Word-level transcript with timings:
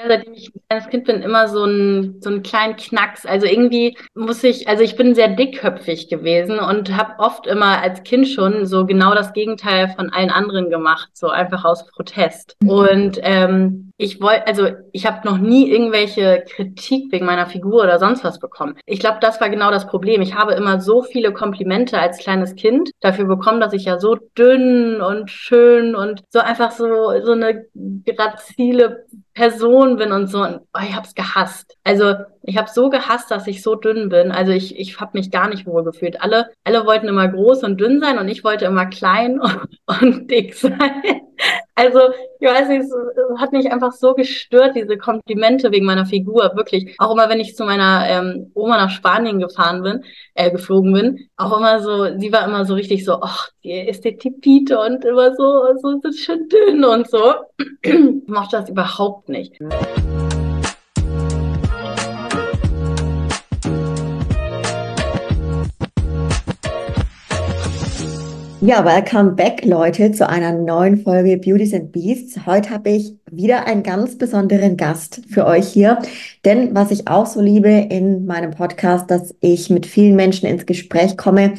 Ja, 0.00 0.08
seitdem 0.08 0.32
ich 0.32 0.54
ein 0.54 0.60
kleines 0.68 0.88
Kind 0.88 1.04
bin, 1.04 1.22
immer 1.22 1.48
so 1.48 1.64
ein 1.64 2.20
so 2.20 2.30
einen 2.30 2.42
kleinen 2.42 2.76
Knacks. 2.76 3.26
Also 3.26 3.46
irgendwie 3.46 3.96
muss 4.14 4.42
ich, 4.44 4.66
also 4.66 4.82
ich 4.82 4.96
bin 4.96 5.14
sehr 5.14 5.28
dickköpfig 5.28 6.08
gewesen 6.08 6.58
und 6.58 6.96
habe 6.96 7.18
oft 7.18 7.46
immer 7.46 7.82
als 7.82 8.02
Kind 8.02 8.28
schon 8.28 8.64
so 8.64 8.86
genau 8.86 9.14
das 9.14 9.32
Gegenteil 9.32 9.88
von 9.88 10.10
allen 10.10 10.30
anderen 10.30 10.70
gemacht, 10.70 11.10
so 11.12 11.28
einfach 11.28 11.64
aus 11.64 11.86
Protest. 11.86 12.56
Mhm. 12.62 12.68
Und 12.70 13.20
ähm, 13.22 13.89
ich 14.00 14.18
wollte, 14.22 14.46
also 14.46 14.68
ich 14.92 15.04
habe 15.04 15.28
noch 15.28 15.36
nie 15.36 15.70
irgendwelche 15.70 16.42
Kritik 16.48 17.12
wegen 17.12 17.26
meiner 17.26 17.44
Figur 17.44 17.82
oder 17.82 17.98
sonst 17.98 18.24
was 18.24 18.38
bekommen. 18.38 18.76
Ich 18.86 18.98
glaube, 18.98 19.18
das 19.20 19.42
war 19.42 19.50
genau 19.50 19.70
das 19.70 19.86
Problem. 19.86 20.22
Ich 20.22 20.34
habe 20.34 20.54
immer 20.54 20.80
so 20.80 21.02
viele 21.02 21.34
Komplimente 21.34 21.98
als 21.98 22.16
kleines 22.16 22.54
Kind 22.56 22.92
dafür 23.00 23.26
bekommen, 23.26 23.60
dass 23.60 23.74
ich 23.74 23.84
ja 23.84 23.98
so 23.98 24.16
dünn 24.38 25.02
und 25.02 25.30
schön 25.30 25.94
und 25.94 26.22
so 26.30 26.38
einfach 26.38 26.70
so 26.70 26.86
so 27.22 27.32
eine 27.32 27.66
grazile 28.06 29.04
Person 29.34 29.96
bin 29.96 30.12
und 30.12 30.28
so. 30.28 30.42
Und, 30.44 30.60
oh, 30.72 30.80
ich 30.82 30.94
habe 30.94 31.06
es 31.06 31.14
gehasst. 31.14 31.76
Also 31.84 32.14
ich 32.42 32.56
habe 32.56 32.70
so 32.72 32.88
gehasst, 32.90 33.30
dass 33.30 33.46
ich 33.46 33.62
so 33.62 33.74
dünn 33.74 34.08
bin. 34.08 34.32
Also 34.32 34.52
ich, 34.52 34.78
ich 34.78 35.00
habe 35.00 35.18
mich 35.18 35.30
gar 35.30 35.48
nicht 35.48 35.66
wohl 35.66 35.84
gefühlt. 35.84 36.22
Alle, 36.22 36.50
alle 36.64 36.86
wollten 36.86 37.08
immer 37.08 37.28
groß 37.28 37.62
und 37.64 37.80
dünn 37.80 38.00
sein 38.00 38.18
und 38.18 38.28
ich 38.28 38.44
wollte 38.44 38.64
immer 38.64 38.86
klein 38.86 39.40
und, 39.40 39.68
und 40.00 40.30
dick 40.30 40.54
sein. 40.54 41.22
Also, 41.74 42.00
ich 42.38 42.46
weiß 42.46 42.68
nicht, 42.68 42.82
es 42.82 43.40
hat 43.40 43.52
mich 43.52 43.72
einfach 43.72 43.92
so 43.92 44.12
gestört, 44.12 44.76
diese 44.76 44.98
Komplimente 44.98 45.72
wegen 45.72 45.86
meiner 45.86 46.04
Figur, 46.04 46.52
wirklich. 46.54 46.94
Auch 46.98 47.12
immer, 47.12 47.30
wenn 47.30 47.40
ich 47.40 47.56
zu 47.56 47.64
meiner 47.64 48.04
ähm, 48.06 48.50
Oma 48.54 48.76
nach 48.76 48.90
Spanien 48.90 49.40
gefahren 49.40 49.82
bin, 49.82 50.04
äh, 50.34 50.50
geflogen 50.50 50.92
bin, 50.92 51.28
auch 51.38 51.56
immer 51.56 51.80
so, 51.80 52.18
sie 52.18 52.32
war 52.32 52.46
immer 52.46 52.66
so 52.66 52.74
richtig 52.74 53.06
so, 53.06 53.22
ach, 53.22 53.48
die 53.64 53.72
ist 53.72 54.04
die 54.04 54.16
Tipite 54.18 54.78
und 54.78 55.06
immer 55.06 55.34
so, 55.34 55.74
so, 55.80 55.98
so 56.02 56.12
schön 56.12 56.48
dünn 56.50 56.84
und 56.84 57.08
so. 57.08 57.32
ich 57.80 57.94
mochte 58.26 58.58
das 58.58 58.68
überhaupt 58.68 59.30
nicht. 59.30 59.58
Ja, 68.62 68.84
welcome 68.84 69.30
back, 69.30 69.64
Leute, 69.64 70.12
zu 70.12 70.28
einer 70.28 70.52
neuen 70.52 70.98
Folge 70.98 71.38
Beauties 71.38 71.72
and 71.72 71.92
Beasts. 71.92 72.44
Heute 72.44 72.68
habe 72.68 72.90
ich 72.90 73.16
wieder 73.30 73.66
einen 73.66 73.82
ganz 73.82 74.18
besonderen 74.18 74.76
Gast 74.76 75.22
für 75.30 75.46
euch 75.46 75.66
hier. 75.66 75.98
Denn 76.44 76.74
was 76.74 76.90
ich 76.90 77.08
auch 77.08 77.24
so 77.24 77.40
liebe 77.40 77.70
in 77.70 78.26
meinem 78.26 78.50
Podcast, 78.50 79.10
dass 79.10 79.34
ich 79.40 79.70
mit 79.70 79.86
vielen 79.86 80.14
Menschen 80.14 80.46
ins 80.46 80.66
Gespräch 80.66 81.16
komme. 81.16 81.54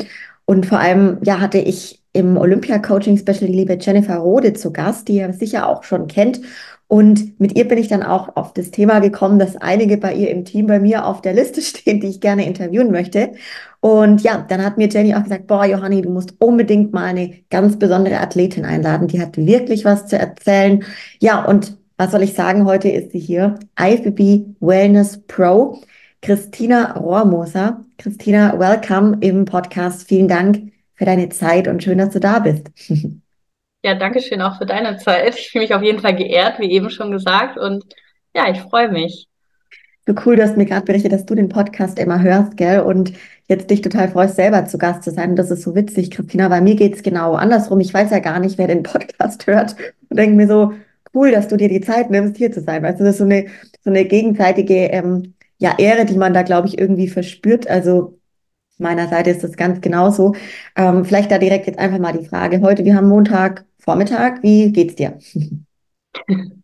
Und 0.45 0.67
vor 0.67 0.77
allem, 0.79 1.17
ja, 1.23 1.39
hatte 1.39 1.57
ich 1.57 2.03
im 2.13 2.37
Olympia-Coaching-Special 2.37 3.47
die 3.47 3.57
liebe 3.57 3.79
Jennifer 3.81 4.17
Rode 4.17 4.53
zu 4.53 4.71
Gast, 4.71 5.07
die 5.07 5.15
ihr 5.15 5.33
sicher 5.33 5.67
auch 5.67 5.83
schon 5.83 6.05
kennt. 6.05 6.41
Und 6.91 7.39
mit 7.39 7.55
ihr 7.55 7.69
bin 7.69 7.77
ich 7.77 7.87
dann 7.87 8.03
auch 8.03 8.35
auf 8.35 8.51
das 8.53 8.69
Thema 8.69 8.99
gekommen, 8.99 9.39
dass 9.39 9.55
einige 9.55 9.95
bei 9.95 10.13
ihr 10.13 10.29
im 10.29 10.43
Team 10.43 10.67
bei 10.67 10.77
mir 10.77 11.05
auf 11.05 11.21
der 11.21 11.31
Liste 11.31 11.61
stehen, 11.61 12.01
die 12.01 12.07
ich 12.07 12.19
gerne 12.19 12.45
interviewen 12.45 12.91
möchte. 12.91 13.31
Und 13.79 14.23
ja, 14.23 14.45
dann 14.49 14.61
hat 14.61 14.77
mir 14.77 14.89
Jenny 14.89 15.15
auch 15.15 15.23
gesagt, 15.23 15.47
boah, 15.47 15.63
Johanni, 15.63 16.01
du 16.01 16.09
musst 16.09 16.33
unbedingt 16.39 16.91
mal 16.91 17.05
eine 17.05 17.33
ganz 17.49 17.79
besondere 17.79 18.19
Athletin 18.19 18.65
einladen. 18.65 19.07
Die 19.07 19.21
hat 19.21 19.37
wirklich 19.37 19.85
was 19.85 20.07
zu 20.07 20.19
erzählen. 20.19 20.83
Ja, 21.21 21.45
und 21.45 21.77
was 21.95 22.11
soll 22.11 22.23
ich 22.23 22.33
sagen? 22.33 22.65
Heute 22.65 22.89
ist 22.89 23.13
sie 23.13 23.19
hier. 23.19 23.55
IFBB 23.79 24.57
Wellness 24.59 25.21
Pro. 25.27 25.79
Christina 26.21 26.97
Rohrmoser. 26.97 27.85
Christina, 27.99 28.59
welcome 28.59 29.15
im 29.21 29.45
Podcast. 29.45 30.09
Vielen 30.09 30.27
Dank 30.27 30.73
für 30.95 31.05
deine 31.05 31.29
Zeit 31.29 31.69
und 31.69 31.81
schön, 31.81 31.99
dass 31.99 32.09
du 32.09 32.19
da 32.19 32.39
bist. 32.39 32.69
Ja, 33.83 33.95
danke 33.95 34.21
schön 34.21 34.41
auch 34.41 34.57
für 34.57 34.65
deine 34.65 34.97
Zeit. 34.97 35.35
Ich 35.37 35.49
fühle 35.49 35.63
mich 35.63 35.73
auf 35.73 35.81
jeden 35.81 35.99
Fall 35.99 36.15
geehrt, 36.15 36.59
wie 36.59 36.71
eben 36.71 36.89
schon 36.91 37.11
gesagt. 37.11 37.57
Und 37.57 37.83
ja, 38.35 38.49
ich 38.49 38.59
freue 38.59 38.89
mich. 38.89 39.27
So 40.07 40.13
cool, 40.25 40.35
du 40.35 40.43
hast 40.43 40.57
mir 40.57 40.65
gerade 40.65 40.85
berichtet, 40.85 41.11
dass 41.11 41.25
du 41.25 41.35
den 41.35 41.49
Podcast 41.49 41.97
immer 41.99 42.21
hörst, 42.21 42.57
gell? 42.57 42.81
Und 42.81 43.13
jetzt 43.47 43.69
dich 43.69 43.81
total 43.81 44.09
freust, 44.09 44.35
selber 44.35 44.65
zu 44.65 44.77
Gast 44.77 45.03
zu 45.03 45.11
sein. 45.11 45.35
das 45.35 45.51
ist 45.51 45.63
so 45.63 45.75
witzig, 45.75 46.11
Christina, 46.11 46.49
weil 46.49 46.61
mir 46.61 46.75
geht's 46.75 47.03
genau 47.03 47.33
andersrum. 47.33 47.79
Ich 47.79 47.93
weiß 47.93 48.11
ja 48.11 48.19
gar 48.19 48.39
nicht, 48.39 48.57
wer 48.57 48.67
den 48.67 48.83
Podcast 48.83 49.45
hört 49.47 49.75
und 50.09 50.17
denke 50.17 50.35
mir 50.35 50.47
so, 50.47 50.73
cool, 51.13 51.31
dass 51.31 51.47
du 51.47 51.57
dir 51.57 51.69
die 51.69 51.81
Zeit 51.81 52.09
nimmst, 52.09 52.37
hier 52.37 52.51
zu 52.51 52.61
sein. 52.61 52.83
Weißt 52.83 52.99
du, 52.99 53.03
das 53.03 53.13
ist 53.13 53.19
so 53.19 53.25
eine, 53.25 53.47
so 53.83 53.89
eine 53.89 54.05
gegenseitige 54.05 54.75
ähm, 54.75 55.33
ja, 55.57 55.75
Ehre, 55.77 56.05
die 56.05 56.17
man 56.17 56.33
da, 56.33 56.43
glaube 56.43 56.67
ich, 56.67 56.79
irgendwie 56.79 57.07
verspürt. 57.07 57.67
Also 57.67 58.19
meiner 58.77 59.07
Seite 59.07 59.29
ist 59.29 59.43
das 59.43 59.55
ganz 59.57 59.81
genauso. 59.81 60.35
Ähm, 60.75 61.05
vielleicht 61.05 61.31
da 61.31 61.37
direkt 61.37 61.67
jetzt 61.67 61.79
einfach 61.79 61.99
mal 61.99 62.17
die 62.17 62.25
Frage. 62.25 62.61
Heute, 62.61 62.85
wir 62.85 62.95
haben 62.95 63.07
Montag, 63.07 63.65
Vormittag. 63.79 64.43
Wie 64.43 64.71
geht's 64.71 64.95
dir? 64.95 65.19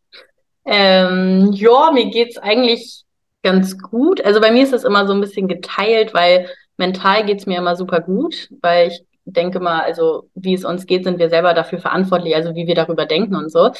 ähm, 0.65 1.51
ja, 1.53 1.91
mir 1.91 2.09
geht's 2.09 2.37
eigentlich 2.37 3.03
ganz 3.43 3.77
gut. 3.77 4.21
Also 4.21 4.41
bei 4.41 4.51
mir 4.51 4.63
ist 4.63 4.73
es 4.73 4.83
immer 4.83 5.07
so 5.07 5.13
ein 5.13 5.21
bisschen 5.21 5.47
geteilt, 5.47 6.13
weil 6.13 6.49
mental 6.77 7.25
geht's 7.25 7.45
mir 7.45 7.57
immer 7.57 7.75
super 7.75 8.01
gut, 8.01 8.49
weil 8.61 8.89
ich 8.89 9.03
denke 9.25 9.59
mal, 9.59 9.81
also 9.81 10.29
wie 10.35 10.53
es 10.53 10.65
uns 10.65 10.85
geht, 10.85 11.03
sind 11.03 11.19
wir 11.19 11.29
selber 11.29 11.53
dafür 11.53 11.79
verantwortlich, 11.79 12.35
also 12.35 12.55
wie 12.55 12.67
wir 12.67 12.75
darüber 12.75 13.05
denken 13.05 13.35
und 13.35 13.51
so. 13.51 13.71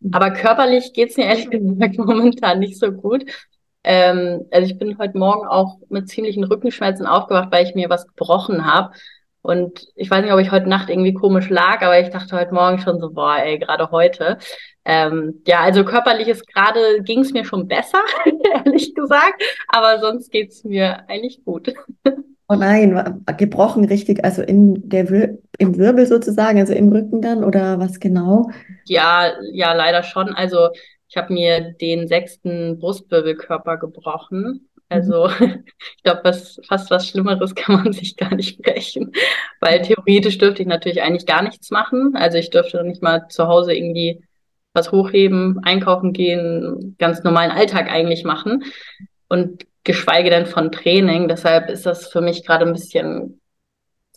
Mhm. 0.00 0.10
Aber 0.12 0.30
körperlich 0.30 0.92
geht's 0.92 1.16
mir 1.16 1.24
ehrlich 1.26 1.50
gesagt 1.50 1.98
momentan 1.98 2.60
nicht 2.60 2.78
so 2.78 2.92
gut. 2.92 3.24
Ähm, 3.84 4.46
also 4.50 4.66
ich 4.66 4.78
bin 4.78 4.98
heute 4.98 5.18
Morgen 5.18 5.46
auch 5.46 5.78
mit 5.88 6.08
ziemlichen 6.08 6.44
Rückenschmerzen 6.44 7.06
aufgewacht, 7.06 7.52
weil 7.52 7.66
ich 7.66 7.74
mir 7.74 7.90
was 7.90 8.06
gebrochen 8.06 8.64
habe. 8.64 8.92
Und 9.42 9.88
ich 9.94 10.10
weiß 10.10 10.24
nicht, 10.24 10.32
ob 10.32 10.40
ich 10.40 10.50
heute 10.50 10.70
Nacht 10.70 10.88
irgendwie 10.88 11.12
komisch 11.12 11.50
lag, 11.50 11.82
aber 11.82 12.00
ich 12.00 12.08
dachte 12.08 12.34
heute 12.34 12.54
Morgen 12.54 12.78
schon 12.78 12.98
so, 12.98 13.10
boah, 13.10 13.36
ey, 13.36 13.58
gerade 13.58 13.90
heute. 13.90 14.38
Ähm, 14.86 15.42
ja, 15.46 15.60
also 15.60 15.84
körperlich 15.84 16.28
ist 16.28 16.46
gerade, 16.46 17.02
ging 17.02 17.20
es 17.20 17.32
mir 17.32 17.44
schon 17.44 17.68
besser, 17.68 18.00
ehrlich 18.64 18.94
gesagt, 18.94 19.42
aber 19.68 20.00
sonst 20.00 20.30
geht's 20.30 20.64
mir 20.64 21.08
eigentlich 21.08 21.44
gut. 21.44 21.74
Oh 22.46 22.56
nein, 22.56 23.24
gebrochen 23.38 23.86
richtig, 23.86 24.22
also 24.22 24.42
in 24.42 24.86
der 24.86 25.08
Wir 25.08 25.38
im 25.56 25.78
Wirbel 25.78 26.04
sozusagen, 26.04 26.58
also 26.58 26.74
im 26.74 26.90
Rücken 26.90 27.22
dann 27.22 27.42
oder 27.42 27.78
was 27.78 28.00
genau? 28.00 28.50
Ja, 28.84 29.32
ja, 29.50 29.72
leider 29.72 30.02
schon. 30.02 30.28
Also 30.34 30.68
ich 31.14 31.16
habe 31.16 31.32
mir 31.32 31.60
den 31.60 32.08
sechsten 32.08 32.80
Brustwirbelkörper 32.80 33.76
gebrochen. 33.76 34.68
Also 34.88 35.28
mhm. 35.28 35.64
ich 35.96 36.02
glaube, 36.02 36.22
was, 36.24 36.60
fast 36.66 36.90
was 36.90 37.06
Schlimmeres 37.08 37.54
kann 37.54 37.84
man 37.84 37.92
sich 37.92 38.16
gar 38.16 38.34
nicht 38.34 38.60
brechen, 38.60 39.12
weil 39.60 39.82
theoretisch 39.82 40.38
dürfte 40.38 40.62
ich 40.62 40.68
natürlich 40.68 41.02
eigentlich 41.02 41.26
gar 41.26 41.42
nichts 41.42 41.70
machen. 41.70 42.16
Also 42.16 42.38
ich 42.38 42.50
dürfte 42.50 42.82
nicht 42.82 43.00
mal 43.00 43.28
zu 43.28 43.46
Hause 43.46 43.74
irgendwie 43.74 44.24
was 44.72 44.90
hochheben, 44.90 45.60
einkaufen 45.62 46.12
gehen, 46.12 46.96
ganz 46.98 47.22
normalen 47.22 47.52
Alltag 47.52 47.88
eigentlich 47.92 48.24
machen 48.24 48.64
und 49.28 49.64
geschweige 49.84 50.30
denn 50.30 50.46
von 50.46 50.72
Training. 50.72 51.28
Deshalb 51.28 51.70
ist 51.70 51.86
das 51.86 52.08
für 52.08 52.22
mich 52.22 52.44
gerade 52.44 52.66
ein 52.66 52.72
bisschen 52.72 53.40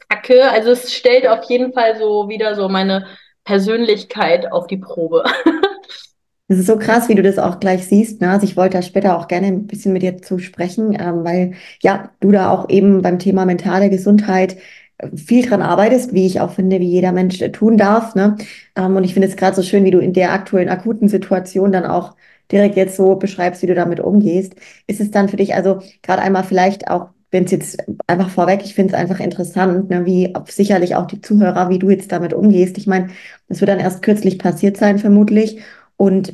kacke. 0.09 0.49
Also 0.49 0.71
es 0.71 0.95
stellt 0.95 1.27
auf 1.27 1.47
jeden 1.47 1.73
Fall 1.73 1.95
so 1.99 2.27
wieder 2.27 2.55
so 2.55 2.69
meine 2.69 3.05
Persönlichkeit 3.43 4.51
auf 4.51 4.65
die 4.65 4.77
Probe. 4.77 5.23
Das 6.47 6.59
ist 6.59 6.67
so 6.67 6.77
krass, 6.77 7.09
wie 7.09 7.15
du 7.15 7.23
das 7.23 7.39
auch 7.39 7.59
gleich 7.59 7.85
siehst. 7.87 8.21
Ne? 8.21 8.29
Also 8.29 8.45
ich 8.45 8.55
wollte 8.55 8.77
da 8.77 8.81
später 8.81 9.17
auch 9.17 9.27
gerne 9.27 9.47
ein 9.47 9.67
bisschen 9.67 9.91
mit 9.91 10.01
dir 10.01 10.17
zu 10.21 10.39
sprechen, 10.39 10.93
ähm, 10.97 11.25
weil 11.25 11.53
ja, 11.81 12.11
du 12.21 12.31
da 12.31 12.49
auch 12.51 12.69
eben 12.69 13.01
beim 13.01 13.19
Thema 13.19 13.45
mentale 13.45 13.89
Gesundheit 13.89 14.57
äh, 14.97 15.09
viel 15.17 15.45
dran 15.45 15.61
arbeitest, 15.61 16.13
wie 16.13 16.25
ich 16.25 16.39
auch 16.39 16.53
finde, 16.53 16.79
wie 16.79 16.89
jeder 16.89 17.11
Mensch 17.11 17.41
äh, 17.41 17.51
tun 17.51 17.77
darf. 17.77 18.15
Ne? 18.15 18.37
Ähm, 18.77 18.95
und 18.95 19.03
ich 19.03 19.13
finde 19.13 19.27
es 19.27 19.35
gerade 19.35 19.57
so 19.57 19.61
schön, 19.61 19.83
wie 19.83 19.91
du 19.91 19.99
in 19.99 20.13
der 20.13 20.31
aktuellen 20.31 20.69
akuten 20.69 21.09
Situation 21.09 21.71
dann 21.73 21.85
auch 21.85 22.15
direkt 22.49 22.77
jetzt 22.77 22.95
so 22.95 23.15
beschreibst, 23.15 23.61
wie 23.61 23.67
du 23.67 23.75
damit 23.75 23.99
umgehst. 23.99 24.55
Ist 24.87 25.01
es 25.01 25.11
dann 25.11 25.27
für 25.27 25.37
dich 25.37 25.53
also 25.53 25.79
gerade 26.01 26.21
einmal 26.21 26.43
vielleicht 26.45 26.89
auch 26.89 27.09
wenn 27.31 27.43
es 27.43 27.51
jetzt 27.51 27.77
einfach 28.07 28.29
vorweg, 28.29 28.61
ich 28.63 28.73
finde 28.73 28.93
es 28.93 28.99
einfach 28.99 29.19
interessant, 29.19 29.89
ne, 29.89 30.05
wie 30.05 30.33
sicherlich 30.47 30.95
auch 30.95 31.07
die 31.07 31.19
Zuhörer, 31.21 31.69
wie 31.69 31.79
du 31.79 31.89
jetzt 31.89 32.11
damit 32.11 32.33
umgehst. 32.33 32.77
Ich 32.77 32.87
meine, 32.87 33.09
das 33.49 33.59
wird 33.59 33.69
dann 33.69 33.79
erst 33.79 34.01
kürzlich 34.01 34.39
passiert 34.39 34.77
sein, 34.77 34.97
vermutlich. 34.97 35.59
Und 35.97 36.33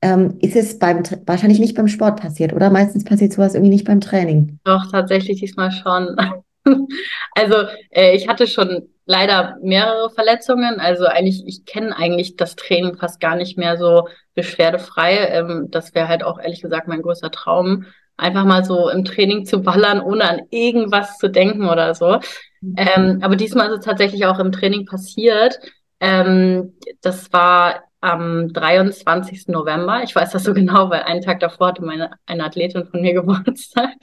ähm, 0.00 0.38
ist 0.40 0.56
es 0.56 0.78
beim 0.78 1.02
wahrscheinlich 1.26 1.60
nicht 1.60 1.76
beim 1.76 1.88
Sport 1.88 2.20
passiert, 2.20 2.52
oder? 2.52 2.70
Meistens 2.70 3.04
passiert 3.04 3.32
sowas 3.32 3.54
irgendwie 3.54 3.72
nicht 3.72 3.86
beim 3.86 4.00
Training. 4.00 4.58
Doch, 4.64 4.90
tatsächlich 4.90 5.40
diesmal 5.40 5.70
schon. 5.70 6.16
also 7.34 7.54
äh, 7.90 8.16
ich 8.16 8.26
hatte 8.28 8.46
schon 8.46 8.88
leider 9.06 9.56
mehrere 9.62 10.10
Verletzungen. 10.10 10.80
Also 10.80 11.06
eigentlich, 11.06 11.44
ich 11.46 11.64
kenne 11.64 11.96
eigentlich 11.96 12.36
das 12.36 12.56
Training 12.56 12.96
fast 12.96 13.20
gar 13.20 13.36
nicht 13.36 13.56
mehr 13.56 13.76
so 13.76 14.08
beschwerdefrei. 14.34 15.28
Ähm, 15.28 15.68
das 15.70 15.94
wäre 15.94 16.08
halt 16.08 16.24
auch 16.24 16.40
ehrlich 16.40 16.62
gesagt 16.62 16.88
mein 16.88 17.02
größter 17.02 17.30
Traum, 17.30 17.86
einfach 18.16 18.44
mal 18.44 18.64
so 18.64 18.88
im 18.88 19.04
Training 19.04 19.44
zu 19.44 19.62
ballern, 19.62 20.00
ohne 20.00 20.28
an 20.28 20.40
irgendwas 20.50 21.18
zu 21.18 21.28
denken 21.28 21.68
oder 21.68 21.94
so. 21.94 22.18
Mhm. 22.60 22.74
Ähm, 22.76 23.18
aber 23.22 23.36
diesmal 23.36 23.68
ist 23.68 23.78
es 23.78 23.84
tatsächlich 23.84 24.26
auch 24.26 24.38
im 24.38 24.52
Training 24.52 24.86
passiert. 24.86 25.58
Ähm, 26.00 26.74
das 27.02 27.32
war 27.32 27.84
am 28.02 28.52
23. 28.52 29.48
November. 29.48 30.02
Ich 30.04 30.14
weiß 30.14 30.32
das 30.32 30.44
so 30.44 30.54
genau, 30.54 30.90
weil 30.90 31.02
einen 31.04 31.22
Tag 31.22 31.40
davor 31.40 31.68
hatte 31.68 31.84
meine 31.84 32.12
eine 32.26 32.44
Athletin 32.44 32.86
von 32.86 33.02
mir 33.02 33.14
Geburtstag. 33.22 33.94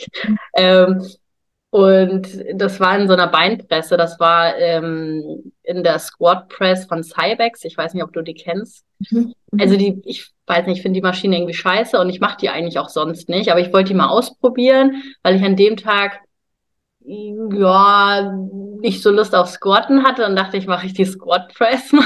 Ähm, 0.55 1.03
Und 1.71 2.27
das 2.55 2.79
war 2.79 2.97
in 2.97 3.07
so 3.07 3.13
einer 3.13 3.27
Beinpresse. 3.27 3.97
Das 3.97 4.19
war 4.19 4.57
ähm, 4.57 5.53
in 5.63 5.83
der 5.83 5.99
Squat 5.99 6.49
Press 6.49 6.85
von 6.85 7.03
Cybex. 7.03 7.63
Ich 7.65 7.77
weiß 7.77 7.93
nicht, 7.93 8.03
ob 8.03 8.13
du 8.13 8.23
die 8.23 8.33
kennst. 8.33 8.85
Mhm. 9.11 9.35
Also 9.59 9.77
die, 9.77 10.01
ich 10.05 10.31
weiß 10.47 10.65
nicht, 10.65 10.77
ich 10.77 10.81
finde 10.83 10.97
die 10.99 11.03
Maschine 11.03 11.37
irgendwie 11.37 11.53
scheiße 11.53 11.99
und 11.99 12.09
ich 12.09 12.19
mache 12.21 12.37
die 12.41 12.49
eigentlich 12.49 12.79
auch 12.79 12.89
sonst 12.89 13.29
nicht. 13.29 13.51
Aber 13.51 13.59
ich 13.61 13.71
wollte 13.73 13.89
die 13.89 13.95
mal 13.95 14.09
ausprobieren, 14.09 15.03
weil 15.23 15.35
ich 15.35 15.43
an 15.43 15.55
dem 15.57 15.77
Tag 15.77 16.21
ja 17.01 18.33
nicht 18.81 19.01
so 19.03 19.11
Lust 19.11 19.35
auf 19.35 19.49
Squatten 19.49 20.03
hatte. 20.03 20.25
Und 20.25 20.35
dachte 20.35 20.57
ich, 20.57 20.67
mache 20.67 20.85
ich 20.87 20.93
die 20.93 21.05
Squat 21.05 21.53
Press 21.53 21.91
mal. 21.93 22.05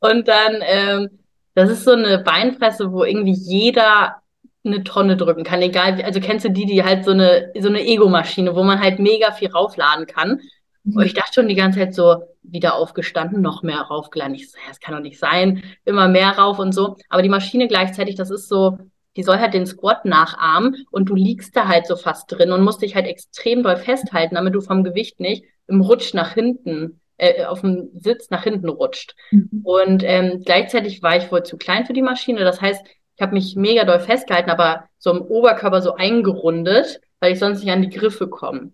Und 0.00 0.28
dann, 0.28 0.58
ähm, 0.62 1.10
das 1.54 1.70
ist 1.70 1.84
so 1.84 1.92
eine 1.92 2.18
Beinpresse, 2.18 2.92
wo 2.92 3.04
irgendwie 3.04 3.32
jeder 3.32 4.16
eine 4.64 4.84
Tonne 4.84 5.16
drücken 5.16 5.44
kann, 5.44 5.62
egal, 5.62 6.02
also 6.02 6.20
kennst 6.20 6.44
du 6.44 6.50
die, 6.50 6.66
die 6.66 6.84
halt 6.84 7.04
so 7.04 7.12
eine, 7.12 7.52
so 7.58 7.68
eine 7.68 7.86
Ego-Maschine, 7.86 8.54
wo 8.54 8.62
man 8.62 8.80
halt 8.80 8.98
mega 8.98 9.32
viel 9.32 9.48
raufladen 9.48 10.06
kann. 10.06 10.40
Mhm. 10.84 10.96
Und 10.96 11.04
ich 11.04 11.14
dachte 11.14 11.34
schon 11.34 11.48
die 11.48 11.54
ganze 11.54 11.78
Zeit 11.78 11.94
so, 11.94 12.22
wieder 12.42 12.74
aufgestanden, 12.74 13.40
noch 13.40 13.62
mehr 13.62 13.80
raufgeladen. 13.80 14.34
Ich 14.34 14.50
so, 14.50 14.58
ja, 14.58 14.64
das 14.68 14.80
kann 14.80 14.94
doch 14.94 15.02
nicht 15.02 15.18
sein, 15.18 15.62
immer 15.84 16.08
mehr 16.08 16.30
rauf 16.30 16.58
und 16.58 16.72
so. 16.72 16.96
Aber 17.08 17.22
die 17.22 17.28
Maschine 17.28 17.68
gleichzeitig, 17.68 18.16
das 18.16 18.30
ist 18.30 18.48
so, 18.48 18.78
die 19.16 19.22
soll 19.22 19.38
halt 19.38 19.54
den 19.54 19.66
Squat 19.66 20.04
nachahmen 20.04 20.86
und 20.90 21.08
du 21.08 21.14
liegst 21.14 21.56
da 21.56 21.68
halt 21.68 21.86
so 21.86 21.96
fast 21.96 22.30
drin 22.30 22.52
und 22.52 22.62
musst 22.62 22.82
dich 22.82 22.94
halt 22.94 23.06
extrem 23.06 23.62
doll 23.62 23.76
festhalten, 23.76 24.34
damit 24.34 24.54
du 24.54 24.60
vom 24.60 24.84
Gewicht 24.84 25.20
nicht 25.20 25.44
im 25.68 25.80
Rutsch 25.80 26.14
nach 26.14 26.34
hinten, 26.34 27.00
äh, 27.18 27.44
auf 27.44 27.60
dem 27.60 27.90
Sitz 27.94 28.30
nach 28.30 28.44
hinten 28.44 28.68
rutscht. 28.68 29.14
Mhm. 29.30 29.60
Und 29.64 30.02
ähm, 30.04 30.42
gleichzeitig 30.44 31.02
war 31.02 31.16
ich 31.16 31.30
wohl 31.30 31.42
zu 31.42 31.56
klein 31.56 31.86
für 31.86 31.92
die 31.92 32.02
Maschine. 32.02 32.40
Das 32.44 32.60
heißt, 32.60 32.84
ich 33.16 33.22
habe 33.22 33.34
mich 33.34 33.56
mega 33.56 33.84
doll 33.84 34.00
festgehalten, 34.00 34.50
aber 34.50 34.84
so 34.98 35.10
im 35.10 35.22
Oberkörper 35.22 35.80
so 35.80 35.94
eingerundet, 35.94 37.00
weil 37.20 37.32
ich 37.32 37.38
sonst 37.38 37.64
nicht 37.64 37.72
an 37.72 37.82
die 37.82 37.90
Griffe 37.90 38.28
komme. 38.28 38.72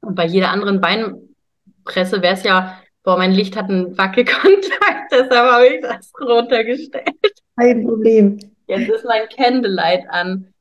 Und 0.00 0.14
bei 0.14 0.26
jeder 0.26 0.50
anderen 0.50 0.80
Beinpresse 0.80 2.22
wäre 2.22 2.34
es 2.34 2.42
ja, 2.42 2.78
boah, 3.02 3.16
mein 3.16 3.32
Licht 3.32 3.56
hat 3.56 3.70
einen 3.70 3.96
Wackelkontakt, 3.96 5.10
deshalb 5.10 5.32
habe 5.32 5.66
ich 5.66 5.80
das 5.80 6.12
runtergestellt. 6.20 7.08
Kein 7.58 7.84
Problem. 7.84 8.38
Jetzt 8.66 8.90
ist 8.90 9.04
mein 9.04 9.28
Candlelight 9.34 10.04
an. 10.10 10.52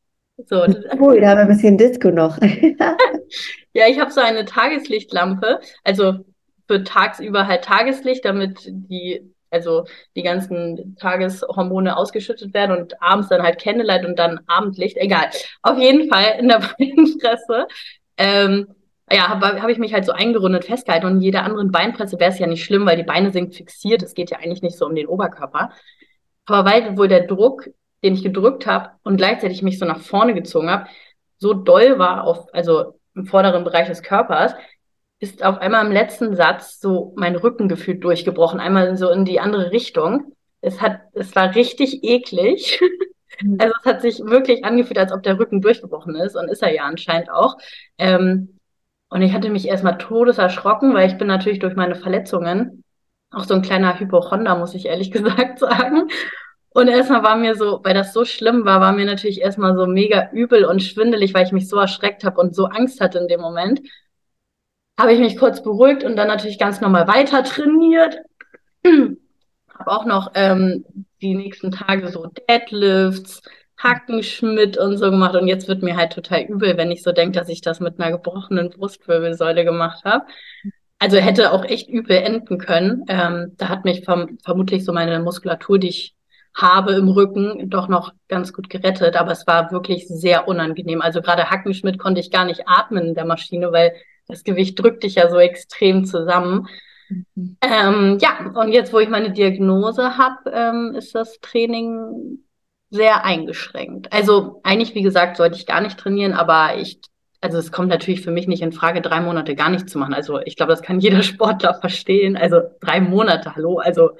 So. 0.47 0.65
Cool, 0.97 1.19
da 1.19 1.29
haben 1.29 1.37
wir 1.37 1.41
ein 1.41 1.47
bisschen 1.49 1.77
Disco 1.77 2.11
noch. 2.11 2.37
ja, 3.73 3.87
ich 3.87 3.99
habe 3.99 4.11
so 4.11 4.21
eine 4.21 4.45
Tageslichtlampe, 4.45 5.59
also 5.83 6.25
für 6.69 6.83
tagsüber 6.83 7.47
halt 7.47 7.63
Tageslicht, 7.63 8.25
damit 8.25 8.59
die 8.67 9.33
also 9.49 9.85
die 10.15 10.21
ganzen 10.21 10.95
Tageshormone 10.97 11.97
ausgeschüttet 11.97 12.53
werden 12.53 12.77
und 12.77 13.01
abends 13.01 13.29
dann 13.29 13.41
halt 13.41 13.59
Candlelight 13.59 14.05
und 14.05 14.19
dann 14.19 14.41
Abendlicht, 14.45 14.95
egal. 14.97 15.29
Auf 15.63 15.79
jeden 15.79 16.07
Fall 16.07 16.37
in 16.37 16.47
der 16.47 16.59
Beinpresse. 16.77 17.67
Ähm, 18.17 18.67
ja, 19.11 19.29
habe 19.29 19.59
hab 19.59 19.69
ich 19.69 19.79
mich 19.79 19.91
halt 19.95 20.05
so 20.05 20.11
eingerundet 20.11 20.65
festgehalten 20.65 21.07
und 21.07 21.13
in 21.13 21.21
jeder 21.21 21.43
anderen 21.43 21.71
Beinpresse 21.71 22.19
wäre 22.19 22.29
es 22.29 22.37
ja 22.37 22.45
nicht 22.45 22.63
schlimm, 22.63 22.85
weil 22.85 22.97
die 22.97 23.03
Beine 23.03 23.31
sind 23.31 23.55
fixiert. 23.55 24.03
Es 24.03 24.13
geht 24.13 24.29
ja 24.29 24.37
eigentlich 24.37 24.61
nicht 24.61 24.77
so 24.77 24.85
um 24.85 24.93
den 24.93 25.07
Oberkörper. 25.07 25.71
Aber 26.45 26.69
weil 26.69 26.95
wohl 26.99 27.07
der 27.07 27.25
Druck, 27.25 27.67
den 28.03 28.13
ich 28.13 28.21
gedrückt 28.21 28.67
habe 28.67 28.91
und 29.01 29.17
gleichzeitig 29.17 29.63
mich 29.63 29.79
so 29.79 29.85
nach 29.85 30.01
vorne 30.01 30.35
gezogen 30.35 30.69
habe, 30.69 30.85
so 31.39 31.55
doll 31.55 31.97
war 31.97 32.25
auf, 32.25 32.53
also 32.53 32.99
im 33.15 33.25
vorderen 33.25 33.63
Bereich 33.63 33.87
des 33.87 34.03
Körpers, 34.03 34.53
ist 35.19 35.43
auf 35.43 35.59
einmal 35.59 35.85
im 35.85 35.91
letzten 35.91 36.35
Satz 36.35 36.79
so 36.79 37.13
mein 37.17 37.35
Rücken 37.35 37.67
gefühlt 37.67 38.03
durchgebrochen, 38.03 38.59
einmal 38.59 38.97
so 38.97 39.09
in 39.09 39.25
die 39.25 39.39
andere 39.39 39.71
Richtung. 39.71 40.33
Es 40.61 40.81
hat, 40.81 41.01
es 41.13 41.35
war 41.35 41.55
richtig 41.55 42.03
eklig. 42.03 42.81
Mhm. 43.41 43.57
Also 43.59 43.73
es 43.79 43.85
hat 43.85 44.01
sich 44.01 44.19
wirklich 44.19 44.65
angefühlt, 44.65 44.97
als 44.97 45.11
ob 45.11 45.23
der 45.23 45.39
Rücken 45.39 45.61
durchgebrochen 45.61 46.15
ist 46.15 46.35
und 46.35 46.49
ist 46.49 46.63
er 46.63 46.73
ja 46.73 46.83
anscheinend 46.83 47.29
auch. 47.31 47.57
Ähm, 47.97 48.59
und 49.09 49.21
ich 49.21 49.33
hatte 49.33 49.49
mich 49.49 49.67
erstmal 49.67 49.97
todeserschrocken, 49.97 50.93
weil 50.93 51.09
ich 51.09 51.17
bin 51.17 51.27
natürlich 51.27 51.59
durch 51.59 51.75
meine 51.75 51.95
Verletzungen 51.95 52.83
auch 53.31 53.43
so 53.43 53.53
ein 53.53 53.61
kleiner 53.61 53.99
Hypochonder, 53.99 54.57
muss 54.57 54.75
ich 54.75 54.85
ehrlich 54.85 55.11
gesagt 55.11 55.59
sagen. 55.59 56.09
Und 56.71 56.87
erstmal 56.87 57.23
war 57.23 57.35
mir 57.35 57.55
so, 57.55 57.81
weil 57.83 57.93
das 57.93 58.13
so 58.13 58.25
schlimm 58.25 58.63
war, 58.63 58.79
war 58.79 58.91
mir 58.91 59.05
natürlich 59.05 59.41
erstmal 59.41 59.75
so 59.75 59.87
mega 59.87 60.29
übel 60.31 60.65
und 60.65 60.83
schwindelig, 60.83 61.33
weil 61.33 61.45
ich 61.45 61.51
mich 61.51 61.67
so 61.67 61.77
erschreckt 61.77 62.23
habe 62.23 62.39
und 62.39 62.55
so 62.55 62.65
Angst 62.65 63.01
hatte 63.01 63.17
in 63.17 63.27
dem 63.27 63.41
Moment 63.41 63.81
habe 64.99 65.13
ich 65.13 65.19
mich 65.19 65.37
kurz 65.37 65.63
beruhigt 65.63 66.03
und 66.03 66.17
dann 66.17 66.27
natürlich 66.27 66.59
ganz 66.59 66.81
normal 66.81 67.07
weiter 67.07 67.43
trainiert. 67.43 68.19
habe 68.85 69.91
auch 69.91 70.05
noch 70.05 70.31
ähm, 70.35 70.83
die 71.21 71.35
nächsten 71.35 71.71
Tage 71.71 72.09
so 72.09 72.27
Deadlifts, 72.49 73.41
Hackenschmidt 73.77 74.77
und 74.77 74.97
so 74.97 75.09
gemacht. 75.09 75.35
Und 75.35 75.47
jetzt 75.47 75.69
wird 75.69 75.83
mir 75.83 75.95
halt 75.95 76.11
total 76.11 76.41
übel, 76.41 76.75
wenn 76.77 76.91
ich 76.91 77.01
so 77.01 77.13
denke, 77.13 77.39
dass 77.39 77.47
ich 77.47 77.61
das 77.61 77.79
mit 77.79 77.99
einer 77.99 78.11
gebrochenen 78.11 78.69
Brustwirbelsäule 78.69 79.63
gemacht 79.63 80.03
habe. 80.03 80.25
Also 80.99 81.15
hätte 81.15 81.53
auch 81.53 81.63
echt 81.63 81.89
übel 81.89 82.17
enden 82.17 82.57
können. 82.57 83.05
Ähm, 83.07 83.53
da 83.57 83.69
hat 83.69 83.85
mich 83.85 84.03
verm 84.03 84.37
vermutlich 84.43 84.83
so 84.83 84.91
meine 84.91 85.21
Muskulatur, 85.21 85.79
die 85.79 85.87
ich 85.87 86.15
habe 86.53 86.93
im 86.93 87.07
Rücken, 87.07 87.69
doch 87.69 87.87
noch 87.87 88.11
ganz 88.27 88.51
gut 88.51 88.69
gerettet. 88.69 89.15
Aber 89.15 89.31
es 89.31 89.47
war 89.47 89.71
wirklich 89.71 90.09
sehr 90.09 90.49
unangenehm. 90.49 91.01
Also 91.01 91.21
gerade 91.21 91.49
Hackenschmidt 91.49 91.99
konnte 91.99 92.19
ich 92.19 92.31
gar 92.31 92.43
nicht 92.43 92.67
atmen 92.67 93.07
in 93.07 93.15
der 93.15 93.23
Maschine, 93.25 93.71
weil 93.71 93.93
das 94.29 94.43
Gewicht 94.43 94.79
drückt 94.79 95.03
dich 95.03 95.15
ja 95.15 95.29
so 95.29 95.37
extrem 95.37 96.05
zusammen. 96.05 96.67
Mhm. 97.09 97.57
Ähm, 97.61 98.17
ja, 98.21 98.51
und 98.55 98.71
jetzt, 98.71 98.93
wo 98.93 98.99
ich 98.99 99.09
meine 99.09 99.31
Diagnose 99.31 100.17
habe, 100.17 100.51
ähm, 100.53 100.95
ist 100.95 101.15
das 101.15 101.39
Training 101.41 102.39
sehr 102.91 103.25
eingeschränkt. 103.25 104.13
Also 104.13 104.61
eigentlich, 104.63 104.95
wie 104.95 105.01
gesagt, 105.01 105.37
sollte 105.37 105.57
ich 105.57 105.65
gar 105.65 105.81
nicht 105.81 105.97
trainieren, 105.99 106.33
aber 106.33 106.77
ich, 106.77 106.99
also 107.41 107.57
es 107.57 107.71
kommt 107.71 107.89
natürlich 107.89 108.21
für 108.21 108.31
mich 108.31 108.47
nicht 108.47 108.61
in 108.61 108.71
Frage, 108.71 109.01
drei 109.01 109.19
Monate 109.19 109.55
gar 109.55 109.69
nichts 109.69 109.91
zu 109.91 109.97
machen. 109.97 110.13
Also 110.13 110.39
ich 110.39 110.55
glaube, 110.55 110.71
das 110.71 110.81
kann 110.81 110.99
jeder 110.99 111.23
Sportler 111.23 111.73
verstehen. 111.73 112.37
Also 112.37 112.61
drei 112.79 113.01
Monate, 113.01 113.55
hallo. 113.55 113.79
Also, 113.79 114.11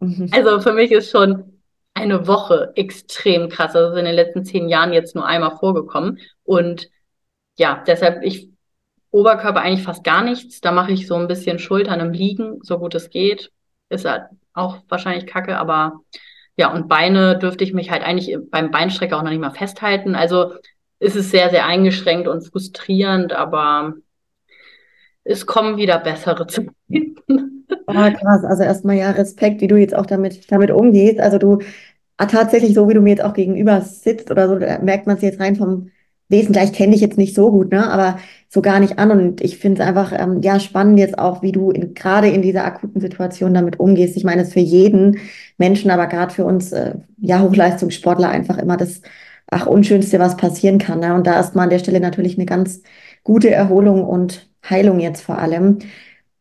mhm. 0.00 0.28
also 0.32 0.60
für 0.60 0.72
mich 0.72 0.90
ist 0.90 1.10
schon 1.10 1.60
eine 1.94 2.26
Woche 2.26 2.72
extrem 2.74 3.48
krass. 3.48 3.76
Also 3.76 3.96
in 3.96 4.04
den 4.04 4.14
letzten 4.14 4.44
zehn 4.44 4.68
Jahren 4.68 4.92
jetzt 4.92 5.14
nur 5.14 5.26
einmal 5.26 5.56
vorgekommen. 5.58 6.18
Und 6.42 6.88
ja, 7.58 7.82
deshalb, 7.86 8.22
ich 8.24 8.51
Oberkörper 9.12 9.60
eigentlich 9.60 9.84
fast 9.84 10.02
gar 10.02 10.24
nichts. 10.24 10.60
Da 10.60 10.72
mache 10.72 10.90
ich 10.90 11.06
so 11.06 11.14
ein 11.14 11.28
bisschen 11.28 11.58
Schultern 11.58 12.00
im 12.00 12.12
Liegen, 12.12 12.58
so 12.62 12.78
gut 12.78 12.94
es 12.94 13.10
geht. 13.10 13.52
Ist 13.88 14.06
halt 14.06 14.24
auch 14.54 14.78
wahrscheinlich 14.88 15.26
kacke, 15.26 15.56
aber 15.56 16.00
ja, 16.56 16.72
und 16.72 16.88
Beine 16.88 17.38
dürfte 17.38 17.64
ich 17.64 17.72
mich 17.72 17.90
halt 17.90 18.02
eigentlich 18.02 18.36
beim 18.50 18.70
Beinstrecker 18.70 19.16
auch 19.16 19.22
noch 19.22 19.30
nicht 19.30 19.40
mal 19.40 19.50
festhalten. 19.50 20.14
Also 20.14 20.54
ist 20.98 21.16
es 21.16 21.30
sehr, 21.30 21.50
sehr 21.50 21.66
eingeschränkt 21.66 22.26
und 22.26 22.42
frustrierend, 22.42 23.32
aber 23.32 23.94
es 25.24 25.46
kommen 25.46 25.76
wieder 25.76 25.98
bessere 25.98 26.46
zu. 26.46 26.66
Ah, 27.86 28.10
krass. 28.10 28.44
Also 28.44 28.62
erstmal 28.62 28.96
ja 28.96 29.10
Respekt, 29.10 29.60
wie 29.60 29.66
du 29.66 29.76
jetzt 29.76 29.94
auch 29.94 30.06
damit, 30.06 30.50
damit 30.50 30.70
umgehst. 30.70 31.20
Also 31.20 31.38
du 31.38 31.58
ah, 32.16 32.26
tatsächlich 32.26 32.74
so, 32.74 32.88
wie 32.88 32.94
du 32.94 33.00
mir 33.00 33.10
jetzt 33.10 33.24
auch 33.24 33.34
gegenüber 33.34 33.80
sitzt 33.82 34.30
oder 34.30 34.48
so, 34.48 34.54
merkt 34.84 35.06
man 35.06 35.16
es 35.16 35.22
jetzt 35.22 35.40
rein 35.40 35.56
vom 35.56 35.90
Wesen 36.32 36.52
gleich 36.52 36.72
kenne 36.72 36.94
ich 36.94 37.00
jetzt 37.00 37.18
nicht 37.18 37.34
so 37.34 37.50
gut, 37.52 37.70
ne? 37.70 37.88
aber 37.88 38.18
so 38.48 38.60
gar 38.60 38.80
nicht 38.80 38.98
an. 38.98 39.10
Und 39.12 39.40
ich 39.40 39.58
finde 39.58 39.80
es 39.80 39.88
einfach 39.88 40.12
ähm, 40.18 40.42
ja 40.42 40.58
spannend 40.58 40.98
jetzt 40.98 41.18
auch, 41.18 41.42
wie 41.42 41.52
du 41.52 41.70
in, 41.70 41.94
gerade 41.94 42.28
in 42.28 42.42
dieser 42.42 42.64
akuten 42.64 43.00
Situation 43.00 43.54
damit 43.54 43.78
umgehst. 43.78 44.16
Ich 44.16 44.24
meine, 44.24 44.42
es 44.42 44.48
ist 44.48 44.54
für 44.54 44.60
jeden 44.60 45.18
Menschen, 45.58 45.90
aber 45.90 46.08
gerade 46.08 46.34
für 46.34 46.44
uns 46.44 46.72
äh, 46.72 46.94
ja 47.18 47.40
Hochleistungssportler 47.40 48.28
einfach 48.28 48.58
immer 48.58 48.76
das 48.76 49.02
ach 49.46 49.66
unschönste, 49.66 50.18
was 50.18 50.36
passieren 50.36 50.78
kann. 50.78 51.00
Ne? 51.00 51.14
Und 51.14 51.26
da 51.26 51.38
ist 51.38 51.54
mal 51.54 51.64
an 51.64 51.70
der 51.70 51.78
Stelle 51.78 52.00
natürlich 52.00 52.36
eine 52.36 52.46
ganz 52.46 52.82
gute 53.22 53.50
Erholung 53.50 54.04
und 54.04 54.50
Heilung 54.68 54.98
jetzt 54.98 55.22
vor 55.22 55.38
allem. 55.38 55.78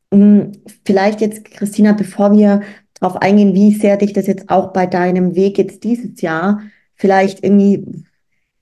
Um, 0.10 0.52
vielleicht 0.86 1.22
jetzt, 1.22 1.46
Christina, 1.46 1.94
bevor 1.94 2.34
wir 2.34 2.62
darauf 3.00 3.22
eingehen, 3.22 3.54
wie 3.54 3.74
sehr 3.74 3.98
dich 3.98 4.14
das 4.14 4.28
jetzt 4.28 4.50
auch 4.50 4.74
bei 4.74 4.86
deinem 4.86 5.36
Weg 5.36 5.58
jetzt 5.58 5.84
dieses 5.84 6.22
Jahr 6.22 6.62
vielleicht 6.96 7.44
irgendwie 7.44 7.86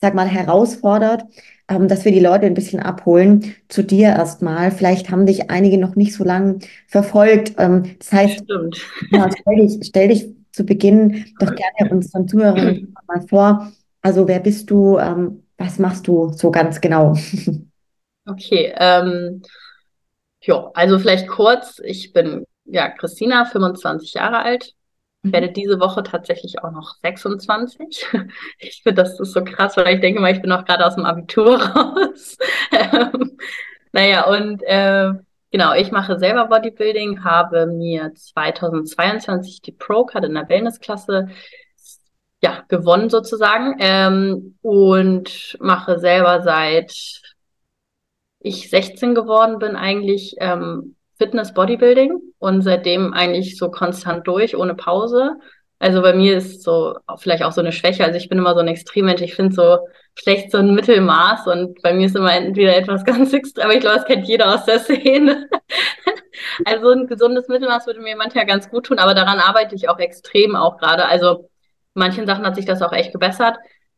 sag 0.01 0.15
mal, 0.15 0.27
herausfordert, 0.27 1.24
ähm, 1.68 1.88
dass 1.88 2.06
wir 2.06 2.12
die 2.12 2.20
Leute 2.20 2.46
ein 2.46 2.53
bisschen 2.53 2.79
abholen. 2.79 3.56
Zu 3.68 3.84
dir 3.84 4.08
erstmal. 4.08 4.72
Vielleicht 4.72 5.10
haben 5.10 5.25
dich 5.25 5.50
einige 5.50 5.77
noch 5.77 5.96
nicht 5.96 6.13
so 6.13 6.24
lange 6.24 6.60
verfolgt. 6.88 7.53
Ähm, 7.58 7.96
das 8.00 8.12
heißt, 8.12 8.44
ja, 9.12 9.29
stell, 9.32 9.56
dich, 9.56 9.79
stell 9.86 10.08
dich 10.08 10.29
zu 10.51 10.65
Beginn 10.65 11.25
doch 11.39 11.53
gerne 11.53 11.91
unseren 11.91 12.27
Zuhörern 12.27 12.94
mal 13.08 13.22
vor. 13.27 13.72
Also 14.01 14.27
wer 14.27 14.39
bist 14.39 14.70
du? 14.70 14.98
Ähm, 14.98 15.44
was 15.58 15.77
machst 15.77 16.08
du 16.08 16.32
so 16.32 16.51
ganz 16.51 16.79
genau? 16.79 17.18
Okay, 18.25 18.74
ähm, 18.77 19.41
ja, 20.41 20.72
also 20.74 21.00
vielleicht 21.00 21.27
kurz. 21.27 21.82
Ich 21.84 22.13
bin 22.13 22.46
ja 22.65 22.89
Christina, 22.89 23.46
25 23.46 24.13
Jahre 24.13 24.39
alt, 24.39 24.74
ich 25.23 25.33
werde 25.33 25.51
diese 25.51 25.79
Woche 25.79 26.03
tatsächlich 26.03 26.63
auch 26.63 26.71
noch 26.71 26.95
26. 27.01 28.05
Ich 28.59 28.83
finde, 28.83 29.03
das 29.03 29.19
ist 29.19 29.33
so 29.33 29.43
krass, 29.43 29.75
weil 29.77 29.95
ich 29.95 30.01
denke 30.01 30.21
mal, 30.21 30.33
ich 30.33 30.41
bin 30.41 30.51
auch 30.51 30.65
gerade 30.65 30.85
aus 30.85 30.95
dem 30.95 31.05
Abitur 31.05 31.61
raus. 31.61 32.38
Ähm, 32.71 33.38
naja, 33.91 34.27
und 34.27 34.61
äh, 34.63 35.11
genau, 35.51 35.73
ich 35.73 35.91
mache 35.91 36.19
selber 36.19 36.45
Bodybuilding, 36.47 37.23
habe 37.23 37.67
mir 37.67 38.13
2022 38.13 39.61
die 39.61 39.71
Pro-Card 39.71 40.25
in 40.25 40.35
der 40.35 40.47
Wellnessklasse 40.47 41.27
ja, 42.41 42.63
gewonnen 42.69 43.09
sozusagen 43.09 43.75
ähm, 43.79 44.57
und 44.61 45.57
mache 45.59 45.99
selber 45.99 46.41
seit 46.41 46.93
ich 48.39 48.69
16 48.69 49.15
geworden 49.15 49.59
bin, 49.59 49.75
eigentlich 49.75 50.35
ähm, 50.39 50.95
Fitness 51.19 51.53
Bodybuilding 51.53 52.19
und 52.39 52.61
seitdem 52.61 53.13
eigentlich 53.13 53.57
so 53.57 53.69
konstant 53.69 54.25
durch, 54.27 54.55
ohne 54.55 54.73
Pause. 54.73 55.35
Also 55.77 56.01
bei 56.01 56.13
mir 56.13 56.38
ist 56.38 56.63
so 56.63 56.97
vielleicht 57.17 57.43
auch 57.43 57.51
so 57.51 57.61
eine 57.61 57.71
Schwäche. 57.71 58.03
Also 58.03 58.17
ich 58.17 58.29
bin 58.29 58.38
immer 58.38 58.53
so 58.53 58.59
ein 58.59 58.67
Extremmensch. 58.67 59.21
Ich 59.21 59.35
finde 59.35 59.53
so 59.53 59.79
schlecht 60.15 60.51
so 60.51 60.57
ein 60.57 60.75
Mittelmaß 60.75 61.47
und 61.47 61.81
bei 61.81 61.93
mir 61.93 62.05
ist 62.05 62.15
immer 62.15 62.33
entweder 62.33 62.75
etwas 62.75 63.05
ganz 63.05 63.33
extrem, 63.33 63.65
aber 63.65 63.73
ich 63.73 63.79
glaube, 63.81 63.97
das 63.97 64.05
kennt 64.05 64.27
jeder 64.27 64.53
aus 64.53 64.65
der 64.65 64.79
Szene. 64.79 65.47
also 66.65 66.89
ein 66.89 67.07
gesundes 67.07 67.47
Mittelmaß 67.47 67.88
würde 67.88 68.01
mir 68.01 68.15
manchmal 68.17 68.45
ganz 68.45 68.69
gut 68.69 68.88
tun, 68.88 68.99
aber 68.99 69.13
daran 69.13 69.39
arbeite 69.39 69.75
ich 69.75 69.88
auch 69.89 69.99
extrem 69.99 70.55
auch 70.55 70.77
gerade. 70.77 71.05
Also 71.05 71.49
manchen 71.93 72.25
Sachen 72.25 72.45
hat 72.45 72.55
sich 72.55 72.65
das 72.65 72.81
auch 72.81 72.93
echt 72.93 73.13
gebessert. 73.13 73.57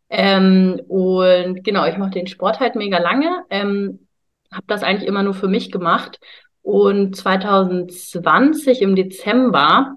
Ähm, 0.09 0.81
und 0.87 1.63
genau, 1.63 1.85
ich 1.85 1.97
mache 1.97 2.11
den 2.11 2.27
Sport 2.27 2.59
halt 2.59 2.75
mega 2.75 2.99
lange. 2.99 3.43
Ähm, 3.49 4.07
habe 4.51 4.65
das 4.67 4.83
eigentlich 4.83 5.07
immer 5.07 5.23
nur 5.23 5.33
für 5.33 5.47
mich 5.47 5.71
gemacht. 5.71 6.19
Und 6.61 7.15
2020 7.15 8.81
im 8.81 8.95
Dezember, 8.95 9.95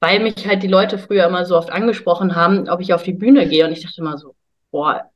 weil 0.00 0.20
mich 0.20 0.46
halt 0.46 0.62
die 0.62 0.68
Leute 0.68 0.98
früher 0.98 1.26
immer 1.26 1.44
so 1.44 1.56
oft 1.56 1.70
angesprochen 1.70 2.36
haben, 2.36 2.68
ob 2.68 2.80
ich 2.80 2.94
auf 2.94 3.02
die 3.02 3.12
Bühne 3.12 3.48
gehe. 3.48 3.66
Und 3.66 3.72
ich 3.72 3.82
dachte 3.82 4.00
immer 4.00 4.18
so, 4.18 4.34
boah, 4.70 5.10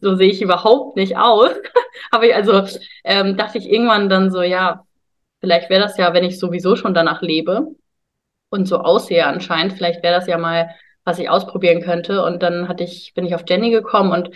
so 0.00 0.16
sehe 0.16 0.30
ich 0.30 0.42
überhaupt 0.42 0.96
nicht 0.96 1.16
aus. 1.16 1.50
Aber 2.10 2.24
ich, 2.24 2.34
also 2.34 2.64
ähm, 3.04 3.36
dachte 3.36 3.58
ich 3.58 3.70
irgendwann 3.70 4.08
dann 4.08 4.30
so, 4.30 4.42
ja, 4.42 4.84
vielleicht 5.40 5.70
wäre 5.70 5.82
das 5.82 5.96
ja, 5.96 6.12
wenn 6.14 6.24
ich 6.24 6.38
sowieso 6.38 6.76
schon 6.76 6.94
danach 6.94 7.22
lebe 7.22 7.68
und 8.50 8.66
so 8.66 8.78
aussehe 8.78 9.26
anscheinend, 9.26 9.74
vielleicht 9.74 10.02
wäre 10.02 10.14
das 10.14 10.26
ja 10.26 10.38
mal, 10.38 10.70
was 11.04 11.18
ich 11.18 11.28
ausprobieren 11.28 11.82
könnte. 11.82 12.24
Und 12.24 12.42
dann 12.42 12.68
hatte 12.68 12.84
ich, 12.84 13.12
bin 13.14 13.26
ich 13.26 13.34
auf 13.34 13.44
Jenny 13.48 13.70
gekommen 13.70 14.12
und 14.12 14.30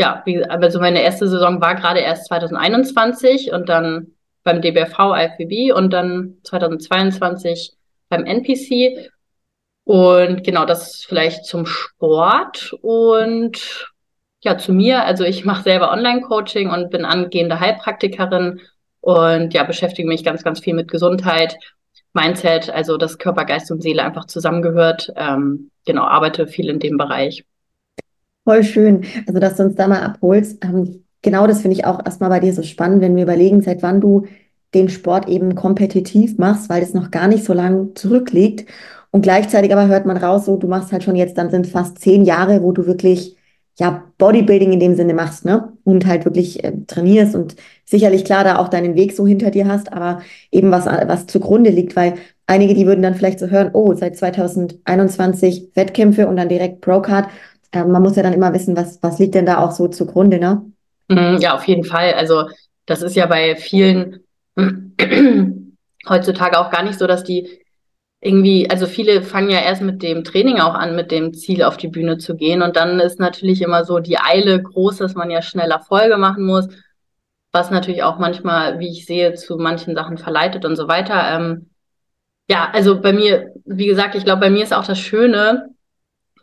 ja, 0.00 0.22
wie, 0.24 0.44
also 0.44 0.78
meine 0.78 1.02
erste 1.02 1.28
Saison 1.28 1.60
war 1.60 1.74
gerade 1.74 2.00
erst 2.00 2.26
2021 2.26 3.52
und 3.52 3.68
dann 3.68 4.14
beim 4.42 4.62
DBFV 4.62 5.14
IFBB 5.14 5.72
und 5.74 5.92
dann 5.92 6.38
2022 6.44 7.72
beim 8.08 8.24
NPC. 8.24 9.10
Und 9.84 10.44
genau, 10.44 10.66
das 10.66 11.04
vielleicht 11.04 11.44
zum 11.46 11.66
Sport 11.66 12.74
und 12.82 13.90
ja, 14.42 14.58
zu 14.58 14.72
mir. 14.72 15.04
Also 15.04 15.24
ich 15.24 15.44
mache 15.44 15.62
selber 15.62 15.92
Online-Coaching 15.92 16.70
und 16.70 16.90
bin 16.90 17.04
angehende 17.04 17.60
Heilpraktikerin 17.60 18.60
und 19.00 19.54
ja, 19.54 19.64
beschäftige 19.64 20.06
mich 20.06 20.24
ganz, 20.24 20.44
ganz 20.44 20.60
viel 20.60 20.74
mit 20.74 20.90
Gesundheit, 20.90 21.58
Mindset, 22.12 22.70
also 22.70 22.96
dass 22.96 23.18
Körper, 23.18 23.44
Geist 23.44 23.70
und 23.70 23.82
Seele 23.82 24.02
einfach 24.02 24.26
zusammengehört. 24.26 25.12
Ähm, 25.16 25.70
genau, 25.86 26.04
arbeite 26.04 26.46
viel 26.46 26.68
in 26.68 26.78
dem 26.78 26.96
Bereich. 26.96 27.44
Voll 28.44 28.64
schön. 28.64 29.04
Also, 29.26 29.40
dass 29.40 29.56
du 29.56 29.64
uns 29.64 29.74
da 29.74 29.88
mal 29.88 30.02
abholst. 30.02 30.64
Ähm, 30.64 31.04
genau 31.22 31.46
das 31.46 31.62
finde 31.62 31.76
ich 31.76 31.84
auch 31.84 32.04
erstmal 32.04 32.30
bei 32.30 32.40
dir 32.40 32.52
so 32.52 32.62
spannend, 32.62 33.00
wenn 33.00 33.16
wir 33.16 33.24
überlegen, 33.24 33.62
seit 33.62 33.82
wann 33.82 34.00
du 34.00 34.26
den 34.74 34.88
Sport 34.88 35.28
eben 35.28 35.54
kompetitiv 35.54 36.38
machst, 36.38 36.68
weil 36.68 36.82
es 36.82 36.94
noch 36.94 37.10
gar 37.10 37.28
nicht 37.28 37.44
so 37.44 37.52
lang 37.54 37.94
zurückliegt. 37.94 38.68
Und 39.10 39.22
gleichzeitig 39.22 39.72
aber 39.72 39.88
hört 39.88 40.04
man 40.06 40.18
raus, 40.18 40.44
so 40.44 40.56
du 40.56 40.68
machst 40.68 40.92
halt 40.92 41.02
schon 41.02 41.16
jetzt, 41.16 41.38
dann 41.38 41.50
sind 41.50 41.66
fast 41.66 41.98
zehn 41.98 42.24
Jahre, 42.24 42.62
wo 42.62 42.72
du 42.72 42.86
wirklich 42.86 43.36
ja 43.78 44.04
Bodybuilding 44.18 44.72
in 44.72 44.80
dem 44.80 44.94
Sinne 44.96 45.14
machst, 45.14 45.44
ne? 45.44 45.72
Und 45.84 46.04
halt 46.06 46.24
wirklich 46.24 46.62
äh, 46.64 46.72
trainierst 46.86 47.34
und 47.34 47.56
sicherlich 47.86 48.24
klar 48.24 48.44
da 48.44 48.58
auch 48.58 48.68
deinen 48.68 48.96
Weg 48.96 49.12
so 49.14 49.26
hinter 49.26 49.50
dir 49.50 49.66
hast, 49.68 49.92
aber 49.92 50.20
eben 50.50 50.70
was, 50.70 50.86
was 50.86 51.26
zugrunde 51.26 51.70
liegt, 51.70 51.96
weil 51.96 52.14
einige, 52.46 52.74
die 52.74 52.86
würden 52.86 53.02
dann 53.02 53.14
vielleicht 53.14 53.38
so 53.38 53.46
hören, 53.48 53.70
oh, 53.72 53.94
seit 53.94 54.16
2021 54.16 55.70
Wettkämpfe 55.74 56.26
und 56.28 56.36
dann 56.36 56.48
direkt 56.48 56.80
Procard 56.80 57.28
äh, 57.72 57.84
man 57.84 58.02
muss 58.02 58.16
ja 58.16 58.22
dann 58.22 58.32
immer 58.32 58.52
wissen, 58.54 58.76
was, 58.76 59.02
was 59.02 59.18
liegt 59.18 59.34
denn 59.34 59.46
da 59.46 59.58
auch 59.58 59.72
so 59.72 59.88
zugrunde, 59.88 60.38
ne? 60.38 60.70
Mhm, 61.08 61.38
ja, 61.40 61.54
auf 61.54 61.64
jeden 61.66 61.84
Fall. 61.84 62.14
Also 62.14 62.48
das 62.86 63.02
ist 63.02 63.16
ja 63.16 63.26
bei 63.26 63.56
vielen 63.56 64.20
heutzutage 66.08 66.58
auch 66.58 66.70
gar 66.70 66.82
nicht 66.82 66.98
so, 66.98 67.06
dass 67.06 67.24
die 67.24 67.60
irgendwie, 68.20 68.68
also 68.68 68.86
viele 68.86 69.22
fangen 69.22 69.50
ja 69.50 69.60
erst 69.60 69.82
mit 69.82 70.02
dem 70.02 70.24
Training 70.24 70.58
auch 70.60 70.74
an, 70.74 70.96
mit 70.96 71.12
dem 71.12 71.34
Ziel 71.34 71.62
auf 71.62 71.76
die 71.76 71.88
Bühne 71.88 72.18
zu 72.18 72.36
gehen. 72.36 72.62
Und 72.62 72.76
dann 72.76 73.00
ist 73.00 73.20
natürlich 73.20 73.62
immer 73.62 73.84
so 73.84 74.00
die 74.00 74.18
Eile 74.18 74.62
groß, 74.62 74.98
dass 74.98 75.14
man 75.14 75.30
ja 75.30 75.40
schnell 75.42 75.70
Erfolge 75.70 76.16
machen 76.18 76.44
muss, 76.44 76.68
was 77.52 77.70
natürlich 77.70 78.02
auch 78.02 78.18
manchmal, 78.18 78.78
wie 78.80 78.88
ich 78.90 79.06
sehe, 79.06 79.34
zu 79.34 79.56
manchen 79.58 79.94
Sachen 79.94 80.18
verleitet 80.18 80.64
und 80.64 80.76
so 80.76 80.88
weiter. 80.88 81.36
Ähm, 81.36 81.70
ja, 82.50 82.70
also 82.72 83.00
bei 83.00 83.12
mir, 83.12 83.52
wie 83.66 83.86
gesagt, 83.86 84.14
ich 84.14 84.24
glaube, 84.24 84.40
bei 84.40 84.50
mir 84.50 84.64
ist 84.64 84.74
auch 84.74 84.86
das 84.86 84.98
Schöne, 84.98 85.70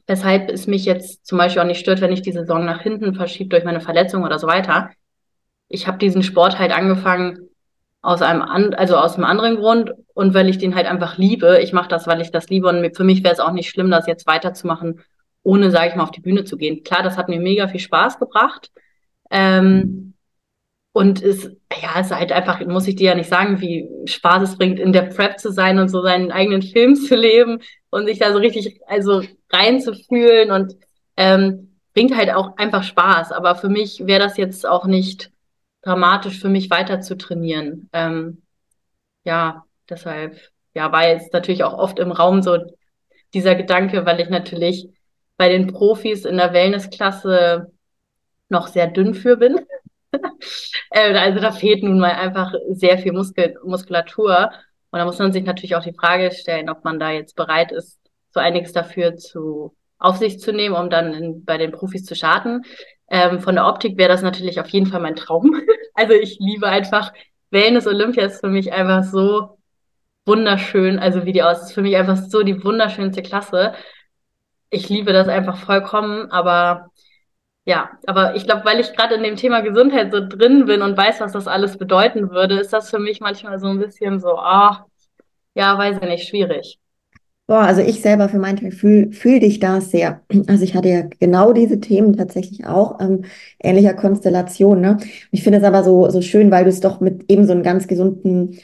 weshalb 0.07 0.49
es 0.51 0.67
mich 0.67 0.85
jetzt 0.85 1.25
zum 1.25 1.37
Beispiel 1.37 1.61
auch 1.61 1.67
nicht 1.67 1.79
stört, 1.79 2.01
wenn 2.01 2.11
ich 2.11 2.21
die 2.21 2.31
Saison 2.31 2.63
nach 2.65 2.81
hinten 2.81 3.15
verschiebe 3.15 3.49
durch 3.49 3.63
meine 3.63 3.81
Verletzung 3.81 4.23
oder 4.23 4.39
so 4.39 4.47
weiter. 4.47 4.89
Ich 5.67 5.87
habe 5.87 5.97
diesen 5.97 6.23
Sport 6.23 6.59
halt 6.59 6.71
angefangen 6.71 7.49
aus 8.01 8.21
einem 8.21 8.43
an, 8.43 8.75
also 8.75 8.97
aus 8.97 9.15
einem 9.15 9.25
anderen 9.25 9.55
Grund 9.55 9.91
und 10.13 10.35
weil 10.35 10.47
ich 10.47 10.59
den 10.59 10.75
halt 10.75 10.85
einfach 10.85 11.17
liebe. 11.17 11.59
Ich 11.61 11.73
mache 11.73 11.89
das, 11.89 12.05
weil 12.05 12.21
ich 12.21 12.31
das 12.31 12.49
liebe 12.49 12.67
und 12.67 12.95
für 12.95 13.03
mich 13.03 13.23
wäre 13.23 13.33
es 13.33 13.39
auch 13.39 13.51
nicht 13.51 13.69
schlimm, 13.69 13.89
das 13.89 14.05
jetzt 14.05 14.27
weiterzumachen, 14.27 15.01
ohne, 15.41 15.71
sage 15.71 15.89
ich 15.89 15.95
mal, 15.95 16.03
auf 16.03 16.11
die 16.11 16.21
Bühne 16.21 16.43
zu 16.43 16.55
gehen. 16.55 16.83
Klar, 16.83 17.01
das 17.01 17.17
hat 17.17 17.29
mir 17.29 17.39
mega 17.39 17.67
viel 17.67 17.79
Spaß 17.79 18.19
gebracht. 18.19 18.71
Ähm, 19.31 20.13
und 20.91 21.21
es, 21.23 21.51
ja, 21.81 21.99
es 21.99 22.07
ist 22.07 22.15
halt 22.15 22.31
einfach, 22.31 22.63
muss 22.67 22.87
ich 22.87 22.95
dir 22.95 23.09
ja 23.09 23.15
nicht 23.15 23.29
sagen, 23.29 23.59
wie 23.59 23.89
Spaß 24.05 24.43
es 24.43 24.57
bringt, 24.57 24.79
in 24.79 24.93
der 24.93 25.01
Prep 25.01 25.39
zu 25.39 25.51
sein 25.51 25.79
und 25.79 25.89
so 25.89 26.01
seinen 26.01 26.31
eigenen 26.31 26.61
Film 26.61 26.95
zu 26.95 27.15
leben 27.15 27.59
und 27.95 28.05
sich 28.05 28.19
da 28.19 28.33
so 28.33 28.39
richtig, 28.39 28.81
also 28.87 29.23
reinzufühlen 29.49 30.51
und 30.51 30.75
ähm, 31.15 31.77
bringt 31.93 32.15
halt 32.15 32.29
auch 32.31 32.57
einfach 32.57 32.83
Spaß. 32.83 33.31
Aber 33.31 33.55
für 33.55 33.69
mich 33.69 34.05
wäre 34.05 34.19
das 34.19 34.35
jetzt 34.35 34.67
auch 34.67 34.85
nicht 34.85 35.31
dramatisch 35.81 36.39
für 36.39 36.49
mich 36.49 36.69
weiter 36.69 36.99
zu 36.99 37.15
trainieren. 37.15 37.89
Ähm, 37.93 38.41
ja, 39.23 39.63
deshalb, 39.89 40.37
ja, 40.73 40.91
war 40.91 41.07
jetzt 41.07 41.31
natürlich 41.31 41.63
auch 41.63 41.73
oft 41.73 41.97
im 41.99 42.11
Raum 42.11 42.41
so 42.41 42.57
dieser 43.33 43.55
Gedanke, 43.55 44.05
weil 44.05 44.19
ich 44.19 44.29
natürlich 44.29 44.89
bei 45.37 45.47
den 45.47 45.67
Profis 45.67 46.25
in 46.25 46.35
der 46.37 46.51
Wellnessklasse 46.51 47.71
noch 48.49 48.67
sehr 48.67 48.87
dünn 48.87 49.13
für 49.13 49.37
bin. 49.37 49.65
Äh, 50.91 51.13
also 51.17 51.41
da 51.41 51.51
fehlt 51.51 51.83
nun 51.83 51.99
mal 51.99 52.11
einfach 52.11 52.53
sehr 52.69 52.97
viel 52.97 53.11
Muskel 53.11 53.57
Muskulatur. 53.65 54.51
Und 54.95 54.99
da 54.99 55.05
muss 55.05 55.19
man 55.19 55.33
sich 55.33 55.43
natürlich 55.43 55.75
auch 55.75 55.83
die 55.83 55.91
Frage 55.91 56.31
stellen, 56.31 56.69
ob 56.69 56.85
man 56.85 57.01
da 57.01 57.11
jetzt 57.11 57.35
bereit 57.35 57.73
ist, 57.73 57.99
so 58.29 58.39
einiges 58.39 58.71
dafür 58.71 59.17
zu 59.17 59.75
auf 59.97 60.15
sich 60.15 60.39
zu 60.39 60.53
nehmen, 60.53 60.73
um 60.73 60.89
dann 60.89 61.13
in, 61.13 61.43
bei 61.43 61.57
den 61.57 61.73
Profis 61.73 62.05
zu 62.05 62.15
starten. 62.15 62.61
Ähm, 63.09 63.41
von 63.41 63.55
der 63.55 63.67
Optik 63.67 63.97
wäre 63.97 64.07
das 64.07 64.21
natürlich 64.21 64.57
auf 64.61 64.69
jeden 64.69 64.85
Fall 64.85 65.01
mein 65.01 65.17
Traum. 65.17 65.61
also 65.95 66.13
ich 66.13 66.39
liebe 66.39 66.67
einfach 66.69 67.11
Wellness 67.51 67.87
Olympia 67.87 68.23
ist 68.23 68.39
für 68.39 68.47
mich 68.47 68.71
einfach 68.71 69.03
so 69.03 69.57
wunderschön. 70.25 70.97
Also 70.97 71.25
wie 71.25 71.33
die 71.33 71.43
aus 71.43 71.63
ist 71.63 71.73
für 71.73 71.81
mich 71.81 71.97
einfach 71.97 72.15
so 72.15 72.43
die 72.43 72.63
wunderschönste 72.63 73.21
Klasse. 73.21 73.73
Ich 74.69 74.87
liebe 74.87 75.11
das 75.11 75.27
einfach 75.27 75.57
vollkommen, 75.57 76.31
aber 76.31 76.89
ja, 77.65 77.89
aber 78.05 78.35
ich 78.35 78.45
glaube, 78.45 78.63
weil 78.65 78.79
ich 78.79 78.93
gerade 78.93 79.15
in 79.15 79.23
dem 79.23 79.35
Thema 79.35 79.61
Gesundheit 79.61 80.11
so 80.11 80.19
drin 80.25 80.65
bin 80.65 80.81
und 80.83 80.95
weiß, 80.95 81.19
was 81.19 81.33
das 81.33 81.47
alles 81.47 81.77
bedeuten 81.77 82.29
würde, 82.29 82.59
ist 82.59 82.73
das 82.73 82.89
für 82.91 82.99
mich 82.99 83.21
manchmal 83.21 83.59
so 83.59 83.67
ein 83.67 83.79
bisschen 83.79 84.19
so, 84.19 84.37
ah, 84.37 84.85
ja, 85.55 85.77
weiß 85.77 85.97
ich 86.01 86.07
nicht, 86.07 86.27
schwierig. 86.27 86.79
Boah, 87.47 87.61
also 87.61 87.81
ich 87.81 88.01
selber 88.01 88.27
für 88.27 88.39
meinen 88.39 88.57
Teil 88.57 88.71
fühle 88.71 89.11
fühl 89.11 89.39
dich 89.39 89.59
da 89.59 89.79
sehr. 89.79 90.21
Also 90.47 90.63
ich 90.63 90.75
hatte 90.75 90.89
ja 90.89 91.01
genau 91.19 91.53
diese 91.53 91.79
Themen 91.79 92.17
tatsächlich 92.17 92.65
auch, 92.65 92.99
ähm, 92.99 93.25
ähnlicher 93.61 93.93
Konstellation. 93.93 94.81
Ne? 94.81 94.97
Ich 95.31 95.43
finde 95.43 95.59
es 95.59 95.63
aber 95.63 95.83
so, 95.83 96.09
so 96.09 96.21
schön, 96.21 96.49
weil 96.49 96.63
du 96.63 96.71
es 96.71 96.79
doch 96.79 97.01
mit 97.01 97.31
eben 97.31 97.45
so 97.45 97.51
einem 97.51 97.61
ganz 97.61 97.87
gesunden 97.87 98.59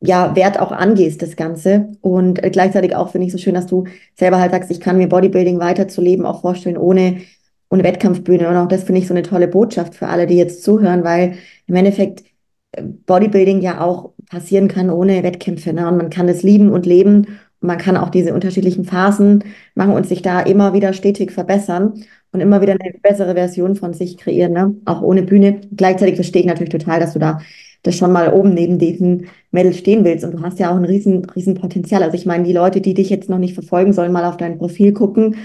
ja, 0.00 0.34
Wert 0.36 0.58
auch 0.60 0.72
angehst, 0.72 1.22
das 1.22 1.36
Ganze. 1.36 1.92
Und 2.00 2.42
äh, 2.42 2.50
gleichzeitig 2.50 2.96
auch 2.96 3.10
finde 3.10 3.26
ich 3.26 3.32
so 3.32 3.38
schön, 3.38 3.54
dass 3.54 3.66
du 3.66 3.84
selber 4.16 4.40
halt 4.40 4.52
sagst, 4.52 4.70
ich 4.70 4.80
kann 4.80 4.96
mir 4.98 5.08
Bodybuilding 5.08 5.60
weiterzuleben 5.60 6.26
auch 6.26 6.40
vorstellen, 6.42 6.78
ohne 6.78 7.22
und 7.70 7.84
Wettkampfbühne. 7.84 8.48
Und 8.48 8.56
auch 8.56 8.68
das 8.68 8.84
finde 8.84 9.00
ich 9.00 9.08
so 9.08 9.14
eine 9.14 9.22
tolle 9.22 9.48
Botschaft 9.48 9.94
für 9.94 10.08
alle, 10.08 10.26
die 10.26 10.36
jetzt 10.36 10.62
zuhören, 10.62 11.04
weil 11.04 11.38
im 11.66 11.74
Endeffekt 11.76 12.24
äh, 12.72 12.82
Bodybuilding 12.82 13.60
ja 13.62 13.80
auch 13.80 14.12
passieren 14.28 14.68
kann 14.68 14.90
ohne 14.90 15.22
Wettkämpfe. 15.22 15.72
Ne? 15.72 15.88
Und 15.88 15.96
man 15.96 16.10
kann 16.10 16.28
es 16.28 16.42
lieben 16.42 16.70
und 16.70 16.84
leben. 16.84 17.26
Und 17.60 17.68
man 17.68 17.78
kann 17.78 17.96
auch 17.96 18.10
diese 18.10 18.34
unterschiedlichen 18.34 18.84
Phasen 18.84 19.44
machen 19.74 19.92
und 19.94 20.06
sich 20.06 20.22
da 20.22 20.40
immer 20.40 20.72
wieder 20.74 20.92
stetig 20.92 21.32
verbessern 21.32 22.04
und 22.32 22.40
immer 22.40 22.60
wieder 22.60 22.72
eine 22.72 22.92
bessere 23.02 23.34
Version 23.34 23.76
von 23.76 23.94
sich 23.94 24.16
kreieren, 24.18 24.52
ne? 24.52 24.74
auch 24.84 25.02
ohne 25.02 25.22
Bühne. 25.22 25.60
Gleichzeitig 25.74 26.16
verstehe 26.16 26.42
ich 26.42 26.48
natürlich 26.48 26.72
total, 26.72 27.00
dass 27.00 27.12
du 27.12 27.18
da 27.18 27.40
das 27.82 27.96
schon 27.96 28.12
mal 28.12 28.32
oben 28.32 28.52
neben 28.52 28.78
diesen 28.78 29.28
Mädels 29.52 29.78
stehen 29.78 30.04
willst. 30.04 30.24
Und 30.24 30.32
du 30.32 30.42
hast 30.42 30.58
ja 30.58 30.70
auch 30.70 30.76
ein 30.76 30.84
riesen, 30.84 31.24
riesen 31.24 31.54
Potenzial. 31.54 32.02
Also 32.02 32.14
ich 32.14 32.26
meine, 32.26 32.44
die 32.44 32.52
Leute, 32.52 32.80
die 32.80 32.94
dich 32.94 33.10
jetzt 33.10 33.30
noch 33.30 33.38
nicht 33.38 33.54
verfolgen, 33.54 33.92
sollen 33.92 34.12
mal 34.12 34.24
auf 34.24 34.36
dein 34.36 34.58
Profil 34.58 34.92
gucken. 34.92 35.36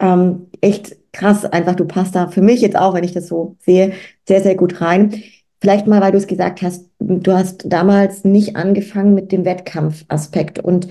Ähm, 0.00 0.48
echt 0.60 0.96
krass, 1.12 1.44
einfach 1.44 1.74
du 1.74 1.84
passt 1.84 2.14
da 2.14 2.28
für 2.28 2.42
mich 2.42 2.60
jetzt 2.60 2.76
auch, 2.76 2.94
wenn 2.94 3.04
ich 3.04 3.12
das 3.12 3.28
so 3.28 3.56
sehe, 3.60 3.92
sehr, 4.26 4.42
sehr 4.42 4.54
gut 4.56 4.80
rein. 4.80 5.22
Vielleicht 5.60 5.86
mal, 5.86 6.00
weil 6.00 6.12
du 6.12 6.18
es 6.18 6.26
gesagt 6.26 6.62
hast, 6.62 6.88
du 6.98 7.32
hast 7.32 7.64
damals 7.70 8.24
nicht 8.24 8.56
angefangen 8.56 9.14
mit 9.14 9.30
dem 9.30 9.44
Wettkampfaspekt 9.44 10.58
und 10.58 10.88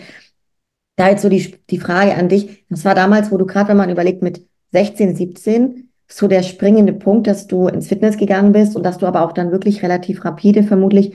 da 0.96 1.10
jetzt 1.10 1.22
so 1.22 1.30
die, 1.30 1.56
die 1.70 1.80
Frage 1.80 2.16
an 2.16 2.30
dich, 2.30 2.66
das 2.70 2.86
war 2.86 2.94
damals, 2.94 3.32
wo 3.32 3.38
du 3.38 3.46
gerade, 3.46 3.70
wenn 3.70 3.78
man 3.78 3.90
überlegt, 3.90 4.22
mit 4.22 4.46
16, 4.72 5.16
17, 5.16 5.92
so 6.12 6.28
der 6.28 6.44
springende 6.44 6.94
Punkt, 6.94 7.28
dass 7.28 7.48
du 7.48 7.68
ins 7.68 7.88
Fitness 7.88 8.18
gegangen 8.18 8.52
bist 8.52 8.76
und 8.76 8.84
dass 8.84 8.98
du 8.98 9.06
aber 9.06 9.22
auch 9.24 9.32
dann 9.32 9.52
wirklich 9.52 9.82
relativ 9.84 10.26
rapide 10.26 10.64
vermutlich 10.64 11.14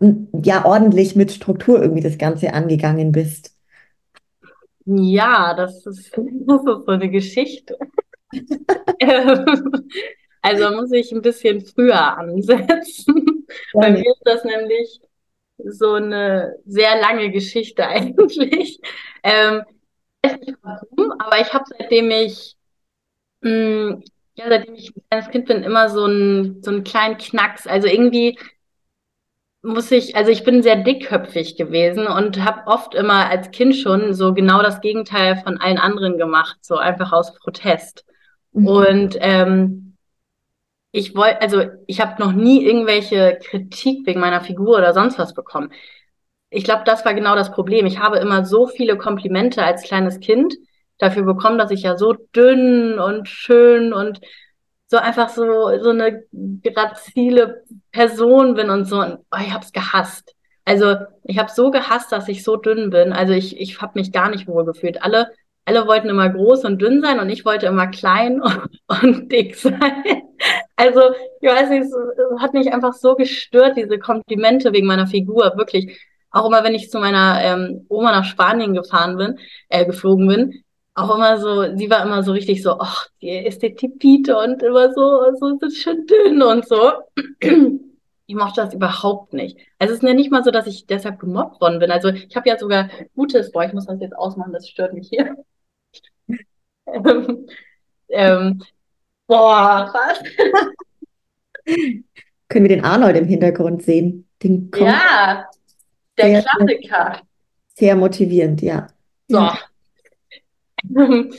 ähm, 0.00 0.28
ja 0.44 0.64
ordentlich 0.64 1.16
mit 1.16 1.32
Struktur 1.32 1.80
irgendwie 1.80 2.02
das 2.02 2.18
Ganze 2.18 2.54
angegangen 2.54 3.12
bist? 3.12 3.57
Ja, 4.90 5.52
das 5.54 5.84
ist, 5.86 6.12
das 6.16 6.60
ist 6.60 6.64
so 6.64 6.86
eine 6.86 7.10
Geschichte. 7.10 7.78
Also 10.40 10.70
muss 10.70 10.92
ich 10.92 11.10
ein 11.10 11.20
bisschen 11.20 11.60
früher 11.62 12.16
ansetzen. 12.16 13.44
Ja, 13.74 13.80
Bei 13.80 13.90
mir 13.90 14.08
ist 14.08 14.22
das 14.24 14.44
nämlich 14.44 15.00
so 15.58 15.94
eine 15.94 16.54
sehr 16.64 17.00
lange 17.00 17.30
Geschichte 17.32 17.86
eigentlich. 17.88 18.80
Ähm, 19.24 19.62
ich 20.22 20.30
weiß 20.32 20.40
nicht 20.40 20.58
warum, 20.62 21.12
aber 21.18 21.40
ich 21.40 21.52
habe 21.52 21.64
seitdem 21.76 22.10
ich 22.12 22.56
mh, 23.40 23.50
hm, 23.50 24.04
ja, 24.36 24.48
seitdem 24.48 24.74
ich 24.76 24.94
ein 24.96 25.02
kleines 25.10 25.30
Kind 25.30 25.46
bin, 25.48 25.64
immer 25.64 25.88
so 25.90 26.04
einen 26.04 26.62
so 26.62 26.70
einen 26.70 26.84
kleinen 26.84 27.18
Knacks. 27.18 27.66
Also 27.66 27.88
irgendwie 27.88 28.38
muss 29.62 29.90
ich, 29.90 30.16
also 30.16 30.30
ich 30.30 30.44
bin 30.44 30.62
sehr 30.62 30.76
dickköpfig 30.76 31.56
gewesen 31.56 32.06
und 32.06 32.44
habe 32.44 32.66
oft 32.66 32.94
immer 32.94 33.28
als 33.28 33.50
Kind 33.50 33.74
schon 33.74 34.14
so 34.14 34.32
genau 34.32 34.62
das 34.62 34.80
Gegenteil 34.80 35.36
von 35.36 35.58
allen 35.58 35.78
anderen 35.78 36.16
gemacht, 36.16 36.58
so 36.62 36.76
einfach 36.76 37.12
aus 37.12 37.34
Protest. 37.34 38.04
Mhm. 38.52 38.66
Und 38.66 39.16
ähm, 39.20 39.96
ich 40.92 41.14
wollte, 41.14 41.42
also 41.42 41.62
ich 41.86 42.00
habe 42.00 42.22
noch 42.22 42.32
nie 42.32 42.64
irgendwelche 42.64 43.38
Kritik 43.42 44.06
wegen 44.06 44.20
meiner 44.20 44.40
Figur 44.40 44.78
oder 44.78 44.94
sonst 44.94 45.18
was 45.18 45.34
bekommen. 45.34 45.72
Ich 46.50 46.64
glaube, 46.64 46.84
das 46.86 47.04
war 47.04 47.12
genau 47.12 47.34
das 47.34 47.52
Problem. 47.52 47.84
Ich 47.84 47.98
habe 47.98 48.18
immer 48.18 48.46
so 48.46 48.66
viele 48.66 48.96
Komplimente 48.96 49.62
als 49.62 49.82
kleines 49.82 50.20
Kind 50.20 50.54
dafür 50.98 51.24
bekommen, 51.24 51.58
dass 51.58 51.70
ich 51.70 51.82
ja 51.82 51.96
so 51.96 52.14
dünn 52.34 52.98
und 52.98 53.28
schön 53.28 53.92
und 53.92 54.20
so 54.86 54.96
einfach 54.96 55.28
so 55.28 55.44
so 55.82 55.90
eine 55.90 56.24
grazile 56.62 57.64
Person 57.98 58.54
bin 58.54 58.70
und 58.70 58.84
so. 58.84 59.00
Und, 59.00 59.18
oh, 59.32 59.38
ich 59.40 59.52
habe 59.52 59.64
es 59.64 59.72
gehasst. 59.72 60.34
Also 60.64 60.94
ich 61.24 61.38
habe 61.38 61.50
so 61.50 61.70
gehasst, 61.72 62.12
dass 62.12 62.28
ich 62.28 62.44
so 62.44 62.56
dünn 62.56 62.90
bin. 62.90 63.12
Also 63.12 63.32
ich 63.32 63.58
ich 63.60 63.80
habe 63.80 63.98
mich 63.98 64.12
gar 64.12 64.30
nicht 64.30 64.46
wohl 64.46 64.64
gefühlt. 64.64 65.02
Alle 65.02 65.32
alle 65.64 65.86
wollten 65.86 66.08
immer 66.08 66.30
groß 66.30 66.64
und 66.64 66.80
dünn 66.80 67.02
sein 67.02 67.18
und 67.20 67.28
ich 67.28 67.44
wollte 67.44 67.66
immer 67.66 67.88
klein 67.88 68.40
und, 68.88 69.02
und 69.02 69.32
dick 69.32 69.56
sein. 69.56 70.22
Also, 70.76 71.00
ich 71.40 71.48
weiß 71.48 71.70
nicht, 71.70 71.82
es 71.82 71.94
hat 72.40 72.54
mich 72.54 72.72
einfach 72.72 72.94
so 72.94 73.16
gestört, 73.16 73.76
diese 73.76 73.98
Komplimente 73.98 74.72
wegen 74.72 74.86
meiner 74.86 75.06
Figur, 75.08 75.52
wirklich. 75.56 76.00
Auch 76.30 76.46
immer, 76.46 76.62
wenn 76.62 76.74
ich 76.74 76.90
zu 76.90 77.00
meiner 77.00 77.40
ähm, 77.42 77.84
Oma 77.88 78.12
nach 78.12 78.24
Spanien 78.24 78.74
gefahren 78.74 79.16
bin, 79.16 79.38
äh, 79.68 79.84
geflogen 79.84 80.28
bin, 80.28 80.64
auch 80.94 81.14
immer 81.14 81.38
so, 81.38 81.76
sie 81.76 81.90
war 81.90 82.02
immer 82.04 82.22
so 82.22 82.32
richtig 82.32 82.62
so, 82.62 82.78
ach, 82.78 83.06
die 83.20 83.30
ist 83.30 83.62
der 83.62 83.74
Tipite 83.74 84.36
und 84.38 84.62
immer 84.62 84.92
so, 84.92 85.20
so 85.38 85.58
ist 85.66 85.82
schön 85.82 86.06
dünn 86.06 86.42
und 86.42 86.66
so. 86.66 86.92
Ich 88.30 88.34
mochte 88.34 88.60
das 88.60 88.74
überhaupt 88.74 89.32
nicht. 89.32 89.58
Also 89.78 89.94
es 89.94 90.02
ist 90.02 90.06
ja 90.06 90.12
nicht 90.12 90.30
mal 90.30 90.44
so, 90.44 90.50
dass 90.50 90.66
ich 90.66 90.84
deshalb 90.84 91.18
gemobbt 91.18 91.62
worden 91.62 91.78
bin. 91.78 91.90
Also 91.90 92.10
ich 92.10 92.36
habe 92.36 92.46
ja 92.46 92.58
sogar 92.58 92.90
Gutes, 93.14 93.52
boah, 93.52 93.64
ich 93.64 93.72
muss 93.72 93.86
das 93.86 93.98
jetzt 94.02 94.14
ausmachen, 94.14 94.52
das 94.52 94.68
stört 94.68 94.92
mich 94.92 95.08
hier. 95.08 95.34
ähm, 96.86 97.46
ähm, 98.10 98.62
boah, 99.26 99.90
was? 99.94 100.22
Können 102.48 102.68
wir 102.68 102.76
den 102.76 102.84
Arnold 102.84 103.16
im 103.16 103.24
Hintergrund 103.24 103.82
sehen? 103.82 104.28
Den 104.42 104.70
ja, 104.76 105.48
der 106.18 106.26
sehr, 106.26 106.42
Klassiker. 106.42 107.22
Sehr 107.76 107.96
motivierend, 107.96 108.60
ja. 108.60 108.88
So. 109.28 109.50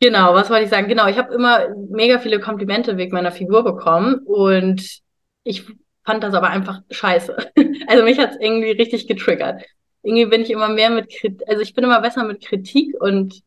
genau, 0.00 0.34
was 0.34 0.48
wollte 0.48 0.62
ich 0.62 0.70
sagen? 0.70 0.86
Genau, 0.86 1.08
ich 1.08 1.18
habe 1.18 1.34
immer 1.34 1.74
mega 1.90 2.20
viele 2.20 2.38
Komplimente 2.38 2.96
wegen 2.96 3.10
meiner 3.10 3.32
Figur 3.32 3.64
bekommen 3.64 4.20
und 4.26 5.00
ich 5.42 5.66
fand 6.08 6.24
das 6.24 6.32
aber 6.32 6.48
einfach 6.48 6.80
scheiße. 6.90 7.36
Also 7.86 8.04
mich 8.04 8.18
hat 8.18 8.32
es 8.32 8.40
irgendwie 8.40 8.70
richtig 8.70 9.06
getriggert. 9.06 9.62
Irgendwie 10.02 10.26
bin 10.26 10.42
ich 10.42 10.50
immer 10.50 10.68
mehr 10.68 10.90
mit 10.90 11.10
Kritik, 11.10 11.46
also 11.48 11.62
ich 11.62 11.74
bin 11.74 11.84
immer 11.84 12.00
besser 12.00 12.24
mit 12.24 12.44
Kritik 12.44 12.94
und 13.00 13.42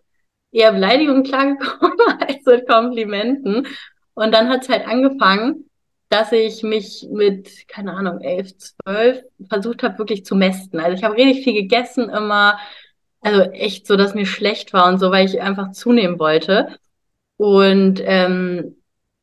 eher 0.51 0.72
Beleidigungen 0.72 1.24
klargekommen 1.30 1.98
als 2.20 2.46
mit 2.46 2.68
Komplimenten. 2.68 3.68
Und 4.13 4.32
dann 4.34 4.50
hat 4.50 4.63
es 4.63 4.70
halt 4.70 4.88
angefangen, 4.88 5.70
dass 6.10 6.32
ich 6.32 6.62
mich 6.62 7.08
mit, 7.10 7.68
keine 7.68 7.93
Ahnung, 7.93 8.21
elf, 8.21 8.56
zwölf 8.58 9.24
versucht 9.50 9.82
habe, 9.82 9.97
wirklich 9.97 10.26
zu 10.26 10.36
mästen. 10.36 10.80
Also 10.80 10.95
ich 10.95 11.04
habe 11.04 11.15
richtig 11.15 11.43
viel 11.43 11.54
gegessen 11.54 12.10
immer, 12.10 12.60
also 13.21 13.41
echt 13.52 13.88
so, 13.88 13.95
dass 13.95 14.13
mir 14.13 14.26
schlecht 14.26 14.74
war 14.74 14.88
und 14.88 15.00
so, 15.00 15.12
weil 15.12 15.26
ich 15.26 15.41
einfach 15.41 15.71
zunehmen 15.71 16.19
wollte. 16.19 16.78
Und 17.38 18.02
ähm, 18.04 18.76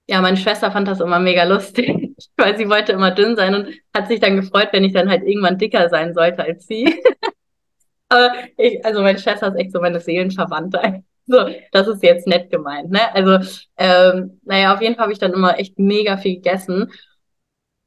ja, 0.09 0.21
meine 0.23 0.37
Schwester 0.37 0.73
fand 0.73 0.89
das 0.89 1.01
immer 1.01 1.21
mega 1.21 1.45
lustig, 1.45 2.08
weil 2.37 2.57
sie 2.57 2.69
wollte 2.69 2.93
immer 2.93 3.11
dünn 3.11 3.37
sein 3.37 3.55
und 3.55 3.69
hat 3.95 4.09
sich 4.09 4.21
dann 4.21 4.37
gefreut, 4.37 4.69
wenn 4.73 4.85
ich 4.85 4.93
dann 4.93 5.09
halt 5.09 5.25
irgendwann 5.25 5.59
dicker 5.59 5.89
sein 5.89 6.15
sollte 6.15 6.45
als 6.45 6.67
sie. 6.67 7.03
Aber 8.09 8.33
ich, 8.57 8.85
also 8.85 9.03
meine 9.03 9.19
Schwester 9.19 9.49
ist 9.49 9.57
echt 9.57 9.73
so 9.73 9.81
meine 9.81 10.01
Seelenverwandte. 10.01 11.05
So, 11.31 11.47
das 11.73 11.87
ist 11.87 12.03
jetzt 12.03 12.27
nett 12.27 12.51
gemeint, 12.51 12.91
ne? 12.91 13.15
Also, 13.15 13.47
ähm, 13.77 14.41
naja, 14.45 14.73
auf 14.73 14.81
jeden 14.81 14.95
Fall 14.95 15.03
habe 15.03 15.13
ich 15.13 15.19
dann 15.19 15.35
immer 15.35 15.59
echt 15.59 15.79
mega 15.79 16.17
viel 16.17 16.37
gegessen. 16.37 16.91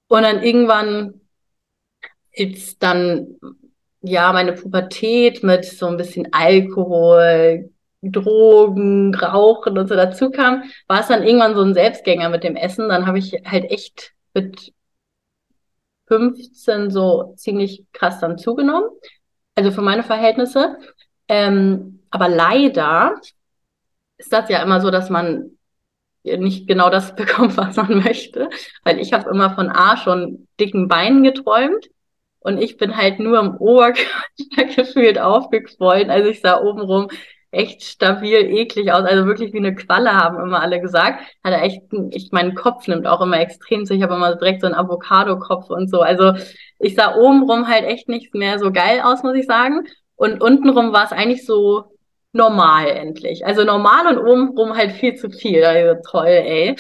Und 0.08 0.22
dann 0.22 0.44
irgendwann 0.44 1.22
ist 2.32 2.84
dann, 2.84 3.40
ja, 4.02 4.32
meine 4.32 4.54
Pubertät 4.54 5.42
mit 5.44 5.66
so 5.66 5.88
ein 5.88 5.98
bisschen 5.98 6.32
Alkohol, 6.32 7.72
Drogen, 8.02 9.14
Rauchen 9.16 9.78
und 9.78 9.88
so 9.88 9.96
dazu 9.96 10.32
kam, 10.32 10.64
war 10.88 11.02
es 11.02 11.08
dann 11.08 11.24
irgendwann 11.24 11.56
so 11.56 11.62
ein 11.62 11.74
Selbstgänger 11.74 12.30
mit 12.30 12.44
dem 12.44 12.56
Essen. 12.56 12.90
Dann 12.90 13.06
habe 13.06 13.20
ich 13.20 13.34
halt 13.46 13.66
echt 13.72 14.14
mit 14.34 14.74
15 16.08 16.92
so 16.92 17.34
ziemlich 17.38 17.86
krass 17.94 18.20
dann 18.20 18.38
zugenommen. 18.38 18.90
Also 19.56 19.72
für 19.72 19.82
meine 19.82 20.04
Verhältnisse. 20.04 20.78
Ähm, 21.28 22.04
aber 22.10 22.28
leider 22.28 23.16
ist 24.18 24.34
das 24.34 24.50
ja 24.50 24.62
immer 24.62 24.82
so, 24.82 24.92
dass 24.92 25.10
man 25.10 25.58
nicht 26.24 26.68
genau 26.68 26.90
das 26.90 27.16
bekommt, 27.16 27.58
was 27.58 27.76
man 27.78 28.00
möchte. 28.04 28.50
Weil 28.84 29.00
ich 29.00 29.14
habe 29.14 29.30
immer 29.30 29.56
von 29.56 29.70
A 29.70 29.98
schon 29.98 30.48
dicken 30.60 30.88
Beinen 30.88 31.24
geträumt 31.24 31.90
und 32.40 32.58
ich 32.58 32.78
bin 32.78 32.98
halt 32.98 33.20
nur 33.20 33.40
im 33.40 33.56
Oberkörper 33.56 34.66
gefühlt 34.76 35.20
aufgequollen. 35.20 36.10
Also 36.10 36.30
ich 36.30 36.42
sah 36.42 36.62
obenrum 36.62 37.08
echt 37.52 37.84
stabil, 37.84 38.34
eklig 38.34 38.92
aus. 38.92 39.04
Also 39.04 39.26
wirklich 39.26 39.54
wie 39.54 39.58
eine 39.58 39.76
Qualle, 39.76 40.14
haben 40.14 40.40
immer 40.40 40.62
alle 40.62 40.80
gesagt. 40.82 41.22
Hatte 41.44 41.58
echt, 41.58 41.84
ich, 42.12 42.30
mein 42.32 42.56
Kopf 42.56 42.88
nimmt 42.88 43.06
auch 43.08 43.22
immer 43.22 43.40
extrem 43.40 43.86
zu. 43.86 43.94
Ich 43.94 44.02
habe 44.02 44.16
immer 44.16 44.36
direkt 44.36 44.62
so 44.62 44.68
einen 44.68 44.76
Avocado-Kopf 44.76 45.70
und 45.70 45.90
so. 45.90 46.02
Also 46.02 46.34
ich 46.80 46.96
sah 46.96 47.16
obenrum 47.16 47.68
halt 47.68 47.84
echt 47.86 48.10
nicht 48.10 48.34
mehr 48.34 48.58
so 48.60 48.72
geil 48.72 49.02
aus, 49.04 49.24
muss 49.24 49.36
ich 49.36 49.46
sagen. 49.46 49.86
Und 50.16 50.42
untenrum 50.42 50.94
war 50.94 51.04
es 51.04 51.12
eigentlich 51.12 51.46
so 51.46 51.98
normal 52.34 52.88
endlich. 52.88 53.46
Also 53.46 53.64
normal 53.64 54.08
und 54.08 54.20
obenrum 54.20 54.76
halt 54.76 54.94
viel 54.94 55.16
zu 55.16 55.30
viel. 55.30 55.64
Also 55.64 56.02
toll, 56.10 56.28
ey. 56.28 56.76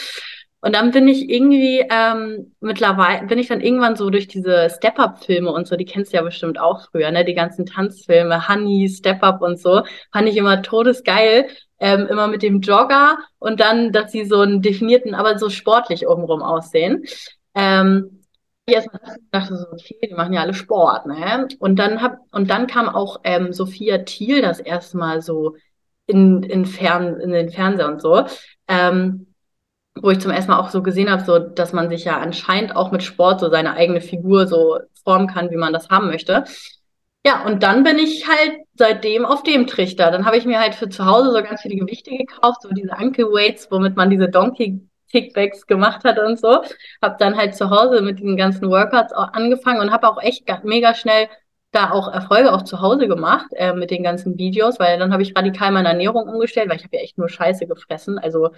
Und 0.61 0.75
dann 0.75 0.91
bin 0.91 1.07
ich 1.07 1.29
irgendwie 1.29 1.83
ähm, 1.89 2.53
mittlerweile 2.59 3.25
bin 3.27 3.39
ich 3.39 3.47
dann 3.47 3.61
irgendwann 3.61 3.95
so 3.95 4.09
durch 4.09 4.27
diese 4.27 4.69
Step-Up-Filme 4.69 5.51
und 5.51 5.67
so, 5.67 5.75
die 5.75 5.85
kennst 5.85 6.13
du 6.13 6.17
ja 6.17 6.23
bestimmt 6.23 6.59
auch 6.59 6.87
früher, 6.91 7.11
ne? 7.11 7.25
Die 7.25 7.33
ganzen 7.33 7.65
Tanzfilme, 7.65 8.47
Honey, 8.47 8.87
Step-Up 8.87 9.41
und 9.41 9.59
so, 9.59 9.83
fand 10.11 10.29
ich 10.29 10.37
immer 10.37 10.61
todesgeil. 10.61 11.47
Ähm, 11.83 12.05
immer 12.05 12.27
mit 12.27 12.43
dem 12.43 12.61
Jogger 12.61 13.17
und 13.39 13.59
dann, 13.59 13.91
dass 13.91 14.11
sie 14.11 14.25
so 14.25 14.41
einen 14.41 14.61
definierten, 14.61 15.15
aber 15.15 15.39
so 15.39 15.49
sportlich 15.49 16.07
obenrum 16.07 16.43
aussehen. 16.43 17.05
Ähm, 17.55 18.21
ich 18.67 18.85
dachte 19.31 19.57
so, 19.57 19.65
okay, 19.71 19.97
die 20.09 20.13
machen 20.13 20.33
ja 20.33 20.41
alle 20.41 20.53
Sport, 20.53 21.05
ne? 21.07 21.47
Und 21.59 21.77
dann 21.77 22.01
hab, 22.01 22.19
und 22.31 22.49
dann 22.49 22.67
kam 22.67 22.87
auch 22.87 23.21
ähm, 23.23 23.51
Sophia 23.53 23.99
Thiel 23.99 24.41
das 24.41 24.59
erste 24.59 24.97
Mal 24.97 25.21
so 25.21 25.55
in, 26.05 26.43
in, 26.43 26.65
Fern, 26.65 27.19
in 27.19 27.31
den 27.31 27.49
Fernseher 27.49 27.87
und 27.87 28.01
so. 28.01 28.25
Ähm, 28.67 29.30
wo 29.95 30.09
ich 30.09 30.19
zum 30.19 30.31
ersten 30.31 30.51
Mal 30.51 30.59
auch 30.59 30.69
so 30.69 30.81
gesehen 30.83 31.09
habe, 31.09 31.23
so 31.23 31.39
dass 31.39 31.73
man 31.73 31.89
sich 31.89 32.05
ja 32.05 32.17
anscheinend 32.17 32.75
auch 32.75 32.91
mit 32.91 33.03
Sport 33.03 33.39
so 33.39 33.49
seine 33.49 33.73
eigene 33.73 34.01
Figur 34.01 34.47
so 34.47 34.79
formen 35.03 35.27
kann, 35.27 35.51
wie 35.51 35.57
man 35.57 35.73
das 35.73 35.89
haben 35.89 36.07
möchte. 36.07 36.45
Ja, 37.25 37.45
und 37.45 37.61
dann 37.61 37.83
bin 37.83 37.99
ich 37.99 38.27
halt 38.27 38.61
seitdem 38.75 39.25
auf 39.25 39.43
dem 39.43 39.67
Trichter. 39.67 40.09
Dann 40.09 40.25
habe 40.25 40.37
ich 40.37 40.45
mir 40.45 40.59
halt 40.59 40.73
für 40.73 40.89
zu 40.89 41.05
Hause 41.05 41.31
so 41.31 41.43
ganz 41.43 41.61
viele 41.61 41.75
Gewichte 41.75 42.09
gekauft, 42.11 42.63
so 42.63 42.69
diese 42.69 42.93
Ankle 42.97 43.25
Weights, 43.25 43.69
womit 43.69 43.95
man 43.95 44.09
diese 44.09 44.27
Donkey 44.27 44.81
Kickbacks 45.11 45.67
gemacht 45.67 46.03
hat 46.03 46.17
und 46.19 46.39
so. 46.39 46.63
Habe 47.01 47.17
dann 47.19 47.37
halt 47.37 47.55
zu 47.55 47.69
Hause 47.69 48.01
mit 48.01 48.19
den 48.19 48.37
ganzen 48.37 48.69
Workouts 48.69 49.13
auch 49.13 49.33
angefangen 49.33 49.81
und 49.81 49.91
habe 49.91 50.09
auch 50.09 50.21
echt 50.21 50.45
mega 50.63 50.95
schnell 50.95 51.27
da 51.71 51.91
auch 51.91 52.11
Erfolge 52.11 52.51
auch 52.53 52.63
zu 52.63 52.81
Hause 52.81 53.07
gemacht 53.07 53.47
äh, 53.53 53.73
mit 53.73 53.91
den 53.91 54.03
ganzen 54.03 54.37
Videos, 54.37 54.79
weil 54.79 54.99
dann 54.99 55.13
habe 55.13 55.23
ich 55.23 55.35
radikal 55.37 55.71
meine 55.71 55.89
Ernährung 55.89 56.27
umgestellt, 56.27 56.69
weil 56.69 56.77
ich 56.77 56.83
habe 56.83 56.97
ja 56.97 57.03
echt 57.03 57.17
nur 57.17 57.29
Scheiße 57.29 57.67
gefressen. 57.67 58.19
Also 58.19 58.49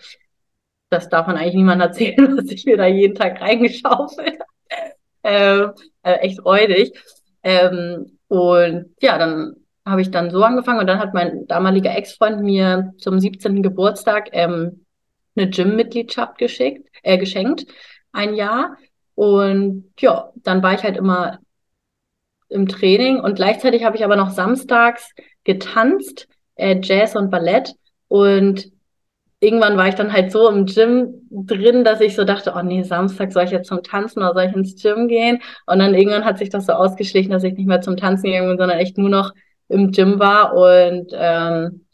das 0.94 1.10
darf 1.10 1.28
man 1.28 1.38
eigentlich 1.38 1.56
niemand 1.56 1.82
erzählen, 1.82 2.38
was 2.38 2.50
ich 2.52 2.66
mir 2.66 2.78
da 2.78 2.86
jeden 2.86 3.16
Tag 3.16 3.42
reingeschaufelt 3.42 4.40
ähm, 5.24 5.72
äh, 6.04 6.14
echt 6.16 6.44
räudig. 6.46 6.94
Ähm, 7.44 8.20
und 8.28 8.96
ja, 9.02 9.18
dann 9.18 9.56
habe 9.86 10.02
ich 10.02 10.12
dann 10.12 10.32
so 10.32 10.44
angefangen 10.44 10.80
und 10.80 10.88
dann 10.88 11.00
hat 11.00 11.14
mein 11.14 11.46
damaliger 11.48 11.96
Ex-Freund 11.96 12.42
mir 12.42 12.94
zum 13.00 13.20
17. 13.20 13.62
Geburtstag 13.62 14.30
ähm, 14.32 14.86
eine 15.36 15.50
Gym-Mitgliedschaft 15.50 16.38
geschickt, 16.38 16.88
äh, 17.04 17.18
geschenkt, 17.18 17.66
ein 18.12 18.36
Jahr. 18.36 18.78
Und 19.16 19.92
ja, 20.00 20.32
dann 20.36 20.64
war 20.64 20.74
ich 20.74 20.84
halt 20.84 20.98
immer 20.98 21.40
im 22.50 22.68
Training 22.68 23.20
und 23.20 23.36
gleichzeitig 23.36 23.84
habe 23.84 23.98
ich 23.98 24.06
aber 24.06 24.16
noch 24.16 24.30
samstags 24.30 25.12
getanzt, 25.44 26.28
äh, 26.56 26.80
Jazz 26.82 27.16
und 27.16 27.30
Ballett. 27.30 27.74
Und 28.08 28.72
irgendwann 29.44 29.78
war 29.78 29.88
ich 29.88 29.96
dann 29.96 30.14
halt 30.14 30.32
so 30.32 30.50
im 30.50 30.66
Gym 30.66 31.28
drin, 31.30 31.84
dass 31.84 32.02
ich 32.02 32.16
so 32.16 32.24
dachte, 32.24 32.54
oh 32.56 32.62
nee, 32.62 32.84
Samstag 32.84 33.32
soll 33.32 33.44
ich 33.44 33.52
jetzt 33.52 33.68
zum 33.68 33.84
Tanzen 33.84 34.20
oder 34.20 34.34
soll 34.34 34.44
ich 34.44 34.56
ins 34.56 34.82
Gym 34.82 35.08
gehen? 35.08 35.40
Und 35.68 35.80
dann 35.80 35.94
irgendwann 35.94 36.26
hat 36.26 36.38
sich 36.38 36.50
das 36.50 36.66
so 36.66 36.74
ausgeschlichen, 36.74 37.32
dass 37.32 37.44
ich 37.44 37.54
nicht 37.54 37.68
mehr 37.68 37.82
zum 37.82 37.98
Tanzen 37.98 38.28
gegangen 38.28 38.50
bin, 38.50 38.58
sondern 38.58 38.80
echt 38.80 38.98
nur 38.98 39.10
noch 39.10 39.34
im 39.68 39.92
Gym 39.92 40.20
war. 40.20 40.56
Und 40.56 41.12
ähm, 41.14 41.86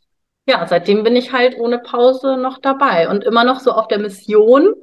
ja, 0.48 0.66
seitdem 0.68 1.04
bin 1.04 1.16
ich 1.16 1.34
halt 1.34 1.58
ohne 1.60 1.80
Pause 1.80 2.38
noch 2.38 2.60
dabei 2.60 3.10
und 3.10 3.24
immer 3.24 3.44
noch 3.44 3.60
so 3.60 3.72
auf 3.72 3.88
der 3.88 4.00
Mission 4.00 4.74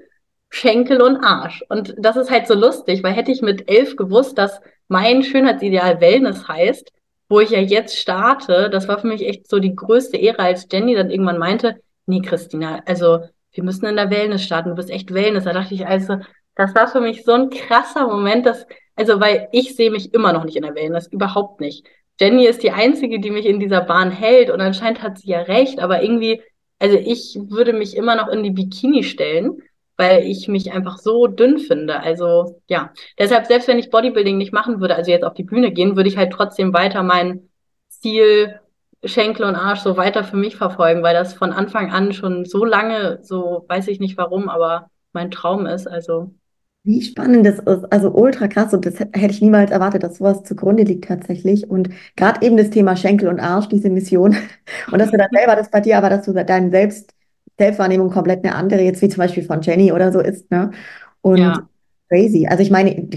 Schenkel 0.51 1.03
und 1.03 1.17
Arsch. 1.25 1.63
Und 1.69 1.95
das 1.99 2.17
ist 2.17 2.31
halt 2.31 2.47
so 2.47 2.55
lustig, 2.55 3.03
weil 3.03 3.13
hätte 3.13 3.33
ich 3.33 3.43
mit 3.43 3.71
elf 3.71 3.97
gewusst, 3.97 4.39
dass 4.39 4.61
mein 4.89 5.23
Schönheitsideal 5.23 6.01
Wellness 6.01 6.47
heißt, 6.49 6.93
wo 7.29 7.41
ich 7.41 7.51
ja 7.51 7.59
jetzt 7.59 7.97
starte, 7.99 8.71
das 8.71 8.87
war 8.89 8.99
für 8.99 9.09
mich 9.09 9.27
echt 9.27 9.49
so 9.49 9.59
die 9.59 9.75
größte 9.75 10.17
Ehre, 10.17 10.41
als 10.41 10.69
Jenny 10.71 10.95
dann 10.95 11.11
irgendwann 11.11 11.39
meinte, 11.39 11.81
nee, 12.07 12.21
Christina, 12.23 12.83
also 12.87 13.21
wir 13.53 13.65
müssen 13.65 13.87
in 13.87 13.97
der 13.97 14.11
Wellness 14.11 14.43
starten, 14.43 14.71
du 14.71 14.75
bist 14.77 14.91
echt 14.91 15.13
Wellness. 15.13 15.45
Da 15.45 15.53
dachte 15.53 15.75
ich 15.75 15.87
also, 15.87 16.19
das 16.55 16.75
war 16.75 16.89
für 16.89 17.01
mich 17.01 17.25
so 17.25 17.33
ein 17.33 17.51
krasser 17.51 18.07
Moment, 18.07 18.47
dass, 18.47 18.67
also 18.95 19.21
weil 19.21 19.49
ich 19.53 19.77
sehe 19.77 19.91
mich 19.91 20.15
immer 20.15 20.33
noch 20.33 20.45
nicht 20.45 20.57
in 20.57 20.63
der 20.63 20.75
Wellness, 20.75 21.07
überhaupt 21.09 21.61
nicht. 21.61 21.87
Jenny 22.21 22.47
ist 22.47 22.63
die 22.63 22.71
Einzige, 22.71 23.21
die 23.21 23.31
mich 23.31 23.47
in 23.47 23.61
dieser 23.61 23.83
Bahn 23.83 24.11
hält 24.11 24.51
und 24.51 24.61
anscheinend 24.61 25.03
hat 25.03 25.19
sie 25.19 25.29
ja 25.29 25.41
recht, 25.43 25.81
aber 25.81 26.03
irgendwie, 26.03 26.43
also 26.79 26.97
ich 26.97 27.39
würde 27.49 27.73
mich 27.73 27.97
immer 27.97 28.17
noch 28.17 28.29
in 28.29 28.43
die 28.43 28.51
Bikini 28.51 29.03
stellen 29.03 29.63
weil 29.97 30.25
ich 30.25 30.49
mich 30.49 30.73
einfach 30.73 30.99
so 30.99 31.27
dünn 31.27 31.59
finde. 31.59 32.01
Also 32.01 32.61
ja, 32.69 32.93
deshalb, 33.19 33.47
selbst 33.47 33.69
wenn 33.69 33.79
ich 33.79 33.91
Bodybuilding 33.91 34.37
nicht 34.37 34.53
machen 34.53 34.81
würde, 34.81 34.95
also 34.95 35.11
jetzt 35.11 35.25
auf 35.25 35.35
die 35.35 35.45
Bühne 35.45 35.73
gehen, 35.73 35.97
würde 35.97 36.09
ich 36.09 36.17
halt 36.17 36.33
trotzdem 36.33 36.73
weiter 36.73 37.03
mein 37.03 37.49
Ziel 37.89 38.61
Schenkel 39.05 39.45
und 39.47 39.55
Arsch 39.55 39.81
so 39.81 39.97
weiter 39.97 40.25
für 40.25 40.37
mich 40.37 40.57
verfolgen, 40.57 41.03
weil 41.03 41.15
das 41.15 41.35
von 41.35 41.53
Anfang 41.53 41.91
an 41.91 42.13
schon 42.13 42.45
so 42.45 42.65
lange, 42.65 43.19
so 43.23 43.65
weiß 43.69 43.89
ich 43.89 44.01
nicht 44.01 44.17
warum, 44.17 44.49
aber 44.49 44.91
mein 45.13 45.31
Traum 45.31 45.67
ist. 45.67 45.87
Also 45.87 46.33
wie 46.87 47.03
spannend 47.03 47.45
das 47.45 47.59
ist, 47.59 47.93
also 47.93 48.15
ultra 48.15 48.47
krass 48.47 48.73
und 48.73 48.87
das 48.87 49.01
hätte 49.01 49.33
ich 49.33 49.43
niemals 49.43 49.73
erwartet, 49.73 50.05
dass 50.05 50.19
sowas 50.19 50.45
zugrunde 50.45 50.85
liegt 50.85 51.07
tatsächlich. 51.07 51.69
Und 51.69 51.91
gerade 52.15 52.47
eben 52.47 52.57
das 52.57 52.71
Thema 52.71 52.97
Schenkel 52.97 53.29
und 53.29 53.41
Arsch, 53.41 53.69
diese 53.69 53.91
Mission 53.91 54.37
und 54.93 54.99
dass 55.01 55.11
du 55.11 55.17
dann 55.17 55.29
selber 55.33 55.57
das 55.57 55.71
bei 55.71 55.81
dir, 55.81 55.99
aber 55.99 56.11
dass 56.11 56.25
du 56.25 56.33
deinen 56.33 56.71
Selbst 56.71 57.13
Selbstwahrnehmung 57.59 58.11
komplett 58.11 58.45
eine 58.45 58.55
andere, 58.55 58.83
jetzt 58.83 59.03
wie 59.03 59.09
zum 59.09 59.19
Beispiel 59.19 59.43
von 59.43 59.63
Jenny 59.63 59.91
oder 59.93 60.13
so 60.13 60.21
ist, 60.21 60.51
ne? 60.51 60.71
Und 61.23 61.39
ja. 61.39 61.69
crazy. 62.09 62.47
Also 62.47 62.63
ich 62.63 62.71
meine, 62.71 63.09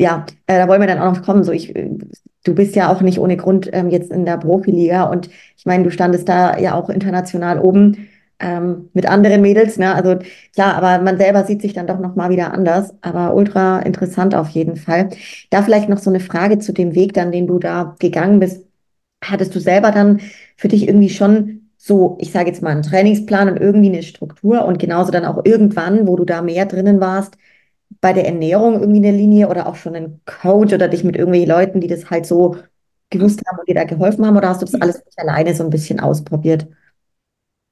ja, 0.00 0.26
äh, 0.46 0.58
da 0.58 0.66
wollen 0.66 0.80
wir 0.80 0.88
dann 0.88 0.98
auch 0.98 1.14
noch 1.14 1.22
kommen. 1.22 1.44
So, 1.44 1.52
ich, 1.52 1.74
du 2.46 2.54
bist 2.54 2.76
ja 2.76 2.92
auch 2.92 3.00
nicht 3.02 3.18
ohne 3.18 3.36
Grund 3.36 3.68
ähm, 3.72 3.90
jetzt 3.90 4.10
in 4.10 4.24
der 4.24 4.38
Profiliga 4.38 5.04
und 5.04 5.28
ich 5.56 5.66
meine, 5.66 5.84
du 5.84 5.90
standest 5.90 6.28
da 6.28 6.58
ja 6.58 6.74
auch 6.74 6.88
international 6.88 7.58
oben 7.60 8.08
ähm, 8.38 8.90
mit 8.92 9.06
anderen 9.06 9.40
Mädels, 9.42 9.78
ne? 9.78 9.94
Also 9.94 10.16
klar, 10.54 10.74
aber 10.74 11.02
man 11.02 11.16
selber 11.18 11.44
sieht 11.44 11.62
sich 11.62 11.72
dann 11.72 11.86
doch 11.86 11.98
nochmal 11.98 12.30
wieder 12.30 12.52
anders. 12.52 12.94
Aber 13.00 13.34
ultra 13.34 13.80
interessant 13.80 14.34
auf 14.34 14.50
jeden 14.50 14.76
Fall. 14.76 15.10
Da 15.50 15.62
vielleicht 15.62 15.88
noch 15.88 15.98
so 15.98 16.10
eine 16.10 16.20
Frage 16.20 16.58
zu 16.58 16.72
dem 16.72 16.94
Weg, 16.94 17.14
dann, 17.14 17.32
den 17.32 17.46
du 17.46 17.58
da 17.58 17.96
gegangen 17.98 18.40
bist. 18.40 18.66
Hattest 19.24 19.54
du 19.54 19.60
selber 19.60 19.90
dann 19.90 20.20
für 20.56 20.68
dich 20.68 20.86
irgendwie 20.86 21.08
schon 21.08 21.70
so, 21.78 22.18
ich 22.20 22.32
sage 22.32 22.48
jetzt 22.48 22.62
mal, 22.62 22.70
einen 22.70 22.82
Trainingsplan 22.82 23.48
und 23.48 23.56
irgendwie 23.58 23.88
eine 23.88 24.02
Struktur 24.02 24.64
und 24.64 24.78
genauso 24.78 25.10
dann 25.12 25.24
auch 25.24 25.44
irgendwann, 25.44 26.06
wo 26.06 26.16
du 26.16 26.24
da 26.24 26.42
mehr 26.42 26.66
drinnen 26.66 27.00
warst, 27.00 27.36
bei 28.00 28.12
der 28.12 28.26
Ernährung 28.26 28.80
irgendwie 28.80 29.06
eine 29.06 29.16
Linie 29.16 29.48
oder 29.48 29.66
auch 29.66 29.76
schon 29.76 29.94
einen 29.94 30.20
Coach 30.24 30.72
oder 30.72 30.88
dich 30.88 31.04
mit 31.04 31.16
irgendwelchen 31.16 31.50
Leuten, 31.50 31.80
die 31.80 31.88
das 31.88 32.10
halt 32.10 32.26
so 32.26 32.56
gewusst 33.10 33.42
haben 33.46 33.58
und 33.58 33.68
dir 33.68 33.74
da 33.74 33.84
geholfen 33.84 34.26
haben 34.26 34.36
oder 34.36 34.48
hast 34.48 34.62
du 34.62 34.66
das 34.66 34.80
alles 34.80 35.04
nicht 35.04 35.18
alleine 35.18 35.54
so 35.54 35.64
ein 35.64 35.70
bisschen 35.70 36.00
ausprobiert? 36.00 36.66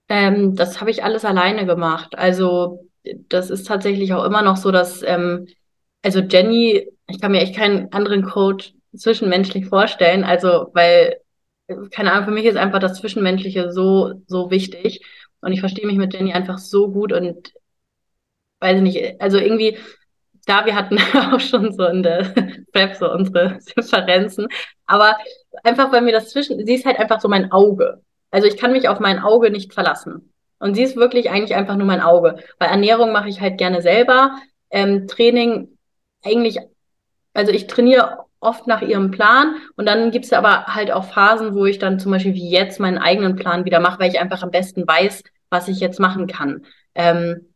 Ähm, 0.08 0.54
das 0.54 0.80
habe 0.80 0.90
ich 0.90 1.02
alles 1.02 1.24
alleine 1.24 1.66
gemacht. 1.66 2.16
Also 2.16 2.86
das 3.28 3.50
ist 3.50 3.66
tatsächlich 3.66 4.12
auch 4.12 4.24
immer 4.24 4.42
noch 4.42 4.56
so, 4.56 4.70
dass, 4.70 5.02
ähm, 5.02 5.46
also 6.02 6.20
Jenny, 6.20 6.88
ich 7.08 7.20
kann 7.20 7.32
mir 7.32 7.40
echt 7.40 7.56
keinen 7.56 7.92
anderen 7.92 8.22
Coach 8.22 8.74
zwischenmenschlich 8.96 9.66
vorstellen, 9.66 10.24
also 10.24 10.70
weil 10.72 11.16
keine 11.90 12.12
Ahnung, 12.12 12.26
für 12.26 12.30
mich 12.30 12.44
ist 12.44 12.56
einfach 12.56 12.78
das 12.78 12.98
Zwischenmenschliche 13.00 13.72
so, 13.72 14.22
so 14.26 14.50
wichtig. 14.50 15.04
Und 15.40 15.52
ich 15.52 15.60
verstehe 15.60 15.86
mich 15.86 15.96
mit 15.96 16.12
Jenny 16.14 16.32
einfach 16.32 16.58
so 16.58 16.90
gut 16.90 17.12
und 17.12 17.52
weiß 18.60 18.76
ich 18.76 18.82
nicht, 18.82 19.20
also 19.20 19.38
irgendwie, 19.38 19.76
da 20.44 20.66
wir 20.66 20.74
hatten 20.74 20.98
auch 21.32 21.40
schon 21.40 21.72
so 21.72 21.84
in 21.86 22.02
der 22.02 22.32
Prep 22.72 22.96
so 22.96 23.10
unsere 23.10 23.58
Differenzen, 23.76 24.48
aber 24.86 25.16
einfach, 25.62 25.92
weil 25.92 26.02
mir 26.02 26.12
das 26.12 26.30
zwischen, 26.30 26.64
sie 26.64 26.74
ist 26.74 26.86
halt 26.86 26.98
einfach 26.98 27.20
so 27.20 27.28
mein 27.28 27.52
Auge. 27.52 28.02
Also 28.30 28.48
ich 28.48 28.56
kann 28.56 28.72
mich 28.72 28.88
auf 28.88 29.00
mein 29.00 29.20
Auge 29.20 29.50
nicht 29.50 29.72
verlassen. 29.72 30.32
Und 30.58 30.74
sie 30.74 30.82
ist 30.82 30.96
wirklich 30.96 31.30
eigentlich 31.30 31.54
einfach 31.54 31.76
nur 31.76 31.86
mein 31.86 32.00
Auge. 32.00 32.36
Weil 32.58 32.70
Ernährung 32.70 33.12
mache 33.12 33.28
ich 33.28 33.40
halt 33.40 33.58
gerne 33.58 33.82
selber. 33.82 34.38
Ähm, 34.70 35.06
Training 35.06 35.76
eigentlich, 36.24 36.58
also 37.32 37.52
ich 37.52 37.66
trainiere 37.66 38.24
oft 38.40 38.66
nach 38.66 38.82
ihrem 38.82 39.10
Plan. 39.10 39.56
Und 39.76 39.86
dann 39.86 40.10
gibt 40.10 40.24
es 40.24 40.32
aber 40.32 40.66
halt 40.66 40.90
auch 40.90 41.04
Phasen, 41.04 41.54
wo 41.54 41.64
ich 41.64 41.78
dann 41.78 41.98
zum 41.98 42.12
Beispiel 42.12 42.34
wie 42.34 42.50
jetzt 42.50 42.80
meinen 42.80 42.98
eigenen 42.98 43.36
Plan 43.36 43.64
wieder 43.64 43.80
mache, 43.80 44.00
weil 44.00 44.10
ich 44.10 44.20
einfach 44.20 44.42
am 44.42 44.50
besten 44.50 44.86
weiß, 44.86 45.22
was 45.50 45.68
ich 45.68 45.80
jetzt 45.80 46.00
machen 46.00 46.26
kann. 46.26 46.64
Ähm, 46.94 47.54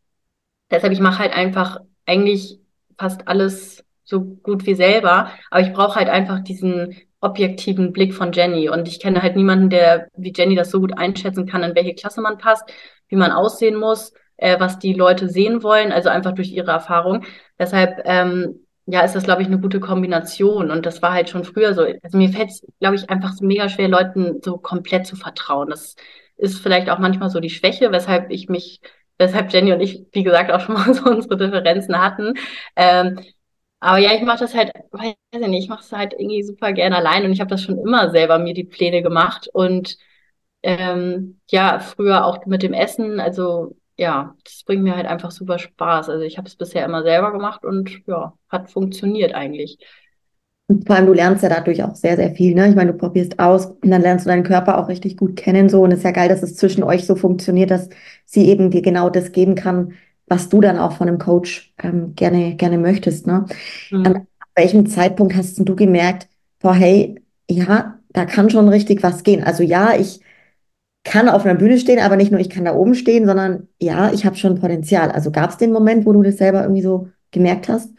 deshalb, 0.70 0.92
ich 0.92 1.00
mache 1.00 1.18
halt 1.18 1.32
einfach 1.36 1.80
eigentlich 2.06 2.60
fast 2.98 3.28
alles 3.28 3.84
so 4.04 4.22
gut 4.22 4.66
wie 4.66 4.74
selber, 4.74 5.30
aber 5.50 5.60
ich 5.60 5.72
brauche 5.72 5.96
halt 5.96 6.08
einfach 6.08 6.40
diesen 6.40 6.96
objektiven 7.20 7.92
Blick 7.92 8.14
von 8.14 8.32
Jenny. 8.32 8.68
Und 8.68 8.88
ich 8.88 9.00
kenne 9.00 9.22
halt 9.22 9.36
niemanden, 9.36 9.70
der 9.70 10.08
wie 10.16 10.32
Jenny 10.34 10.54
das 10.54 10.70
so 10.70 10.80
gut 10.80 10.96
einschätzen 10.96 11.46
kann, 11.46 11.62
in 11.62 11.74
welche 11.74 11.94
Klasse 11.94 12.20
man 12.20 12.38
passt, 12.38 12.64
wie 13.08 13.16
man 13.16 13.32
aussehen 13.32 13.76
muss, 13.76 14.12
äh, 14.36 14.58
was 14.60 14.78
die 14.78 14.94
Leute 14.94 15.28
sehen 15.28 15.62
wollen, 15.62 15.92
also 15.92 16.08
einfach 16.08 16.32
durch 16.32 16.50
ihre 16.52 16.70
Erfahrung. 16.70 17.24
Deshalb 17.58 18.02
ähm, 18.04 18.60
ja, 18.86 19.02
ist 19.02 19.14
das, 19.14 19.24
glaube 19.24 19.42
ich, 19.42 19.48
eine 19.48 19.60
gute 19.60 19.80
Kombination. 19.80 20.70
Und 20.70 20.86
das 20.86 21.02
war 21.02 21.12
halt 21.12 21.28
schon 21.28 21.44
früher 21.44 21.74
so. 21.74 21.82
Also 22.02 22.16
mir 22.16 22.30
fällt 22.30 22.50
es, 22.50 22.66
glaube 22.80 22.96
ich, 22.96 23.10
einfach 23.10 23.32
so 23.34 23.44
mega 23.44 23.68
schwer, 23.68 23.88
Leuten 23.88 24.40
so 24.42 24.56
komplett 24.56 25.06
zu 25.06 25.14
vertrauen. 25.14 25.68
Das 25.68 25.96
ist 26.38 26.60
vielleicht 26.60 26.88
auch 26.88 26.98
manchmal 26.98 27.28
so 27.30 27.40
die 27.40 27.50
Schwäche, 27.50 27.92
weshalb 27.92 28.30
ich 28.30 28.48
mich, 28.48 28.80
weshalb 29.18 29.52
Jenny 29.52 29.72
und 29.72 29.80
ich, 29.80 30.06
wie 30.12 30.22
gesagt, 30.24 30.50
auch 30.52 30.60
schon 30.60 30.74
mal 30.74 30.92
so 30.94 31.04
unsere 31.10 31.36
Differenzen 31.36 31.98
hatten. 32.00 32.34
Ähm, 32.76 33.20
aber 33.80 33.98
ja, 33.98 34.12
ich 34.14 34.22
mache 34.22 34.40
das 34.40 34.54
halt, 34.54 34.72
weiß 34.92 35.14
ich 35.32 35.40
nicht, 35.48 35.64
ich 35.64 35.68
mache 35.68 35.82
es 35.82 35.92
halt 35.92 36.12
irgendwie 36.14 36.42
super 36.42 36.72
gerne 36.72 36.96
allein 36.96 37.24
und 37.24 37.32
ich 37.32 37.40
habe 37.40 37.50
das 37.50 37.62
schon 37.62 37.78
immer 37.78 38.10
selber 38.10 38.38
mir 38.38 38.54
die 38.54 38.64
Pläne 38.64 39.02
gemacht 39.02 39.48
und 39.52 39.96
ähm, 40.62 41.40
ja, 41.50 41.78
früher 41.80 42.24
auch 42.24 42.44
mit 42.46 42.62
dem 42.62 42.72
Essen, 42.72 43.20
also 43.20 43.76
ja, 43.96 44.34
das 44.44 44.64
bringt 44.64 44.82
mir 44.82 44.96
halt 44.96 45.06
einfach 45.06 45.30
super 45.30 45.58
Spaß. 45.58 46.08
Also 46.08 46.24
ich 46.24 46.38
habe 46.38 46.48
es 46.48 46.56
bisher 46.56 46.84
immer 46.84 47.02
selber 47.02 47.32
gemacht 47.32 47.64
und 47.64 48.02
ja, 48.06 48.34
hat 48.48 48.70
funktioniert 48.70 49.34
eigentlich. 49.34 49.78
Und 50.68 50.86
vor 50.86 50.96
allem, 50.96 51.06
du 51.06 51.14
lernst 51.14 51.42
ja 51.42 51.48
dadurch 51.48 51.82
auch 51.82 51.94
sehr, 51.94 52.16
sehr 52.16 52.30
viel. 52.30 52.54
Ne? 52.54 52.68
Ich 52.68 52.74
meine, 52.76 52.92
du 52.92 52.98
probierst 52.98 53.38
aus 53.38 53.66
und 53.66 53.90
dann 53.90 54.02
lernst 54.02 54.26
du 54.26 54.28
deinen 54.28 54.42
Körper 54.42 54.78
auch 54.78 54.88
richtig 54.88 55.16
gut 55.16 55.34
kennen. 55.34 55.70
So. 55.70 55.82
Und 55.82 55.92
es 55.92 55.98
ist 55.98 56.04
ja 56.04 56.10
geil, 56.10 56.28
dass 56.28 56.42
es 56.42 56.56
zwischen 56.56 56.82
euch 56.82 57.06
so 57.06 57.16
funktioniert, 57.16 57.70
dass 57.70 57.88
sie 58.26 58.46
eben 58.48 58.70
dir 58.70 58.82
genau 58.82 59.08
das 59.08 59.32
geben 59.32 59.54
kann, 59.54 59.94
was 60.26 60.50
du 60.50 60.60
dann 60.60 60.78
auch 60.78 60.92
von 60.92 61.08
einem 61.08 61.18
Coach 61.18 61.72
ähm, 61.82 62.14
gerne, 62.14 62.54
gerne 62.54 62.76
möchtest. 62.76 63.26
Ne? 63.26 63.46
Mhm. 63.90 64.06
An 64.06 64.26
welchem 64.54 64.86
Zeitpunkt 64.86 65.34
hast 65.34 65.58
du 65.58 65.74
gemerkt, 65.74 66.28
boah, 66.60 66.74
hey, 66.74 67.18
ja, 67.50 67.98
da 68.10 68.26
kann 68.26 68.50
schon 68.50 68.68
richtig 68.68 69.02
was 69.02 69.22
gehen. 69.22 69.42
Also 69.42 69.62
ja, 69.62 69.94
ich 69.98 70.20
kann 71.04 71.30
auf 71.30 71.46
einer 71.46 71.54
Bühne 71.54 71.78
stehen, 71.78 71.98
aber 72.00 72.16
nicht 72.16 72.30
nur 72.30 72.40
ich 72.40 72.50
kann 72.50 72.66
da 72.66 72.74
oben 72.74 72.94
stehen, 72.94 73.24
sondern 73.24 73.68
ja, 73.80 74.12
ich 74.12 74.26
habe 74.26 74.36
schon 74.36 74.60
Potenzial. 74.60 75.10
Also 75.10 75.30
gab 75.30 75.50
es 75.50 75.56
den 75.56 75.72
Moment, 75.72 76.04
wo 76.04 76.12
du 76.12 76.22
das 76.22 76.36
selber 76.36 76.62
irgendwie 76.62 76.82
so 76.82 77.08
gemerkt 77.30 77.68
hast? 77.68 77.90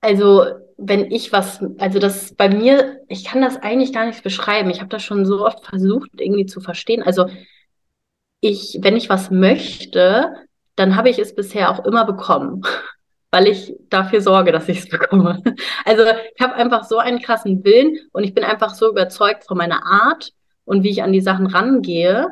Also 0.00 0.44
wenn 0.78 1.10
ich 1.10 1.32
was, 1.32 1.64
also 1.78 1.98
das 1.98 2.34
bei 2.34 2.48
mir, 2.48 3.00
ich 3.08 3.24
kann 3.24 3.40
das 3.40 3.56
eigentlich 3.56 3.92
gar 3.92 4.06
nicht 4.06 4.22
beschreiben. 4.22 4.70
Ich 4.70 4.80
habe 4.80 4.90
das 4.90 5.02
schon 5.02 5.24
so 5.24 5.44
oft 5.44 5.64
versucht 5.64 6.10
irgendwie 6.18 6.46
zu 6.46 6.60
verstehen. 6.60 7.02
Also 7.02 7.26
ich, 8.40 8.78
wenn 8.82 8.96
ich 8.96 9.08
was 9.08 9.30
möchte, 9.30 10.34
dann 10.76 10.96
habe 10.96 11.08
ich 11.08 11.18
es 11.18 11.34
bisher 11.34 11.70
auch 11.70 11.84
immer 11.84 12.04
bekommen, 12.04 12.62
weil 13.30 13.48
ich 13.48 13.74
dafür 13.88 14.20
sorge, 14.20 14.52
dass 14.52 14.68
ich 14.68 14.80
es 14.80 14.88
bekomme. 14.90 15.42
Also 15.84 16.02
ich 16.04 16.42
habe 16.42 16.54
einfach 16.54 16.84
so 16.84 16.98
einen 16.98 17.20
krassen 17.20 17.64
Willen 17.64 17.98
und 18.12 18.24
ich 18.24 18.34
bin 18.34 18.44
einfach 18.44 18.74
so 18.74 18.90
überzeugt 18.90 19.44
von 19.44 19.56
meiner 19.56 19.84
Art 19.84 20.30
und 20.64 20.82
wie 20.82 20.90
ich 20.90 21.02
an 21.02 21.12
die 21.12 21.20
Sachen 21.20 21.46
rangehe, 21.46 22.28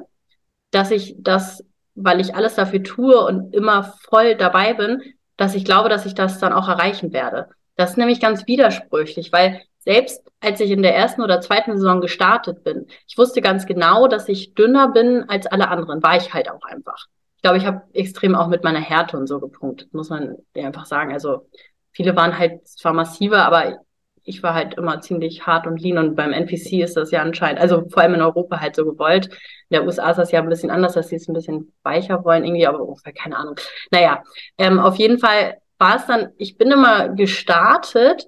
dass 0.71 0.91
ich 0.91 1.17
das, 1.19 1.65
weil 1.95 2.21
ich 2.21 2.35
alles 2.35 2.57
dafür 2.57 2.83
tue 2.83 3.19
und 3.25 3.55
immer 3.55 3.95
voll 4.09 4.35
dabei 4.35 4.75
bin, 4.75 5.03
dass 5.37 5.55
ich 5.55 5.65
glaube, 5.65 5.89
dass 5.89 6.07
ich 6.07 6.15
das 6.15 6.39
dann 6.39 6.53
auch 6.53 6.69
erreichen 6.69 7.13
werde. 7.13 7.49
Das 7.77 7.91
ist 7.91 7.97
nämlich 7.97 8.21
ganz 8.21 8.47
widersprüchlich, 8.47 9.33
weil 9.33 9.63
selbst 9.79 10.23
als 10.41 10.61
ich 10.61 10.71
in 10.71 10.83
der 10.83 10.97
ersten 10.97 11.23
oder 11.23 11.41
zweiten 11.41 11.77
Saison 11.77 12.01
gestartet 12.01 12.65
bin, 12.65 12.87
ich 13.07 13.19
wusste 13.19 13.41
ganz 13.41 13.67
genau, 13.67 14.09
dass 14.09 14.29
ich 14.29 14.55
dünner 14.55 14.89
bin 14.89 15.29
als 15.29 15.47
alle 15.47 15.69
anderen. 15.69 16.03
War 16.03 16.17
ich 16.17 16.33
halt 16.33 16.51
auch 16.51 16.65
einfach. 16.65 17.07
Ich 17.37 17.43
glaube, 17.43 17.59
ich 17.59 17.67
habe 17.67 17.83
extrem 17.93 18.35
auch 18.35 18.49
mit 18.49 18.65
meiner 18.65 18.81
Härte 18.81 19.19
und 19.19 19.27
so 19.27 19.41
gepunktet, 19.41 19.93
muss 19.93 20.09
man 20.09 20.37
einfach 20.57 20.87
sagen. 20.87 21.13
Also 21.13 21.49
viele 21.93 22.17
waren 22.17 22.39
halt 22.39 22.67
zwar 22.67 22.95
massiver, 22.95 23.45
aber 23.45 23.79
ich 24.25 24.43
war 24.43 24.55
halt 24.55 24.75
immer 24.75 25.01
ziemlich 25.01 25.47
hart 25.47 25.67
und 25.67 25.81
lean 25.81 25.99
und 25.99 26.17
beim 26.17 26.33
NPC 26.33 26.83
ist 26.83 26.97
das 26.97 27.11
ja 27.11 27.21
anscheinend, 27.23 27.61
also 27.61 27.85
vor 27.91 28.03
allem 28.03 28.15
in 28.15 28.23
Europa 28.23 28.61
halt 28.61 28.75
so 28.75 28.85
gewollt. 28.85 29.27
In 29.27 29.75
der 29.77 29.85
USA 29.85 30.11
ist 30.11 30.17
das 30.17 30.33
ja 30.33 30.41
ein 30.41 30.49
bisschen 30.49 30.71
anders, 30.71 30.95
dass 30.95 31.09
sie 31.09 31.17
es 31.17 31.29
ein 31.29 31.35
bisschen 31.35 31.73
weicher 31.83 32.25
wollen 32.25 32.45
irgendwie, 32.45 32.67
aber 32.67 32.81
oh, 32.81 32.97
keine 33.15 33.37
Ahnung. 33.37 33.57
Naja, 33.91 34.23
ähm, 34.59 34.79
auf 34.79 34.97
jeden 34.97 35.19
Fall 35.19 35.59
war 35.79 35.97
es 35.97 36.07
dann, 36.07 36.31
ich 36.39 36.57
bin 36.57 36.71
immer 36.71 37.11
gestartet 37.11 38.27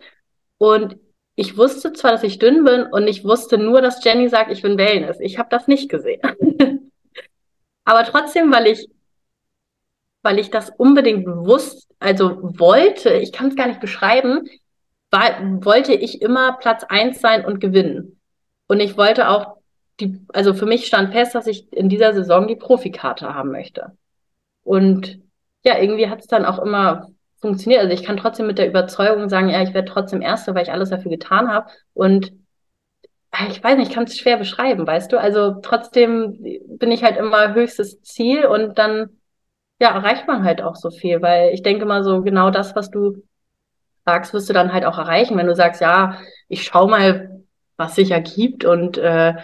und 0.58 0.96
ich 1.34 1.56
wusste 1.56 1.92
zwar, 1.92 2.12
dass 2.12 2.22
ich 2.22 2.38
dünn 2.38 2.64
bin 2.64 2.84
und 2.84 3.08
ich 3.08 3.24
wusste 3.24 3.58
nur, 3.58 3.80
dass 3.80 4.04
Jenny 4.04 4.28
sagt, 4.28 4.50
ich 4.50 4.62
bin 4.62 4.78
Wellness. 4.78 5.18
Ich 5.20 5.38
habe 5.38 5.48
das 5.50 5.66
nicht 5.68 5.88
gesehen. 5.90 6.20
aber 7.84 8.04
trotzdem, 8.04 8.52
weil 8.52 8.66
ich 8.66 8.88
weil 10.26 10.40
ich 10.40 10.50
das 10.50 10.70
unbedingt 10.76 11.24
bewusst, 11.24 11.86
also 12.00 12.38
wollte, 12.58 13.12
ich 13.12 13.30
kann 13.30 13.46
es 13.46 13.54
gar 13.54 13.68
nicht 13.68 13.78
beschreiben, 13.78 14.48
war, 15.16 15.64
wollte 15.64 15.94
ich 15.94 16.20
immer 16.20 16.52
Platz 16.58 16.84
eins 16.84 17.20
sein 17.20 17.44
und 17.44 17.60
gewinnen. 17.60 18.20
Und 18.66 18.80
ich 18.80 18.96
wollte 18.96 19.28
auch 19.28 19.56
die, 20.00 20.20
also 20.32 20.52
für 20.52 20.66
mich 20.66 20.86
stand 20.86 21.12
fest, 21.12 21.34
dass 21.34 21.46
ich 21.46 21.72
in 21.72 21.88
dieser 21.88 22.12
Saison 22.12 22.46
die 22.46 22.56
Profikarte 22.56 23.34
haben 23.34 23.50
möchte. 23.50 23.96
Und 24.62 25.20
ja, 25.64 25.78
irgendwie 25.78 26.10
hat 26.10 26.20
es 26.20 26.26
dann 26.26 26.44
auch 26.44 26.58
immer 26.58 27.08
funktioniert. 27.40 27.80
Also 27.80 27.94
ich 27.94 28.02
kann 28.02 28.16
trotzdem 28.16 28.46
mit 28.46 28.58
der 28.58 28.68
Überzeugung 28.68 29.28
sagen, 29.28 29.48
ja, 29.48 29.62
ich 29.62 29.72
werde 29.72 29.90
trotzdem 29.90 30.20
Erste, 30.20 30.54
weil 30.54 30.64
ich 30.64 30.72
alles 30.72 30.90
dafür 30.90 31.10
getan 31.10 31.48
habe. 31.48 31.70
Und 31.94 32.32
ah, 33.30 33.46
ich 33.50 33.62
weiß 33.62 33.78
nicht, 33.78 33.88
ich 33.88 33.94
kann 33.94 34.04
es 34.04 34.18
schwer 34.18 34.36
beschreiben, 34.36 34.86
weißt 34.86 35.12
du? 35.12 35.18
Also 35.18 35.60
trotzdem 35.62 36.38
bin 36.66 36.92
ich 36.92 37.02
halt 37.04 37.16
immer 37.16 37.54
höchstes 37.54 38.02
Ziel 38.02 38.46
und 38.46 38.76
dann 38.78 39.18
ja, 39.80 39.94
erreicht 39.94 40.26
man 40.26 40.44
halt 40.44 40.62
auch 40.62 40.74
so 40.76 40.90
viel, 40.90 41.22
weil 41.22 41.52
ich 41.52 41.62
denke 41.62 41.84
mal 41.84 42.02
so 42.02 42.22
genau 42.22 42.50
das, 42.50 42.74
was 42.74 42.90
du 42.90 43.22
sagst, 44.06 44.32
wirst 44.32 44.48
du 44.48 44.52
dann 44.52 44.72
halt 44.72 44.84
auch 44.84 44.98
erreichen, 44.98 45.36
wenn 45.36 45.46
du 45.46 45.54
sagst, 45.54 45.80
ja, 45.80 46.18
ich 46.48 46.62
schau 46.62 46.86
mal, 46.88 47.42
was 47.76 47.96
sich 47.96 48.10
ergibt 48.10 48.64
und 48.64 48.98
äh, 48.98 49.34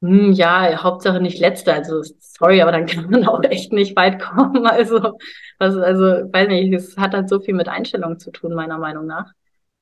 hm, 0.00 0.32
ja, 0.32 0.82
Hauptsache 0.82 1.20
nicht 1.20 1.40
letzter. 1.40 1.74
Also 1.74 2.02
sorry, 2.20 2.62
aber 2.62 2.72
dann 2.72 2.86
kann 2.86 3.10
man 3.10 3.26
auch 3.26 3.42
echt 3.44 3.72
nicht 3.72 3.96
weit 3.96 4.20
kommen. 4.20 4.66
Also, 4.66 5.14
also, 5.58 5.82
also 5.82 6.04
weiß 6.32 6.48
nicht, 6.48 6.72
es 6.72 6.96
hat 6.96 7.14
halt 7.14 7.28
so 7.28 7.40
viel 7.40 7.54
mit 7.54 7.68
Einstellung 7.68 8.18
zu 8.18 8.30
tun, 8.30 8.54
meiner 8.54 8.78
Meinung 8.78 9.06
nach. 9.06 9.32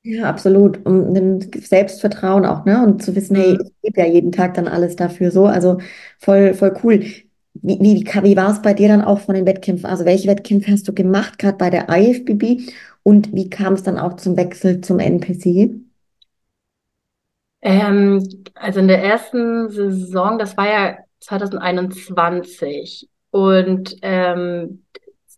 Ja, 0.03 0.29
absolut. 0.29 0.85
Um 0.85 1.13
ein 1.13 1.51
Selbstvertrauen 1.53 2.45
auch, 2.45 2.65
ne? 2.65 2.81
Und 2.83 3.03
zu 3.03 3.15
wissen, 3.15 3.35
hey, 3.35 3.53
mhm. 3.53 3.61
ich 3.61 3.81
gebe 3.81 3.99
ja 3.99 4.07
jeden 4.07 4.31
Tag 4.31 4.53
dann 4.53 4.67
alles 4.67 4.95
dafür 4.95 5.31
so. 5.31 5.45
Also 5.45 5.79
voll, 6.19 6.53
voll 6.53 6.73
cool. 6.83 7.03
Wie, 7.61 7.79
wie, 7.79 8.05
wie 8.05 8.37
war 8.37 8.51
es 8.51 8.61
bei 8.61 8.73
dir 8.73 8.87
dann 8.87 9.01
auch 9.01 9.19
von 9.19 9.35
den 9.35 9.45
Wettkämpfen? 9.45 9.85
Also 9.85 10.05
welche 10.05 10.27
Wettkämpfe 10.27 10.71
hast 10.71 10.87
du 10.87 10.93
gemacht, 10.93 11.39
gerade 11.39 11.57
bei 11.57 11.69
der 11.69 11.87
IFBB? 11.89 12.71
Und 13.03 13.33
wie 13.33 13.49
kam 13.49 13.73
es 13.73 13.83
dann 13.83 13.97
auch 13.97 14.15
zum 14.17 14.35
Wechsel 14.37 14.81
zum 14.81 14.99
NPC? 14.99 15.71
Ähm, 17.61 18.27
also 18.55 18.79
in 18.79 18.87
der 18.87 19.03
ersten 19.03 19.69
Saison, 19.69 20.37
das 20.37 20.57
war 20.57 20.67
ja 20.67 20.97
2021 21.19 23.09
und 23.31 23.95
ähm, 24.01 24.83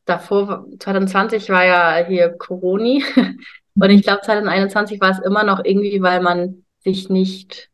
davor, 0.06 0.66
2020 0.80 1.50
war 1.50 1.66
ja 1.66 2.06
hier 2.06 2.30
Coroni 2.38 3.04
und 3.76 3.90
ich 3.90 4.04
glaube 4.04 4.22
2021 4.22 5.00
war 5.00 5.12
es 5.12 5.20
immer 5.20 5.44
noch 5.44 5.64
irgendwie, 5.64 6.02
weil 6.02 6.22
man 6.22 6.66
sich 6.84 7.10
nicht, 7.10 7.69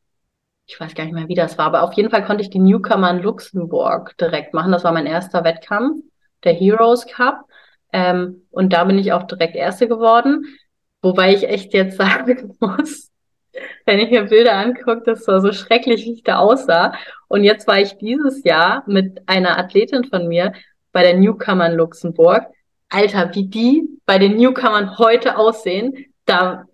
ich 0.68 0.80
weiß 0.80 0.96
gar 0.96 1.06
nicht 1.06 1.14
mehr, 1.14 1.28
wie 1.28 1.36
das 1.36 1.58
war, 1.58 1.68
aber 1.68 1.84
auf 1.84 1.94
jeden 1.94 2.10
Fall 2.10 2.26
konnte 2.26 2.44
ich 2.44 2.50
die 2.50 2.60
Newcomer 2.60 3.12
in 3.12 3.22
Luxemburg 3.22 4.18
direkt 4.18 4.54
machen. 4.54 4.72
Das 4.72 4.84
war 4.84 4.92
mein 4.92 5.06
erster 5.06 5.44
Wettkampf, 5.44 6.02
der 6.44 6.54
Heroes 6.54 7.06
Cup. 7.06 7.46
Ähm, 7.94 8.48
und 8.50 8.74
da 8.74 8.84
bin 8.84 8.98
ich 8.98 9.14
auch 9.14 9.24
direkt 9.24 9.56
Erste 9.56 9.88
geworden. 9.88 10.46
Wobei 11.02 11.34
ich 11.34 11.48
echt 11.48 11.74
jetzt 11.74 11.98
sagen 11.98 12.56
muss, 12.60 13.12
wenn 13.86 14.00
ich 14.00 14.10
mir 14.10 14.24
Bilder 14.24 14.54
angucke, 14.54 15.04
das 15.06 15.28
war 15.28 15.40
so 15.40 15.54
schrecklich, 15.54 16.06
wie 16.06 16.14
ich 16.14 16.24
da 16.24 16.38
aussah. 16.38 16.94
Und 17.28 17.44
jetzt 17.44 17.68
war 17.68 17.80
ich 17.80 17.98
dieses 17.98 18.44
Jahr 18.44 18.84
mit 18.88 19.22
einer 19.28 19.58
Athletin 19.58 20.04
von 20.06 20.28
mir 20.28 20.54
bei 20.92 21.04
der 21.04 21.16
Newcomer 21.16 21.68
in 21.68 21.78
Luxemburg. 21.78 22.46
Alter, 22.90 23.34
wie 23.34 23.46
die 23.48 24.00
bei 24.06 24.18
den 24.20 24.38
Newcomern 24.38 24.98
heute 24.98 25.38
aussehen, 25.38 26.06
da, 26.26 26.66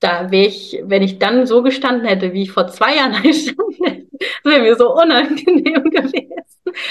da 0.00 0.30
wäre 0.30 0.46
ich, 0.46 0.78
wenn 0.84 1.02
ich 1.02 1.18
dann 1.18 1.46
so 1.46 1.62
gestanden 1.62 2.06
hätte, 2.06 2.32
wie 2.32 2.42
ich 2.42 2.52
vor 2.52 2.68
zwei 2.68 2.96
Jahren 2.96 3.12
gestanden 3.22 3.84
hätte, 3.84 4.06
wäre 4.44 4.62
mir 4.62 4.76
so 4.76 4.94
unangenehm 4.94 5.84
gewesen. 5.90 6.32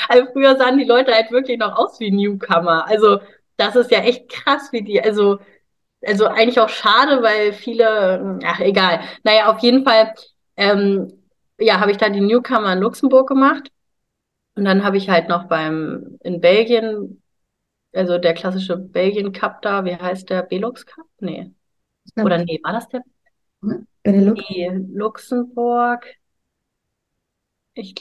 Also 0.09 0.27
früher 0.33 0.57
sahen 0.57 0.77
die 0.77 0.85
Leute 0.85 1.13
halt 1.13 1.31
wirklich 1.31 1.57
noch 1.59 1.77
aus 1.77 1.99
wie 1.99 2.11
Newcomer. 2.11 2.87
Also 2.87 3.19
das 3.57 3.75
ist 3.75 3.91
ja 3.91 3.99
echt 3.99 4.29
krass, 4.29 4.69
wie 4.71 4.81
die, 4.83 5.01
also, 5.01 5.39
also 6.05 6.27
eigentlich 6.27 6.59
auch 6.59 6.69
schade, 6.69 7.21
weil 7.23 7.53
viele, 7.53 8.39
ach 8.45 8.59
egal. 8.59 9.01
Naja, 9.23 9.51
auf 9.51 9.59
jeden 9.59 9.83
Fall, 9.83 10.13
ähm, 10.57 11.13
ja, 11.59 11.79
habe 11.79 11.91
ich 11.91 11.97
dann 11.97 12.13
die 12.13 12.21
Newcomer 12.21 12.73
in 12.73 12.79
Luxemburg 12.79 13.27
gemacht. 13.27 13.69
Und 14.55 14.65
dann 14.65 14.83
habe 14.83 14.97
ich 14.97 15.09
halt 15.09 15.29
noch 15.29 15.45
beim, 15.47 16.17
in 16.23 16.41
Belgien, 16.41 17.21
also 17.93 18.17
der 18.17 18.33
klassische 18.33 18.77
Belgien 18.77 19.31
Cup 19.33 19.61
da, 19.61 19.85
wie 19.85 19.95
heißt 19.95 20.29
der? 20.29 20.43
Belux 20.43 20.85
Cup? 20.85 21.05
Nee. 21.19 21.51
Oder 22.17 22.43
nee, 22.43 22.59
war 22.63 22.73
das 22.73 22.87
der? 22.89 23.03
Hm? 23.61 23.87
Benelux? 24.03 24.41
Nee, 24.49 24.69
Luxemburg. 24.93 26.05
Ich, 27.73 27.95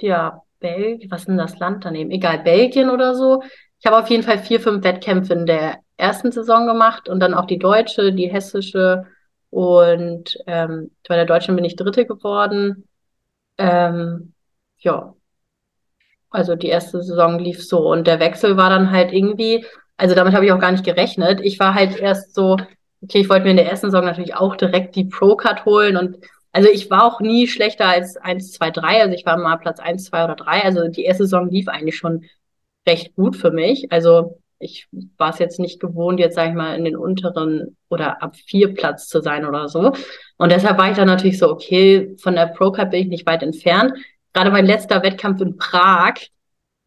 ja, 0.00 0.42
Belgien, 0.60 1.10
was 1.10 1.22
ist 1.22 1.28
denn 1.28 1.36
das 1.36 1.58
Land 1.58 1.84
daneben? 1.84 2.10
Egal, 2.10 2.40
Belgien 2.40 2.90
oder 2.90 3.14
so. 3.14 3.42
Ich 3.78 3.86
habe 3.86 3.98
auf 3.98 4.08
jeden 4.08 4.22
Fall 4.22 4.38
vier, 4.38 4.60
fünf 4.60 4.84
Wettkämpfe 4.84 5.34
in 5.34 5.46
der 5.46 5.78
ersten 5.96 6.32
Saison 6.32 6.66
gemacht 6.66 7.08
und 7.08 7.20
dann 7.20 7.34
auch 7.34 7.46
die 7.46 7.58
deutsche, 7.58 8.12
die 8.12 8.30
hessische 8.30 9.06
und 9.50 10.38
ähm, 10.46 10.90
bei 11.06 11.16
der 11.16 11.26
deutschen 11.26 11.56
bin 11.56 11.64
ich 11.64 11.76
Dritte 11.76 12.06
geworden. 12.06 12.88
Ähm, 13.58 14.34
ja, 14.78 15.14
also 16.30 16.56
die 16.56 16.68
erste 16.68 17.02
Saison 17.02 17.38
lief 17.38 17.62
so 17.66 17.90
und 17.90 18.06
der 18.06 18.20
Wechsel 18.20 18.56
war 18.56 18.70
dann 18.70 18.90
halt 18.90 19.12
irgendwie, 19.12 19.64
also 19.96 20.14
damit 20.14 20.34
habe 20.34 20.46
ich 20.46 20.52
auch 20.52 20.58
gar 20.58 20.72
nicht 20.72 20.84
gerechnet. 20.84 21.40
Ich 21.42 21.58
war 21.60 21.74
halt 21.74 21.96
erst 21.98 22.34
so, 22.34 22.56
okay, 23.02 23.20
ich 23.20 23.28
wollte 23.28 23.44
mir 23.44 23.50
in 23.50 23.56
der 23.56 23.70
ersten 23.70 23.90
Saison 23.90 24.04
natürlich 24.04 24.34
auch 24.34 24.56
direkt 24.56 24.96
die 24.96 25.04
Pro-Card 25.04 25.64
holen 25.64 25.96
und 25.96 26.18
also 26.52 26.68
ich 26.68 26.90
war 26.90 27.04
auch 27.04 27.20
nie 27.20 27.48
schlechter 27.48 27.86
als 27.88 28.16
1, 28.16 28.52
2, 28.52 28.70
3. 28.70 29.02
Also 29.02 29.14
ich 29.14 29.24
war 29.24 29.38
mal 29.38 29.56
Platz 29.56 29.80
1, 29.80 30.04
2 30.04 30.24
oder 30.24 30.36
3. 30.36 30.64
Also 30.64 30.88
die 30.88 31.04
erste 31.04 31.24
Saison 31.24 31.48
lief 31.50 31.66
eigentlich 31.68 31.96
schon 31.96 32.26
recht 32.86 33.14
gut 33.16 33.36
für 33.36 33.50
mich. 33.50 33.90
Also 33.90 34.38
ich 34.58 34.86
war 35.16 35.30
es 35.30 35.38
jetzt 35.38 35.58
nicht 35.58 35.80
gewohnt, 35.80 36.20
jetzt 36.20 36.34
sage 36.36 36.50
ich 36.50 36.54
mal 36.54 36.76
in 36.76 36.84
den 36.84 36.96
unteren 36.96 37.76
oder 37.88 38.22
ab 38.22 38.36
vier 38.36 38.74
Platz 38.74 39.08
zu 39.08 39.20
sein 39.20 39.46
oder 39.46 39.68
so. 39.68 39.92
Und 40.36 40.52
deshalb 40.52 40.78
war 40.78 40.90
ich 40.90 40.96
dann 40.96 41.08
natürlich 41.08 41.38
so, 41.38 41.50
okay, 41.50 42.14
von 42.20 42.34
der 42.34 42.46
Pro 42.46 42.70
Cup 42.70 42.90
bin 42.90 43.00
ich 43.00 43.08
nicht 43.08 43.26
weit 43.26 43.42
entfernt. 43.42 43.92
Gerade 44.32 44.50
mein 44.50 44.66
letzter 44.66 45.02
Wettkampf 45.02 45.40
in 45.40 45.56
Prag, 45.56 46.14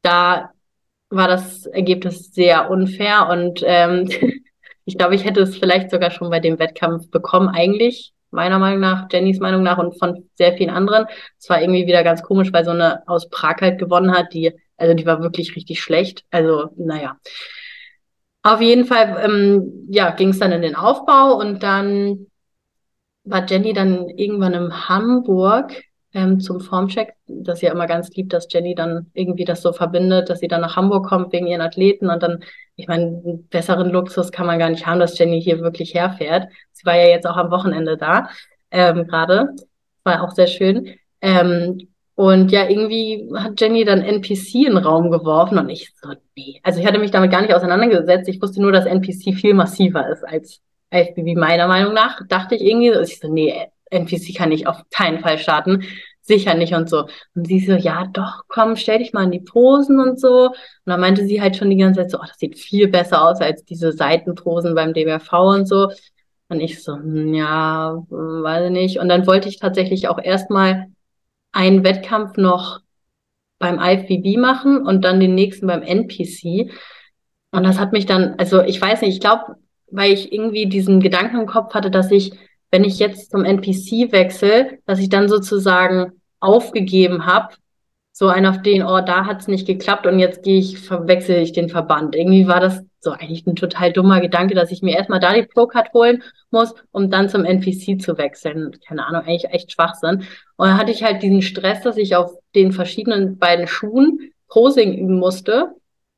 da 0.04 0.51
war 1.10 1.28
das 1.28 1.65
Ergebnis 1.65 2.32
sehr 2.34 2.69
unfair 2.69 3.30
und 3.30 3.62
ähm, 3.65 4.10
ich 4.85 4.97
glaube, 4.97 5.15
ich 5.15 5.25
hätte 5.25 5.41
es 5.41 5.57
vielleicht 5.57 5.91
sogar 5.91 6.11
schon 6.11 6.29
bei 6.29 6.39
dem 6.39 6.59
Wettkampf 6.59 7.09
bekommen, 7.11 7.49
eigentlich 7.49 8.13
meiner 8.31 8.59
Meinung 8.59 8.81
nach, 8.81 9.07
Jennys 9.11 9.39
Meinung 9.39 9.63
nach 9.63 9.77
und 9.77 9.97
von 9.97 10.29
sehr 10.35 10.53
vielen 10.53 10.69
anderen. 10.69 11.05
Es 11.39 11.49
war 11.49 11.61
irgendwie 11.61 11.87
wieder 11.87 12.03
ganz 12.03 12.21
komisch, 12.21 12.51
weil 12.51 12.65
so 12.65 12.71
eine 12.71 13.07
aus 13.07 13.29
Prag 13.29 13.61
halt 13.61 13.79
gewonnen 13.79 14.11
hat, 14.11 14.33
die 14.33 14.51
also 14.77 14.93
die 14.93 15.05
war 15.05 15.21
wirklich 15.21 15.55
richtig 15.55 15.81
schlecht. 15.81 16.25
Also, 16.31 16.69
naja. 16.77 17.17
Auf 18.43 18.61
jeden 18.61 18.85
Fall, 18.85 19.21
ähm, 19.23 19.87
ja, 19.89 20.11
ging 20.11 20.29
es 20.29 20.39
dann 20.39 20.51
in 20.51 20.61
den 20.61 20.75
Aufbau 20.75 21.35
und 21.39 21.63
dann 21.63 22.27
war 23.23 23.45
Jenny 23.47 23.73
dann 23.73 24.07
irgendwann 24.09 24.53
in 24.53 24.87
Hamburg 24.87 25.83
ähm, 26.15 26.39
zum 26.39 26.62
Formcheck. 26.62 27.13
Das 27.28 27.58
ist 27.58 27.62
ja 27.62 27.73
immer 27.73 27.88
ganz 27.88 28.10
lieb, 28.15 28.30
dass 28.30 28.47
Jenny 28.49 28.73
dann 28.73 29.12
irgendwie 29.13 29.43
das 29.43 29.62
so 29.62 29.73
verbindet, 29.73 30.30
dass 30.30 30.39
sie 30.39 30.47
dann 30.47 30.62
nach 30.62 30.78
Hamburg 30.78 31.06
kommt 31.06 31.34
wegen 31.34 31.45
ihren 31.45 31.62
Athleten 31.62 32.10
und 32.10 32.23
dann, 32.23 32.43
ich 32.78 32.88
meine, 32.88 33.04
einen 33.04 33.47
besseren 33.49 33.89
Luxus 33.89 34.32
kann 34.32 34.47
man 34.47 34.58
gar 34.58 34.69
nicht 34.69 34.88
haben, 34.88 34.99
dass 34.99 35.19
Jenny 35.19 35.41
hier 35.41 35.60
wirklich 35.60 35.93
herfährt. 35.93 36.47
Sie 36.71 36.86
war 36.86 36.95
ja 36.95 37.08
jetzt 37.10 37.28
auch 37.28 37.36
am 37.36 37.51
Wochenende 37.51 37.97
da, 37.97 38.30
ähm, 38.71 39.06
gerade. 39.08 39.49
War 40.06 40.23
auch 40.23 40.32
sehr 40.32 40.47
schön. 40.47 40.95
Ähm, 41.21 41.89
und 42.15 42.49
ja, 42.51 42.69
irgendwie 42.69 43.30
hat 43.36 43.60
Jenny 43.60 43.84
dann 43.84 44.01
NPC 44.01 44.56
in 44.56 44.75
den 44.75 44.78
Raum 44.78 45.12
geworfen 45.12 45.58
und 45.58 45.69
ich 45.69 45.91
so, 46.01 46.13
nee. 46.38 46.62
Also 46.63 46.80
ich 46.80 46.88
hatte 46.88 46.99
mich 46.99 47.12
damit 47.12 47.30
gar 47.30 47.41
nicht 47.41 47.54
auseinandergesetzt. 47.54 48.30
Ich 48.30 48.41
wusste 48.41 48.62
nur, 48.62 48.71
dass 48.71 48.86
NPC 48.86 49.36
viel 49.36 49.54
massiver 49.54 50.08
ist 50.10 50.23
als 50.23 50.62
IFBB 50.93 51.36
meiner 51.36 51.67
Meinung 51.67 51.93
nach. 51.93 52.25
Dachte 52.30 52.56
ich 52.56 52.62
irgendwie 52.62 52.93
so. 52.93 53.01
Ich 53.01 53.19
so, 53.19 53.28
nee, 53.28 53.67
NPC 53.89 54.35
kann 54.35 54.51
ich 54.51 54.67
auf 54.67 54.81
keinen 54.89 55.19
Fall 55.19 55.37
starten. 55.37 55.83
Sicher 56.21 56.55
nicht 56.55 56.73
und 56.73 56.89
so. 56.89 57.07
Und 57.35 57.45
sie 57.47 57.59
so, 57.59 57.73
ja, 57.73 58.07
doch, 58.11 58.43
komm, 58.47 58.75
stell 58.75 58.99
dich 58.99 59.13
mal 59.13 59.25
in 59.25 59.31
die 59.31 59.39
Posen 59.39 59.99
und 59.99 60.19
so. 60.19 60.47
Und 60.47 60.55
dann 60.85 60.99
meinte 60.99 61.25
sie 61.25 61.41
halt 61.41 61.55
schon 61.55 61.69
die 61.69 61.77
ganze 61.77 62.01
Zeit 62.01 62.11
so, 62.11 62.17
oh, 62.17 62.25
das 62.27 62.39
sieht 62.39 62.57
viel 62.57 62.87
besser 62.87 63.27
aus 63.27 63.41
als 63.41 63.63
diese 63.63 63.91
Seitenposen 63.91 64.73
beim 64.73 64.93
DBV 64.93 65.33
und 65.33 65.67
so. 65.67 65.89
Und 66.47 66.59
ich 66.61 66.83
so, 66.83 66.95
hm, 66.95 67.33
ja, 67.33 68.03
weiß 68.09 68.71
nicht. 68.71 68.99
Und 68.99 69.09
dann 69.09 69.27
wollte 69.27 69.49
ich 69.49 69.59
tatsächlich 69.59 70.07
auch 70.07 70.19
erstmal 70.19 70.87
einen 71.51 71.83
Wettkampf 71.83 72.37
noch 72.37 72.81
beim 73.59 73.79
IFBB 73.79 74.37
machen 74.37 74.85
und 74.85 75.03
dann 75.05 75.19
den 75.19 75.35
nächsten 75.35 75.67
beim 75.67 75.81
NPC. 75.81 76.71
Und 77.51 77.63
das 77.63 77.79
hat 77.79 77.93
mich 77.93 78.05
dann, 78.05 78.35
also 78.37 78.61
ich 78.61 78.81
weiß 78.81 79.01
nicht, 79.01 79.13
ich 79.15 79.21
glaube, 79.21 79.55
weil 79.89 80.11
ich 80.11 80.33
irgendwie 80.33 80.67
diesen 80.67 80.99
Gedanken 80.99 81.39
im 81.39 81.45
Kopf 81.45 81.73
hatte, 81.73 81.89
dass 81.89 82.11
ich, 82.11 82.33
wenn 82.75 82.83
ich 82.83 82.99
jetzt 82.99 83.31
zum 83.31 83.45
NPC 83.45 84.11
wechsle, 84.11 84.79
dass 84.85 84.99
ich 84.99 85.07
dann 85.07 85.29
sozusagen 85.29 86.11
aufgegeben 86.41 87.25
habe, 87.25 87.55
so 88.11 88.27
ein 88.27 88.45
auf 88.45 88.61
den, 88.63 88.83
oh, 88.83 88.99
da 88.99 89.25
hat's 89.25 89.47
nicht 89.47 89.65
geklappt 89.65 90.05
und 90.05 90.19
jetzt 90.19 90.43
gehe 90.43 90.59
ich, 90.59 90.79
verwechsel 90.79 91.38
ich 91.38 91.53
den 91.53 91.69
Verband. 91.69 92.17
Irgendwie 92.17 92.49
war 92.49 92.59
das 92.59 92.83
so 92.99 93.11
eigentlich 93.11 93.47
ein 93.47 93.55
total 93.55 93.93
dummer 93.93 94.19
Gedanke, 94.19 94.55
dass 94.55 94.71
ich 94.71 94.81
mir 94.81 94.97
erstmal 94.97 95.21
da 95.21 95.33
die 95.33 95.43
Pro-Card 95.43 95.93
holen 95.93 96.21
muss, 96.51 96.75
um 96.91 97.09
dann 97.09 97.29
zum 97.29 97.45
NPC 97.45 98.01
zu 98.01 98.17
wechseln. 98.17 98.75
Keine 98.85 99.05
Ahnung, 99.07 99.21
eigentlich 99.21 99.49
echt 99.53 99.71
Schwachsinn. 99.71 100.25
Und 100.57 100.67
dann 100.67 100.77
hatte 100.77 100.91
ich 100.91 101.01
halt 101.01 101.23
diesen 101.23 101.43
Stress, 101.43 101.79
dass 101.79 101.95
ich 101.95 102.17
auf 102.17 102.33
den 102.55 102.73
verschiedenen 102.73 103.38
beiden 103.38 103.67
Schuhen 103.67 104.33
Posing 104.49 104.97
üben 104.97 105.17
musste 105.17 105.75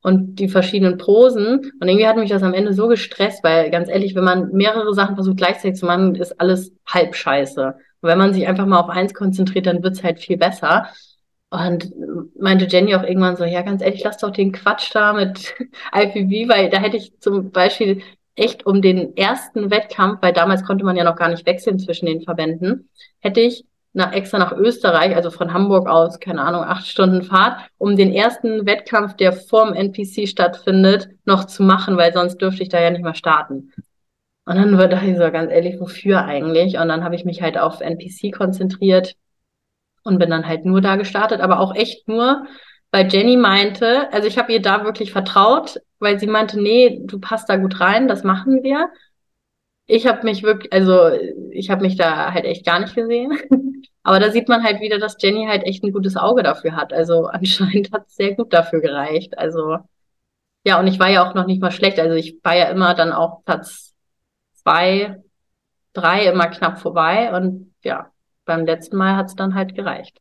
und 0.08 0.36
die 0.36 0.48
verschiedenen 0.48 0.96
Posen. 0.96 1.70
Und 1.80 1.88
irgendwie 1.88 2.06
hat 2.06 2.16
mich 2.16 2.30
das 2.30 2.42
am 2.42 2.54
Ende 2.54 2.72
so 2.72 2.88
gestresst, 2.88 3.44
weil 3.44 3.70
ganz 3.70 3.88
ehrlich, 3.88 4.14
wenn 4.14 4.24
man 4.24 4.50
mehrere 4.52 4.94
Sachen 4.94 5.14
versucht 5.14 5.36
gleichzeitig 5.36 5.78
zu 5.78 5.86
machen, 5.86 6.14
ist 6.14 6.40
alles 6.40 6.72
halb 6.86 7.14
scheiße. 7.14 7.74
Und 8.00 8.08
wenn 8.08 8.18
man 8.18 8.32
sich 8.32 8.46
einfach 8.48 8.66
mal 8.66 8.80
auf 8.80 8.88
eins 8.88 9.12
konzentriert, 9.12 9.66
dann 9.66 9.82
wird's 9.82 10.02
halt 10.02 10.18
viel 10.18 10.38
besser. 10.38 10.88
Und 11.50 11.92
meinte 12.38 12.66
Jenny 12.66 12.94
auch 12.94 13.02
irgendwann 13.02 13.36
so, 13.36 13.44
ja, 13.44 13.62
ganz 13.62 13.82
ehrlich, 13.82 14.02
lass 14.02 14.18
doch 14.18 14.30
den 14.30 14.52
Quatsch 14.52 14.90
da 14.94 15.12
mit 15.12 15.54
IPV, 15.94 16.48
weil 16.48 16.70
da 16.70 16.78
hätte 16.78 16.96
ich 16.96 17.18
zum 17.20 17.50
Beispiel 17.50 18.02
echt 18.34 18.64
um 18.64 18.80
den 18.80 19.16
ersten 19.16 19.70
Wettkampf, 19.70 20.22
weil 20.22 20.32
damals 20.32 20.64
konnte 20.64 20.84
man 20.84 20.96
ja 20.96 21.04
noch 21.04 21.16
gar 21.16 21.28
nicht 21.28 21.44
wechseln 21.44 21.78
zwischen 21.78 22.06
den 22.06 22.22
Verbänden, 22.22 22.88
hätte 23.20 23.40
ich 23.40 23.64
nach, 23.98 24.12
extra 24.12 24.38
nach 24.38 24.52
Österreich, 24.52 25.14
also 25.14 25.30
von 25.30 25.52
Hamburg 25.52 25.88
aus, 25.88 26.18
keine 26.18 26.42
Ahnung, 26.42 26.62
acht 26.62 26.86
Stunden 26.86 27.22
Fahrt, 27.22 27.60
um 27.76 27.96
den 27.96 28.12
ersten 28.12 28.64
Wettkampf, 28.64 29.16
der 29.16 29.32
vorm 29.32 29.74
NPC 29.74 30.26
stattfindet, 30.26 31.10
noch 31.26 31.44
zu 31.44 31.62
machen, 31.62 31.96
weil 31.96 32.12
sonst 32.12 32.38
dürfte 32.38 32.62
ich 32.62 32.70
da 32.70 32.80
ja 32.80 32.90
nicht 32.90 33.04
mehr 33.04 33.14
starten. 33.14 33.72
Und 34.46 34.56
dann 34.56 34.76
dachte 34.78 35.06
ich 35.06 35.18
so, 35.18 35.30
ganz 35.30 35.52
ehrlich, 35.52 35.78
wofür 35.78 36.24
eigentlich? 36.24 36.78
Und 36.78 36.88
dann 36.88 37.04
habe 37.04 37.14
ich 37.14 37.26
mich 37.26 37.42
halt 37.42 37.58
auf 37.58 37.80
NPC 37.82 38.32
konzentriert, 38.32 39.14
und 40.08 40.18
bin 40.18 40.30
dann 40.30 40.46
halt 40.46 40.64
nur 40.64 40.80
da 40.80 40.96
gestartet, 40.96 41.40
aber 41.40 41.60
auch 41.60 41.74
echt 41.74 42.08
nur, 42.08 42.46
weil 42.90 43.08
Jenny 43.08 43.36
meinte, 43.36 44.12
also 44.12 44.26
ich 44.26 44.38
habe 44.38 44.52
ihr 44.52 44.62
da 44.62 44.84
wirklich 44.84 45.12
vertraut, 45.12 45.80
weil 45.98 46.18
sie 46.18 46.26
meinte, 46.26 46.60
nee, 46.60 47.00
du 47.04 47.20
passt 47.20 47.48
da 47.48 47.56
gut 47.56 47.80
rein, 47.80 48.08
das 48.08 48.24
machen 48.24 48.62
wir. 48.62 48.88
Ich 49.90 50.06
habe 50.06 50.22
mich 50.22 50.42
wirklich, 50.42 50.70
also 50.70 51.10
ich 51.50 51.70
habe 51.70 51.82
mich 51.82 51.96
da 51.96 52.32
halt 52.32 52.44
echt 52.44 52.64
gar 52.64 52.78
nicht 52.78 52.94
gesehen. 52.94 53.32
Aber 54.02 54.20
da 54.20 54.30
sieht 54.30 54.48
man 54.48 54.62
halt 54.62 54.80
wieder, 54.80 54.98
dass 54.98 55.16
Jenny 55.18 55.46
halt 55.46 55.64
echt 55.64 55.82
ein 55.82 55.92
gutes 55.92 56.16
Auge 56.16 56.42
dafür 56.42 56.76
hat. 56.76 56.92
Also 56.92 57.26
anscheinend 57.32 57.90
hat 57.92 58.06
es 58.06 58.14
sehr 58.14 58.34
gut 58.34 58.52
dafür 58.52 58.80
gereicht. 58.80 59.36
Also 59.38 59.78
ja, 60.64 60.78
und 60.78 60.86
ich 60.86 60.98
war 60.98 61.08
ja 61.08 61.28
auch 61.28 61.34
noch 61.34 61.46
nicht 61.46 61.62
mal 61.62 61.70
schlecht. 61.70 61.98
Also 61.98 62.14
ich 62.14 62.38
war 62.44 62.54
ja 62.54 62.66
immer 62.66 62.94
dann 62.94 63.12
auch 63.12 63.44
Platz 63.44 63.94
zwei, 64.54 65.22
drei 65.94 66.26
immer 66.26 66.48
knapp 66.48 66.78
vorbei. 66.78 67.34
Und 67.34 67.72
ja, 67.82 68.10
beim 68.44 68.66
letzten 68.66 68.98
Mal 68.98 69.16
hat 69.16 69.28
es 69.28 69.36
dann 69.36 69.54
halt 69.54 69.74
gereicht. 69.74 70.20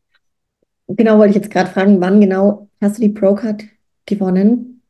Genau, 0.88 1.18
wollte 1.18 1.32
ich 1.32 1.36
jetzt 1.36 1.52
gerade 1.52 1.70
fragen, 1.70 2.00
wann 2.00 2.22
genau 2.22 2.70
hast 2.80 2.98
du 2.98 3.02
die 3.02 3.10
Pro-Card 3.10 3.64
gewonnen? 4.06 4.82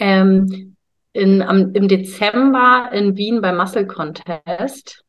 Ähm, 0.00 0.73
in, 1.14 1.40
am, 1.40 1.72
Im 1.72 1.88
Dezember 1.88 2.90
in 2.92 3.16
Wien 3.16 3.40
beim 3.40 3.56
Muscle 3.56 3.86
Contest. 3.86 5.02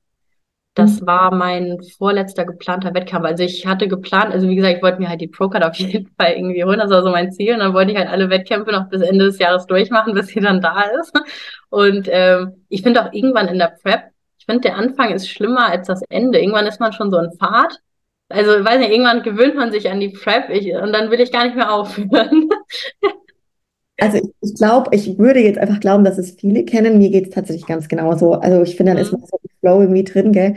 Das 0.73 1.01
mhm. 1.01 1.07
war 1.07 1.35
mein 1.35 1.77
vorletzter 1.97 2.45
geplanter 2.45 2.93
Wettkampf. 2.93 3.25
Also 3.25 3.43
ich 3.43 3.65
hatte 3.65 3.89
geplant, 3.89 4.33
also 4.33 4.47
wie 4.47 4.55
gesagt, 4.55 4.77
ich 4.77 4.83
wollte 4.83 4.99
mir 4.99 5.09
halt 5.09 5.19
die 5.19 5.27
Pro-Card 5.27 5.63
auf 5.63 5.75
jeden 5.79 6.07
Fall 6.17 6.33
irgendwie 6.33 6.63
holen. 6.63 6.79
Das 6.79 6.91
war 6.91 7.03
so 7.03 7.09
mein 7.09 7.33
Ziel. 7.33 7.53
Und 7.53 7.59
dann 7.59 7.73
wollte 7.73 7.91
ich 7.91 7.97
halt 7.97 8.09
alle 8.09 8.29
Wettkämpfe 8.29 8.71
noch 8.71 8.87
bis 8.89 9.01
Ende 9.01 9.25
des 9.25 9.39
Jahres 9.39 9.65
durchmachen, 9.65 10.13
bis 10.13 10.27
sie 10.27 10.39
dann 10.39 10.61
da 10.61 10.83
ist. 11.01 11.13
Und 11.69 12.07
ähm, 12.09 12.65
ich 12.69 12.81
finde 12.83 13.03
auch 13.03 13.11
irgendwann 13.11 13.49
in 13.49 13.59
der 13.59 13.75
Prep 13.83 14.15
ich 14.47 14.53
finde, 14.53 14.69
der 14.69 14.77
Anfang 14.77 15.11
ist 15.11 15.27
schlimmer 15.27 15.71
als 15.71 15.87
das 15.87 16.03
Ende. 16.07 16.39
Irgendwann 16.39 16.67
ist 16.67 16.79
man 16.79 16.93
schon 16.93 17.09
so 17.09 17.17
in 17.17 17.31
Fahrt. 17.39 17.79
Also, 18.29 18.57
ich 18.57 18.63
weiß 18.63 18.77
nicht, 18.77 18.91
irgendwann 18.91 19.23
gewöhnt 19.23 19.55
man 19.55 19.71
sich 19.71 19.89
an 19.89 19.99
die 19.99 20.09
Prep 20.09 20.51
ich, 20.51 20.71
und 20.71 20.93
dann 20.93 21.09
will 21.09 21.19
ich 21.19 21.31
gar 21.31 21.45
nicht 21.45 21.55
mehr 21.55 21.73
aufhören. 21.73 22.49
Also 23.97 24.17
ich, 24.17 24.29
ich 24.41 24.55
glaube, 24.55 24.93
ich 24.93 25.17
würde 25.17 25.39
jetzt 25.39 25.57
einfach 25.57 25.79
glauben, 25.79 26.03
dass 26.03 26.17
es 26.17 26.31
viele 26.31 26.65
kennen. 26.65 26.97
Mir 26.97 27.09
geht 27.09 27.27
es 27.27 27.33
tatsächlich 27.33 27.65
ganz 27.65 27.87
genauso. 27.87 28.33
Also 28.33 28.61
ich 28.63 28.75
finde, 28.75 28.93
dann 28.93 29.01
ist 29.01 29.11
mhm. 29.11 29.19
man 29.19 29.27
so 29.29 29.39
im 29.41 29.49
Flow 29.59 29.81
irgendwie 29.81 30.03
drin, 30.03 30.31
gell? 30.31 30.55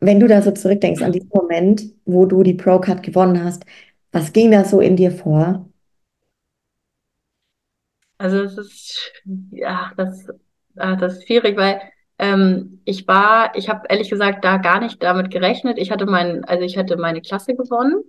Wenn 0.00 0.18
du 0.18 0.26
da 0.26 0.40
so 0.40 0.50
zurückdenkst 0.50 1.02
an 1.02 1.12
diesen 1.12 1.28
Moment, 1.32 1.84
wo 2.06 2.24
du 2.24 2.42
die 2.42 2.54
Pro-Card 2.54 3.02
gewonnen 3.02 3.44
hast, 3.44 3.64
was 4.12 4.32
ging 4.32 4.50
da 4.50 4.64
so 4.64 4.80
in 4.80 4.96
dir 4.96 5.10
vor? 5.10 5.68
Also 8.16 8.42
es 8.42 8.56
ist, 8.56 9.12
ja, 9.50 9.92
das, 9.96 10.26
ah, 10.76 10.96
das 10.96 11.18
ist 11.18 11.26
schwierig, 11.26 11.56
weil 11.56 11.80
ähm, 12.18 12.80
ich 12.84 13.08
war, 13.08 13.56
ich 13.56 13.68
habe 13.68 13.86
ehrlich 13.88 14.10
gesagt 14.10 14.44
da 14.44 14.58
gar 14.58 14.80
nicht 14.80 15.02
damit 15.02 15.30
gerechnet. 15.30 15.78
Ich 15.78 15.90
hatte 15.90 16.06
mein, 16.06 16.44
also 16.44 16.64
ich 16.64 16.76
hatte 16.76 16.96
meine 16.96 17.22
Klasse 17.22 17.54
gewonnen. 17.54 18.02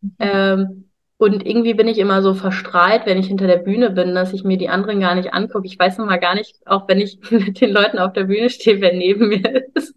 Mhm. 0.00 0.16
Ähm, 0.18 0.87
und 1.18 1.44
irgendwie 1.44 1.74
bin 1.74 1.88
ich 1.88 1.98
immer 1.98 2.22
so 2.22 2.32
verstrahlt, 2.32 3.02
wenn 3.04 3.18
ich 3.18 3.26
hinter 3.26 3.48
der 3.48 3.56
Bühne 3.56 3.90
bin, 3.90 4.14
dass 4.14 4.32
ich 4.32 4.44
mir 4.44 4.56
die 4.56 4.68
anderen 4.68 5.00
gar 5.00 5.16
nicht 5.16 5.34
angucke. 5.34 5.66
Ich 5.66 5.76
weiß 5.76 5.98
noch 5.98 6.06
mal 6.06 6.20
gar 6.20 6.36
nicht, 6.36 6.56
auch 6.64 6.86
wenn 6.86 7.00
ich 7.00 7.18
mit 7.30 7.60
den 7.60 7.72
Leuten 7.72 7.98
auf 7.98 8.12
der 8.12 8.24
Bühne 8.24 8.48
stehe, 8.50 8.80
wer 8.80 8.92
neben 8.92 9.28
mir 9.28 9.64
ist. 9.74 9.96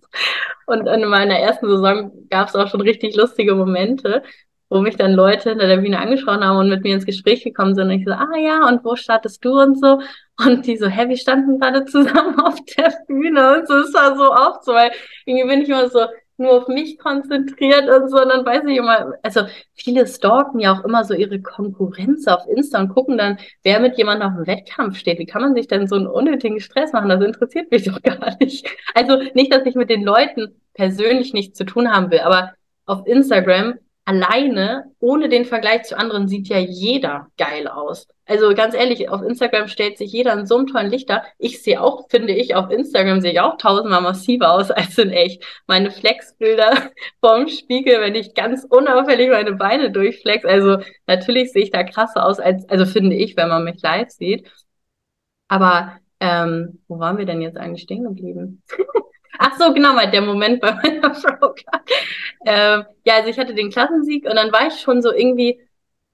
Und 0.65 0.87
in 0.87 1.07
meiner 1.07 1.37
ersten 1.37 1.67
Saison 1.69 2.11
gab 2.31 2.47
es 2.47 2.55
auch 2.55 2.67
schon 2.69 2.81
richtig 2.81 3.15
lustige 3.15 3.53
Momente, 3.53 4.23
wo 4.69 4.79
mich 4.79 4.95
dann 4.95 5.13
Leute 5.13 5.51
hinter 5.51 5.67
der 5.67 5.77
Bühne 5.77 5.99
angesprochen 5.99 6.43
haben 6.43 6.57
und 6.57 6.69
mit 6.69 6.83
mir 6.83 6.95
ins 6.95 7.05
Gespräch 7.05 7.43
gekommen 7.43 7.75
sind. 7.75 7.87
Und 7.87 7.99
ich 7.99 8.05
so, 8.05 8.13
ah 8.13 8.37
ja, 8.39 8.67
und 8.67 8.83
wo 8.83 8.95
startest 8.95 9.45
du 9.45 9.61
und 9.61 9.79
so? 9.79 10.01
Und 10.43 10.65
die 10.65 10.77
so, 10.77 10.87
hä, 10.87 11.07
wir 11.07 11.17
standen 11.17 11.59
gerade 11.59 11.85
zusammen 11.85 12.39
auf 12.43 12.57
der 12.77 12.93
Bühne 13.07 13.59
und 13.59 13.67
so, 13.67 13.75
es 13.75 13.93
war 13.93 14.17
so 14.17 14.31
oft 14.31 14.63
so, 14.63 14.73
weil 14.73 14.89
irgendwie 15.25 15.47
bin 15.47 15.61
ich 15.61 15.69
immer 15.69 15.87
so 15.87 15.99
nur 16.41 16.61
auf 16.61 16.67
mich 16.67 16.97
konzentriert 16.97 17.89
und 17.89 18.09
so, 18.09 18.21
und 18.21 18.29
dann 18.29 18.45
weiß 18.45 18.63
ich 18.67 18.77
immer, 18.77 19.13
also 19.23 19.41
viele 19.73 20.07
stalken 20.07 20.59
ja 20.59 20.73
auch 20.73 20.83
immer 20.83 21.03
so 21.03 21.13
ihre 21.13 21.41
Konkurrenz 21.41 22.27
auf 22.27 22.45
Insta 22.47 22.79
und 22.79 22.89
gucken 22.89 23.17
dann, 23.17 23.37
wer 23.63 23.79
mit 23.79 23.97
jemandem 23.97 24.29
auf 24.29 24.35
dem 24.35 24.47
Wettkampf 24.47 24.97
steht. 24.97 25.19
Wie 25.19 25.25
kann 25.25 25.41
man 25.41 25.55
sich 25.55 25.67
denn 25.67 25.87
so 25.87 25.95
einen 25.95 26.07
unnötigen 26.07 26.59
Stress 26.59 26.93
machen? 26.93 27.09
Das 27.09 27.23
interessiert 27.23 27.71
mich 27.71 27.83
doch 27.85 28.01
gar 28.01 28.35
nicht. 28.39 28.67
Also 28.93 29.17
nicht, 29.33 29.53
dass 29.53 29.65
ich 29.65 29.75
mit 29.75 29.89
den 29.89 30.03
Leuten 30.03 30.59
persönlich 30.73 31.33
nichts 31.33 31.57
zu 31.57 31.65
tun 31.65 31.91
haben 31.91 32.11
will, 32.11 32.19
aber 32.19 32.53
auf 32.85 33.05
Instagram 33.05 33.75
alleine, 34.11 34.91
ohne 34.99 35.29
den 35.29 35.45
Vergleich 35.45 35.83
zu 35.83 35.97
anderen, 35.97 36.27
sieht 36.27 36.49
ja 36.49 36.57
jeder 36.57 37.27
geil 37.37 37.67
aus. 37.67 38.07
Also 38.25 38.53
ganz 38.53 38.75
ehrlich, 38.75 39.09
auf 39.09 39.21
Instagram 39.21 39.67
stellt 39.67 39.97
sich 39.97 40.11
jeder 40.11 40.33
in 40.33 40.45
so 40.45 40.57
einem 40.57 40.67
tollen 40.67 40.89
Lichter. 40.89 41.23
Ich 41.37 41.63
sehe 41.63 41.81
auch, 41.81 42.09
finde 42.09 42.33
ich, 42.33 42.55
auf 42.55 42.69
Instagram 42.69 43.21
sehe 43.21 43.31
ich 43.31 43.39
auch 43.39 43.57
tausendmal 43.57 44.01
massiver 44.01 44.51
aus 44.51 44.69
als 44.71 44.97
in 44.97 45.11
echt. 45.11 45.43
Meine 45.67 45.91
Flexbilder 45.91 46.91
vom 47.21 47.47
Spiegel, 47.47 48.01
wenn 48.01 48.15
ich 48.15 48.33
ganz 48.33 48.65
unauffällig 48.69 49.29
meine 49.29 49.53
Beine 49.53 49.91
durchflex. 49.91 50.45
Also 50.45 50.79
natürlich 51.07 51.51
sehe 51.51 51.63
ich 51.63 51.71
da 51.71 51.83
krasser 51.83 52.25
aus, 52.25 52.39
als, 52.39 52.67
also 52.69 52.85
finde 52.85 53.15
ich, 53.15 53.37
wenn 53.37 53.49
man 53.49 53.63
mich 53.63 53.81
live 53.81 54.09
sieht. 54.09 54.49
Aber 55.47 55.97
ähm, 56.19 56.79
wo 56.87 56.99
waren 56.99 57.17
wir 57.17 57.25
denn 57.25 57.41
jetzt 57.41 57.57
eigentlich 57.57 57.83
stehen 57.83 58.03
geblieben? 58.03 58.63
Ach 59.39 59.57
so, 59.57 59.73
genau, 59.73 59.97
der 60.11 60.21
Moment 60.21 60.61
bei 60.61 60.73
meiner 60.73 61.15
Frau. 61.15 61.55
Ähm, 62.45 62.85
ja, 63.05 63.15
also 63.15 63.29
ich 63.29 63.37
hatte 63.39 63.53
den 63.53 63.71
Klassensieg 63.71 64.25
und 64.25 64.35
dann 64.35 64.51
war 64.51 64.67
ich 64.67 64.79
schon 64.79 65.01
so 65.01 65.13
irgendwie 65.13 65.59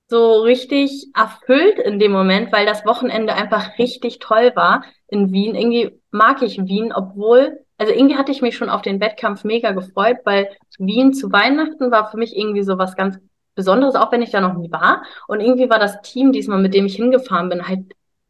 so 0.10 0.42
richtig 0.42 1.08
erfüllt 1.14 1.80
in 1.80 2.00
dem 2.00 2.12
Moment, 2.12 2.52
weil 2.52 2.66
das 2.66 2.86
Wochenende 2.86 3.34
einfach 3.34 3.78
richtig 3.78 4.20
toll 4.20 4.52
war 4.56 4.84
in 5.08 5.32
Wien. 5.32 5.56
Irgendwie 5.56 6.00
mag 6.12 6.42
ich 6.42 6.58
Wien, 6.60 6.94
obwohl, 6.94 7.60
also 7.78 7.94
irgendwie 7.94 8.16
hatte 8.16 8.32
ich 8.32 8.42
mich 8.42 8.56
schon 8.56 8.70
auf 8.70 8.82
den 8.82 9.02
Wettkampf 9.02 9.44
mega 9.44 9.72
gefreut, 9.72 10.18
weil 10.24 10.50
Wien 10.80 11.14
zu 11.14 11.32
Weihnachten 11.32 11.92
war 11.92 12.10
für 12.10 12.18
mich 12.18 12.38
irgendwie 12.38 12.64
so 12.64 12.78
was 12.78 12.96
ganz 12.96 13.20
Besonderes, 13.56 13.96
auch 13.96 14.12
wenn 14.12 14.22
ich 14.22 14.30
da 14.30 14.40
noch 14.40 14.54
nie 14.54 14.72
war. 14.72 15.04
Und 15.28 15.42
irgendwie 15.42 15.70
war 15.70 15.80
das 15.80 16.02
Team 16.02 16.32
diesmal, 16.32 16.62
mit 16.62 16.74
dem 16.74 16.86
ich 16.86 16.96
hingefahren 16.96 17.50
bin, 17.50 17.68
halt 17.68 17.82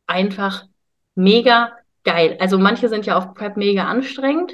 einfach 0.07 0.63
mega 1.15 1.73
geil. 2.03 2.38
Also 2.39 2.57
manche 2.57 2.89
sind 2.89 3.05
ja 3.05 3.17
auf 3.17 3.33
Prep 3.33 3.57
mega 3.57 3.83
anstrengend 3.86 4.53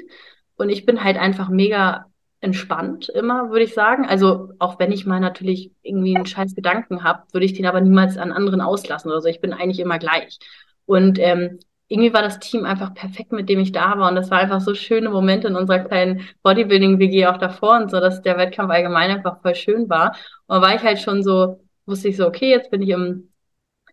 und 0.56 0.68
ich 0.68 0.84
bin 0.84 1.02
halt 1.02 1.16
einfach 1.16 1.48
mega 1.48 2.06
entspannt 2.44 3.08
immer, 3.08 3.50
würde 3.50 3.64
ich 3.64 3.74
sagen. 3.74 4.06
Also 4.06 4.50
auch 4.58 4.78
wenn 4.78 4.92
ich 4.92 5.06
mal 5.06 5.20
natürlich 5.20 5.72
irgendwie 5.82 6.14
einen 6.14 6.26
scheiß 6.26 6.54
Gedanken 6.54 7.02
habe, 7.02 7.24
würde 7.32 7.46
ich 7.46 7.54
den 7.54 7.66
aber 7.66 7.80
niemals 7.80 8.18
an 8.18 8.32
anderen 8.32 8.60
auslassen 8.60 9.10
oder 9.10 9.20
so. 9.20 9.28
Ich 9.28 9.40
bin 9.40 9.52
eigentlich 9.52 9.80
immer 9.80 9.98
gleich. 9.98 10.38
Und 10.86 11.18
ähm, 11.18 11.58
irgendwie 11.88 12.12
war 12.12 12.22
das 12.22 12.38
Team 12.40 12.64
einfach 12.64 12.94
perfekt, 12.94 13.32
mit 13.32 13.48
dem 13.48 13.60
ich 13.60 13.72
da 13.72 13.98
war. 13.98 14.08
Und 14.10 14.16
das 14.16 14.30
war 14.30 14.38
einfach 14.38 14.60
so 14.60 14.74
schöne 14.74 15.10
Momente 15.10 15.48
in 15.48 15.56
unserer 15.56 15.80
kleinen 15.80 16.28
Bodybuilding-WG 16.42 17.26
auch 17.26 17.38
davor 17.38 17.76
und 17.76 17.90
so, 17.90 18.00
dass 18.00 18.22
der 18.22 18.36
Wettkampf 18.38 18.70
allgemein 18.70 19.10
einfach 19.10 19.40
voll 19.42 19.54
schön 19.54 19.88
war. 19.88 20.16
Und 20.46 20.60
war 20.62 20.74
ich 20.74 20.82
halt 20.82 21.00
schon 21.00 21.22
so, 21.22 21.60
wusste 21.86 22.08
ich 22.08 22.16
so, 22.16 22.26
okay, 22.26 22.50
jetzt 22.50 22.70
bin 22.70 22.82
ich 22.82 22.90
im, 22.90 23.30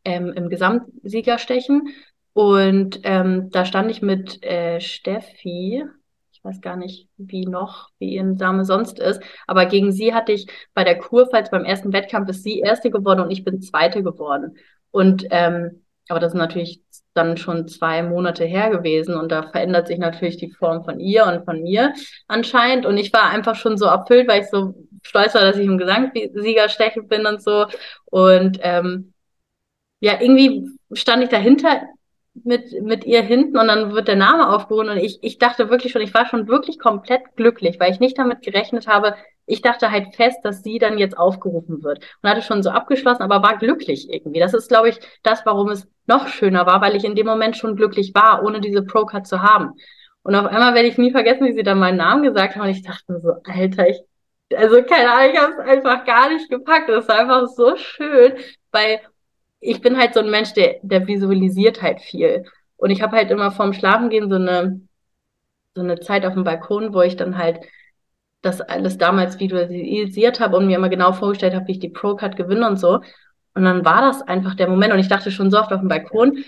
ähm, 0.05 0.33
im 0.33 0.49
Gesamtsiegerstechen. 0.49 1.89
Und 2.33 2.99
ähm, 3.03 3.49
da 3.51 3.65
stand 3.65 3.91
ich 3.91 4.01
mit 4.01 4.43
äh, 4.43 4.79
Steffi, 4.79 5.83
Ich 6.41 6.45
weiß 6.45 6.61
gar 6.61 6.75
nicht, 6.75 7.07
wie 7.17 7.45
noch, 7.45 7.89
wie 7.99 8.15
ihr 8.15 8.23
Name 8.23 8.65
sonst 8.65 8.97
ist. 8.97 9.21
Aber 9.45 9.67
gegen 9.67 9.91
sie 9.91 10.13
hatte 10.15 10.31
ich 10.31 10.47
bei 10.73 10.83
der 10.83 10.97
Kurpfalz 10.97 11.51
beim 11.51 11.65
ersten 11.65 11.93
Wettkampf 11.93 12.29
ist 12.29 12.43
sie 12.43 12.59
erste 12.59 12.89
geworden 12.89 13.19
und 13.19 13.29
ich 13.29 13.43
bin 13.43 13.61
zweite 13.61 14.01
geworden. 14.01 14.57
Und 14.89 15.27
ähm, 15.29 15.83
aber 16.09 16.19
das 16.19 16.33
ist 16.33 16.37
natürlich 16.37 16.81
dann 17.13 17.37
schon 17.37 17.67
zwei 17.67 18.01
Monate 18.01 18.43
her 18.45 18.71
gewesen 18.71 19.15
und 19.15 19.31
da 19.31 19.43
verändert 19.43 19.87
sich 19.87 19.99
natürlich 19.99 20.37
die 20.37 20.49
Form 20.51 20.83
von 20.83 20.99
ihr 20.99 21.25
und 21.27 21.45
von 21.45 21.61
mir 21.61 21.93
anscheinend. 22.27 22.87
Und 22.87 22.97
ich 22.97 23.13
war 23.13 23.29
einfach 23.29 23.55
schon 23.55 23.77
so 23.77 23.85
erfüllt, 23.85 24.27
weil 24.27 24.41
ich 24.41 24.49
so 24.49 24.73
stolz 25.03 25.35
war, 25.35 25.41
dass 25.41 25.57
ich 25.57 25.65
im 25.65 25.77
Gesangssieger 25.77 26.69
stechen 26.69 27.07
bin 27.07 27.27
und 27.27 27.43
so. 27.43 27.67
Und 28.05 28.59
ähm, 28.61 29.13
ja, 29.99 30.19
irgendwie 30.19 30.67
stand 30.93 31.23
ich 31.23 31.29
dahinter 31.29 31.81
mit, 32.33 32.81
mit 32.81 33.05
ihr 33.05 33.21
hinten 33.21 33.57
und 33.57 33.67
dann 33.67 33.93
wird 33.93 34.07
der 34.07 34.15
Name 34.15 34.49
aufgerufen 34.49 34.89
und 34.89 34.97
ich, 34.97 35.19
ich 35.21 35.37
dachte 35.37 35.69
wirklich 35.69 35.91
schon, 35.91 36.01
ich 36.01 36.13
war 36.13 36.25
schon 36.25 36.47
wirklich 36.47 36.79
komplett 36.79 37.35
glücklich, 37.35 37.79
weil 37.79 37.91
ich 37.91 37.99
nicht 37.99 38.17
damit 38.17 38.41
gerechnet 38.41 38.87
habe, 38.87 39.15
ich 39.45 39.61
dachte 39.61 39.91
halt 39.91 40.15
fest, 40.15 40.39
dass 40.43 40.63
sie 40.63 40.79
dann 40.79 40.97
jetzt 40.97 41.17
aufgerufen 41.17 41.83
wird 41.83 41.99
und 42.21 42.29
hatte 42.29 42.41
schon 42.41 42.63
so 42.63 42.69
abgeschlossen, 42.69 43.23
aber 43.23 43.43
war 43.43 43.57
glücklich 43.57 44.09
irgendwie. 44.09 44.39
Das 44.39 44.53
ist, 44.53 44.69
glaube 44.69 44.89
ich, 44.89 44.99
das, 45.23 45.45
warum 45.45 45.69
es 45.69 45.87
noch 46.07 46.27
schöner 46.27 46.65
war, 46.65 46.79
weil 46.81 46.95
ich 46.95 47.03
in 47.03 47.15
dem 47.15 47.25
Moment 47.25 47.57
schon 47.57 47.75
glücklich 47.75 48.13
war, 48.15 48.43
ohne 48.43 48.61
diese 48.61 48.83
Pro-Card 48.83 49.27
zu 49.27 49.41
haben. 49.41 49.73
Und 50.23 50.35
auf 50.35 50.45
einmal 50.45 50.73
werde 50.73 50.87
ich 50.87 50.97
nie 50.97 51.11
vergessen, 51.11 51.45
wie 51.45 51.53
sie 51.53 51.63
dann 51.63 51.79
meinen 51.79 51.97
Namen 51.97 52.23
gesagt 52.23 52.55
haben 52.55 52.63
und 52.63 52.69
ich 52.69 52.83
dachte 52.83 53.19
so, 53.19 53.33
Alter, 53.43 53.89
ich, 53.89 54.01
also 54.55 54.83
keine 54.83 55.11
Ahnung, 55.11 55.33
ich 55.33 55.41
habe 55.41 55.53
es 55.53 55.59
einfach 55.59 56.05
gar 56.05 56.29
nicht 56.29 56.49
gepackt. 56.49 56.89
Das 56.89 57.07
war 57.07 57.19
einfach 57.19 57.47
so 57.47 57.75
schön, 57.75 58.33
weil 58.71 59.01
ich 59.61 59.81
bin 59.81 59.97
halt 59.97 60.13
so 60.13 60.19
ein 60.19 60.31
Mensch, 60.31 60.53
der, 60.53 60.77
der 60.81 61.07
visualisiert 61.07 61.81
halt 61.81 62.01
viel. 62.01 62.45
Und 62.77 62.89
ich 62.89 63.01
habe 63.01 63.15
halt 63.15 63.31
immer 63.31 63.51
vorm 63.51 63.73
Schlafengehen 63.73 64.29
so 64.29 64.35
eine, 64.35 64.81
so 65.75 65.81
eine 65.81 65.99
Zeit 65.99 66.25
auf 66.25 66.33
dem 66.33 66.43
Balkon, 66.43 66.93
wo 66.93 67.01
ich 67.01 67.15
dann 67.15 67.37
halt 67.37 67.61
das 68.41 68.59
alles 68.59 68.97
damals 68.97 69.39
visualisiert 69.39 70.39
habe 70.39 70.57
und 70.57 70.65
mir 70.65 70.77
immer 70.77 70.89
genau 70.89 71.13
vorgestellt 71.13 71.53
habe, 71.53 71.67
wie 71.67 71.73
ich 71.73 71.79
die 71.79 71.89
Pro-Card 71.89 72.35
gewinne 72.35 72.67
und 72.67 72.77
so. 72.77 73.01
Und 73.53 73.63
dann 73.65 73.85
war 73.85 74.01
das 74.01 74.21
einfach 74.23 74.55
der 74.55 74.67
Moment 74.67 74.93
und 74.93 74.99
ich 74.99 75.09
dachte 75.09 75.31
schon 75.31 75.51
so 75.51 75.59
oft 75.59 75.71
auf 75.71 75.81
dem 75.81 75.89
Balkon, 75.89 76.43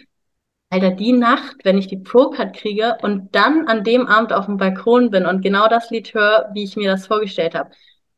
Alter, 0.69 0.89
die 0.89 1.13
Nacht, 1.13 1.57
wenn 1.63 1.77
ich 1.77 1.85
die 1.85 1.97
Pro-Card 1.97 2.55
kriege 2.55 2.97
und 3.03 3.35
dann 3.35 3.67
an 3.67 3.83
dem 3.83 4.07
Abend 4.07 4.33
auf 4.33 4.47
dem 4.47 4.57
Balkon 4.57 5.11
bin 5.11 5.27
und 5.27 5.43
genau 5.43 5.67
das 5.67 5.91
Lied 5.91 6.15
höre, 6.15 6.49
wie 6.53 6.63
ich 6.63 6.75
mir 6.75 6.89
das 6.89 7.05
vorgestellt 7.05 7.53
habe. 7.53 7.69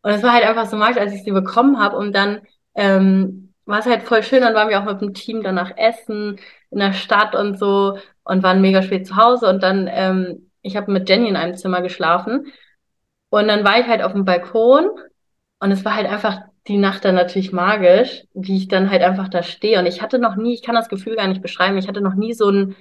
Und 0.03 0.11
es 0.11 0.23
war 0.23 0.31
halt 0.31 0.45
einfach 0.45 0.67
so 0.67 0.77
magisch, 0.77 0.97
als 0.97 1.13
ich 1.13 1.23
sie 1.23 1.31
bekommen 1.31 1.79
habe 1.79 1.97
und 1.97 2.13
dann 2.15 2.41
ähm, 2.75 3.44
war 3.65 3.79
es 3.79 3.85
halt 3.85 4.03
voll 4.03 4.23
schön. 4.23 4.41
Dann 4.41 4.53
waren 4.53 4.69
wir 4.69 4.79
auch 4.79 4.85
mit 4.85 5.01
dem 5.01 5.13
Team 5.13 5.43
danach 5.43 5.75
essen 5.77 6.39
in 6.71 6.79
der 6.79 6.93
Stadt 6.93 7.35
und 7.35 7.57
so 7.57 7.97
und 8.23 8.43
waren 8.43 8.61
mega 8.61 8.81
spät 8.81 9.07
zu 9.07 9.15
Hause. 9.15 9.47
Und 9.49 9.63
dann, 9.63 9.89
ähm, 9.91 10.51
ich 10.61 10.75
habe 10.77 10.91
mit 10.91 11.09
Jenny 11.09 11.29
in 11.29 11.35
einem 11.35 11.55
Zimmer 11.55 11.81
geschlafen. 11.81 12.51
Und 13.29 13.47
dann 13.47 13.63
war 13.65 13.79
ich 13.79 13.87
halt 13.87 14.01
auf 14.01 14.13
dem 14.13 14.25
Balkon 14.25 14.89
und 15.59 15.71
es 15.71 15.83
war 15.85 15.95
halt 15.95 16.07
einfach 16.07 16.41
die 16.67 16.77
Nacht 16.77 17.05
dann 17.05 17.15
natürlich 17.15 17.51
magisch, 17.51 18.23
wie 18.33 18.57
ich 18.57 18.67
dann 18.67 18.89
halt 18.89 19.03
einfach 19.03 19.29
da 19.29 19.43
stehe. 19.43 19.79
Und 19.79 19.85
ich 19.85 20.01
hatte 20.01 20.19
noch 20.19 20.35
nie, 20.35 20.53
ich 20.53 20.63
kann 20.63 20.75
das 20.75 20.89
Gefühl 20.89 21.15
gar 21.15 21.27
nicht 21.27 21.41
beschreiben, 21.41 21.77
ich 21.77 21.87
hatte 21.87 22.01
noch 22.01 22.15
nie 22.15 22.33
so 22.33 22.49
ein, 22.49 22.75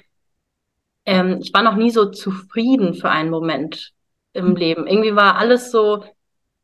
ähm, 1.06 1.38
ich 1.42 1.52
war 1.52 1.62
noch 1.62 1.76
nie 1.76 1.90
so 1.90 2.06
zufrieden 2.10 2.94
für 2.94 3.10
einen 3.10 3.30
Moment 3.30 3.92
im. 4.32 4.56
Leben. 4.56 4.86
Irgendwie 4.86 5.14
war 5.14 5.36
alles 5.36 5.70
so 5.70 6.04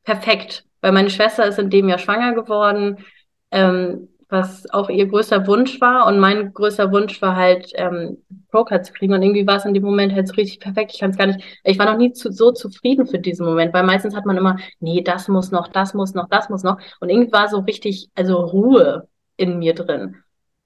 perfekt, 0.04 0.64
weil 0.80 0.92
meine 0.92 1.10
Schwester 1.10 1.46
ist 1.46 1.58
in 1.58 1.70
dem 1.70 1.88
Jahr 1.88 1.98
schwanger 1.98 2.34
geworden 2.34 3.04
ähm, 3.50 4.08
was 4.30 4.68
auch 4.70 4.88
ihr 4.88 5.06
größter 5.06 5.46
Wunsch 5.46 5.80
war. 5.80 6.06
Und 6.06 6.18
mein 6.18 6.52
größter 6.52 6.92
Wunsch 6.92 7.20
war 7.22 7.36
halt, 7.36 7.72
ähm, 7.74 8.18
Pro-Card 8.50 8.86
zu 8.86 8.92
kriegen. 8.92 9.12
Und 9.12 9.22
irgendwie 9.22 9.46
war 9.46 9.56
es 9.56 9.64
in 9.64 9.74
dem 9.74 9.82
Moment 9.82 10.12
halt 10.14 10.28
so 10.28 10.34
richtig 10.34 10.60
perfekt. 10.60 10.92
Ich 10.94 11.00
kann 11.00 11.10
es 11.10 11.16
gar 11.16 11.26
nicht, 11.26 11.40
ich 11.64 11.78
war 11.78 11.86
noch 11.86 11.98
nie 11.98 12.12
zu, 12.12 12.32
so 12.32 12.52
zufrieden 12.52 13.06
für 13.06 13.18
diesen 13.18 13.46
Moment, 13.46 13.72
weil 13.74 13.84
meistens 13.84 14.14
hat 14.16 14.26
man 14.26 14.36
immer, 14.36 14.58
nee, 14.80 15.02
das 15.02 15.28
muss 15.28 15.50
noch, 15.50 15.68
das 15.68 15.94
muss 15.94 16.14
noch, 16.14 16.28
das 16.28 16.48
muss 16.48 16.62
noch. 16.62 16.78
Und 17.00 17.10
irgendwie 17.10 17.32
war 17.32 17.48
so 17.48 17.60
richtig, 17.60 18.08
also 18.14 18.36
Ruhe 18.40 19.08
in 19.36 19.58
mir 19.58 19.74
drin. 19.74 20.16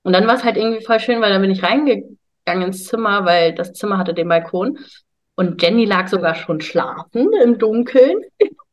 Und 0.02 0.12
dann 0.12 0.26
war 0.26 0.34
es 0.34 0.44
halt 0.44 0.56
irgendwie 0.56 0.84
voll 0.84 1.00
schön, 1.00 1.20
weil 1.20 1.30
dann 1.30 1.42
bin 1.42 1.50
ich 1.50 1.62
reingegangen 1.62 2.66
ins 2.66 2.84
Zimmer, 2.84 3.24
weil 3.24 3.54
das 3.54 3.72
Zimmer 3.72 3.98
hatte 3.98 4.14
den 4.14 4.28
Balkon. 4.28 4.78
Und 5.36 5.60
Jenny 5.60 5.84
lag 5.84 6.08
sogar 6.08 6.34
schon 6.34 6.60
schlafen 6.60 7.32
im 7.42 7.58
Dunkeln 7.58 8.18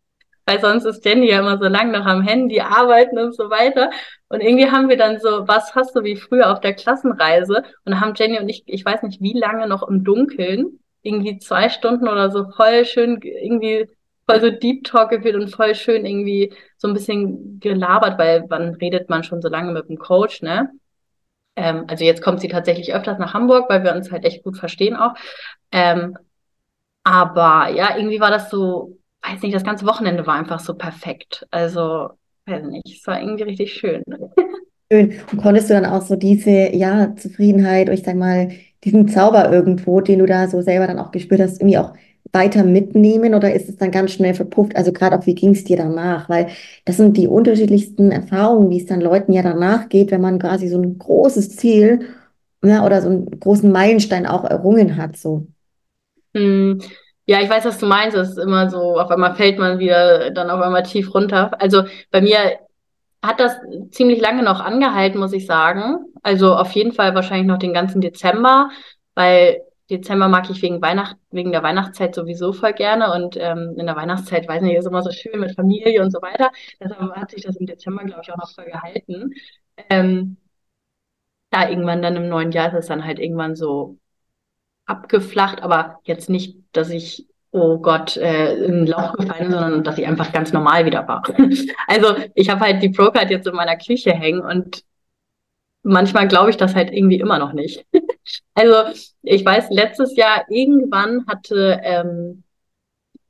weil 0.45 0.59
sonst 0.59 0.85
ist 0.85 1.05
Jenny 1.05 1.29
ja 1.29 1.39
immer 1.39 1.57
so 1.57 1.65
lang 1.67 1.91
noch 1.91 2.05
am 2.05 2.21
Handy 2.21 2.61
arbeiten 2.61 3.17
und 3.17 3.35
so 3.35 3.49
weiter. 3.49 3.91
Und 4.29 4.41
irgendwie 4.41 4.69
haben 4.69 4.89
wir 4.89 4.97
dann 4.97 5.19
so, 5.19 5.47
was 5.47 5.75
hast 5.75 5.95
du 5.95 6.03
wie 6.03 6.15
früher 6.15 6.51
auf 6.51 6.61
der 6.61 6.73
Klassenreise? 6.73 7.63
Und 7.85 7.99
haben 7.99 8.13
Jenny 8.15 8.39
und 8.39 8.49
ich, 8.49 8.63
ich 8.65 8.85
weiß 8.85 9.03
nicht 9.03 9.21
wie 9.21 9.37
lange 9.37 9.67
noch 9.67 9.87
im 9.87 10.03
Dunkeln, 10.03 10.79
irgendwie 11.03 11.39
zwei 11.39 11.69
Stunden 11.69 12.07
oder 12.07 12.31
so 12.31 12.49
voll 12.51 12.85
schön, 12.85 13.19
irgendwie 13.21 13.87
voll 14.29 14.41
so 14.41 14.49
Deep 14.49 14.83
Talk 14.85 15.09
geführt 15.09 15.35
und 15.35 15.49
voll 15.49 15.75
schön 15.75 16.05
irgendwie 16.05 16.53
so 16.77 16.87
ein 16.87 16.93
bisschen 16.93 17.59
gelabert, 17.59 18.17
weil 18.17 18.45
wann 18.49 18.75
redet 18.75 19.09
man 19.09 19.23
schon 19.23 19.41
so 19.41 19.49
lange 19.49 19.71
mit 19.71 19.89
dem 19.89 19.97
Coach, 19.97 20.41
ne? 20.41 20.69
Ähm, 21.55 21.85
also 21.87 22.05
jetzt 22.05 22.21
kommt 22.21 22.39
sie 22.39 22.47
tatsächlich 22.47 22.93
öfters 22.93 23.19
nach 23.19 23.33
Hamburg, 23.33 23.69
weil 23.69 23.83
wir 23.83 23.93
uns 23.93 24.11
halt 24.11 24.23
echt 24.25 24.43
gut 24.43 24.57
verstehen 24.57 24.95
auch. 24.95 25.13
Ähm, 25.71 26.17
aber 27.03 27.69
ja, 27.69 27.97
irgendwie 27.97 28.19
war 28.19 28.31
das 28.31 28.49
so 28.49 28.97
weiß 29.23 29.41
nicht, 29.41 29.55
das 29.55 29.63
ganze 29.63 29.85
Wochenende 29.85 30.25
war 30.27 30.35
einfach 30.35 30.59
so 30.59 30.75
perfekt. 30.75 31.45
Also, 31.51 32.09
weiß 32.45 32.65
nicht, 32.65 32.99
es 32.99 33.07
war 33.07 33.21
irgendwie 33.21 33.43
richtig 33.43 33.73
schön. 33.73 34.03
Schön. 34.91 35.13
Und 35.31 35.41
konntest 35.41 35.69
du 35.69 35.73
dann 35.73 35.85
auch 35.85 36.01
so 36.01 36.15
diese, 36.15 36.75
ja, 36.75 37.15
Zufriedenheit, 37.15 37.87
oder 37.87 37.93
ich 37.93 38.03
sag 38.03 38.15
mal, 38.15 38.51
diesen 38.83 39.07
Zauber 39.07 39.51
irgendwo, 39.51 40.01
den 40.01 40.19
du 40.19 40.25
da 40.25 40.47
so 40.47 40.61
selber 40.61 40.87
dann 40.87 40.99
auch 40.99 41.11
gespürt 41.11 41.39
hast, 41.41 41.61
irgendwie 41.61 41.77
auch 41.77 41.93
weiter 42.33 42.63
mitnehmen 42.63 43.33
oder 43.33 43.53
ist 43.53 43.69
es 43.69 43.77
dann 43.77 43.91
ganz 43.91 44.11
schnell 44.11 44.33
verpufft? 44.33 44.75
Also 44.75 44.91
gerade 44.91 45.17
auch, 45.17 45.25
wie 45.25 45.35
ging 45.35 45.51
es 45.51 45.63
dir 45.63 45.77
danach? 45.77 46.29
Weil 46.29 46.47
das 46.85 46.97
sind 46.97 47.17
die 47.17 47.27
unterschiedlichsten 47.27 48.11
Erfahrungen, 48.11 48.69
wie 48.69 48.79
es 48.79 48.85
dann 48.85 49.01
Leuten 49.01 49.33
ja 49.33 49.41
danach 49.41 49.89
geht, 49.89 50.11
wenn 50.11 50.21
man 50.21 50.39
quasi 50.39 50.67
so 50.67 50.77
ein 50.77 50.97
großes 50.97 51.57
Ziel 51.57 52.07
ja, 52.63 52.85
oder 52.85 53.01
so 53.01 53.09
einen 53.09 53.39
großen 53.39 53.71
Meilenstein 53.71 54.25
auch 54.25 54.45
errungen 54.45 54.97
hat. 54.97 55.17
So. 55.17 55.47
Ja, 57.25 57.39
ich 57.41 57.49
weiß, 57.49 57.65
was 57.65 57.77
du 57.77 57.85
meinst. 57.85 58.17
Es 58.17 58.29
ist 58.31 58.37
immer 58.37 58.69
so, 58.69 58.99
auf 58.99 59.09
einmal 59.11 59.35
fällt 59.35 59.57
man 59.59 59.79
wieder 59.79 60.31
dann 60.31 60.49
auf 60.49 60.61
einmal 60.61 60.83
tief 60.83 61.13
runter. 61.13 61.51
Also 61.61 61.83
bei 62.11 62.21
mir 62.21 62.59
hat 63.23 63.39
das 63.39 63.55
ziemlich 63.91 64.19
lange 64.21 64.43
noch 64.43 64.59
angehalten, 64.61 65.19
muss 65.19 65.33
ich 65.33 65.45
sagen. 65.45 65.97
Also 66.23 66.55
auf 66.55 66.71
jeden 66.73 66.93
Fall 66.93 67.15
wahrscheinlich 67.15 67.47
noch 67.47 67.59
den 67.59 67.73
ganzen 67.73 68.01
Dezember, 68.01 68.69
weil 69.15 69.61
Dezember 69.89 70.27
mag 70.29 70.49
ich 70.49 70.61
wegen 70.61 70.81
Weihnacht, 70.81 71.17
wegen 71.31 71.51
der 71.51 71.63
Weihnachtszeit 71.63 72.15
sowieso 72.15 72.53
voll 72.53 72.73
gerne 72.73 73.13
und 73.13 73.37
ähm, 73.37 73.75
in 73.77 73.85
der 73.85 73.95
Weihnachtszeit, 73.95 74.47
weiß 74.47 74.61
nicht, 74.61 74.75
ist 74.77 74.87
immer 74.87 75.03
so 75.03 75.11
schön 75.11 75.39
mit 75.39 75.55
Familie 75.55 76.01
und 76.01 76.11
so 76.11 76.21
weiter. 76.21 76.51
Deshalb 76.79 77.11
hat 77.15 77.31
sich 77.31 77.43
das 77.43 77.57
im 77.57 77.67
Dezember, 77.67 78.03
glaube 78.05 78.21
ich, 78.23 78.31
auch 78.31 78.37
noch 78.37 78.51
voll 78.53 78.65
gehalten. 78.65 79.31
Ähm, 79.89 80.37
da 81.49 81.69
irgendwann 81.69 82.01
dann 82.01 82.15
im 82.15 82.29
neuen 82.29 82.51
Jahr 82.51 82.67
ist 82.69 82.73
es 82.79 82.87
dann 82.87 83.05
halt 83.05 83.19
irgendwann 83.19 83.55
so 83.55 83.97
abgeflacht, 84.91 85.63
aber 85.63 85.99
jetzt 86.03 86.29
nicht, 86.29 86.57
dass 86.73 86.89
ich, 86.89 87.27
oh 87.51 87.79
Gott, 87.79 88.17
äh, 88.17 88.55
in 88.63 88.81
ein 88.81 88.87
Loch 88.87 89.13
gefallen, 89.13 89.51
sondern 89.51 89.83
dass 89.83 89.97
ich 89.97 90.05
einfach 90.05 90.31
ganz 90.31 90.53
normal 90.53 90.85
wieder 90.85 91.07
war. 91.07 91.23
also 91.87 92.15
ich 92.35 92.49
habe 92.49 92.61
halt 92.61 92.83
die 92.83 92.89
Pro-Card 92.89 93.31
jetzt 93.31 93.47
in 93.47 93.55
meiner 93.55 93.77
Küche 93.77 94.11
hängen 94.11 94.41
und 94.41 94.83
manchmal 95.83 96.27
glaube 96.27 96.51
ich 96.51 96.57
das 96.57 96.75
halt 96.75 96.91
irgendwie 96.91 97.19
immer 97.19 97.39
noch 97.39 97.53
nicht. 97.53 97.85
also 98.53 98.93
ich 99.23 99.43
weiß, 99.43 99.69
letztes 99.71 100.15
Jahr 100.15 100.45
irgendwann 100.49 101.25
hatte 101.27 101.79
ähm, 101.83 102.43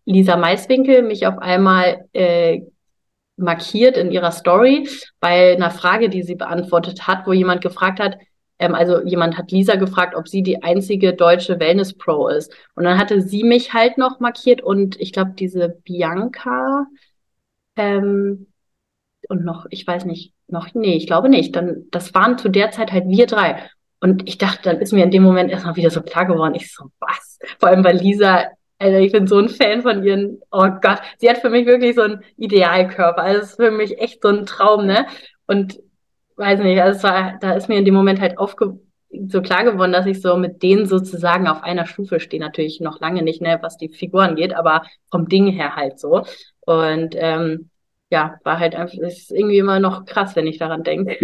Lisa 0.05 0.35
Maiswinkel 0.35 1.03
mich 1.03 1.25
auf 1.27 1.37
einmal 1.37 2.05
äh, 2.13 2.61
markiert 3.37 3.97
in 3.97 4.11
ihrer 4.11 4.31
Story 4.31 4.87
bei 5.19 5.53
einer 5.53 5.71
Frage, 5.71 6.09
die 6.09 6.23
sie 6.23 6.35
beantwortet 6.35 7.07
hat, 7.07 7.25
wo 7.25 7.33
jemand 7.33 7.61
gefragt 7.61 7.99
hat, 7.99 8.17
ähm, 8.61 8.75
also 8.75 9.01
jemand 9.03 9.37
hat 9.37 9.51
Lisa 9.51 9.75
gefragt, 9.75 10.15
ob 10.15 10.27
sie 10.27 10.43
die 10.43 10.63
einzige 10.63 11.13
deutsche 11.13 11.59
Wellness 11.59 11.93
Pro 11.93 12.27
ist. 12.27 12.53
Und 12.75 12.85
dann 12.85 12.97
hatte 12.97 13.21
sie 13.21 13.43
mich 13.43 13.73
halt 13.73 13.97
noch 13.97 14.19
markiert 14.19 14.61
und 14.61 14.99
ich 15.01 15.11
glaube, 15.11 15.31
diese 15.37 15.69
Bianca 15.83 16.85
ähm, 17.75 18.47
und 19.29 19.43
noch, 19.43 19.65
ich 19.69 19.85
weiß 19.85 20.05
nicht, 20.05 20.33
noch, 20.47 20.73
nee, 20.73 20.95
ich 20.95 21.07
glaube 21.07 21.29
nicht. 21.29 21.55
Dann, 21.55 21.85
das 21.91 22.13
waren 22.13 22.37
zu 22.37 22.49
der 22.49 22.71
Zeit 22.71 22.91
halt 22.91 23.07
wir 23.07 23.25
drei. 23.25 23.69
Und 23.99 24.27
ich 24.27 24.37
dachte, 24.37 24.63
dann 24.63 24.79
ist 24.79 24.93
mir 24.93 25.03
in 25.03 25.11
dem 25.11 25.23
Moment 25.23 25.51
erstmal 25.51 25.75
wieder 25.75 25.89
so 25.89 26.01
klar 26.01 26.25
geworden. 26.25 26.55
Ich 26.55 26.73
so, 26.73 26.85
was? 26.99 27.39
Vor 27.59 27.69
allem, 27.69 27.83
weil 27.83 27.97
Lisa, 27.97 28.45
also 28.79 28.97
ich 28.97 29.11
bin 29.11 29.27
so 29.27 29.37
ein 29.37 29.49
Fan 29.49 29.81
von 29.83 30.03
ihren, 30.03 30.41
oh 30.51 30.67
Gott, 30.81 31.01
sie 31.17 31.29
hat 31.29 31.37
für 31.39 31.49
mich 31.49 31.65
wirklich 31.65 31.95
so 31.95 32.01
einen 32.01 32.23
Idealkörper. 32.37 33.21
Also 33.21 33.41
es 33.41 33.49
ist 33.51 33.55
für 33.55 33.71
mich 33.71 33.99
echt 33.99 34.21
so 34.21 34.29
ein 34.29 34.45
Traum, 34.45 34.85
ne? 34.85 35.07
Und 35.47 35.79
weiß 36.37 36.59
nicht, 36.61 36.81
also 36.81 37.03
war, 37.03 37.37
da 37.39 37.53
ist 37.53 37.69
mir 37.69 37.77
in 37.77 37.85
dem 37.85 37.93
Moment 37.93 38.19
halt 38.19 38.37
aufge 38.37 38.79
so 39.27 39.41
klar 39.41 39.63
geworden, 39.63 39.91
dass 39.91 40.05
ich 40.05 40.21
so 40.21 40.37
mit 40.37 40.63
denen 40.63 40.85
sozusagen 40.85 41.47
auf 41.47 41.63
einer 41.63 41.85
Stufe 41.85 42.19
stehe. 42.19 42.41
Natürlich 42.41 42.79
noch 42.79 43.01
lange 43.01 43.23
nicht, 43.23 43.41
ne, 43.41 43.59
was 43.61 43.77
die 43.77 43.89
Figuren 43.89 44.35
geht, 44.35 44.53
aber 44.53 44.83
vom 45.09 45.27
Ding 45.27 45.47
her 45.47 45.75
halt 45.75 45.99
so. 45.99 46.23
Und 46.61 47.15
ähm, 47.17 47.69
ja, 48.09 48.39
war 48.43 48.59
halt 48.59 48.75
einfach, 48.75 48.97
ist 48.97 49.31
irgendwie 49.31 49.57
immer 49.57 49.79
noch 49.79 50.05
krass, 50.05 50.35
wenn 50.35 50.47
ich 50.47 50.57
daran 50.57 50.83
denke. 50.83 51.17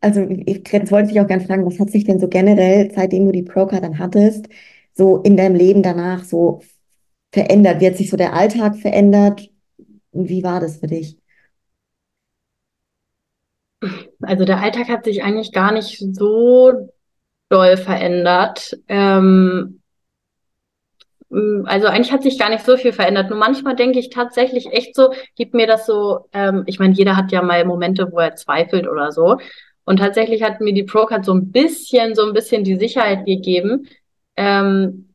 also, 0.00 0.20
ich, 0.22 0.62
jetzt 0.70 0.92
wollte 0.92 1.10
ich 1.10 1.20
auch 1.20 1.26
gerne 1.26 1.44
fragen, 1.44 1.66
was 1.66 1.78
hat 1.78 1.90
sich 1.90 2.04
denn 2.04 2.20
so 2.20 2.28
generell, 2.28 2.90
seitdem 2.94 3.26
du 3.26 3.32
die 3.32 3.42
Procar 3.42 3.80
dann 3.80 3.98
hattest, 3.98 4.48
so 4.94 5.18
in 5.18 5.36
deinem 5.36 5.54
Leben 5.54 5.82
danach 5.82 6.24
so 6.24 6.62
verändert? 7.32 7.80
Wie 7.80 7.86
hat 7.86 7.96
sich 7.96 8.10
so 8.10 8.16
der 8.16 8.34
Alltag 8.34 8.76
verändert? 8.76 9.50
Wie 10.12 10.42
war 10.42 10.60
das 10.60 10.78
für 10.78 10.86
dich? 10.86 11.18
Also 14.22 14.44
der 14.44 14.60
Alltag 14.60 14.88
hat 14.88 15.04
sich 15.04 15.22
eigentlich 15.22 15.52
gar 15.52 15.72
nicht 15.72 15.98
so 16.14 16.90
doll 17.48 17.76
verändert. 17.76 18.78
Ähm, 18.88 19.80
also 21.30 21.86
eigentlich 21.86 22.12
hat 22.12 22.22
sich 22.22 22.38
gar 22.38 22.50
nicht 22.50 22.64
so 22.64 22.76
viel 22.76 22.92
verändert. 22.92 23.30
Nur 23.30 23.38
manchmal 23.38 23.76
denke 23.76 23.98
ich 23.98 24.10
tatsächlich 24.10 24.66
echt 24.72 24.96
so, 24.96 25.12
gibt 25.36 25.54
mir 25.54 25.66
das 25.66 25.86
so, 25.86 26.26
ähm, 26.32 26.64
ich 26.66 26.78
meine, 26.78 26.94
jeder 26.94 27.16
hat 27.16 27.30
ja 27.32 27.42
mal 27.42 27.64
Momente, 27.64 28.10
wo 28.10 28.18
er 28.18 28.34
zweifelt 28.34 28.88
oder 28.88 29.12
so. 29.12 29.38
Und 29.84 29.98
tatsächlich 29.98 30.42
hat 30.42 30.60
mir 30.60 30.72
die 30.74 30.84
Procard 30.84 31.24
so 31.24 31.32
ein 31.32 31.50
bisschen, 31.52 32.14
so 32.14 32.26
ein 32.26 32.32
bisschen 32.32 32.64
die 32.64 32.76
Sicherheit 32.76 33.26
gegeben. 33.26 33.88
Ähm, 34.36 35.14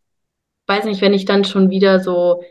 weiß 0.68 0.86
nicht, 0.86 1.02
wenn 1.02 1.14
ich 1.14 1.26
dann 1.26 1.44
schon 1.44 1.70
wieder 1.70 2.00
so 2.00 2.44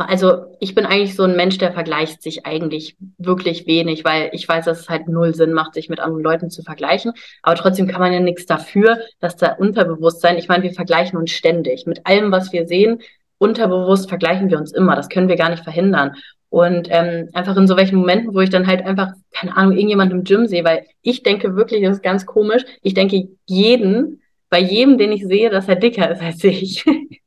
also 0.00 0.56
ich 0.60 0.74
bin 0.74 0.86
eigentlich 0.86 1.14
so 1.14 1.24
ein 1.24 1.36
Mensch, 1.36 1.58
der 1.58 1.72
vergleicht 1.72 2.22
sich 2.22 2.46
eigentlich 2.46 2.96
wirklich 3.18 3.66
wenig, 3.66 4.04
weil 4.04 4.30
ich 4.32 4.48
weiß, 4.48 4.64
dass 4.64 4.80
es 4.80 4.88
halt 4.88 5.08
null 5.08 5.34
Sinn 5.34 5.52
macht, 5.52 5.74
sich 5.74 5.88
mit 5.88 6.00
anderen 6.00 6.22
Leuten 6.22 6.50
zu 6.50 6.62
vergleichen. 6.62 7.12
Aber 7.42 7.56
trotzdem 7.56 7.86
kann 7.86 8.00
man 8.00 8.12
ja 8.12 8.20
nichts 8.20 8.46
dafür, 8.46 8.98
dass 9.20 9.36
da 9.36 9.52
Unterbewusstsein, 9.52 10.38
ich 10.38 10.48
meine, 10.48 10.62
wir 10.62 10.72
vergleichen 10.72 11.18
uns 11.18 11.30
ständig. 11.32 11.86
Mit 11.86 12.06
allem, 12.06 12.32
was 12.32 12.52
wir 12.52 12.66
sehen, 12.66 13.00
unterbewusst 13.38 14.08
vergleichen 14.08 14.50
wir 14.50 14.58
uns 14.58 14.72
immer. 14.72 14.96
Das 14.96 15.08
können 15.08 15.28
wir 15.28 15.36
gar 15.36 15.50
nicht 15.50 15.64
verhindern. 15.64 16.16
Und 16.48 16.88
ähm, 16.90 17.28
einfach 17.32 17.56
in 17.56 17.66
so 17.66 17.76
welchen 17.76 17.96
Momenten, 17.96 18.34
wo 18.34 18.40
ich 18.40 18.50
dann 18.50 18.66
halt 18.66 18.84
einfach, 18.84 19.12
keine 19.32 19.56
Ahnung, 19.56 19.72
irgendjemand 19.72 20.12
im 20.12 20.24
Gym 20.24 20.46
sehe, 20.46 20.64
weil 20.64 20.86
ich 21.02 21.22
denke 21.22 21.56
wirklich, 21.56 21.82
das 21.82 21.96
ist 21.96 22.02
ganz 22.02 22.24
komisch, 22.24 22.64
ich 22.82 22.94
denke 22.94 23.28
jeden, 23.46 24.22
bei 24.48 24.60
jedem, 24.60 24.96
den 24.96 25.12
ich 25.12 25.26
sehe, 25.26 25.50
dass 25.50 25.68
er 25.68 25.76
dicker 25.76 26.10
ist 26.10 26.22
als 26.22 26.42
ich. 26.44 26.84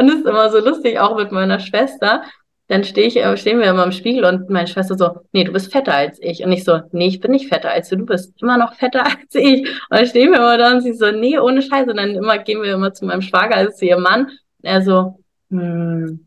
Und 0.00 0.06
das 0.06 0.16
ist 0.16 0.26
immer 0.26 0.50
so 0.50 0.60
lustig, 0.60 0.98
auch 0.98 1.14
mit 1.16 1.30
meiner 1.30 1.60
Schwester. 1.60 2.22
Dann 2.68 2.84
stehe 2.84 3.06
ich, 3.06 3.16
äh, 3.16 3.36
stehen 3.36 3.58
wir 3.58 3.68
immer 3.68 3.84
im 3.84 3.92
Spiegel 3.92 4.24
und 4.24 4.48
meine 4.48 4.66
Schwester 4.66 4.96
so, 4.96 5.20
nee, 5.32 5.44
du 5.44 5.52
bist 5.52 5.70
fetter 5.70 5.94
als 5.94 6.18
ich. 6.22 6.42
Und 6.42 6.52
ich 6.52 6.64
so, 6.64 6.80
nee, 6.92 7.08
ich 7.08 7.20
bin 7.20 7.32
nicht 7.32 7.48
fetter 7.48 7.70
als 7.70 7.90
du, 7.90 7.96
du 7.96 8.06
bist 8.06 8.40
immer 8.40 8.56
noch 8.56 8.74
fetter 8.74 9.04
als 9.04 9.34
ich. 9.34 9.68
Und 9.68 9.98
dann 9.98 10.06
stehen 10.06 10.30
wir 10.30 10.38
immer 10.38 10.56
da 10.56 10.72
und 10.72 10.80
sie 10.80 10.94
so, 10.94 11.10
nee, 11.10 11.38
ohne 11.38 11.60
Scheiße. 11.60 11.90
Und 11.90 11.98
dann 11.98 12.14
immer 12.14 12.38
gehen 12.38 12.62
wir 12.62 12.72
immer 12.72 12.94
zu 12.94 13.04
meinem 13.04 13.22
Schwager, 13.22 13.56
also 13.56 13.76
zu 13.76 13.84
ihrem 13.84 14.02
Mann. 14.02 14.22
Und 14.26 14.34
er 14.62 14.82
so, 14.82 15.18
hm, 15.50 16.26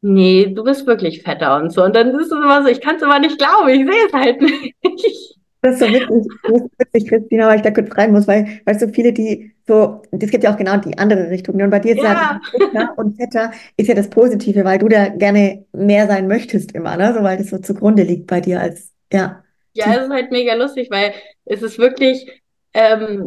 nee, 0.00 0.46
du 0.46 0.64
bist 0.64 0.86
wirklich 0.86 1.22
fetter 1.22 1.56
und 1.56 1.70
so. 1.72 1.84
Und 1.84 1.94
dann 1.94 2.10
ist 2.10 2.26
es 2.26 2.32
immer 2.32 2.62
so, 2.62 2.68
ich 2.68 2.80
kann 2.80 2.96
es 2.96 3.02
immer 3.02 3.20
nicht 3.20 3.38
glauben, 3.38 3.68
ich 3.68 3.86
sehe 3.86 4.06
es 4.06 4.12
halt 4.12 4.40
nicht. 4.40 4.74
Das 5.64 5.76
ist 5.76 5.80
so 5.80 5.86
witzig, 5.86 6.30
das 6.42 6.60
ist 6.60 6.78
witzig, 6.78 7.08
Christina, 7.08 7.48
weil 7.48 7.56
ich 7.56 7.62
da 7.62 7.70
kurz 7.70 7.96
rein 7.96 8.12
muss, 8.12 8.28
weil, 8.28 8.60
weil 8.66 8.78
so 8.78 8.86
viele, 8.88 9.14
die 9.14 9.50
so, 9.66 10.02
es 10.10 10.30
gibt 10.30 10.44
ja 10.44 10.52
auch 10.52 10.58
genau 10.58 10.76
die 10.76 10.98
andere 10.98 11.30
Richtung. 11.30 11.54
Und 11.54 11.70
bei 11.70 11.78
dir 11.78 11.94
ist 11.94 12.02
ja, 12.02 12.38
ja 12.74 12.92
und 12.96 13.16
fetter 13.16 13.50
ist 13.78 13.88
ja 13.88 13.94
das 13.94 14.10
Positive, 14.10 14.62
weil 14.66 14.78
du 14.78 14.88
da 14.88 15.08
gerne 15.08 15.64
mehr 15.72 16.06
sein 16.06 16.28
möchtest 16.28 16.72
immer, 16.72 16.98
ne? 16.98 17.14
So, 17.14 17.22
weil 17.22 17.38
das 17.38 17.48
so 17.48 17.56
zugrunde 17.56 18.02
liegt 18.02 18.26
bei 18.26 18.42
dir 18.42 18.60
als, 18.60 18.92
ja. 19.10 19.42
Ja, 19.72 19.86
es 19.94 20.04
ist 20.04 20.10
halt 20.10 20.30
mega 20.30 20.52
lustig, 20.52 20.90
weil 20.90 21.14
es 21.46 21.62
ist 21.62 21.78
wirklich, 21.78 22.30
ähm, 22.74 23.26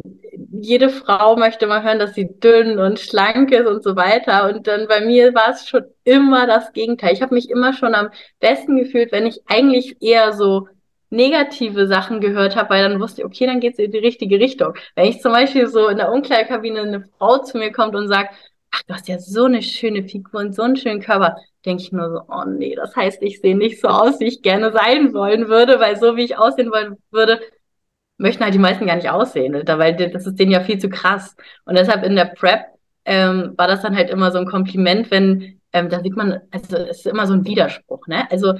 jede 0.51 0.89
Frau 0.89 1.37
möchte 1.37 1.65
mal 1.65 1.83
hören, 1.83 1.97
dass 1.97 2.13
sie 2.13 2.29
dünn 2.39 2.77
und 2.77 2.99
schlank 2.99 3.51
ist 3.51 3.65
und 3.65 3.81
so 3.81 3.95
weiter. 3.95 4.47
Und 4.47 4.67
dann 4.67 4.87
bei 4.87 5.01
mir 5.01 5.33
war 5.33 5.49
es 5.49 5.67
schon 5.67 5.85
immer 6.03 6.45
das 6.45 6.71
Gegenteil. 6.71 7.13
Ich 7.13 7.23
habe 7.23 7.33
mich 7.33 7.49
immer 7.49 7.73
schon 7.73 7.95
am 7.95 8.09
besten 8.39 8.77
gefühlt, 8.77 9.11
wenn 9.11 9.25
ich 9.25 9.41
eigentlich 9.47 9.97
eher 10.01 10.33
so 10.33 10.67
negative 11.09 11.87
Sachen 11.87 12.19
gehört 12.21 12.55
habe, 12.55 12.69
weil 12.69 12.87
dann 12.87 12.99
wusste 12.99 13.21
ich, 13.21 13.25
okay, 13.25 13.45
dann 13.45 13.59
geht's 13.59 13.79
in 13.79 13.91
die 13.91 13.97
richtige 13.97 14.39
Richtung. 14.39 14.73
Wenn 14.95 15.05
ich 15.05 15.21
zum 15.21 15.31
Beispiel 15.31 15.67
so 15.67 15.87
in 15.87 15.97
der 15.97 16.11
Umkleidekabine 16.11 16.81
eine 16.81 17.05
Frau 17.17 17.39
zu 17.39 17.57
mir 17.57 17.71
kommt 17.71 17.95
und 17.95 18.07
sagt, 18.07 18.33
ach, 18.71 18.83
du 18.87 18.93
hast 18.93 19.07
ja 19.07 19.19
so 19.19 19.45
eine 19.45 19.61
schöne 19.61 20.03
Figur 20.03 20.41
und 20.41 20.55
so 20.55 20.63
einen 20.63 20.75
schönen 20.75 21.01
Körper, 21.01 21.37
denke 21.65 21.83
ich 21.83 21.91
nur 21.91 22.09
so, 22.11 22.21
oh 22.27 22.43
nee, 22.47 22.75
das 22.75 22.95
heißt, 22.95 23.21
ich 23.23 23.39
sehe 23.41 23.57
nicht 23.57 23.79
so 23.81 23.87
aus, 23.87 24.19
wie 24.19 24.25
ich 24.25 24.41
gerne 24.41 24.71
sein 24.71 25.13
wollen 25.13 25.47
würde, 25.47 25.79
weil 25.79 25.97
so 25.97 26.15
wie 26.17 26.23
ich 26.23 26.37
aussehen 26.37 26.71
wollen 26.71 26.97
würde, 27.11 27.39
möchten 28.17 28.43
halt 28.43 28.53
die 28.53 28.59
meisten 28.59 28.85
gar 28.85 28.95
nicht 28.95 29.09
aussehen, 29.09 29.53
weil 29.53 29.95
das 29.95 30.25
ist 30.25 30.39
denen 30.39 30.51
ja 30.51 30.61
viel 30.61 30.79
zu 30.79 30.89
krass. 30.89 31.35
Und 31.65 31.77
deshalb 31.77 32.03
in 32.03 32.15
der 32.15 32.25
Prep 32.25 32.65
ähm, 33.05 33.53
war 33.57 33.67
das 33.67 33.81
dann 33.81 33.95
halt 33.95 34.09
immer 34.09 34.31
so 34.31 34.39
ein 34.39 34.45
Kompliment, 34.47 35.11
wenn 35.11 35.61
ähm, 35.73 35.89
da 35.89 36.01
sieht 36.01 36.15
man, 36.15 36.41
also 36.51 36.77
es 36.77 36.99
ist 36.99 37.07
immer 37.07 37.27
so 37.27 37.33
ein 37.33 37.45
Widerspruch, 37.45 38.07
ne? 38.07 38.29
Also 38.31 38.53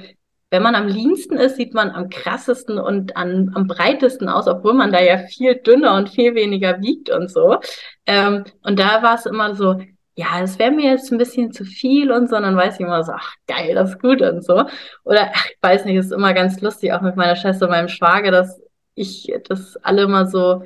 wenn 0.50 0.62
man 0.62 0.74
am 0.74 0.88
leansten 0.88 1.36
ist, 1.36 1.56
sieht 1.56 1.74
man 1.74 1.90
am 1.90 2.08
krassesten 2.08 2.78
und 2.78 3.16
an, 3.16 3.52
am 3.54 3.66
breitesten 3.66 4.28
aus, 4.28 4.48
obwohl 4.48 4.74
man 4.74 4.92
da 4.92 5.00
ja 5.00 5.18
viel 5.18 5.56
dünner 5.56 5.94
und 5.96 6.08
viel 6.08 6.34
weniger 6.34 6.80
wiegt 6.80 7.10
und 7.10 7.30
so. 7.30 7.58
Ähm, 8.06 8.44
und 8.62 8.78
da 8.78 9.02
war 9.02 9.14
es 9.14 9.26
immer 9.26 9.54
so, 9.54 9.80
ja, 10.14 10.40
das 10.40 10.58
wäre 10.58 10.72
mir 10.72 10.90
jetzt 10.90 11.12
ein 11.12 11.18
bisschen 11.18 11.52
zu 11.52 11.64
viel 11.64 12.10
und 12.10 12.28
so, 12.28 12.36
und 12.36 12.42
dann 12.42 12.56
weiß 12.56 12.74
ich 12.74 12.80
immer 12.80 13.04
so, 13.04 13.12
ach 13.12 13.34
geil, 13.46 13.74
das 13.74 13.90
ist 13.90 14.00
gut 14.00 14.22
und 14.22 14.44
so. 14.44 14.64
Oder 15.04 15.30
ach, 15.34 15.46
ich 15.50 15.58
weiß 15.62 15.84
nicht, 15.84 15.96
es 15.96 16.06
ist 16.06 16.12
immer 16.12 16.34
ganz 16.34 16.60
lustig, 16.60 16.92
auch 16.92 17.02
mit 17.02 17.16
meiner 17.16 17.36
Schwester 17.36 17.66
und 17.66 17.72
meinem 17.72 17.88
Schwager, 17.88 18.30
dass 18.30 18.60
ich, 18.94 19.32
dass 19.48 19.76
alle 19.76 20.02
immer 20.02 20.26
so 20.26 20.64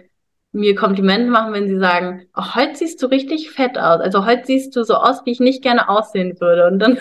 mir 0.52 0.74
Komplimente 0.74 1.30
machen, 1.30 1.54
wenn 1.54 1.68
sie 1.68 1.78
sagen, 1.78 2.26
oh, 2.36 2.54
heute 2.54 2.76
siehst 2.76 3.02
du 3.02 3.06
richtig 3.06 3.50
fett 3.50 3.78
aus. 3.78 4.00
Also 4.00 4.26
heute 4.26 4.46
siehst 4.46 4.76
du 4.76 4.84
so 4.84 4.94
aus, 4.94 5.22
wie 5.24 5.32
ich 5.32 5.40
nicht 5.40 5.62
gerne 5.62 5.88
aussehen 5.88 6.38
würde. 6.40 6.66
Und 6.66 6.78
dann 6.78 6.98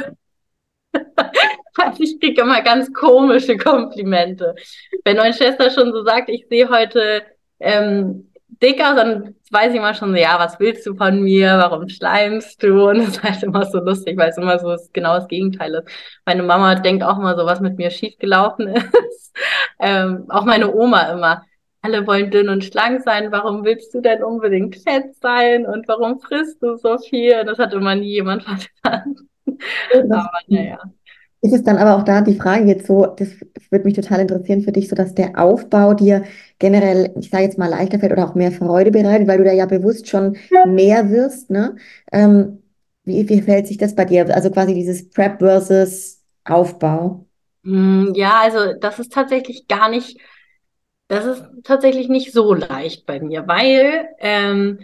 ich 2.00 2.20
kriege 2.20 2.42
immer 2.42 2.62
ganz 2.62 2.92
komische 2.94 3.58
Komplimente. 3.58 4.56
Wenn 5.04 5.18
meine 5.18 5.34
Schwester 5.34 5.70
schon 5.70 5.92
so 5.92 6.04
sagt, 6.04 6.30
ich 6.30 6.48
sehe 6.50 6.70
heute 6.70 7.24
ähm, 7.60 8.32
dicker, 8.62 8.96
dann 8.96 9.36
weiß 9.52 9.72
ich 9.72 9.78
immer 9.78 9.94
schon 9.94 10.12
so, 10.12 10.16
ja, 10.18 10.40
was 10.40 10.60
willst 10.60 10.86
du 10.86 10.96
von 10.96 11.22
mir? 11.22 11.58
Warum 11.58 11.90
schleimst 11.90 12.62
du? 12.64 12.90
Und 12.90 13.00
das 13.00 13.08
ist 13.10 13.24
halt 13.24 13.44
immer 13.44 13.66
so 13.66 13.80
lustig, 13.80 14.18
weil 14.18 14.30
es 14.30 14.38
immer 14.38 14.60
so 14.60 14.76
genau 14.94 15.16
das 15.16 15.28
Gegenteil 15.28 15.76
ist. 15.76 15.90
Meine 16.26 16.44
Mama 16.44 16.76
denkt 16.76 17.04
auch 17.04 17.18
immer 17.18 17.36
so, 17.36 17.46
was 17.46 17.60
mit 17.60 17.78
mir 17.78 17.92
schiefgelaufen 17.92 18.68
ist. 18.76 19.36
ähm, 19.80 20.26
auch 20.30 20.46
meine 20.46 20.74
Oma 20.74 21.12
immer. 21.12 21.44
Alle 21.84 22.06
wollen 22.06 22.30
dünn 22.30 22.50
und 22.50 22.64
schlank 22.64 23.02
sein. 23.02 23.32
Warum 23.32 23.66
willst 23.66 23.94
du 23.94 24.02
denn 24.02 24.24
unbedingt 24.24 24.76
fett 24.76 25.16
sein? 25.20 25.66
Und 25.66 25.88
warum 25.88 26.20
frisst 26.20 26.62
du 26.62 26.78
so 26.78 27.00
viel? 27.00 27.44
Das 27.44 27.58
hat 27.58 27.74
immer 27.74 27.96
nie 27.96 28.12
jemand 28.12 28.44
verstanden. 28.84 29.30
Aber 30.12 30.40
naja. 30.48 30.80
Ist 31.44 31.54
es 31.54 31.64
dann 31.64 31.78
aber 31.78 31.98
auch 31.98 32.04
da 32.04 32.22
die 32.22 32.36
Frage 32.36 32.66
jetzt 32.66 32.86
so, 32.86 33.06
das 33.06 33.30
würde 33.72 33.86
mich 33.86 33.96
total 33.96 34.20
interessieren 34.20 34.62
für 34.62 34.72
dich, 34.72 34.90
so 34.90 34.96
dass 34.96 35.16
der 35.16 35.40
Aufbau 35.40 35.96
dir 35.96 36.24
generell, 36.60 37.12
ich 37.20 37.32
sage 37.32 37.44
jetzt 37.44 37.58
mal, 37.58 37.68
leichter 37.70 37.98
fällt 38.00 38.12
oder 38.12 38.28
auch 38.28 38.36
mehr 38.36 38.52
Freude 38.52 38.92
bereitet, 38.92 39.28
weil 39.28 39.40
du 39.40 39.46
da 39.46 39.52
ja 39.52 39.66
bewusst 39.66 40.08
schon 40.08 40.38
mehr 40.68 41.10
wirst, 41.10 41.50
ne? 41.50 41.76
Ähm, 42.12 42.60
wie, 43.06 43.28
wie 43.28 43.42
fällt 43.42 43.66
sich 43.66 43.78
das 43.78 43.96
bei 43.96 44.06
dir? 44.06 44.34
Also 44.36 44.52
quasi 44.52 44.76
dieses 44.76 45.10
Prep 45.10 45.40
versus 45.40 46.22
Aufbau. 46.46 47.26
Hm, 47.64 48.14
ja, 48.16 48.40
also 48.42 48.74
das 48.80 49.00
ist 49.00 49.12
tatsächlich 49.12 49.68
gar 49.68 49.90
nicht, 49.90 50.20
das 51.08 51.26
ist 51.26 51.44
tatsächlich 51.64 52.08
nicht 52.08 52.34
so 52.34 52.54
leicht 52.54 53.08
bei 53.08 53.20
mir, 53.20 53.48
weil 53.48 54.08
ähm, 54.20 54.80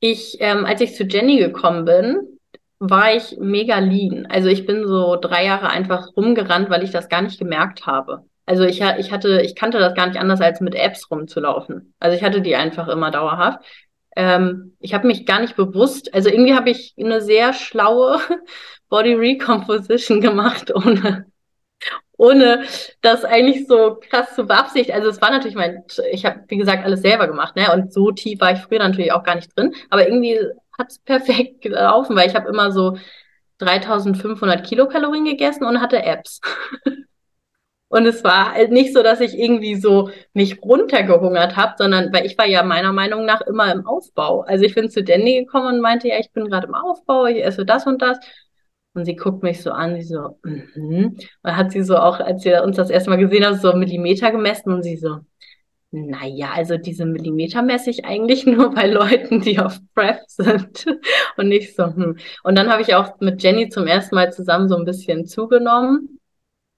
ich, 0.00 0.36
ähm, 0.40 0.64
als 0.64 0.80
ich 0.80 0.94
zu 0.94 1.04
Jenny 1.04 1.38
gekommen 1.38 1.84
bin, 1.84 2.29
war 2.80 3.14
ich 3.14 3.36
mega 3.38 3.78
lean. 3.78 4.26
Also 4.28 4.48
ich 4.48 4.66
bin 4.66 4.88
so 4.88 5.16
drei 5.16 5.44
Jahre 5.44 5.68
einfach 5.68 6.08
rumgerannt, 6.16 6.70
weil 6.70 6.82
ich 6.82 6.90
das 6.90 7.08
gar 7.10 7.20
nicht 7.22 7.38
gemerkt 7.38 7.86
habe. 7.86 8.24
Also 8.46 8.64
ich, 8.64 8.80
ich 8.80 9.12
hatte, 9.12 9.42
ich 9.42 9.54
kannte 9.54 9.78
das 9.78 9.94
gar 9.94 10.06
nicht 10.08 10.18
anders, 10.18 10.40
als 10.40 10.60
mit 10.60 10.74
Apps 10.74 11.10
rumzulaufen. 11.10 11.94
Also 12.00 12.16
ich 12.16 12.24
hatte 12.24 12.40
die 12.40 12.56
einfach 12.56 12.88
immer 12.88 13.10
dauerhaft. 13.10 13.60
Ähm, 14.16 14.76
ich 14.80 14.94
habe 14.94 15.06
mich 15.06 15.26
gar 15.26 15.40
nicht 15.40 15.56
bewusst, 15.56 16.12
also 16.12 16.30
irgendwie 16.30 16.54
habe 16.54 16.70
ich 16.70 16.94
eine 16.98 17.20
sehr 17.20 17.52
schlaue 17.52 18.18
Body 18.88 19.14
Recomposition 19.14 20.20
gemacht, 20.20 20.74
ohne, 20.74 21.26
ohne 22.16 22.64
das 23.02 23.24
eigentlich 23.24 23.68
so 23.68 24.00
krass 24.08 24.34
zu 24.34 24.46
beabsichtigen. 24.46 24.98
Also 24.98 25.10
es 25.10 25.20
war 25.20 25.30
natürlich 25.30 25.54
mein, 25.54 25.84
ich 26.10 26.24
habe, 26.24 26.40
wie 26.48 26.56
gesagt, 26.56 26.84
alles 26.84 27.02
selber 27.02 27.28
gemacht, 27.28 27.54
ne? 27.56 27.72
Und 27.72 27.92
so 27.92 28.10
tief 28.10 28.40
war 28.40 28.52
ich 28.52 28.58
früher 28.58 28.80
natürlich 28.80 29.12
auch 29.12 29.22
gar 29.22 29.36
nicht 29.36 29.56
drin. 29.56 29.74
Aber 29.90 30.08
irgendwie 30.08 30.40
hat 30.80 30.90
es 30.90 30.98
perfekt 31.04 31.62
gelaufen, 31.62 32.16
weil 32.16 32.28
ich 32.28 32.34
habe 32.34 32.48
immer 32.48 32.72
so 32.72 32.96
3500 33.58 34.66
Kilokalorien 34.66 35.24
gegessen 35.24 35.64
und 35.64 35.80
hatte 35.80 36.02
Apps. 36.02 36.40
und 37.88 38.06
es 38.06 38.24
war 38.24 38.54
halt 38.54 38.72
nicht 38.72 38.94
so, 38.94 39.02
dass 39.02 39.20
ich 39.20 39.38
irgendwie 39.38 39.76
so 39.76 40.10
mich 40.32 40.62
runtergehungert 40.62 41.56
habe, 41.56 41.74
sondern 41.78 42.12
weil 42.12 42.26
ich 42.26 42.38
war 42.38 42.46
ja 42.46 42.62
meiner 42.62 42.92
Meinung 42.92 43.24
nach 43.26 43.42
immer 43.42 43.72
im 43.72 43.86
Aufbau. 43.86 44.42
Also 44.42 44.64
ich 44.64 44.74
bin 44.74 44.90
zu 44.90 45.04
Danny 45.04 45.44
gekommen 45.44 45.74
und 45.74 45.80
meinte, 45.80 46.08
ja, 46.08 46.18
ich 46.18 46.32
bin 46.32 46.46
gerade 46.46 46.66
im 46.66 46.74
Aufbau, 46.74 47.26
ich 47.26 47.44
esse 47.44 47.64
das 47.64 47.86
und 47.86 48.02
das. 48.02 48.18
Und 48.92 49.04
sie 49.04 49.14
guckt 49.14 49.42
mich 49.44 49.62
so 49.62 49.70
an, 49.70 49.94
sie 49.94 50.02
so, 50.02 50.38
mhm. 50.42 50.68
Mm 50.74 51.16
und 51.42 51.56
hat 51.56 51.70
sie 51.70 51.82
so 51.82 51.96
auch, 51.96 52.18
als 52.18 52.44
wir 52.44 52.64
uns 52.64 52.76
das 52.76 52.90
erste 52.90 53.10
Mal 53.10 53.16
gesehen 53.16 53.44
haben, 53.44 53.56
so 53.56 53.72
Millimeter 53.74 54.32
gemessen 54.32 54.72
und 54.72 54.82
sie 54.82 54.96
so, 54.96 55.20
naja, 55.92 56.52
also 56.54 56.76
diese 56.76 57.04
Millimeter 57.04 57.62
messe 57.62 57.90
ich 57.90 58.04
eigentlich 58.04 58.46
nur 58.46 58.74
bei 58.74 58.86
Leuten, 58.86 59.40
die 59.40 59.58
auf 59.58 59.78
Prep 59.94 60.20
sind 60.28 60.86
und 61.36 61.48
nicht 61.48 61.74
so. 61.74 61.86
Hm. 61.86 62.16
Und 62.42 62.58
dann 62.58 62.70
habe 62.70 62.82
ich 62.82 62.94
auch 62.94 63.18
mit 63.20 63.42
Jenny 63.42 63.68
zum 63.68 63.86
ersten 63.86 64.14
Mal 64.14 64.32
zusammen 64.32 64.68
so 64.68 64.76
ein 64.76 64.84
bisschen 64.84 65.26
zugenommen, 65.26 66.20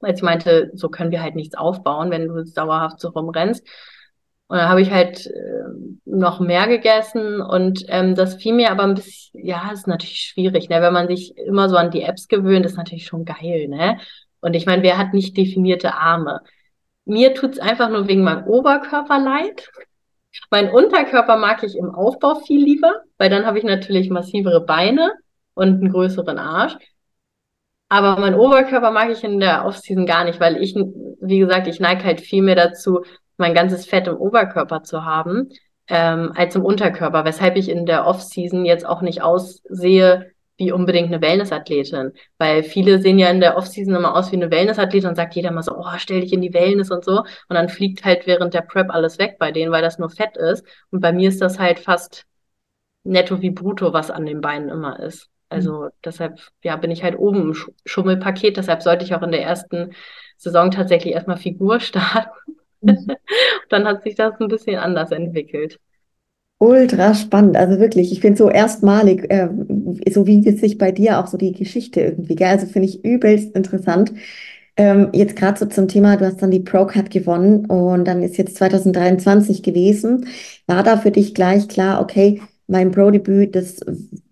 weil 0.00 0.16
sie 0.16 0.24
meinte, 0.24 0.70
so 0.74 0.88
können 0.88 1.10
wir 1.10 1.22
halt 1.22 1.34
nichts 1.34 1.54
aufbauen, 1.54 2.10
wenn 2.10 2.28
du 2.28 2.44
dauerhaft 2.44 3.00
so 3.00 3.08
rumrennst. 3.10 3.66
Und 4.48 4.58
dann 4.58 4.68
habe 4.68 4.82
ich 4.82 4.90
halt 4.90 5.26
äh, 5.26 5.64
noch 6.04 6.40
mehr 6.40 6.66
gegessen 6.66 7.40
und 7.40 7.84
ähm, 7.88 8.14
das 8.14 8.34
fiel 8.34 8.52
mir 8.52 8.70
aber 8.70 8.82
ein 8.82 8.94
bisschen, 8.94 9.46
ja, 9.46 9.70
ist 9.72 9.86
natürlich 9.86 10.18
schwierig, 10.20 10.68
ne? 10.68 10.82
Wenn 10.82 10.92
man 10.92 11.08
sich 11.08 11.34
immer 11.38 11.70
so 11.70 11.76
an 11.76 11.90
die 11.90 12.02
Apps 12.02 12.28
gewöhnt, 12.28 12.66
ist 12.66 12.76
natürlich 12.76 13.06
schon 13.06 13.24
geil, 13.24 13.68
ne? 13.68 13.98
Und 14.40 14.54
ich 14.54 14.66
meine, 14.66 14.82
wer 14.82 14.98
hat 14.98 15.14
nicht 15.14 15.36
definierte 15.38 15.94
Arme? 15.94 16.42
Mir 17.12 17.34
tut's 17.34 17.58
einfach 17.58 17.90
nur 17.90 18.08
wegen 18.08 18.24
meinem 18.24 18.46
Oberkörper 18.46 19.18
leid. 19.18 19.68
Mein 20.50 20.70
Unterkörper 20.70 21.36
mag 21.36 21.62
ich 21.62 21.76
im 21.76 21.94
Aufbau 21.94 22.36
viel 22.36 22.64
lieber, 22.64 23.02
weil 23.18 23.28
dann 23.28 23.44
habe 23.44 23.58
ich 23.58 23.64
natürlich 23.64 24.08
massivere 24.08 24.64
Beine 24.64 25.12
und 25.52 25.68
einen 25.68 25.92
größeren 25.92 26.38
Arsch. 26.38 26.74
Aber 27.90 28.18
mein 28.18 28.34
Oberkörper 28.34 28.90
mag 28.92 29.10
ich 29.10 29.22
in 29.24 29.40
der 29.40 29.66
Offseason 29.66 30.06
gar 30.06 30.24
nicht, 30.24 30.40
weil 30.40 30.56
ich, 30.56 30.74
wie 30.74 31.38
gesagt, 31.38 31.66
ich 31.66 31.80
neige 31.80 32.02
halt 32.02 32.22
viel 32.22 32.42
mehr 32.42 32.56
dazu, 32.56 33.04
mein 33.36 33.52
ganzes 33.52 33.84
Fett 33.84 34.08
im 34.08 34.16
Oberkörper 34.16 34.82
zu 34.82 35.04
haben, 35.04 35.50
ähm, 35.88 36.32
als 36.34 36.56
im 36.56 36.64
Unterkörper, 36.64 37.26
weshalb 37.26 37.56
ich 37.56 37.68
in 37.68 37.84
der 37.84 38.06
Offseason 38.06 38.64
jetzt 38.64 38.86
auch 38.86 39.02
nicht 39.02 39.20
aussehe 39.20 40.31
wie 40.62 40.72
unbedingt 40.72 41.08
eine 41.08 41.20
Wellnessathletin. 41.20 42.12
Weil 42.38 42.62
viele 42.62 43.00
sehen 43.00 43.18
ja 43.18 43.28
in 43.30 43.40
der 43.40 43.56
Offseason 43.56 43.94
immer 43.94 44.16
aus 44.16 44.30
wie 44.32 44.36
eine 44.36 44.50
Wellnessathletin 44.50 45.10
und 45.10 45.16
sagt 45.16 45.34
jeder 45.34 45.50
mal 45.50 45.62
so, 45.62 45.76
oh, 45.76 45.98
stell 45.98 46.20
dich 46.20 46.32
in 46.32 46.40
die 46.40 46.54
Wellness 46.54 46.90
und 46.90 47.04
so. 47.04 47.20
Und 47.20 47.26
dann 47.56 47.68
fliegt 47.68 48.04
halt 48.04 48.26
während 48.26 48.54
der 48.54 48.62
Prep 48.62 48.90
alles 48.90 49.18
weg 49.18 49.36
bei 49.38 49.50
denen, 49.52 49.72
weil 49.72 49.82
das 49.82 49.98
nur 49.98 50.10
Fett 50.10 50.36
ist. 50.36 50.64
Und 50.90 51.00
bei 51.00 51.12
mir 51.12 51.28
ist 51.28 51.40
das 51.40 51.58
halt 51.58 51.78
fast 51.80 52.24
netto 53.04 53.42
wie 53.42 53.50
brutto, 53.50 53.92
was 53.92 54.10
an 54.10 54.26
den 54.26 54.40
Beinen 54.40 54.68
immer 54.68 55.00
ist. 55.00 55.28
Also 55.48 55.84
mhm. 55.84 55.90
deshalb, 56.04 56.40
ja, 56.62 56.76
bin 56.76 56.90
ich 56.90 57.02
halt 57.02 57.18
oben 57.18 57.42
im 57.42 57.54
Schummelpaket. 57.84 58.56
Deshalb 58.56 58.82
sollte 58.82 59.04
ich 59.04 59.14
auch 59.14 59.22
in 59.22 59.32
der 59.32 59.42
ersten 59.42 59.92
Saison 60.36 60.70
tatsächlich 60.70 61.14
erstmal 61.14 61.36
Figur 61.36 61.80
starten. 61.80 62.30
Mhm. 62.80 63.16
dann 63.68 63.86
hat 63.86 64.02
sich 64.02 64.14
das 64.14 64.40
ein 64.40 64.48
bisschen 64.48 64.78
anders 64.78 65.10
entwickelt. 65.12 65.78
Ultra 66.62 67.12
spannend, 67.14 67.56
also 67.56 67.80
wirklich, 67.80 68.12
ich 68.12 68.20
finde 68.20 68.38
so 68.38 68.48
erstmalig, 68.48 69.28
äh, 69.32 69.48
so 70.12 70.28
wie 70.28 70.46
es 70.46 70.60
sich 70.60 70.78
bei 70.78 70.92
dir 70.92 71.18
auch 71.18 71.26
so 71.26 71.36
die 71.36 71.50
Geschichte 71.50 72.00
irgendwie, 72.00 72.36
gell? 72.36 72.46
also 72.50 72.66
finde 72.68 72.86
ich 72.86 73.04
übelst 73.04 73.56
interessant. 73.56 74.12
Ähm, 74.76 75.08
jetzt 75.12 75.34
gerade 75.34 75.58
so 75.58 75.66
zum 75.66 75.88
Thema, 75.88 76.16
du 76.16 76.24
hast 76.24 76.40
dann 76.40 76.52
die 76.52 76.60
Pro-Card 76.60 77.10
gewonnen 77.10 77.66
und 77.66 78.04
dann 78.06 78.22
ist 78.22 78.36
jetzt 78.36 78.54
2023 78.58 79.64
gewesen. 79.64 80.28
War 80.68 80.84
da 80.84 80.96
für 80.96 81.10
dich 81.10 81.34
gleich 81.34 81.66
klar, 81.66 82.00
okay, 82.00 82.40
mein 82.68 82.92
Pro-Debüt, 82.92 83.56
das 83.56 83.80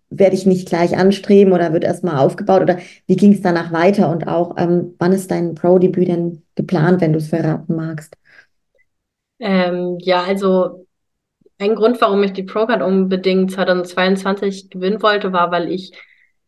werde 0.09 0.37
ich 0.37 0.47
nicht 0.47 0.69
gleich 0.69 0.97
anstreben 0.97 1.53
oder 1.53 1.73
wird 1.73 1.83
erstmal 1.83 2.19
aufgebaut 2.19 2.63
oder 2.63 2.79
wie 3.09 3.17
ging 3.17 3.33
es 3.33 3.43
danach 3.43 3.73
weiter 3.73 4.09
und 4.09 4.29
auch, 4.29 4.55
ähm, 4.57 4.95
wann 5.01 5.11
ist 5.13 5.33
dein 5.33 5.57
Pro-Debüt 5.57 6.07
denn 6.07 6.43
geplant, 6.55 7.01
wenn 7.01 7.13
du 7.13 7.19
es 7.19 7.27
verraten 7.27 7.75
magst? 7.75 8.17
Ähm, 9.41 9.99
ja, 9.99 10.23
also 10.23 10.87
ein 11.61 11.75
Grund, 11.75 12.01
warum 12.01 12.23
ich 12.23 12.33
die 12.33 12.43
Pro-Card 12.43 12.83
unbedingt 12.83 13.53
2022 13.53 14.71
gewinnen 14.71 15.03
wollte, 15.03 15.33
war, 15.33 15.51
weil 15.51 15.71
ich 15.71 15.93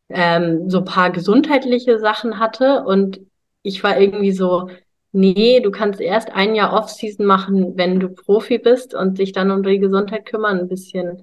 ähm, 0.09 0.69
so 0.71 0.83
paar 0.85 1.11
gesundheitliche 1.11 1.99
Sachen 1.99 2.39
hatte 2.39 2.83
und 2.85 3.21
ich 3.63 3.85
war 3.85 4.01
irgendwie 4.01 4.33
so, 4.33 4.71
nee, 5.13 5.61
du 5.61 5.71
kannst 5.71 6.01
erst 6.01 6.33
ein 6.33 6.55
Jahr 6.55 6.73
Off-Season 6.73 7.27
machen, 7.27 7.77
wenn 7.77 8.01
du 8.01 8.09
Profi 8.09 8.59
bist 8.59 8.95
und 8.95 9.19
dich 9.19 9.33
dann 9.33 9.51
um 9.51 9.63
die 9.63 9.79
Gesundheit 9.79 10.27
kümmern. 10.27 10.61
Ein 10.61 10.69
bisschen, 10.69 11.23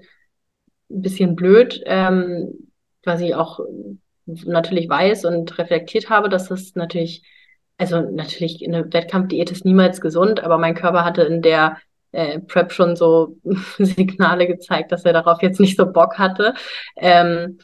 ein 0.90 1.02
bisschen 1.02 1.36
blöd, 1.36 1.82
ähm, 1.86 2.70
was 3.04 3.22
ich 3.22 3.36
auch 3.36 3.60
natürlich 4.26 4.88
weiß 4.88 5.26
und 5.26 5.58
reflektiert 5.58 6.10
habe, 6.10 6.30
dass 6.30 6.50
das 6.50 6.76
natürlich 6.76 7.24
also 7.80 8.02
natürlich 8.02 8.62
eine 8.68 8.92
Wettkampfdiät 8.92 9.52
ist 9.52 9.64
niemals 9.64 10.02
gesund, 10.02 10.44
aber 10.44 10.58
mein 10.58 10.76
Körper 10.76 11.06
hatte 11.06 11.22
in 11.22 11.42
der 11.42 11.78
äh, 12.12 12.40
Prep 12.40 12.72
schon 12.72 12.96
so 12.96 13.38
Signale 13.78 14.48
gezeigt, 14.48 14.92
dass 14.92 15.06
er 15.06 15.14
darauf 15.14 15.42
jetzt 15.42 15.60
nicht 15.60 15.78
so 15.78 15.92
Bock 15.92 16.18
hatte. 16.18 16.54
Ähm, 16.96 17.60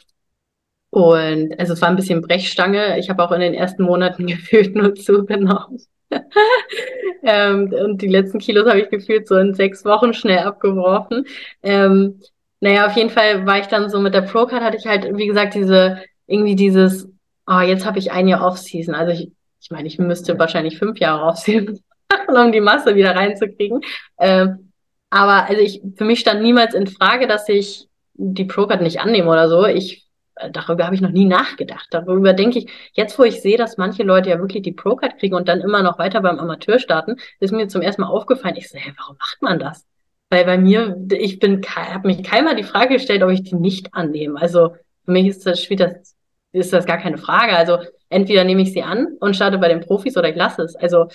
und 0.90 1.58
also 1.58 1.72
es 1.74 1.82
war 1.82 1.88
ein 1.88 1.96
bisschen 1.96 2.22
Brechstange. 2.22 2.98
Ich 2.98 3.10
habe 3.10 3.22
auch 3.22 3.32
in 3.32 3.40
den 3.40 3.54
ersten 3.54 3.82
Monaten 3.82 4.26
gefühlt 4.26 4.74
nur 4.74 4.94
zugenommen. 4.94 5.80
ähm, 7.22 7.72
und 7.72 8.00
die 8.00 8.08
letzten 8.08 8.38
Kilos 8.38 8.68
habe 8.68 8.80
ich 8.80 8.90
gefühlt 8.90 9.26
so 9.26 9.36
in 9.36 9.54
sechs 9.54 9.84
Wochen 9.84 10.14
schnell 10.14 10.38
abgeworfen. 10.38 11.26
Ähm, 11.62 12.20
naja, 12.60 12.86
auf 12.86 12.96
jeden 12.96 13.10
Fall 13.10 13.46
war 13.46 13.58
ich 13.58 13.66
dann 13.66 13.90
so 13.90 14.00
mit 14.00 14.14
der 14.14 14.22
Pro-Card, 14.22 14.62
hatte 14.62 14.76
ich 14.78 14.86
halt, 14.86 15.16
wie 15.16 15.26
gesagt, 15.26 15.54
diese, 15.54 16.02
irgendwie 16.26 16.54
dieses, 16.56 17.08
oh, 17.46 17.60
jetzt 17.60 17.84
habe 17.84 17.98
ich 17.98 18.12
ein 18.12 18.28
Jahr 18.28 18.46
Off-Season. 18.46 18.94
Also 18.94 19.12
ich 19.12 19.32
ich 19.66 19.70
meine, 19.72 19.88
ich 19.88 19.98
müsste 19.98 20.38
wahrscheinlich 20.38 20.78
fünf 20.78 21.00
Jahre 21.00 21.24
aussehen, 21.24 21.80
um 22.28 22.52
die 22.52 22.60
Masse 22.60 22.94
wieder 22.94 23.14
reinzukriegen. 23.14 23.80
Ähm, 24.18 24.72
aber 25.10 25.48
also 25.48 25.60
ich, 25.60 25.82
für 25.96 26.04
mich 26.04 26.20
stand 26.20 26.42
niemals 26.42 26.74
in 26.74 26.86
Frage, 26.86 27.26
dass 27.26 27.48
ich 27.48 27.88
die 28.14 28.44
Procard 28.44 28.82
nicht 28.82 29.00
annehme 29.00 29.30
oder 29.30 29.48
so. 29.48 29.66
Ich, 29.66 30.06
äh, 30.36 30.50
darüber 30.50 30.84
habe 30.84 30.94
ich 30.94 31.00
noch 31.00 31.10
nie 31.10 31.26
nachgedacht. 31.26 31.86
Darüber 31.90 32.32
denke 32.32 32.58
ich, 32.58 32.70
jetzt 32.92 33.18
wo 33.18 33.24
ich 33.24 33.40
sehe, 33.40 33.56
dass 33.56 33.76
manche 33.76 34.02
Leute 34.02 34.30
ja 34.30 34.38
wirklich 34.38 34.62
die 34.62 34.72
Procard 34.72 35.18
kriegen 35.18 35.34
und 35.34 35.48
dann 35.48 35.60
immer 35.60 35.82
noch 35.82 35.98
weiter 35.98 36.20
beim 36.20 36.38
Amateur 36.38 36.78
starten, 36.78 37.16
ist 37.40 37.52
mir 37.52 37.68
zum 37.68 37.82
ersten 37.82 38.02
Mal 38.02 38.08
aufgefallen, 38.08 38.56
ich 38.56 38.68
so, 38.68 38.78
hey, 38.78 38.92
warum 38.96 39.16
macht 39.18 39.42
man 39.42 39.58
das? 39.58 39.86
Weil 40.30 40.44
bei 40.44 40.58
mir, 40.58 40.96
ich 41.12 41.38
bin, 41.38 41.62
habe 41.62 42.08
mich 42.08 42.24
keinmal 42.24 42.56
die 42.56 42.64
Frage 42.64 42.94
gestellt, 42.94 43.22
ob 43.22 43.30
ich 43.30 43.44
die 43.44 43.54
nicht 43.54 43.94
annehme. 43.94 44.40
Also 44.40 44.70
für 45.04 45.12
mich 45.12 45.28
ist 45.28 45.46
das, 45.46 45.62
spielt 45.62 45.80
das, 45.80 46.16
ist 46.52 46.72
das 46.72 46.86
gar 46.86 46.98
keine 46.98 47.18
Frage. 47.18 47.56
Also 47.56 47.78
entweder 48.08 48.44
nehme 48.44 48.62
ich 48.62 48.72
sie 48.72 48.82
an 48.82 49.16
und 49.20 49.36
starte 49.36 49.58
bei 49.58 49.68
den 49.68 49.80
Profis 49.80 50.16
oder 50.16 50.28
ich 50.28 50.36
lasse 50.36 50.62
es. 50.62 50.74
Also, 50.74 51.08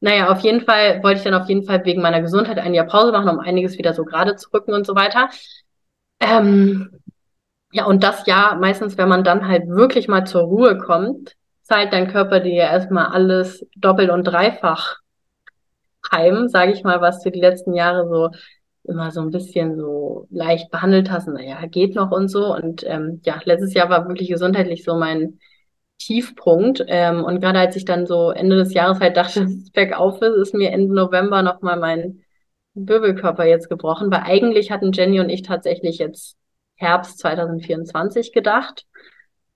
naja, 0.00 0.30
auf 0.30 0.40
jeden 0.40 0.60
Fall 0.60 1.02
wollte 1.02 1.18
ich 1.18 1.24
dann 1.24 1.34
auf 1.34 1.48
jeden 1.48 1.64
Fall 1.64 1.84
wegen 1.84 2.02
meiner 2.02 2.20
Gesundheit 2.20 2.58
ein 2.58 2.74
Jahr 2.74 2.86
Pause 2.86 3.12
machen, 3.12 3.28
um 3.30 3.40
einiges 3.40 3.78
wieder 3.78 3.94
so 3.94 4.04
gerade 4.04 4.36
zu 4.36 4.50
rücken 4.52 4.72
und 4.74 4.86
so 4.86 4.94
weiter. 4.94 5.30
Ähm, 6.20 6.90
ja, 7.72 7.84
und 7.84 8.02
das 8.02 8.26
Jahr, 8.26 8.56
meistens, 8.56 8.98
wenn 8.98 9.08
man 9.08 9.24
dann 9.24 9.48
halt 9.48 9.68
wirklich 9.68 10.08
mal 10.08 10.26
zur 10.26 10.42
Ruhe 10.42 10.78
kommt, 10.78 11.34
zahlt 11.62 11.92
dein 11.92 12.08
Körper 12.08 12.40
dir 12.40 12.54
ja 12.54 12.70
erstmal 12.70 13.06
alles 13.06 13.66
doppelt 13.76 14.10
und 14.10 14.24
dreifach 14.24 14.98
heim, 16.12 16.48
sage 16.48 16.72
ich 16.72 16.84
mal, 16.84 17.00
was 17.00 17.22
du 17.22 17.30
die 17.30 17.40
letzten 17.40 17.74
Jahre 17.74 18.08
so 18.08 18.30
immer 18.84 19.10
so 19.10 19.20
ein 19.20 19.30
bisschen 19.30 19.76
so 19.76 20.28
leicht 20.30 20.70
behandelt 20.70 21.10
hast. 21.10 21.26
Naja, 21.28 21.66
geht 21.66 21.94
noch 21.96 22.12
und 22.12 22.28
so. 22.28 22.54
Und 22.54 22.84
ähm, 22.86 23.20
ja, 23.24 23.40
letztes 23.44 23.74
Jahr 23.74 23.90
war 23.90 24.06
wirklich 24.06 24.28
gesundheitlich 24.28 24.84
so 24.84 24.96
mein 24.96 25.40
Tiefpunkt. 25.98 26.84
Ähm, 26.86 27.24
und 27.24 27.40
gerade 27.40 27.58
als 27.58 27.76
ich 27.76 27.84
dann 27.84 28.06
so 28.06 28.30
Ende 28.30 28.56
des 28.56 28.74
Jahres 28.74 29.00
halt 29.00 29.16
dachte, 29.16 29.40
dass 29.44 29.52
es 29.52 29.70
bergauf 29.70 30.20
ist, 30.22 30.36
ist 30.36 30.54
mir 30.54 30.70
Ende 30.70 30.94
November 30.94 31.42
nochmal 31.42 31.78
mein 31.78 32.24
Wirbelkörper 32.74 33.46
jetzt 33.46 33.68
gebrochen, 33.68 34.10
weil 34.10 34.20
eigentlich 34.24 34.70
hatten 34.70 34.92
Jenny 34.92 35.20
und 35.20 35.30
ich 35.30 35.42
tatsächlich 35.42 35.98
jetzt 35.98 36.36
Herbst 36.76 37.18
2024 37.18 38.32
gedacht. 38.32 38.86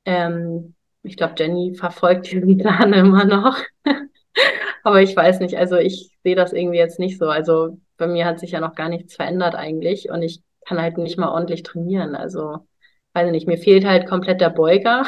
Ähm, 0.07 0.75
ich 1.03 1.17
glaube, 1.17 1.35
Jenny 1.37 1.75
verfolgt 1.75 2.31
diesen 2.31 2.59
Plan 2.59 2.93
immer 2.93 3.25
noch. 3.25 3.59
Aber 4.83 5.03
ich 5.03 5.15
weiß 5.15 5.41
nicht, 5.41 5.57
also 5.57 5.77
ich 5.77 6.11
sehe 6.25 6.37
das 6.37 6.53
irgendwie 6.53 6.79
jetzt 6.79 6.99
nicht 6.99 7.19
so. 7.19 7.27
Also 7.27 7.79
bei 7.97 8.07
mir 8.07 8.25
hat 8.25 8.41
sich 8.41 8.53
ja 8.53 8.61
noch 8.61 8.75
gar 8.75 8.89
nichts 8.89 9.17
verändert 9.17 9.55
eigentlich 9.55 10.09
und 10.09 10.23
ich 10.23 10.43
kann 10.67 10.81
halt 10.81 10.97
nicht 10.99 11.19
mal 11.19 11.31
ordentlich 11.31 11.63
trainieren. 11.63 12.15
Also 12.15 12.67
weiß 13.13 13.27
ich 13.27 13.33
nicht, 13.33 13.47
mir 13.49 13.59
fehlt 13.59 13.85
halt 13.85 14.07
komplett 14.07 14.41
der 14.41 14.51
Beuger. 14.51 15.05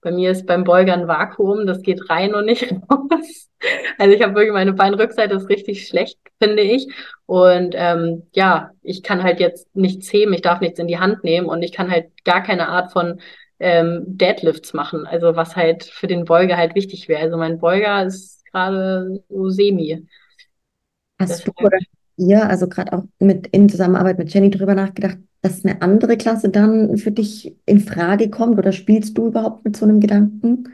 Bei 0.00 0.10
mir 0.10 0.30
ist 0.30 0.46
beim 0.46 0.64
Beuger 0.64 0.94
ein 0.94 1.08
Vakuum, 1.08 1.66
das 1.66 1.82
geht 1.82 2.10
rein 2.10 2.34
und 2.34 2.46
nicht 2.46 2.72
raus. 2.90 3.50
Also 3.98 4.14
ich 4.14 4.22
habe 4.22 4.34
wirklich 4.34 4.52
meine 4.52 4.72
Beinrückseite 4.72 5.34
ist 5.34 5.48
richtig 5.48 5.86
schlecht, 5.86 6.18
finde 6.40 6.62
ich. 6.62 6.88
Und 7.26 7.74
ähm, 7.76 8.24
ja, 8.34 8.70
ich 8.82 9.02
kann 9.02 9.22
halt 9.22 9.40
jetzt 9.40 9.74
nichts 9.74 10.12
heben, 10.12 10.32
ich 10.32 10.42
darf 10.42 10.60
nichts 10.60 10.78
in 10.78 10.88
die 10.88 10.98
Hand 10.98 11.24
nehmen 11.24 11.48
und 11.48 11.62
ich 11.62 11.72
kann 11.72 11.90
halt 11.90 12.10
gar 12.24 12.42
keine 12.42 12.68
Art 12.68 12.92
von 12.92 13.20
ähm, 13.60 14.02
Deadlifts 14.06 14.74
machen. 14.74 15.06
Also 15.06 15.36
was 15.36 15.56
halt 15.56 15.84
für 15.84 16.06
den 16.06 16.24
Beuger 16.24 16.56
halt 16.56 16.74
wichtig 16.74 17.08
wäre. 17.08 17.22
Also 17.22 17.36
mein 17.36 17.58
Beuger 17.58 18.04
ist 18.04 18.44
gerade 18.46 19.22
so 19.28 19.48
semi. 19.48 20.06
Hast 21.18 21.46
du 21.46 21.52
oder 21.56 21.78
ihr, 22.16 22.48
also 22.48 22.68
gerade 22.68 22.92
auch 22.92 23.04
mit 23.18 23.46
in 23.48 23.68
Zusammenarbeit 23.68 24.18
mit 24.18 24.32
Jenny 24.32 24.50
drüber 24.50 24.74
nachgedacht, 24.74 25.18
dass 25.42 25.64
eine 25.64 25.82
andere 25.82 26.16
Klasse 26.16 26.48
dann 26.48 26.96
für 26.96 27.10
dich 27.10 27.54
in 27.66 27.80
Frage 27.80 28.30
kommt 28.30 28.58
oder 28.58 28.72
spielst 28.72 29.18
du 29.18 29.26
überhaupt 29.26 29.64
mit 29.64 29.76
so 29.76 29.84
einem 29.84 30.00
Gedanken? 30.00 30.72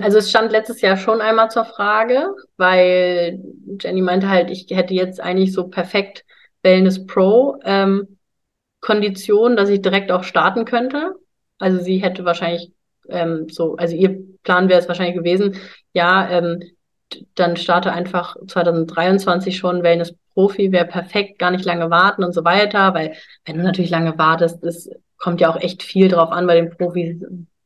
Also 0.00 0.18
es 0.18 0.30
stand 0.30 0.52
letztes 0.52 0.80
Jahr 0.80 0.96
schon 0.96 1.20
einmal 1.20 1.50
zur 1.50 1.64
Frage, 1.64 2.28
weil 2.56 3.40
Jenny 3.80 4.00
meinte 4.00 4.28
halt, 4.28 4.50
ich 4.50 4.66
hätte 4.70 4.94
jetzt 4.94 5.20
eigentlich 5.20 5.52
so 5.52 5.68
perfekt 5.68 6.24
Wellness 6.62 7.06
Pro 7.06 7.58
ähm, 7.64 8.18
Kondition, 8.80 9.56
dass 9.56 9.68
ich 9.68 9.82
direkt 9.82 10.12
auch 10.12 10.24
starten 10.24 10.64
könnte. 10.64 11.14
Also 11.58 11.80
sie 11.80 11.98
hätte 11.98 12.24
wahrscheinlich 12.24 12.72
ähm, 13.08 13.48
so, 13.50 13.76
also 13.76 13.94
ihr 13.94 14.18
Plan 14.42 14.68
wäre 14.68 14.80
es 14.80 14.88
wahrscheinlich 14.88 15.16
gewesen, 15.16 15.56
ja, 15.92 16.28
ähm, 16.30 16.62
dann 17.34 17.56
starte 17.56 17.92
einfach 17.92 18.36
2023 18.46 19.56
schon 19.56 19.82
Wellness 19.82 20.14
Profi, 20.34 20.72
wäre 20.72 20.86
perfekt, 20.86 21.38
gar 21.38 21.50
nicht 21.50 21.64
lange 21.64 21.90
warten 21.90 22.24
und 22.24 22.32
so 22.32 22.44
weiter, 22.44 22.94
weil 22.94 23.14
wenn 23.44 23.56
du 23.56 23.62
natürlich 23.62 23.90
lange 23.90 24.18
wartest, 24.18 24.62
es 24.64 24.90
kommt 25.16 25.40
ja 25.40 25.48
auch 25.48 25.60
echt 25.60 25.82
viel 25.82 26.08
drauf 26.08 26.30
an 26.32 26.46
bei 26.46 26.56
den 26.56 26.70
Profis, 26.70 27.16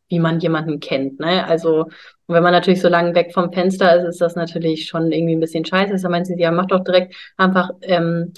wie 0.08 0.18
man 0.18 0.40
jemanden 0.40 0.80
kennt. 0.80 1.18
Ne? 1.18 1.46
Also 1.46 1.86
wenn 2.26 2.42
man 2.42 2.52
natürlich 2.52 2.80
so 2.80 2.88
lange 2.88 3.14
weg 3.14 3.32
vom 3.32 3.52
Fenster 3.52 3.96
ist, 3.96 4.08
ist 4.08 4.20
das 4.20 4.36
natürlich 4.36 4.86
schon 4.86 5.10
irgendwie 5.12 5.34
ein 5.34 5.40
bisschen 5.40 5.64
scheiße. 5.64 5.96
Da 6.00 6.08
meint 6.08 6.26
sie, 6.26 6.38
ja, 6.38 6.50
mach 6.50 6.66
doch 6.66 6.84
direkt 6.84 7.14
einfach 7.36 7.70
ähm, 7.82 8.32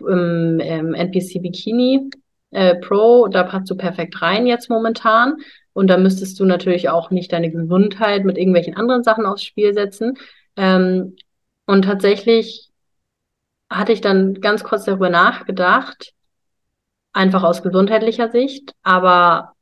im 0.00 0.94
NPC 0.94 1.40
Bikini 1.40 2.10
äh, 2.52 2.76
Pro, 2.76 3.28
da 3.28 3.42
passt 3.44 3.70
du 3.70 3.76
perfekt 3.76 4.20
rein 4.22 4.46
jetzt 4.46 4.70
momentan. 4.70 5.38
Und 5.72 5.88
da 5.88 5.96
müsstest 5.96 6.38
du 6.38 6.44
natürlich 6.44 6.88
auch 6.88 7.10
nicht 7.10 7.32
deine 7.32 7.50
Gesundheit 7.50 8.24
mit 8.24 8.38
irgendwelchen 8.38 8.76
anderen 8.76 9.04
Sachen 9.04 9.26
aufs 9.26 9.44
Spiel 9.44 9.72
setzen. 9.74 10.18
Ähm, 10.56 11.16
und 11.66 11.82
tatsächlich 11.84 12.70
hatte 13.70 13.92
ich 13.92 14.00
dann 14.00 14.34
ganz 14.40 14.64
kurz 14.64 14.84
darüber 14.84 15.08
nachgedacht, 15.08 16.12
einfach 17.12 17.42
aus 17.42 17.62
gesundheitlicher 17.62 18.30
Sicht, 18.30 18.74
aber 18.82 19.54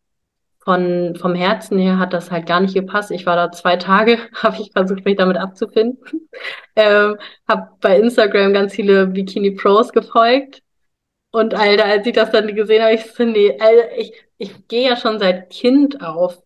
von, 0.62 1.16
vom 1.16 1.34
Herzen 1.34 1.78
her 1.78 1.98
hat 1.98 2.12
das 2.12 2.30
halt 2.30 2.46
gar 2.46 2.60
nicht 2.60 2.74
gepasst. 2.74 3.10
Ich 3.10 3.26
war 3.26 3.36
da 3.36 3.50
zwei 3.50 3.76
Tage, 3.76 4.18
habe 4.34 4.58
ich 4.60 4.72
versucht, 4.72 5.04
mich 5.04 5.16
damit 5.16 5.36
abzufinden. 5.36 6.28
ähm, 6.76 7.16
habe 7.48 7.68
bei 7.80 7.98
Instagram 7.98 8.52
ganz 8.52 8.74
viele 8.74 9.06
Bikini 9.06 9.52
Pros 9.52 9.92
gefolgt. 9.92 10.62
Und 11.32 11.54
Alter, 11.54 11.84
als 11.86 12.06
ich 12.06 12.12
das 12.12 12.30
dann 12.30 12.54
gesehen 12.54 12.82
habe, 12.82 12.94
ich 12.94 13.04
so, 13.04 13.24
nee, 13.24 13.56
Alter, 13.60 13.96
ich, 13.98 14.12
ich 14.40 14.66
gehe 14.68 14.88
ja 14.88 14.96
schon 14.96 15.18
seit 15.18 15.50
Kind 15.50 16.02
auf 16.02 16.42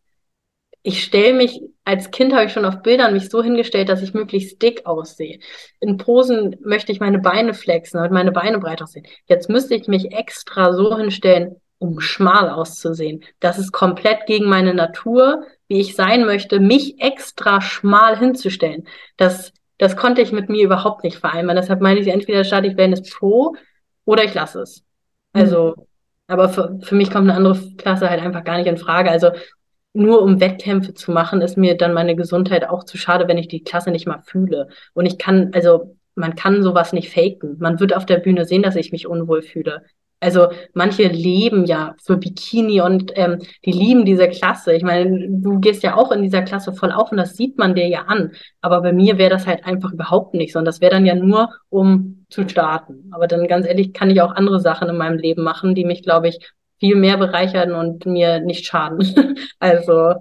ich 0.86 1.02
stelle 1.02 1.32
mich, 1.32 1.62
als 1.84 2.10
Kind 2.10 2.34
habe 2.34 2.44
ich 2.44 2.52
schon 2.52 2.66
auf 2.66 2.82
Bildern 2.82 3.14
mich 3.14 3.30
so 3.30 3.42
hingestellt, 3.42 3.88
dass 3.88 4.02
ich 4.02 4.12
möglichst 4.12 4.60
dick 4.60 4.84
aussehe. 4.84 5.40
In 5.80 5.96
Posen 5.96 6.56
möchte 6.60 6.92
ich 6.92 7.00
meine 7.00 7.18
Beine 7.18 7.54
flexen 7.54 8.00
und 8.00 8.12
meine 8.12 8.32
Beine 8.32 8.58
breit 8.58 8.82
aussehen. 8.82 9.06
Jetzt 9.24 9.48
müsste 9.48 9.74
ich 9.74 9.88
mich 9.88 10.12
extra 10.12 10.74
so 10.74 10.94
hinstellen, 10.98 11.56
um 11.78 12.00
schmal 12.00 12.50
auszusehen. 12.50 13.24
Das 13.40 13.58
ist 13.58 13.72
komplett 13.72 14.26
gegen 14.26 14.46
meine 14.46 14.74
Natur, 14.74 15.44
wie 15.68 15.80
ich 15.80 15.96
sein 15.96 16.26
möchte, 16.26 16.60
mich 16.60 17.00
extra 17.00 17.62
schmal 17.62 18.18
hinzustellen. 18.18 18.86
Das, 19.16 19.54
das 19.78 19.96
konnte 19.96 20.20
ich 20.20 20.32
mit 20.32 20.50
mir 20.50 20.64
überhaupt 20.64 21.02
nicht 21.02 21.16
vereinbaren. 21.16 21.56
Deshalb 21.56 21.80
meine 21.80 22.00
ich, 22.00 22.08
entweder 22.08 22.44
starte 22.44 22.66
ich 22.66 22.76
Wellness 22.76 23.08
Pro 23.08 23.56
oder 24.04 24.22
ich 24.22 24.34
lasse 24.34 24.60
es. 24.60 24.84
Also, 25.32 25.76
mhm. 25.78 25.82
Aber 26.26 26.48
für, 26.48 26.78
für 26.82 26.94
mich 26.94 27.10
kommt 27.10 27.28
eine 27.28 27.36
andere 27.36 27.58
Klasse 27.76 28.08
halt 28.08 28.22
einfach 28.22 28.44
gar 28.44 28.56
nicht 28.58 28.66
in 28.66 28.76
Frage. 28.76 29.10
Also 29.10 29.30
nur 29.92 30.22
um 30.22 30.40
Wettkämpfe 30.40 30.94
zu 30.94 31.12
machen, 31.12 31.40
ist 31.40 31.56
mir 31.56 31.76
dann 31.76 31.92
meine 31.94 32.16
Gesundheit 32.16 32.68
auch 32.68 32.84
zu 32.84 32.98
schade, 32.98 33.28
wenn 33.28 33.38
ich 33.38 33.48
die 33.48 33.62
Klasse 33.62 33.90
nicht 33.90 34.06
mal 34.06 34.22
fühle. 34.24 34.68
Und 34.92 35.06
ich 35.06 35.18
kann, 35.18 35.50
also 35.54 35.96
man 36.14 36.34
kann 36.34 36.62
sowas 36.62 36.92
nicht 36.92 37.12
faken. 37.12 37.56
Man 37.58 37.80
wird 37.80 37.94
auf 37.94 38.06
der 38.06 38.18
Bühne 38.18 38.44
sehen, 38.44 38.62
dass 38.62 38.76
ich 38.76 38.92
mich 38.92 39.06
unwohl 39.06 39.42
fühle. 39.42 39.82
Also 40.24 40.48
manche 40.72 41.06
leben 41.06 41.66
ja 41.66 41.94
für 42.02 42.16
Bikini 42.16 42.80
und 42.80 43.12
ähm, 43.14 43.42
die 43.66 43.72
lieben 43.72 44.06
diese 44.06 44.26
Klasse. 44.26 44.72
Ich 44.72 44.82
meine, 44.82 45.28
du 45.28 45.60
gehst 45.60 45.82
ja 45.82 45.96
auch 45.96 46.10
in 46.12 46.22
dieser 46.22 46.40
Klasse 46.40 46.72
voll 46.72 46.92
auf 46.92 47.12
und 47.12 47.18
das 47.18 47.36
sieht 47.36 47.58
man 47.58 47.74
dir 47.74 47.86
ja 47.86 48.04
an. 48.06 48.32
Aber 48.62 48.80
bei 48.80 48.94
mir 48.94 49.18
wäre 49.18 49.28
das 49.28 49.46
halt 49.46 49.66
einfach 49.66 49.92
überhaupt 49.92 50.32
nicht, 50.32 50.54
sondern 50.54 50.72
das 50.72 50.80
wäre 50.80 50.92
dann 50.92 51.04
ja 51.04 51.14
nur, 51.14 51.50
um 51.68 52.24
zu 52.30 52.48
starten. 52.48 53.10
Aber 53.12 53.26
dann 53.26 53.46
ganz 53.48 53.66
ehrlich 53.66 53.92
kann 53.92 54.08
ich 54.08 54.22
auch 54.22 54.34
andere 54.34 54.60
Sachen 54.60 54.88
in 54.88 54.96
meinem 54.96 55.18
Leben 55.18 55.42
machen, 55.42 55.74
die 55.74 55.84
mich, 55.84 56.02
glaube 56.02 56.28
ich, 56.28 56.38
viel 56.80 56.96
mehr 56.96 57.18
bereichern 57.18 57.72
und 57.72 58.06
mir 58.06 58.40
nicht 58.40 58.64
schaden. 58.64 59.36
also 59.58 60.14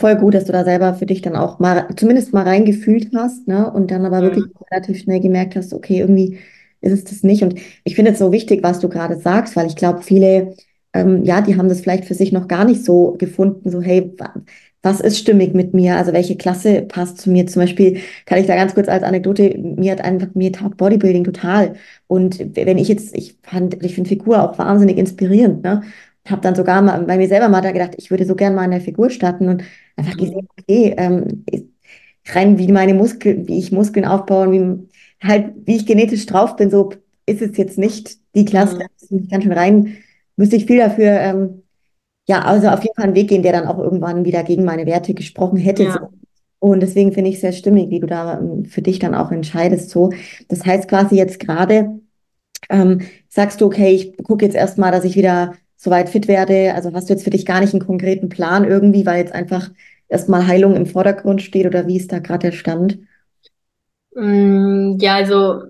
voll 0.00 0.16
gut, 0.16 0.34
dass 0.34 0.46
du 0.46 0.52
da 0.52 0.64
selber 0.64 0.94
für 0.94 1.06
dich 1.06 1.22
dann 1.22 1.36
auch 1.36 1.60
mal 1.60 1.86
zumindest 1.94 2.34
mal 2.34 2.42
reingefühlt 2.42 3.10
hast, 3.14 3.46
ne? 3.46 3.70
Und 3.70 3.92
dann 3.92 4.04
aber 4.04 4.20
mhm. 4.20 4.24
wirklich 4.24 4.44
relativ 4.68 4.98
schnell 4.98 5.20
gemerkt 5.20 5.54
hast, 5.54 5.72
okay, 5.72 6.00
irgendwie 6.00 6.40
ist 6.80 6.92
es 6.92 7.04
das 7.04 7.22
nicht. 7.22 7.42
Und 7.42 7.58
ich 7.84 7.94
finde 7.94 8.12
es 8.12 8.18
so 8.18 8.32
wichtig, 8.32 8.62
was 8.62 8.80
du 8.80 8.88
gerade 8.88 9.16
sagst, 9.16 9.56
weil 9.56 9.66
ich 9.66 9.76
glaube, 9.76 10.02
viele, 10.02 10.54
ähm, 10.92 11.24
ja, 11.24 11.40
die 11.40 11.56
haben 11.56 11.68
das 11.68 11.80
vielleicht 11.80 12.04
für 12.04 12.14
sich 12.14 12.32
noch 12.32 12.48
gar 12.48 12.64
nicht 12.64 12.84
so 12.84 13.16
gefunden, 13.18 13.70
so, 13.70 13.80
hey, 13.82 14.12
was 14.82 15.00
ist 15.00 15.18
stimmig 15.18 15.52
mit 15.52 15.74
mir? 15.74 15.96
Also 15.96 16.12
welche 16.12 16.36
Klasse 16.36 16.82
passt 16.82 17.18
zu 17.18 17.30
mir? 17.30 17.46
Zum 17.46 17.62
Beispiel 17.62 18.00
kann 18.24 18.38
ich 18.38 18.46
da 18.46 18.54
ganz 18.54 18.74
kurz 18.74 18.88
als 18.88 19.02
Anekdote, 19.02 19.58
mir 19.58 19.92
hat 19.92 20.00
einfach, 20.02 20.28
mir 20.34 20.52
taugt 20.52 20.76
Bodybuilding 20.76 21.24
total. 21.24 21.74
Und 22.06 22.38
wenn 22.56 22.78
ich 22.78 22.88
jetzt, 22.88 23.14
ich 23.16 23.36
fand, 23.42 23.82
ich 23.84 23.94
finde 23.94 24.08
Figur 24.08 24.42
auch 24.42 24.58
wahnsinnig 24.58 24.96
inspirierend, 24.98 25.62
ne? 25.64 25.82
Habe 26.28 26.40
dann 26.40 26.56
sogar 26.56 26.82
mal 26.82 27.04
bei 27.04 27.18
mir 27.18 27.28
selber 27.28 27.48
mal 27.48 27.60
da 27.60 27.70
gedacht, 27.70 27.94
ich 27.98 28.10
würde 28.10 28.26
so 28.26 28.34
gerne 28.34 28.56
mal 28.56 28.64
in 28.64 28.72
der 28.72 28.80
Figur 28.80 29.10
starten 29.10 29.48
und 29.48 29.62
einfach 29.96 30.14
mhm. 30.14 30.18
gesehen, 30.18 30.48
okay, 30.58 30.94
ähm, 30.96 31.44
rein 32.34 32.58
wie 32.58 32.72
meine 32.72 32.94
Muskeln, 32.94 33.46
wie 33.48 33.58
ich 33.58 33.72
Muskeln 33.72 34.04
aufbaue 34.04 34.48
und 34.48 34.52
wie 34.52 34.88
halt, 35.22 35.54
wie 35.64 35.76
ich 35.76 35.86
genetisch 35.86 36.26
drauf 36.26 36.56
bin, 36.56 36.70
so 36.70 36.90
ist 37.26 37.42
es 37.42 37.56
jetzt 37.56 37.78
nicht 37.78 38.18
die 38.34 38.44
Klasse, 38.44 38.76
mhm. 38.76 39.28
da 39.28 39.28
ganz 39.30 39.44
schön 39.44 39.52
rein, 39.52 39.96
müsste 40.36 40.56
ich 40.56 40.66
viel 40.66 40.78
dafür 40.78 41.20
ähm, 41.20 41.62
ja, 42.28 42.42
also 42.42 42.68
auf 42.68 42.82
jeden 42.82 42.94
Fall 42.94 43.04
einen 43.04 43.14
Weg 43.14 43.28
gehen, 43.28 43.42
der 43.42 43.52
dann 43.52 43.66
auch 43.66 43.78
irgendwann 43.78 44.24
wieder 44.24 44.42
gegen 44.42 44.64
meine 44.64 44.86
Werte 44.86 45.14
gesprochen 45.14 45.58
hätte. 45.58 45.84
Ja. 45.84 45.92
So. 45.92 46.08
Und 46.58 46.80
deswegen 46.80 47.12
finde 47.12 47.30
ich 47.30 47.36
es 47.36 47.42
sehr 47.42 47.52
stimmig, 47.52 47.90
wie 47.90 48.00
du 48.00 48.06
da 48.06 48.38
ähm, 48.38 48.64
für 48.64 48.82
dich 48.82 48.98
dann 48.98 49.14
auch 49.14 49.30
entscheidest. 49.30 49.90
So, 49.90 50.10
das 50.48 50.64
heißt 50.64 50.88
quasi 50.88 51.16
jetzt 51.16 51.38
gerade, 51.38 52.00
ähm, 52.68 53.02
sagst 53.28 53.60
du, 53.60 53.66
okay, 53.66 53.90
ich 53.90 54.16
gucke 54.24 54.44
jetzt 54.44 54.56
erstmal, 54.56 54.90
dass 54.90 55.04
ich 55.04 55.14
wieder 55.14 55.54
soweit 55.76 56.08
fit 56.08 56.26
werde. 56.26 56.74
Also 56.74 56.92
hast 56.92 57.08
du 57.08 57.12
jetzt 57.12 57.22
für 57.22 57.30
dich 57.30 57.46
gar 57.46 57.60
nicht 57.60 57.74
einen 57.74 57.86
konkreten 57.86 58.28
Plan 58.28 58.64
irgendwie, 58.64 59.06
weil 59.06 59.18
jetzt 59.18 59.34
einfach 59.34 59.70
erstmal 60.08 60.46
Heilung 60.46 60.74
im 60.74 60.86
Vordergrund 60.86 61.42
steht 61.42 61.66
oder 61.66 61.86
wie 61.86 61.96
ist 61.96 62.10
da 62.10 62.18
gerade 62.18 62.48
der 62.48 62.56
Stand? 62.56 62.98
Mm, 64.16 64.96
ja, 65.00 65.16
also 65.16 65.62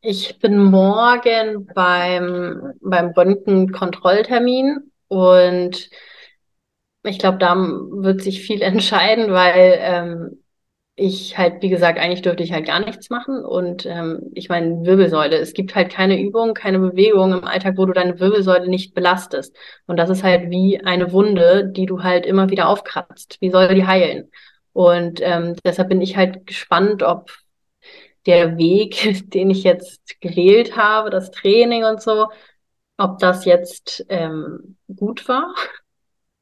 ich 0.00 0.38
bin 0.38 0.58
morgen 0.58 1.66
beim, 1.74 2.72
beim 2.80 3.10
Röntgenkontrolltermin 3.10 4.90
und 5.08 5.90
ich 7.02 7.18
glaube, 7.18 7.38
da 7.38 7.54
wird 7.56 8.22
sich 8.22 8.42
viel 8.42 8.62
entscheiden, 8.62 9.32
weil 9.32 9.78
ähm, 9.80 10.42
ich 10.96 11.38
halt, 11.38 11.62
wie 11.62 11.70
gesagt, 11.70 11.98
eigentlich 11.98 12.22
dürfte 12.22 12.42
ich 12.44 12.52
halt 12.52 12.66
gar 12.66 12.80
nichts 12.80 13.10
machen. 13.10 13.44
Und 13.44 13.86
ähm, 13.86 14.20
ich 14.34 14.48
meine, 14.50 14.84
Wirbelsäule, 14.84 15.38
es 15.38 15.54
gibt 15.54 15.74
halt 15.74 15.90
keine 15.92 16.20
Übung, 16.22 16.54
keine 16.54 16.78
Bewegung 16.78 17.32
im 17.32 17.44
Alltag, 17.44 17.74
wo 17.78 17.86
du 17.86 17.94
deine 17.94 18.20
Wirbelsäule 18.20 18.68
nicht 18.68 18.94
belastest. 18.94 19.56
Und 19.86 19.98
das 19.98 20.10
ist 20.10 20.24
halt 20.24 20.50
wie 20.50 20.80
eine 20.84 21.12
Wunde, 21.12 21.70
die 21.74 21.86
du 21.86 22.02
halt 22.04 22.26
immer 22.26 22.50
wieder 22.50 22.68
aufkratzt. 22.68 23.38
Wie 23.40 23.50
soll 23.50 23.74
die 23.74 23.86
heilen? 23.86 24.30
Und 24.74 25.20
ähm, 25.22 25.56
deshalb 25.64 25.88
bin 25.90 26.02
ich 26.02 26.16
halt 26.16 26.46
gespannt, 26.46 27.02
ob 27.02 27.30
der 28.26 28.58
Weg, 28.58 29.30
den 29.32 29.50
ich 29.50 29.64
jetzt 29.64 30.20
gewählt 30.20 30.76
habe, 30.76 31.10
das 31.10 31.30
Training 31.30 31.84
und 31.84 32.02
so, 32.02 32.28
ob 32.98 33.18
das 33.18 33.44
jetzt 33.44 34.04
ähm, 34.08 34.76
gut 34.94 35.28
war. 35.28 35.54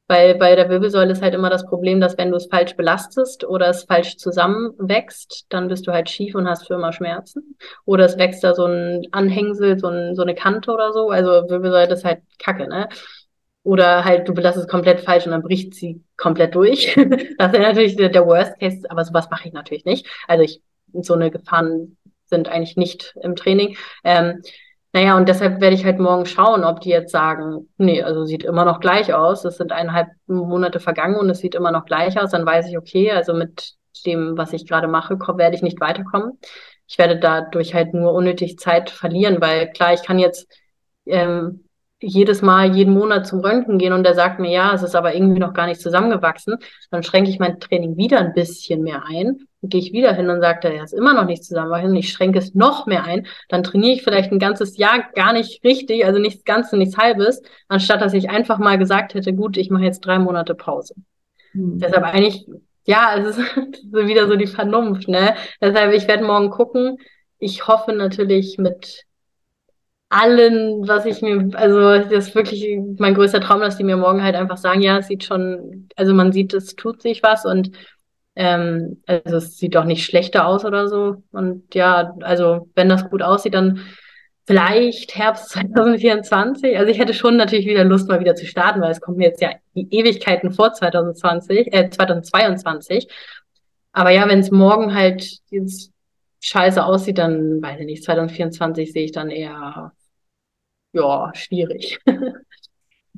Weil 0.07 0.35
bei 0.35 0.55
der 0.55 0.69
Wirbelsäule 0.69 1.11
ist 1.11 1.21
halt 1.21 1.35
immer 1.35 1.51
das 1.51 1.67
Problem, 1.67 2.01
dass 2.01 2.17
wenn 2.17 2.31
du 2.31 2.37
es 2.37 2.47
falsch 2.47 2.75
belastest 2.75 3.43
oder 3.45 3.67
es 3.67 3.83
falsch 3.83 4.17
zusammenwächst, 4.17 5.45
dann 5.49 5.67
bist 5.67 5.85
du 5.85 5.91
halt 5.91 6.09
schief 6.09 6.33
und 6.33 6.47
hast 6.49 6.65
für 6.65 6.73
immer 6.73 6.91
Schmerzen. 6.93 7.57
Oder 7.85 8.05
es 8.05 8.17
wächst 8.17 8.43
da 8.43 8.55
so 8.55 8.65
ein 8.65 9.07
Anhängsel, 9.11 9.77
so, 9.77 9.87
ein, 9.87 10.15
so 10.15 10.23
eine 10.23 10.33
Kante 10.33 10.71
oder 10.71 10.93
so. 10.93 11.11
Also 11.11 11.29
Wirbelsäule 11.49 11.93
ist 11.93 12.05
halt 12.05 12.23
kacke, 12.39 12.67
ne? 12.67 12.89
Oder 13.63 14.03
halt 14.05 14.27
du 14.27 14.33
belastest 14.33 14.65
es 14.65 14.71
komplett 14.71 15.01
falsch 15.01 15.25
und 15.25 15.31
dann 15.31 15.43
bricht 15.43 15.75
sie 15.75 16.03
komplett 16.17 16.55
durch. 16.55 16.95
das 17.37 17.51
wäre 17.53 17.63
natürlich 17.63 17.95
der, 17.95 18.09
der 18.09 18.25
Worst 18.25 18.59
Case, 18.59 18.89
aber 18.89 19.05
sowas 19.05 19.29
mache 19.29 19.47
ich 19.47 19.53
natürlich 19.53 19.85
nicht. 19.85 20.07
Also 20.27 20.43
ich, 20.43 20.61
so 20.93 21.13
eine 21.13 21.31
Gefahren 21.31 21.97
sind 22.25 22.47
eigentlich 22.47 22.77
nicht 22.77 23.15
im 23.21 23.35
Training. 23.35 23.75
Ähm, 24.03 24.41
naja, 24.93 25.17
und 25.17 25.29
deshalb 25.29 25.61
werde 25.61 25.75
ich 25.75 25.85
halt 25.85 25.99
morgen 25.99 26.25
schauen, 26.25 26.63
ob 26.63 26.81
die 26.81 26.89
jetzt 26.89 27.11
sagen, 27.11 27.69
nee, 27.77 28.01
also 28.01 28.25
sieht 28.25 28.43
immer 28.43 28.65
noch 28.65 28.79
gleich 28.79 29.13
aus. 29.13 29.45
Es 29.45 29.57
sind 29.57 29.71
eineinhalb 29.71 30.09
Monate 30.25 30.79
vergangen 30.79 31.15
und 31.15 31.29
es 31.29 31.39
sieht 31.39 31.53
immer 31.53 31.71
noch 31.71 31.85
gleich 31.85 32.19
aus. 32.19 32.31
Dann 32.31 32.45
weiß 32.45 32.67
ich, 32.69 32.77
okay, 32.77 33.11
also 33.11 33.33
mit 33.33 33.73
dem, 34.05 34.37
was 34.37 34.53
ich 34.53 34.67
gerade 34.67 34.87
mache, 34.87 35.19
werde 35.19 35.55
ich 35.55 35.61
nicht 35.61 35.79
weiterkommen. 35.79 36.39
Ich 36.87 36.97
werde 36.97 37.19
dadurch 37.19 37.75
halt 37.75 37.93
nur 37.93 38.13
unnötig 38.13 38.57
Zeit 38.57 38.89
verlieren, 38.89 39.41
weil 39.41 39.71
klar, 39.71 39.93
ich 39.93 40.01
kann 40.01 40.17
jetzt 40.17 40.51
ähm, 41.05 41.65
jedes 42.01 42.41
Mal, 42.41 42.75
jeden 42.75 42.93
Monat 42.93 43.27
zum 43.27 43.39
Röntgen 43.41 43.77
gehen 43.77 43.93
und 43.93 44.03
der 44.03 44.15
sagt 44.15 44.39
mir, 44.39 44.51
ja, 44.51 44.73
es 44.73 44.83
ist 44.83 44.95
aber 44.95 45.13
irgendwie 45.13 45.39
noch 45.39 45.53
gar 45.53 45.67
nicht 45.67 45.81
zusammengewachsen, 45.81 46.55
dann 46.91 47.03
schränke 47.03 47.29
ich 47.29 47.39
mein 47.39 47.59
Training 47.59 47.97
wieder 47.97 48.19
ein 48.19 48.33
bisschen 48.33 48.83
mehr 48.83 49.03
ein. 49.05 49.39
Dann 49.61 49.69
gehe 49.69 49.81
ich 49.81 49.91
wieder 49.91 50.13
hin 50.13 50.29
und 50.29 50.39
sage, 50.39 50.69
er 50.69 50.83
ist 50.83 50.93
immer 50.93 51.13
noch 51.13 51.25
nicht 51.25 51.43
zusammengewachsen, 51.43 51.95
ich 51.95 52.11
schränke 52.11 52.39
es 52.39 52.55
noch 52.55 52.85
mehr 52.85 53.03
ein. 53.03 53.27
Dann 53.49 53.63
trainiere 53.63 53.93
ich 53.93 54.03
vielleicht 54.03 54.31
ein 54.31 54.39
ganzes 54.39 54.77
Jahr 54.77 55.03
gar 55.13 55.33
nicht 55.33 55.63
richtig, 55.65 56.05
also 56.05 56.19
nichts 56.19 56.45
Ganzes, 56.45 56.73
nichts 56.73 56.97
Halbes, 56.97 57.41
anstatt 57.67 58.01
dass 58.01 58.13
ich 58.13 58.29
einfach 58.29 58.59
mal 58.59 58.77
gesagt 58.77 59.13
hätte, 59.13 59.33
gut, 59.33 59.57
ich 59.57 59.69
mache 59.69 59.83
jetzt 59.83 60.01
drei 60.01 60.19
Monate 60.19 60.55
Pause. 60.55 60.95
Mhm. 61.53 61.79
Deshalb 61.79 62.03
eigentlich, 62.03 62.47
ja, 62.85 63.15
es 63.17 63.37
ist 63.37 63.39
wieder 63.91 64.27
so 64.27 64.37
die 64.37 64.47
Vernunft, 64.47 65.09
ne? 65.09 65.35
Deshalb, 65.61 65.93
ich 65.93 66.07
werde 66.07 66.23
morgen 66.23 66.49
gucken. 66.49 66.97
Ich 67.39 67.67
hoffe 67.67 67.91
natürlich 67.93 68.57
mit 68.57 69.05
allen, 70.09 70.87
was 70.87 71.05
ich 71.05 71.21
mir, 71.21 71.49
also 71.53 71.79
das 71.79 72.27
ist 72.27 72.35
wirklich 72.35 72.79
mein 72.97 73.13
größter 73.13 73.41
Traum, 73.41 73.61
dass 73.61 73.77
die 73.77 73.83
mir 73.83 73.97
morgen 73.97 74.23
halt 74.23 74.35
einfach 74.35 74.57
sagen, 74.57 74.81
ja, 74.81 74.97
es 74.97 75.07
sieht 75.07 75.23
schon, 75.23 75.87
also 75.95 76.13
man 76.13 76.31
sieht, 76.31 76.53
es 76.53 76.75
tut 76.75 77.01
sich 77.01 77.21
was 77.23 77.45
und 77.45 77.71
ähm, 78.35 79.03
also 79.05 79.37
es 79.37 79.57
sieht 79.57 79.75
doch 79.75 79.83
nicht 79.83 80.05
schlechter 80.05 80.47
aus 80.47 80.65
oder 80.65 80.87
so. 80.87 81.23
Und 81.31 81.75
ja, 81.75 82.15
also 82.21 82.69
wenn 82.75 82.89
das 82.89 83.09
gut 83.09 83.21
aussieht, 83.21 83.53
dann 83.53 83.81
vielleicht 84.47 85.15
Herbst 85.15 85.49
2024. 85.51 86.77
Also 86.77 86.91
ich 86.91 86.99
hätte 86.99 87.13
schon 87.13 87.37
natürlich 87.37 87.67
wieder 87.67 87.83
Lust, 87.83 88.07
mal 88.07 88.19
wieder 88.19 88.35
zu 88.35 88.45
starten, 88.45 88.81
weil 88.81 88.91
es 88.91 89.01
kommt 89.01 89.17
mir 89.17 89.27
jetzt 89.27 89.41
ja 89.41 89.51
die 89.75 89.87
Ewigkeiten 89.91 90.51
vor 90.51 90.73
2020, 90.73 91.73
äh, 91.73 91.89
2022. 91.89 93.07
Aber 93.91 94.11
ja, 94.11 94.27
wenn 94.27 94.39
es 94.39 94.51
morgen 94.51 94.95
halt 94.95 95.39
jetzt 95.49 95.91
scheiße 96.41 96.83
aussieht, 96.83 97.17
dann 97.17 97.61
weiß 97.61 97.81
ich 97.81 97.85
nicht, 97.85 98.03
2024 98.03 98.91
sehe 98.93 99.03
ich 99.05 99.11
dann 99.11 99.29
eher, 99.29 99.91
ja, 100.93 101.31
schwierig. 101.33 101.99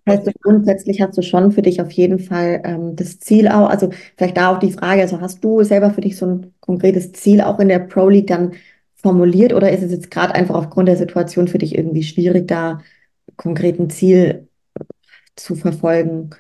Das 0.06 0.26
heißt, 0.26 0.42
grundsätzlich 0.42 1.02
hast 1.02 1.18
du 1.18 1.22
schon 1.22 1.52
für 1.52 1.62
dich 1.62 1.80
auf 1.80 1.92
jeden 1.92 2.18
Fall 2.20 2.62
ähm, 2.64 2.96
das 2.96 3.20
Ziel 3.20 3.48
auch, 3.48 3.70
also 3.70 3.92
vielleicht 4.18 4.36
da 4.38 4.52
auch 4.52 4.60
die 4.60 4.72
Frage, 4.72 5.02
also 5.02 5.22
hast 5.22 5.44
du 5.44 5.64
selber 5.64 5.92
für 5.92 6.02
dich 6.02 6.18
so 6.18 6.26
ein 6.26 6.54
konkretes 6.60 7.12
Ziel 7.12 7.42
auch 7.42 7.60
in 7.60 7.68
der 7.68 7.80
Pro 7.80 8.10
League 8.10 8.28
dann 8.28 8.54
formuliert 8.96 9.54
oder 9.54 9.72
ist 9.72 9.84
es 9.84 9.92
jetzt 9.92 10.12
gerade 10.12 10.34
einfach 10.34 10.56
aufgrund 10.56 10.88
der 10.88 10.96
Situation 10.96 11.48
für 11.48 11.58
dich 11.58 11.76
irgendwie 11.76 12.04
schwierig, 12.04 12.48
da 12.48 12.82
konkreten 13.36 13.90
Ziel 13.90 14.48
zu 15.36 15.56
verfolgen? 15.56 16.32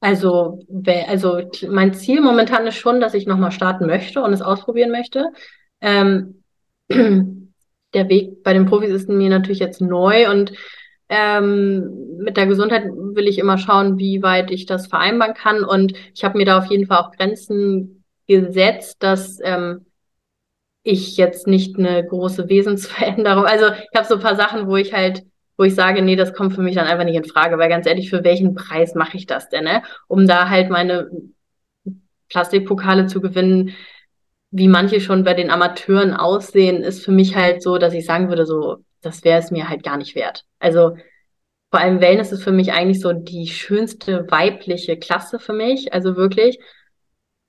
Also, 0.00 0.64
also 1.06 1.40
mein 1.68 1.94
Ziel 1.94 2.20
momentan 2.20 2.66
ist 2.66 2.76
schon, 2.76 3.00
dass 3.00 3.14
ich 3.14 3.26
nochmal 3.26 3.52
starten 3.52 3.86
möchte 3.86 4.22
und 4.22 4.32
es 4.32 4.42
ausprobieren 4.42 4.90
möchte. 4.90 5.26
Ähm, 5.80 6.42
der 7.94 8.08
Weg 8.08 8.42
bei 8.42 8.52
den 8.52 8.66
Profis 8.66 8.90
ist 8.90 9.08
mir 9.08 9.30
natürlich 9.30 9.60
jetzt 9.60 9.80
neu 9.80 10.30
und 10.30 10.52
ähm, 11.08 12.18
mit 12.18 12.36
der 12.36 12.46
Gesundheit 12.46 12.84
will 12.84 13.28
ich 13.28 13.38
immer 13.38 13.56
schauen, 13.56 13.98
wie 13.98 14.22
weit 14.22 14.50
ich 14.50 14.66
das 14.66 14.88
vereinbaren 14.88 15.34
kann. 15.34 15.64
Und 15.64 15.94
ich 16.14 16.22
habe 16.22 16.36
mir 16.36 16.44
da 16.44 16.58
auf 16.58 16.66
jeden 16.66 16.86
Fall 16.86 16.98
auch 16.98 17.12
Grenzen 17.12 18.04
gesetzt, 18.26 19.02
dass 19.02 19.38
ähm, 19.42 19.86
ich 20.82 21.16
jetzt 21.16 21.46
nicht 21.46 21.78
eine 21.78 22.04
große 22.06 22.48
Wesensveränderung. 22.48 23.44
Also 23.44 23.66
ich 23.66 23.96
habe 23.96 24.06
so 24.06 24.14
ein 24.14 24.20
paar 24.20 24.36
Sachen, 24.36 24.68
wo 24.68 24.76
ich 24.76 24.92
halt, 24.92 25.22
wo 25.56 25.64
ich 25.64 25.74
sage, 25.74 26.02
nee, 26.02 26.16
das 26.16 26.34
kommt 26.34 26.54
für 26.54 26.62
mich 26.62 26.74
dann 26.74 26.86
einfach 26.86 27.04
nicht 27.04 27.16
in 27.16 27.24
Frage, 27.24 27.58
weil 27.58 27.68
ganz 27.68 27.86
ehrlich, 27.86 28.10
für 28.10 28.22
welchen 28.22 28.54
Preis 28.54 28.94
mache 28.94 29.16
ich 29.16 29.26
das 29.26 29.48
denn, 29.48 29.64
ne? 29.64 29.82
Um 30.08 30.26
da 30.26 30.48
halt 30.50 30.70
meine 30.70 31.10
Plastikpokale 32.28 33.06
zu 33.06 33.20
gewinnen, 33.20 33.74
wie 34.50 34.68
manche 34.68 35.00
schon 35.00 35.24
bei 35.24 35.34
den 35.34 35.50
Amateuren 35.50 36.14
aussehen, 36.14 36.82
ist 36.82 37.04
für 37.04 37.12
mich 37.12 37.36
halt 37.36 37.62
so, 37.62 37.78
dass 37.78 37.92
ich 37.92 38.06
sagen 38.06 38.28
würde, 38.28 38.46
so, 38.46 38.78
das 39.02 39.24
wäre 39.24 39.38
es 39.38 39.50
mir 39.50 39.68
halt 39.68 39.82
gar 39.82 39.96
nicht 39.96 40.14
wert. 40.14 40.44
Also 40.58 40.96
vor 41.70 41.80
allem 41.80 42.00
Wellness 42.00 42.32
ist 42.32 42.42
für 42.42 42.52
mich 42.52 42.72
eigentlich 42.72 43.00
so 43.00 43.12
die 43.12 43.46
schönste 43.48 44.26
weibliche 44.30 44.96
Klasse 44.96 45.38
für 45.38 45.52
mich, 45.52 45.92
also 45.92 46.16
wirklich. 46.16 46.58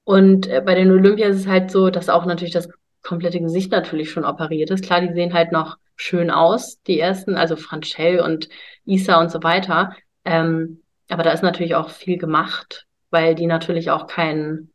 Und 0.03 0.47
äh, 0.47 0.61
bei 0.65 0.75
den 0.75 0.91
Olympias 0.91 1.35
ist 1.35 1.41
es 1.43 1.47
halt 1.47 1.71
so, 1.71 1.89
dass 1.89 2.09
auch 2.09 2.25
natürlich 2.25 2.53
das 2.53 2.69
komplette 3.01 3.39
Gesicht 3.39 3.71
natürlich 3.71 4.11
schon 4.11 4.25
operiert 4.25 4.69
ist. 4.71 4.83
Klar, 4.83 5.01
die 5.01 5.13
sehen 5.13 5.33
halt 5.33 5.51
noch 5.51 5.77
schön 5.95 6.31
aus, 6.31 6.81
die 6.83 6.99
ersten, 6.99 7.35
also 7.35 7.55
Franchel 7.55 8.19
und 8.19 8.49
Isa 8.85 9.19
und 9.21 9.31
so 9.31 9.41
weiter. 9.43 9.95
Ähm, 10.25 10.81
aber 11.09 11.23
da 11.23 11.31
ist 11.31 11.43
natürlich 11.43 11.75
auch 11.75 11.89
viel 11.89 12.17
gemacht, 12.17 12.85
weil 13.09 13.35
die 13.35 13.47
natürlich 13.47 13.89
auch 13.89 14.07
kein 14.07 14.69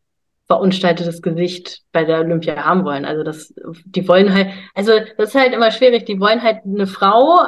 verunstaltetes 0.46 1.22
Gesicht 1.22 1.82
bei 1.92 2.04
der 2.04 2.20
Olympia 2.20 2.56
haben 2.64 2.84
wollen. 2.84 3.04
Also 3.04 3.22
das, 3.22 3.54
die 3.86 4.06
wollen 4.06 4.32
halt, 4.32 4.48
also 4.74 4.92
das 5.16 5.30
ist 5.30 5.40
halt 5.40 5.54
immer 5.54 5.70
schwierig. 5.70 6.04
Die 6.04 6.20
wollen 6.20 6.42
halt 6.42 6.64
eine 6.64 6.86
Frau, 6.86 7.40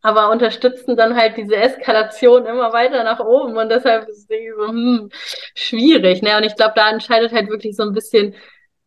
aber 0.00 0.30
unterstützen 0.30 0.96
dann 0.96 1.16
halt 1.16 1.36
diese 1.36 1.56
Eskalation 1.56 2.46
immer 2.46 2.72
weiter 2.72 3.04
nach 3.04 3.20
oben 3.20 3.56
und 3.56 3.68
deshalb 3.68 4.08
ist 4.08 4.30
es 4.30 4.56
so 4.56 4.68
hm, 4.68 5.10
schwierig. 5.54 6.22
Ne? 6.22 6.36
Und 6.36 6.44
ich 6.44 6.56
glaube, 6.56 6.72
da 6.76 6.90
entscheidet 6.90 7.32
halt 7.32 7.50
wirklich 7.50 7.76
so 7.76 7.82
ein 7.82 7.92
bisschen 7.92 8.34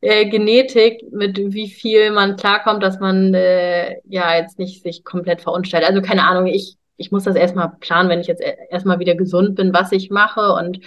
äh, 0.02 0.28
Genetik, 0.28 1.04
mit 1.12 1.38
wie 1.38 1.70
viel 1.70 2.12
man 2.12 2.38
klarkommt, 2.38 2.82
dass 2.82 3.00
man 3.00 3.34
äh, 3.36 4.00
ja 4.06 4.36
jetzt 4.38 4.58
nicht 4.58 4.82
sich 4.82 5.04
komplett 5.04 5.42
verunstaltet. 5.42 5.88
Also 5.88 6.02
keine 6.02 6.26
Ahnung, 6.26 6.48
ich, 6.48 6.78
ich 6.98 7.12
muss 7.12 7.26
das 7.26 7.36
erstmal 7.36 7.74
planen, 7.80 8.10
wenn 8.10 8.22
ich 8.22 8.28
jetzt 8.28 8.42
erstmal 8.70 9.00
wieder 9.00 9.14
gesund 9.14 9.56
bin, 9.56 9.74
was 9.74 9.92
ich 9.92 10.10
mache. 10.10 10.54
Und 10.54 10.80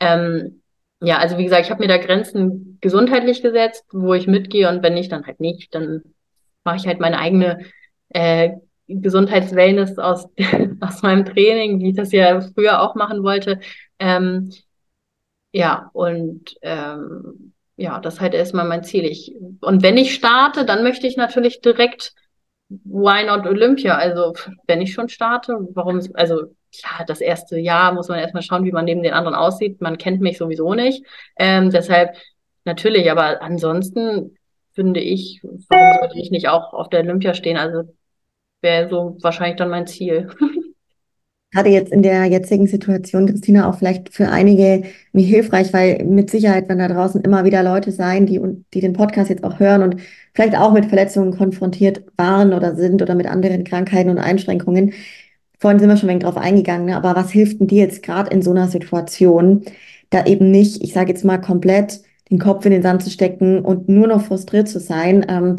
ähm, 0.00 0.62
ja, 1.04 1.18
also 1.18 1.38
wie 1.38 1.44
gesagt, 1.44 1.64
ich 1.64 1.70
habe 1.70 1.82
mir 1.82 1.88
da 1.88 1.98
Grenzen 1.98 2.78
gesundheitlich 2.80 3.42
gesetzt, 3.42 3.84
wo 3.92 4.14
ich 4.14 4.26
mitgehe 4.26 4.68
und 4.68 4.82
wenn 4.82 4.94
nicht, 4.94 5.12
dann 5.12 5.26
halt 5.26 5.40
nicht. 5.40 5.74
Dann 5.74 6.02
mache 6.64 6.76
ich 6.76 6.86
halt 6.86 7.00
meine 7.00 7.18
eigene 7.18 7.64
äh, 8.10 8.50
Gesundheitswellness 8.88 9.98
aus, 9.98 10.28
aus 10.80 11.02
meinem 11.02 11.24
Training, 11.24 11.80
wie 11.80 11.90
ich 11.90 11.96
das 11.96 12.12
ja 12.12 12.40
früher 12.40 12.80
auch 12.80 12.94
machen 12.94 13.22
wollte. 13.22 13.60
Ähm, 13.98 14.50
ja, 15.52 15.90
und 15.92 16.56
ähm, 16.62 17.54
ja, 17.76 18.00
das 18.00 18.14
ist 18.14 18.20
halt 18.20 18.34
erstmal 18.34 18.66
mein 18.66 18.84
Ziel. 18.84 19.04
Ich, 19.04 19.34
und 19.60 19.82
wenn 19.82 19.96
ich 19.96 20.14
starte, 20.14 20.64
dann 20.64 20.82
möchte 20.82 21.06
ich 21.06 21.16
natürlich 21.16 21.60
direkt 21.60 22.14
Why 22.68 23.24
not 23.26 23.46
Olympia? 23.46 23.96
Also, 23.96 24.34
wenn 24.66 24.80
ich 24.80 24.94
schon 24.94 25.08
starte, 25.08 25.56
warum, 25.74 26.00
also, 26.14 26.54
ja, 26.82 27.04
das 27.04 27.20
erste 27.20 27.58
Jahr 27.58 27.92
muss 27.92 28.08
man 28.08 28.18
erstmal 28.18 28.42
schauen, 28.42 28.64
wie 28.64 28.72
man 28.72 28.84
neben 28.84 29.02
den 29.02 29.12
anderen 29.12 29.34
aussieht. 29.34 29.80
Man 29.80 29.98
kennt 29.98 30.20
mich 30.20 30.38
sowieso 30.38 30.74
nicht. 30.74 31.04
Ähm, 31.36 31.70
deshalb 31.70 32.16
natürlich, 32.64 33.10
aber 33.10 33.42
ansonsten 33.42 34.36
finde 34.72 35.00
ich, 35.00 35.40
warum 35.42 35.98
sollte 36.00 36.18
ich 36.18 36.30
nicht 36.30 36.48
auch 36.48 36.72
auf 36.72 36.88
der 36.88 37.00
Olympia 37.00 37.34
stehen? 37.34 37.56
Also, 37.56 37.84
wäre 38.60 38.88
so 38.88 39.18
wahrscheinlich 39.20 39.56
dann 39.56 39.70
mein 39.70 39.86
Ziel. 39.86 40.30
gerade 41.54 41.70
jetzt 41.70 41.92
in 41.92 42.02
der 42.02 42.24
jetzigen 42.26 42.66
Situation, 42.66 43.26
Christina, 43.26 43.68
auch 43.68 43.78
vielleicht 43.78 44.12
für 44.12 44.28
einige 44.28 44.82
wie 45.12 45.22
hilfreich, 45.22 45.72
weil 45.72 46.04
mit 46.04 46.28
Sicherheit, 46.28 46.68
wenn 46.68 46.80
da 46.80 46.88
draußen 46.88 47.22
immer 47.22 47.44
wieder 47.44 47.62
Leute 47.62 47.92
sein, 47.92 48.26
die, 48.26 48.40
die 48.74 48.80
den 48.80 48.92
Podcast 48.92 49.30
jetzt 49.30 49.44
auch 49.44 49.60
hören 49.60 49.82
und 49.82 50.00
vielleicht 50.34 50.56
auch 50.56 50.72
mit 50.72 50.86
Verletzungen 50.86 51.36
konfrontiert 51.36 52.02
waren 52.16 52.52
oder 52.52 52.74
sind 52.74 53.02
oder 53.02 53.14
mit 53.14 53.26
anderen 53.26 53.62
Krankheiten 53.62 54.10
und 54.10 54.18
Einschränkungen. 54.18 54.94
Vorhin 55.64 55.80
sind 55.80 55.88
wir 55.88 55.96
schon 55.96 56.10
ein 56.10 56.16
wenig 56.16 56.24
drauf 56.24 56.36
eingegangen, 56.36 56.84
ne? 56.84 56.94
aber 56.94 57.16
was 57.16 57.30
hilft 57.30 57.58
denn 57.58 57.68
dir 57.68 57.84
jetzt 57.84 58.02
gerade 58.02 58.30
in 58.30 58.42
so 58.42 58.50
einer 58.50 58.68
Situation, 58.68 59.64
da 60.10 60.26
eben 60.26 60.50
nicht, 60.50 60.82
ich 60.82 60.92
sage 60.92 61.10
jetzt 61.10 61.24
mal, 61.24 61.40
komplett 61.40 62.02
den 62.30 62.38
Kopf 62.38 62.66
in 62.66 62.70
den 62.70 62.82
Sand 62.82 63.02
zu 63.02 63.08
stecken 63.08 63.60
und 63.60 63.88
nur 63.88 64.06
noch 64.06 64.20
frustriert 64.20 64.68
zu 64.68 64.78
sein, 64.78 65.24
ähm, 65.26 65.56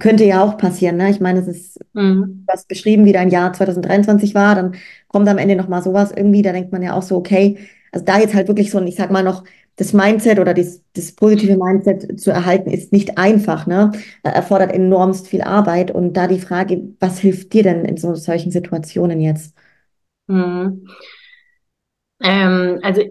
könnte 0.00 0.24
ja 0.24 0.42
auch 0.42 0.58
passieren. 0.58 0.96
Ne? 0.96 1.08
Ich 1.08 1.20
meine, 1.20 1.38
es 1.38 1.46
ist 1.46 1.78
mhm. 1.92 2.42
was 2.48 2.64
beschrieben, 2.64 3.04
wie 3.04 3.12
dein 3.12 3.30
Jahr 3.30 3.52
2023 3.52 4.34
war, 4.34 4.56
dann 4.56 4.74
kommt 5.06 5.28
am 5.28 5.38
Ende 5.38 5.54
nochmal 5.54 5.84
sowas 5.84 6.10
irgendwie, 6.10 6.42
da 6.42 6.50
denkt 6.50 6.72
man 6.72 6.82
ja 6.82 6.94
auch 6.94 7.02
so, 7.02 7.14
okay, 7.14 7.58
also 7.92 8.04
da 8.04 8.18
jetzt 8.18 8.34
halt 8.34 8.48
wirklich 8.48 8.72
so 8.72 8.78
ein, 8.78 8.88
ich 8.88 8.96
sag 8.96 9.12
mal 9.12 9.22
noch, 9.22 9.44
das 9.76 9.92
Mindset 9.92 10.38
oder 10.38 10.54
das, 10.54 10.82
das 10.92 11.12
positive 11.12 11.56
Mindset 11.56 12.20
zu 12.20 12.30
erhalten, 12.30 12.70
ist 12.70 12.92
nicht 12.92 13.18
einfach, 13.18 13.66
ne? 13.66 13.92
Erfordert 14.22 14.72
enormst 14.72 15.28
viel 15.28 15.42
Arbeit. 15.42 15.90
Und 15.90 16.14
da 16.14 16.26
die 16.26 16.40
Frage, 16.40 16.82
was 17.00 17.18
hilft 17.18 17.52
dir 17.52 17.62
denn 17.62 17.84
in 17.84 17.96
so 17.96 18.14
solchen 18.14 18.50
Situationen 18.52 19.20
jetzt? 19.20 19.56
Mhm. 20.26 20.88
Ähm, 22.20 22.80
also 22.82 23.02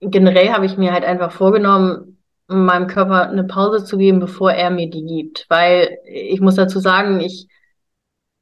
generell 0.00 0.50
habe 0.50 0.66
ich 0.66 0.76
mir 0.76 0.92
halt 0.92 1.04
einfach 1.04 1.32
vorgenommen, 1.32 2.18
meinem 2.48 2.86
Körper 2.86 3.28
eine 3.28 3.44
Pause 3.44 3.84
zu 3.84 3.96
geben, 3.96 4.18
bevor 4.20 4.52
er 4.52 4.70
mir 4.70 4.90
die 4.90 5.04
gibt. 5.04 5.46
Weil 5.48 5.98
ich 6.04 6.40
muss 6.40 6.56
dazu 6.56 6.80
sagen, 6.80 7.20
ich, 7.20 7.48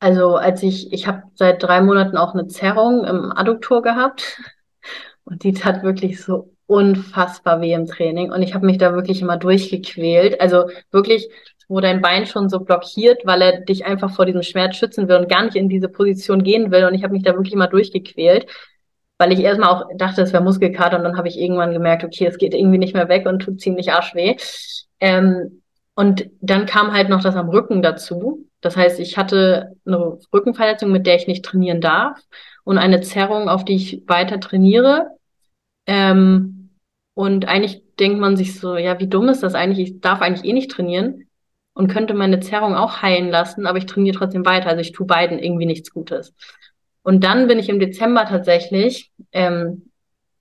also 0.01 0.37
als 0.37 0.63
ich, 0.63 0.93
ich 0.93 1.07
habe 1.07 1.25
seit 1.35 1.63
drei 1.63 1.81
Monaten 1.83 2.17
auch 2.17 2.35
eine 2.35 2.47
Zerrung 2.47 3.05
im 3.05 3.33
Adduktor 3.33 3.83
gehabt 3.83 4.41
und 5.25 5.45
die 5.45 5.53
tat 5.53 5.83
wirklich 5.83 6.23
so 6.23 6.51
unfassbar 6.71 7.61
weh 7.61 7.73
im 7.73 7.87
Training 7.87 8.33
und 8.33 8.43
ich 8.43 8.55
habe 8.55 8.67
mich 8.67 8.79
da 8.79 8.95
wirklich 8.95 9.21
immer 9.23 9.37
durchgequält. 9.37 10.41
Also 10.41 10.71
wirklich, 10.91 11.29
wo 11.69 11.81
dein 11.81 12.01
Bein 12.01 12.27
schon 12.27 12.49
so 12.49 12.61
blockiert, 12.61 13.23
weil 13.25 13.43
er 13.43 13.61
dich 13.61 13.85
einfach 13.85 14.15
vor 14.15 14.27
diesem 14.27 14.43
Schmerz 14.43 14.77
schützen 14.77 15.09
will 15.09 15.17
und 15.17 15.29
gar 15.29 15.45
nicht 15.45 15.57
in 15.57 15.69
diese 15.69 15.89
Position 15.89 16.43
gehen 16.43 16.71
will 16.71 16.85
und 16.85 16.95
ich 16.95 17.03
habe 17.03 17.13
mich 17.13 17.23
da 17.23 17.35
wirklich 17.35 17.53
immer 17.55 17.69
durchgequält 17.69 18.47
weil 19.21 19.33
ich 19.33 19.41
erstmal 19.41 19.69
auch 19.69 19.85
dachte, 19.97 20.23
es 20.23 20.33
wäre 20.33 20.43
Muskelkater 20.43 20.97
und 20.97 21.05
dann 21.05 21.19
habe 21.19 21.29
ich 21.29 21.39
irgendwann 21.39 21.75
gemerkt, 21.75 22.05
okay, 22.05 22.25
es 22.25 22.39
geht 22.39 22.55
irgendwie 22.55 22.79
nicht 22.79 22.95
mehr 22.95 23.11
weg 23.11 23.27
und 23.27 23.41
tut 23.41 23.61
ziemlich 23.61 23.93
arschweh. 23.93 24.37
Ähm, 24.99 25.61
und 25.95 26.31
dann 26.41 26.65
kam 26.65 26.95
halt 26.95 27.11
noch 27.11 27.23
das 27.23 27.37
am 27.37 27.51
Rücken 27.51 27.83
dazu. 27.83 28.47
Das 28.63 28.79
heißt, 28.79 28.99
ich 28.99 29.19
hatte 29.19 29.77
eine 29.85 30.19
Rückenverletzung, 30.33 30.91
mit 30.91 31.07
der 31.07 31.17
ich 31.17 31.27
nicht 31.27 31.45
trainieren 31.45 31.83
darf 31.83 32.19
und 32.65 32.79
eine 32.79 33.03
Zerrung, 33.03 33.51
auf 33.51 33.67
die 33.67 33.75
ich 33.75 34.05
weiter 34.07 34.41
trainiere. 34.41 35.09
Ähm, 35.87 36.60
und 37.15 37.47
eigentlich 37.47 37.83
denkt 37.99 38.21
man 38.21 38.37
sich 38.37 38.59
so, 38.59 38.77
ja, 38.77 38.99
wie 39.01 39.09
dumm 39.09 39.29
ist 39.29 39.43
das 39.43 39.55
eigentlich? 39.55 39.91
Ich 39.91 40.01
darf 40.01 40.23
eigentlich 40.23 40.49
eh 40.49 40.53
nicht 40.53 40.71
trainieren 40.71 41.29
und 41.75 41.89
könnte 41.89 42.15
meine 42.15 42.41
Zerrung 42.41 42.75
auch 42.75 43.03
heilen 43.03 43.31
lassen, 43.31 43.67
aber 43.67 43.79
ich 43.79 43.87
trainiere 43.87 44.17
trotzdem 44.17 44.47
weiter. 44.47 44.69
Also 44.69 44.81
ich 44.81 44.93
tue 44.93 45.07
beiden 45.07 45.39
irgendwie 45.39 45.67
nichts 45.67 45.93
Gutes. 45.93 46.35
Und 47.03 47.25
dann 47.25 47.49
bin 47.49 47.59
ich 47.59 47.69
im 47.69 47.81
Dezember 47.81 48.27
tatsächlich 48.27 49.11
ähm, 49.33 49.91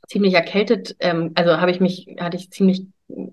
ziemlich 0.08 0.34
erkältet. 0.34 0.96
Ähm, 1.00 1.32
also 1.36 1.60
habe 1.60 1.72
ich 1.72 1.80
mich, 1.80 2.08
hatte 2.20 2.38
ich 2.38 2.52
ziemlich, 2.52 2.86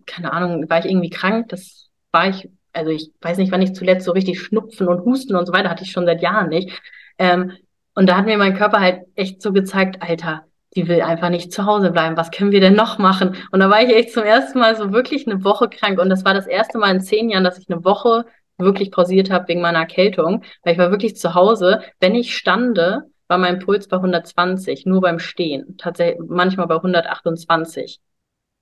keine 0.07 0.33
Ahnung, 0.33 0.69
war 0.71 0.79
ich 0.79 0.87
irgendwie 0.87 1.11
krank. 1.11 1.49
Das 1.49 1.89
war 2.13 2.29
ich, 2.29 2.49
also 2.73 2.91
ich 2.91 3.11
weiß 3.21 3.39
nicht, 3.39 3.53
wann 3.53 3.63
ich 3.63 3.75
zuletzt 3.75 4.05
so 4.05 4.13
richtig 4.13 4.41
Schnupfen 4.41 4.89
und 4.89 5.05
Husten 5.05 5.37
und 5.37 5.47
so 5.47 5.53
weiter 5.53 5.71
hatte 5.71 5.85
ich 5.85 5.93
schon 5.93 6.07
seit 6.07 6.23
Jahren 6.23 6.49
nicht. 6.49 6.71
Ähm, 7.19 7.53
und 7.95 8.09
da 8.09 8.17
hat 8.19 8.27
mir 8.27 8.39
mein 8.39 8.57
Körper 8.57 8.81
halt 8.81 9.07
echt 9.15 9.41
so 9.43 9.53
gezeigt, 9.53 10.03
Alter, 10.03 10.46
die 10.77 10.89
will 10.89 11.01
einfach 11.03 11.31
nicht 11.31 11.53
zu 11.53 11.67
Hause 11.67 11.91
bleiben. 11.91 12.17
Was 12.17 12.31
können 12.31 12.53
wir 12.53 12.61
denn 12.61 12.75
noch 12.75 12.99
machen? 12.99 13.37
Und 13.51 13.61
da 13.61 13.71
war 13.71 13.83
ich 13.83 13.95
echt 13.95 14.13
zum 14.13 14.23
ersten 14.23 14.59
Mal 14.59 14.77
so 14.77 14.93
wirklich 14.93 15.27
eine 15.27 15.43
Woche 15.43 15.69
krank. 15.69 15.99
Und 15.99 16.11
das 16.11 16.25
war 16.25 16.35
das 16.35 16.47
erste 16.47 16.79
Mal 16.79 16.95
in 16.95 17.01
zehn 17.01 17.31
Jahren, 17.31 17.45
dass 17.45 17.59
ich 17.59 17.69
eine 17.69 17.85
Woche 17.85 18.27
wirklich 18.59 18.91
pausiert 18.91 19.31
habe 19.31 19.49
wegen 19.49 19.61
meiner 19.61 19.81
Erkältung, 19.81 20.43
weil 20.63 20.75
ich 20.75 20.79
war 20.79 20.91
wirklich 20.91 21.17
zu 21.17 21.35
Hause. 21.35 21.81
Wenn 22.01 22.15
ich 22.15 22.37
stande, 22.37 23.05
war 23.29 23.39
mein 23.39 23.59
Puls 23.59 23.89
bei 23.89 23.97
120, 23.97 24.87
nur 24.87 25.01
beim 25.01 25.19
Stehen, 25.19 25.77
tatsächlich 25.79 26.21
manchmal 26.29 26.67
bei 26.67 26.77
128. 26.77 28.01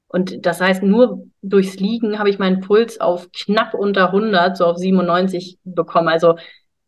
Und 0.08 0.46
das 0.46 0.60
heißt, 0.60 0.82
nur 0.82 1.26
durchs 1.42 1.76
Liegen 1.76 2.18
habe 2.18 2.30
ich 2.30 2.38
meinen 2.38 2.60
Puls 2.60 3.00
auf 3.00 3.30
knapp 3.32 3.74
unter 3.74 4.06
100, 4.06 4.56
so 4.56 4.64
auf 4.66 4.78
97 4.78 5.58
bekommen. 5.64 6.08
Also 6.08 6.36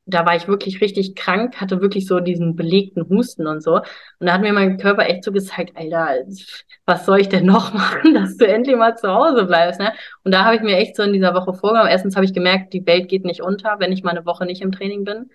da 0.06 0.24
war 0.24 0.36
ich 0.36 0.46
wirklich 0.46 0.80
richtig 0.80 1.16
krank, 1.16 1.60
hatte 1.60 1.80
wirklich 1.80 2.06
so 2.06 2.20
diesen 2.20 2.54
belegten 2.54 3.08
Husten 3.08 3.46
und 3.46 3.62
so. 3.62 3.76
Und 3.76 3.84
da 4.26 4.34
hat 4.34 4.40
mir 4.40 4.52
mein 4.52 4.78
Körper 4.78 5.06
echt 5.06 5.24
so 5.24 5.32
gezeigt, 5.32 5.76
Alter, 5.76 6.24
was 6.86 7.04
soll 7.04 7.20
ich 7.20 7.28
denn 7.28 7.44
noch 7.44 7.74
machen, 7.74 8.14
dass 8.14 8.36
du 8.36 8.46
endlich 8.46 8.76
mal 8.76 8.96
zu 8.96 9.12
Hause 9.12 9.44
bleibst, 9.46 9.80
ne? 9.80 9.92
Und 10.22 10.32
da 10.32 10.44
habe 10.44 10.56
ich 10.56 10.62
mir 10.62 10.76
echt 10.76 10.96
so 10.96 11.02
in 11.02 11.12
dieser 11.12 11.34
Woche 11.34 11.54
vorgenommen. 11.54 11.90
Erstens 11.90 12.14
habe 12.14 12.24
ich 12.24 12.32
gemerkt, 12.32 12.72
die 12.72 12.86
Welt 12.86 13.08
geht 13.08 13.24
nicht 13.24 13.42
unter, 13.42 13.80
wenn 13.80 13.92
ich 13.92 14.04
mal 14.04 14.12
eine 14.12 14.26
Woche 14.26 14.46
nicht 14.46 14.62
im 14.62 14.72
Training 14.72 15.04
bin. 15.04 15.30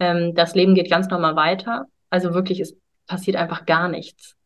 Ähm, 0.00 0.34
das 0.34 0.54
Leben 0.54 0.74
geht 0.74 0.90
ganz 0.90 1.08
normal 1.08 1.36
weiter. 1.36 1.86
Also 2.10 2.32
wirklich, 2.34 2.60
es 2.60 2.76
passiert 3.06 3.36
einfach 3.36 3.66
gar 3.66 3.88
nichts. 3.88 4.36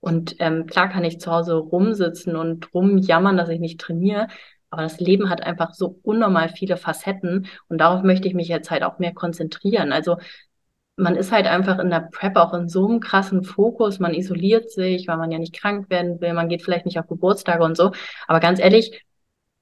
Und 0.00 0.36
ähm, 0.38 0.66
klar 0.66 0.88
kann 0.88 1.04
ich 1.04 1.20
zu 1.20 1.30
Hause 1.30 1.54
rumsitzen 1.54 2.36
und 2.36 2.72
rumjammern, 2.74 3.36
dass 3.36 3.48
ich 3.48 3.60
nicht 3.60 3.80
trainiere, 3.80 4.28
aber 4.74 4.82
das 4.82 5.00
Leben 5.00 5.30
hat 5.30 5.42
einfach 5.42 5.72
so 5.72 5.98
unnormal 6.02 6.48
viele 6.48 6.76
Facetten 6.76 7.46
und 7.68 7.78
darauf 7.78 8.02
möchte 8.02 8.28
ich 8.28 8.34
mich 8.34 8.48
jetzt 8.48 8.70
halt 8.70 8.82
auch 8.82 8.98
mehr 8.98 9.14
konzentrieren. 9.14 9.92
Also 9.92 10.16
man 10.96 11.16
ist 11.16 11.32
halt 11.32 11.46
einfach 11.46 11.78
in 11.78 11.90
der 11.90 12.08
Prep 12.12 12.36
auch 12.36 12.54
in 12.54 12.68
so 12.68 12.86
einem 12.86 13.00
krassen 13.00 13.42
Fokus, 13.44 13.98
man 13.98 14.14
isoliert 14.14 14.70
sich, 14.70 15.08
weil 15.08 15.16
man 15.16 15.30
ja 15.30 15.38
nicht 15.38 15.54
krank 15.58 15.90
werden 15.90 16.20
will, 16.20 16.32
man 16.34 16.48
geht 16.48 16.62
vielleicht 16.62 16.86
nicht 16.86 16.98
auf 16.98 17.08
Geburtstage 17.08 17.64
und 17.64 17.76
so. 17.76 17.92
Aber 18.26 18.40
ganz 18.40 18.60
ehrlich, 18.60 19.04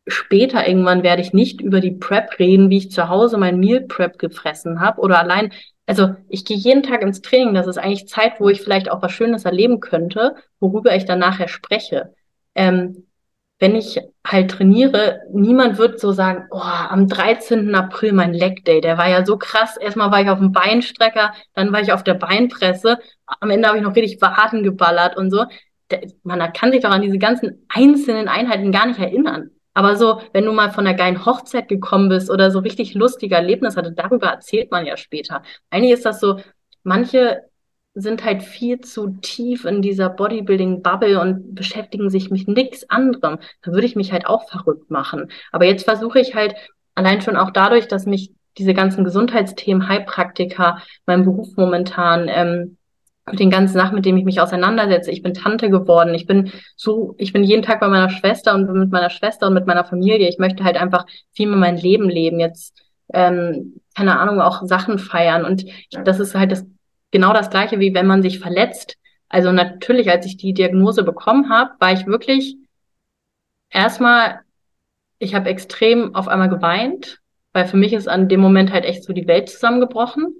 später 0.07 0.67
irgendwann 0.67 1.03
werde 1.03 1.23
ich 1.23 1.33
nicht 1.33 1.61
über 1.61 1.81
die 1.81 1.93
Prep 1.93 2.39
reden, 2.39 2.71
wie 2.71 2.79
ich 2.79 2.91
zu 2.91 3.09
Hause 3.09 3.39
mein 3.39 3.59
Meal 3.59 3.83
Prep 3.83 4.19
gefressen 4.19 4.81
habe 4.81 5.01
oder 5.01 5.19
allein, 5.21 5.53
also 5.87 6.15
ich 6.29 6.45
gehe 6.45 6.57
jeden 6.57 6.83
Tag 6.83 7.03
ins 7.03 7.23
Training, 7.23 7.55
das 7.55 7.67
ist 7.67 7.79
eigentlich 7.79 8.09
Zeit, 8.09 8.41
wo 8.41 8.49
ich 8.49 8.61
vielleicht 8.61 8.91
auch 8.91 9.03
was 9.03 9.13
Schönes 9.13 9.45
erleben 9.45 9.81
könnte, 9.81 10.35
worüber 10.61 10.95
ich 10.97 11.05
dann 11.05 11.19
nachher 11.19 11.49
spreche. 11.49 12.15
Ähm, 12.55 13.07
wenn 13.63 13.77
ich 13.77 14.01
halt 14.27 14.51
trainiere, 14.51 15.21
niemand 15.33 15.79
wird 15.79 16.01
so 16.01 16.11
sagen, 16.11 16.49
oh, 16.51 16.59
am 16.59 17.07
13. 17.07 17.73
April 17.77 18.13
mein 18.13 18.35
Leg 18.35 18.65
Day, 18.65 18.81
der 18.81 18.99
war 18.99 19.09
ja 19.09 19.25
so 19.25 19.39
krass. 19.39 19.77
Erstmal 19.77 20.11
war 20.11 20.21
ich 20.21 20.29
auf 20.29 20.41
dem 20.41 20.51
Beinstrecker, 20.51 21.33
dann 21.55 21.73
war 21.73 21.81
ich 21.81 21.93
auf 21.93 22.03
der 22.03 22.15
Beinpresse, 22.15 22.99
am 23.25 23.51
Ende 23.51 23.69
habe 23.69 23.79
ich 23.79 23.85
noch 23.85 23.95
richtig 23.95 24.21
Waden 24.21 24.65
geballert 24.65 25.17
und 25.17 25.31
so. 25.31 25.45
Man 26.25 26.53
kann 26.53 26.73
sich 26.73 26.83
doch 26.83 26.91
an 26.91 27.03
diese 27.03 27.19
ganzen 27.19 27.65
einzelnen 27.69 28.27
Einheiten 28.27 28.73
gar 28.73 28.87
nicht 28.87 28.99
erinnern. 28.99 29.51
Aber 29.75 29.95
so, 29.95 30.21
wenn 30.33 30.45
du 30.45 30.53
mal 30.53 30.73
von 30.73 30.85
einer 30.85 30.97
geilen 30.97 31.25
Hochzeit 31.25 31.69
gekommen 31.69 32.09
bist 32.09 32.31
oder 32.31 32.51
so 32.51 32.59
richtig 32.59 32.95
lustige 32.95 33.37
Erlebnisse 33.37 33.77
hatte, 33.77 33.93
darüber 33.93 34.27
erzählt 34.27 34.73
man 34.73 34.87
ja 34.87 34.97
später. 34.97 35.45
Eigentlich 35.71 35.93
ist 35.93 36.05
das 36.05 36.19
so, 36.19 36.41
manche 36.83 37.43
sind 37.95 38.25
halt 38.25 38.43
viel 38.43 38.81
zu 38.81 39.19
tief 39.21 39.65
in 39.65 39.83
dieser 39.83 40.09
Bodybuilding-Bubble 40.09 41.21
und 41.21 41.55
beschäftigen 41.55 42.09
sich 42.09 42.31
mit 42.31 42.49
nichts 42.49 42.89
anderem. 42.89 43.39
Da 43.63 43.73
würde 43.73 43.87
ich 43.87 43.97
mich 43.97 44.13
halt 44.13 44.27
auch 44.27 44.49
verrückt 44.49 44.91
machen. 44.91 45.31
Aber 45.51 45.67
jetzt 45.67 45.85
versuche 45.85 46.21
ich 46.21 46.35
halt 46.35 46.55
allein 46.95 47.21
schon 47.21 47.37
auch 47.37 47.51
dadurch, 47.51 47.89
dass 47.89 48.07
mich 48.07 48.33
diese 48.59 48.75
ganzen 48.75 49.05
Gesundheitsthemen, 49.05 49.89
Heilpraktiker, 49.89 50.79
mein 51.07 51.25
Beruf 51.25 51.57
momentan, 51.57 52.29
ähm, 52.29 52.77
den 53.31 53.51
ganzen 53.51 53.75
Sachen, 53.75 53.95
mit 53.95 54.05
denen 54.05 54.19
ich 54.19 54.25
mich 54.25 54.41
auseinandersetze. 54.41 55.11
Ich 55.11 55.23
bin 55.23 55.33
Tante 55.33 55.71
geworden. 55.71 56.13
Ich 56.15 56.27
bin 56.27 56.51
so, 56.77 57.15
ich 57.19 57.33
bin 57.33 57.45
jeden 57.45 57.63
Tag 57.63 57.81
bei 57.81 57.89
meiner 57.89 58.11
Schwester 58.11 58.55
und 58.55 58.71
mit 58.73 58.91
meiner 58.91 59.11
Schwester 59.11 59.47
und 59.47 59.55
mit 59.55 59.67
meiner 59.67 59.85
Familie. 59.85 60.29
Ich 60.29 60.39
möchte 60.39 60.65
halt 60.65 60.77
einfach 60.77 61.07
viel 61.33 61.47
mehr 61.47 61.57
mein 61.57 61.77
Leben 61.77 62.09
leben. 62.09 62.41
Jetzt, 62.41 62.83
ähm, 63.15 63.81
keine 63.95 64.19
Ahnung, 64.19 64.41
auch 64.41 64.63
Sachen 64.65 64.99
feiern. 64.99 65.45
Und 65.45 65.65
das 65.93 66.19
ist 66.19 66.35
halt 66.35 66.51
das 66.51 66.67
genau 67.13 67.33
das 67.33 67.51
gleiche, 67.51 67.79
wie 67.79 67.95
wenn 67.95 68.07
man 68.07 68.23
sich 68.23 68.41
verletzt. 68.41 68.97
Also 69.29 69.53
natürlich, 69.53 70.11
als 70.11 70.27
ich 70.27 70.37
die 70.37 70.53
Diagnose 70.53 71.05
bekommen 71.05 71.49
habe, 71.49 71.71
war 71.79 71.93
ich 71.93 72.07
wirklich 72.07 72.57
erstmal, 73.71 74.41
ich 75.19 75.35
habe 75.35 75.49
extrem 75.49 76.15
auf 76.17 76.27
einmal 76.27 76.49
geweint, 76.49 77.21
weil 77.53 77.67
für 77.67 77.77
mich 77.77 77.93
ist 77.93 78.09
an 78.09 78.29
dem 78.29 78.41
Moment 78.41 78.73
halt 78.73 78.85
echt 78.85 79.05
so 79.05 79.13
die 79.13 79.29
Welt 79.29 79.49
zusammengebrochen. 79.49 80.35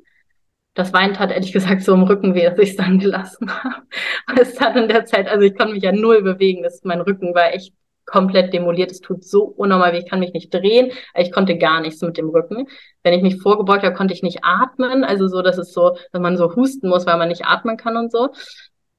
Das 0.75 0.93
Weint 0.93 1.19
hat 1.19 1.31
ehrlich 1.31 1.53
gesagt 1.55 1.83
so 1.83 1.95
im 1.95 2.03
Rücken 2.03 2.35
weh, 2.35 2.45
dass 2.45 2.59
ich 2.59 2.71
es 2.71 2.77
dann 2.77 2.99
gelassen 2.99 3.49
habe. 3.63 3.87
Es 4.41 4.61
hat 4.61 4.77
in 4.77 4.89
der 4.89 5.05
Zeit, 5.05 5.29
also 5.29 5.45
ich 5.45 5.55
konnte 5.57 5.75
mich 5.75 5.83
ja 5.83 5.93
null 5.93 6.23
bewegen, 6.23 6.63
das, 6.63 6.83
mein 6.85 7.01
Rücken 7.03 7.35
war 7.35 7.53
echt 7.53 7.75
komplett 8.05 8.53
demoliert. 8.53 8.91
Es 8.91 9.01
tut 9.01 9.25
so 9.25 9.45
unnormal 9.45 9.93
weh. 9.93 9.99
Ich 9.99 10.09
kann 10.09 10.21
mich 10.21 10.33
nicht 10.33 10.53
drehen. 10.53 10.93
Ich 11.15 11.33
konnte 11.33 11.57
gar 11.59 11.81
nichts 11.81 12.03
mit 12.03 12.17
dem 12.17 12.29
Rücken. 12.29 12.69
Wenn 13.03 13.15
ich 13.15 13.23
mich 13.23 13.41
vorgebeugt 13.41 13.85
habe, 13.85 13.95
konnte 13.95 14.15
ich 14.15 14.23
nicht 14.23 14.41
atmen. 14.43 15.05
Also 15.05 15.29
so, 15.29 15.43
dass 15.43 15.59
es 15.59 15.73
so, 15.73 15.97
dass 16.13 16.21
man 16.21 16.37
so 16.37 16.55
husten 16.55 16.89
muss, 16.89 17.07
weil 17.07 17.19
man 17.19 17.29
nicht 17.29 17.45
atmen 17.45 17.77
kann 17.77 17.97
und 17.97 18.13
so. 18.13 18.31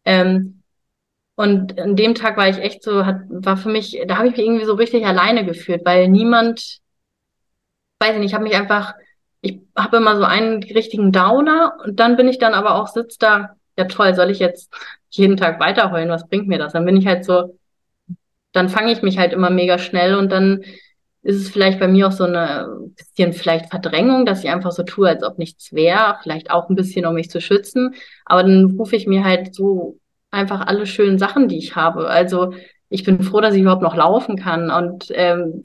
Ähm, 0.05 0.63
und 1.35 1.79
an 1.79 1.95
dem 1.95 2.13
Tag 2.15 2.37
war 2.37 2.47
ich 2.47 2.59
echt 2.59 2.83
so, 2.83 3.05
hat, 3.05 3.21
war 3.29 3.57
für 3.57 3.69
mich, 3.69 3.99
da 4.07 4.17
habe 4.17 4.27
ich 4.27 4.37
mich 4.37 4.45
irgendwie 4.45 4.65
so 4.65 4.73
richtig 4.73 5.05
alleine 5.05 5.45
gefühlt, 5.45 5.83
weil 5.85 6.07
niemand, 6.07 6.79
weiß 7.99 8.13
ich 8.13 8.19
nicht, 8.19 8.27
ich 8.27 8.33
habe 8.35 8.43
mich 8.43 8.55
einfach, 8.55 8.93
ich 9.41 9.59
habe 9.75 9.97
immer 9.97 10.15
so 10.17 10.23
einen 10.23 10.61
richtigen 10.63 11.11
Downer 11.11 11.77
und 11.83 11.99
dann 11.99 12.17
bin 12.17 12.27
ich 12.27 12.37
dann 12.37 12.53
aber 12.53 12.75
auch 12.75 12.87
sitzt 12.87 13.23
da, 13.23 13.55
ja 13.77 13.85
toll, 13.85 14.13
soll 14.13 14.29
ich 14.29 14.39
jetzt 14.39 14.71
jeden 15.09 15.37
Tag 15.37 15.59
weiterheulen? 15.59 16.09
Was 16.09 16.27
bringt 16.27 16.47
mir 16.47 16.59
das? 16.59 16.73
Dann 16.73 16.85
bin 16.85 16.97
ich 16.97 17.07
halt 17.07 17.25
so, 17.25 17.57
dann 18.53 18.69
fange 18.69 18.91
ich 18.91 19.01
mich 19.01 19.17
halt 19.17 19.33
immer 19.33 19.49
mega 19.49 19.77
schnell 19.77 20.15
und 20.15 20.31
dann 20.31 20.63
ist 21.23 21.37
es 21.37 21.49
vielleicht 21.49 21.79
bei 21.79 21.87
mir 21.87 22.07
auch 22.07 22.11
so 22.11 22.25
eine 22.25 22.67
bisschen 22.95 23.33
vielleicht 23.33 23.69
Verdrängung, 23.69 24.25
dass 24.25 24.43
ich 24.43 24.49
einfach 24.49 24.71
so 24.71 24.83
tue, 24.83 25.07
als 25.07 25.23
ob 25.23 25.37
nichts 25.37 25.73
wäre, 25.73 26.17
vielleicht 26.21 26.51
auch 26.51 26.69
ein 26.69 26.75
bisschen, 26.75 27.05
um 27.05 27.15
mich 27.15 27.29
zu 27.29 27.41
schützen. 27.41 27.95
Aber 28.25 28.43
dann 28.43 28.75
rufe 28.77 28.95
ich 28.95 29.07
mir 29.07 29.23
halt 29.23 29.55
so 29.55 29.99
einfach 30.31 30.67
alle 30.67 30.85
schönen 30.85 31.17
Sachen, 31.19 31.47
die 31.47 31.57
ich 31.57 31.75
habe. 31.75 32.07
Also 32.09 32.53
ich 32.89 33.03
bin 33.03 33.23
froh, 33.23 33.41
dass 33.41 33.55
ich 33.55 33.61
überhaupt 33.61 33.81
noch 33.81 33.95
laufen 33.95 34.37
kann 34.37 34.69
und 34.69 35.05
ähm, 35.11 35.63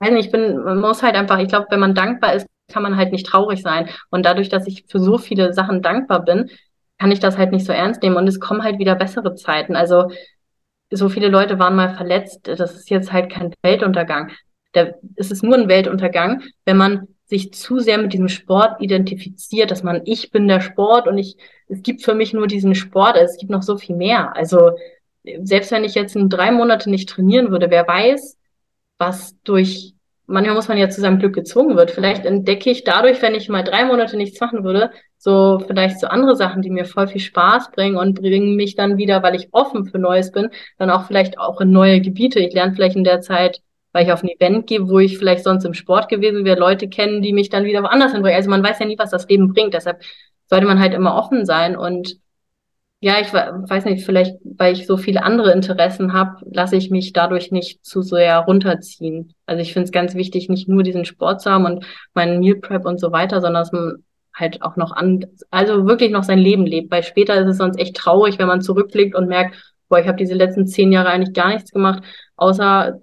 ich 0.00 0.30
bin, 0.32 0.58
man 0.64 0.80
muss 0.80 1.02
halt 1.02 1.14
einfach, 1.14 1.38
ich 1.38 1.48
glaube, 1.48 1.66
wenn 1.70 1.80
man 1.80 1.94
dankbar 1.94 2.34
ist, 2.34 2.46
kann 2.72 2.82
man 2.82 2.96
halt 2.96 3.12
nicht 3.12 3.26
traurig 3.26 3.62
sein. 3.62 3.88
Und 4.10 4.26
dadurch, 4.26 4.48
dass 4.48 4.66
ich 4.66 4.84
für 4.88 4.98
so 4.98 5.18
viele 5.18 5.52
Sachen 5.52 5.82
dankbar 5.82 6.24
bin, 6.24 6.50
kann 6.98 7.10
ich 7.12 7.20
das 7.20 7.38
halt 7.38 7.52
nicht 7.52 7.66
so 7.66 7.72
ernst 7.72 8.02
nehmen 8.02 8.16
und 8.16 8.28
es 8.28 8.40
kommen 8.40 8.62
halt 8.62 8.78
wieder 8.78 8.94
bessere 8.94 9.34
Zeiten. 9.34 9.76
Also 9.76 10.10
so 10.92 11.08
viele 11.08 11.28
Leute 11.28 11.58
waren 11.58 11.76
mal 11.76 11.94
verletzt, 11.94 12.46
das 12.46 12.74
ist 12.74 12.90
jetzt 12.90 13.12
halt 13.12 13.30
kein 13.30 13.54
Weltuntergang. 13.62 14.30
Es 15.16 15.30
ist 15.30 15.42
nur 15.42 15.56
ein 15.56 15.68
Weltuntergang, 15.68 16.42
wenn 16.64 16.76
man 16.76 17.08
sich 17.26 17.52
zu 17.52 17.78
sehr 17.78 17.98
mit 17.98 18.12
diesem 18.12 18.28
Sport 18.28 18.80
identifiziert, 18.80 19.70
dass 19.70 19.82
man, 19.82 20.02
ich 20.04 20.30
bin 20.30 20.48
der 20.48 20.60
Sport 20.60 21.08
und 21.08 21.18
ich, 21.18 21.36
es 21.68 21.82
gibt 21.82 22.02
für 22.02 22.14
mich 22.14 22.32
nur 22.34 22.46
diesen 22.46 22.74
Sport, 22.74 23.16
es 23.16 23.38
gibt 23.38 23.50
noch 23.50 23.62
so 23.62 23.78
viel 23.78 23.96
mehr. 23.96 24.36
Also, 24.36 24.72
selbst 25.42 25.70
wenn 25.70 25.84
ich 25.84 25.94
jetzt 25.94 26.14
in 26.14 26.28
drei 26.28 26.50
Monate 26.50 26.90
nicht 26.90 27.08
trainieren 27.08 27.50
würde, 27.50 27.70
wer 27.70 27.86
weiß, 27.88 28.38
was 28.98 29.34
durch, 29.44 29.94
manchmal 30.26 30.54
muss 30.54 30.68
man 30.68 30.78
ja 30.78 30.90
zu 30.90 31.00
seinem 31.00 31.18
Glück 31.18 31.34
gezwungen 31.34 31.76
wird. 31.76 31.90
Vielleicht 31.90 32.26
entdecke 32.26 32.70
ich 32.70 32.84
dadurch, 32.84 33.22
wenn 33.22 33.34
ich 33.34 33.48
mal 33.48 33.64
drei 33.64 33.84
Monate 33.84 34.16
nichts 34.16 34.40
machen 34.40 34.64
würde, 34.64 34.90
so 35.22 35.60
vielleicht 35.64 36.00
so 36.00 36.08
andere 36.08 36.34
Sachen, 36.34 36.62
die 36.62 36.70
mir 36.70 36.84
voll 36.84 37.06
viel 37.06 37.20
Spaß 37.20 37.70
bringen 37.70 37.96
und 37.96 38.14
bringen 38.20 38.56
mich 38.56 38.74
dann 38.74 38.96
wieder, 38.96 39.22
weil 39.22 39.36
ich 39.36 39.50
offen 39.52 39.84
für 39.84 40.00
Neues 40.00 40.32
bin, 40.32 40.48
dann 40.78 40.90
auch 40.90 41.06
vielleicht 41.06 41.38
auch 41.38 41.60
in 41.60 41.70
neue 41.70 42.00
Gebiete. 42.00 42.40
Ich 42.40 42.52
lerne 42.54 42.74
vielleicht 42.74 42.96
in 42.96 43.04
der 43.04 43.20
Zeit, 43.20 43.62
weil 43.92 44.04
ich 44.04 44.10
auf 44.12 44.24
ein 44.24 44.30
Event 44.30 44.66
gehe, 44.66 44.88
wo 44.88 44.98
ich 44.98 45.18
vielleicht 45.18 45.44
sonst 45.44 45.64
im 45.64 45.74
Sport 45.74 46.08
gewesen 46.08 46.44
wäre, 46.44 46.58
Leute 46.58 46.88
kennen, 46.88 47.22
die 47.22 47.32
mich 47.32 47.50
dann 47.50 47.66
wieder 47.66 47.84
woanders 47.84 48.10
hinbringen. 48.10 48.36
Also 48.36 48.50
man 48.50 48.64
weiß 48.64 48.80
ja 48.80 48.86
nie, 48.86 48.98
was 48.98 49.10
das 49.10 49.28
Leben 49.28 49.52
bringt. 49.52 49.74
Deshalb 49.74 50.02
sollte 50.50 50.66
man 50.66 50.80
halt 50.80 50.92
immer 50.92 51.14
offen 51.14 51.46
sein 51.46 51.76
und 51.76 52.16
ja, 52.98 53.20
ich 53.20 53.32
weiß 53.32 53.84
nicht, 53.84 54.04
vielleicht, 54.04 54.36
weil 54.44 54.72
ich 54.74 54.88
so 54.88 54.96
viele 54.96 55.22
andere 55.22 55.52
Interessen 55.52 56.12
habe, 56.12 56.36
lasse 56.50 56.76
ich 56.76 56.90
mich 56.90 57.12
dadurch 57.12 57.52
nicht 57.52 57.84
zu 57.84 58.02
sehr 58.02 58.38
runterziehen. 58.38 59.34
Also 59.46 59.62
ich 59.62 59.72
finde 59.72 59.84
es 59.84 59.92
ganz 59.92 60.14
wichtig, 60.16 60.48
nicht 60.48 60.68
nur 60.68 60.82
diesen 60.82 61.04
Sport 61.04 61.40
zu 61.42 61.50
haben 61.50 61.64
und 61.64 61.84
meinen 62.12 62.40
Meal 62.40 62.56
Prep 62.56 62.86
und 62.86 62.98
so 62.98 63.12
weiter, 63.12 63.40
sondern 63.40 63.62
dass 63.62 63.72
man 63.72 64.04
halt 64.34 64.62
auch 64.62 64.76
noch 64.76 64.92
an, 64.92 65.26
also 65.50 65.86
wirklich 65.86 66.10
noch 66.10 66.22
sein 66.22 66.38
Leben 66.38 66.66
lebt, 66.66 66.90
weil 66.90 67.02
später 67.02 67.34
ist 67.40 67.48
es 67.48 67.58
sonst 67.58 67.78
echt 67.78 67.96
traurig, 67.96 68.38
wenn 68.38 68.46
man 68.46 68.62
zurückblickt 68.62 69.14
und 69.14 69.28
merkt, 69.28 69.56
boah, 69.88 69.98
ich 69.98 70.06
habe 70.06 70.16
diese 70.16 70.34
letzten 70.34 70.66
zehn 70.66 70.90
Jahre 70.90 71.10
eigentlich 71.10 71.34
gar 71.34 71.52
nichts 71.52 71.70
gemacht, 71.70 72.02
außer 72.36 72.98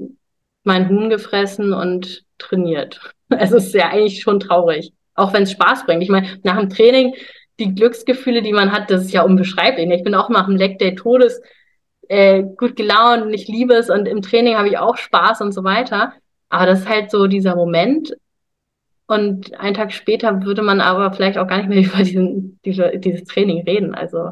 mein 0.63 0.89
Huhn 0.89 1.09
gefressen 1.09 1.73
und 1.73 2.25
trainiert. 2.37 2.99
Also 3.31 3.57
es 3.57 3.67
ist 3.67 3.75
ja 3.75 3.89
eigentlich 3.89 4.23
schon 4.23 4.39
traurig, 4.39 4.91
auch 5.13 5.33
wenn 5.33 5.43
es 5.43 5.51
Spaß 5.51 5.85
bringt. 5.85 6.01
Ich 6.01 6.09
meine, 6.09 6.39
nach 6.41 6.57
dem 6.57 6.71
Training, 6.71 7.13
die 7.59 7.75
Glücksgefühle, 7.75 8.41
die 8.41 8.53
man 8.53 8.71
hat, 8.71 8.89
das 8.89 9.03
ist 9.03 9.11
ja 9.11 9.21
unbeschreiblich. 9.21 9.87
Ich 9.91 10.03
bin 10.03 10.15
auch 10.15 10.29
nach 10.29 10.47
dem 10.47 10.55
Leg 10.55 10.79
Day 10.79 10.95
Todes 10.95 11.39
äh, 12.07 12.41
gut 12.41 12.75
gelaunt 12.75 13.21
und 13.21 13.31
ich 13.31 13.47
liebe 13.47 13.75
es 13.75 13.91
und 13.91 14.07
im 14.07 14.23
Training 14.23 14.55
habe 14.55 14.67
ich 14.67 14.79
auch 14.79 14.97
Spaß 14.97 15.41
und 15.41 15.51
so 15.51 15.63
weiter. 15.63 16.13
Aber 16.49 16.65
das 16.65 16.79
ist 16.79 16.89
halt 16.89 17.11
so 17.11 17.27
dieser 17.27 17.55
Moment, 17.55 18.15
und 19.09 19.59
einen 19.59 19.75
Tag 19.75 19.91
später 19.91 20.43
würde 20.43 20.61
man 20.61 20.81
aber 20.81 21.13
vielleicht 21.13 21.37
auch 21.37 21.47
gar 21.47 21.57
nicht 21.57 21.69
mehr 21.69 21.79
über 21.83 22.03
diesen, 22.03 22.59
diese, 22.65 22.97
dieses 22.97 23.23
Training 23.25 23.63
reden. 23.63 23.95
Also 23.95 24.31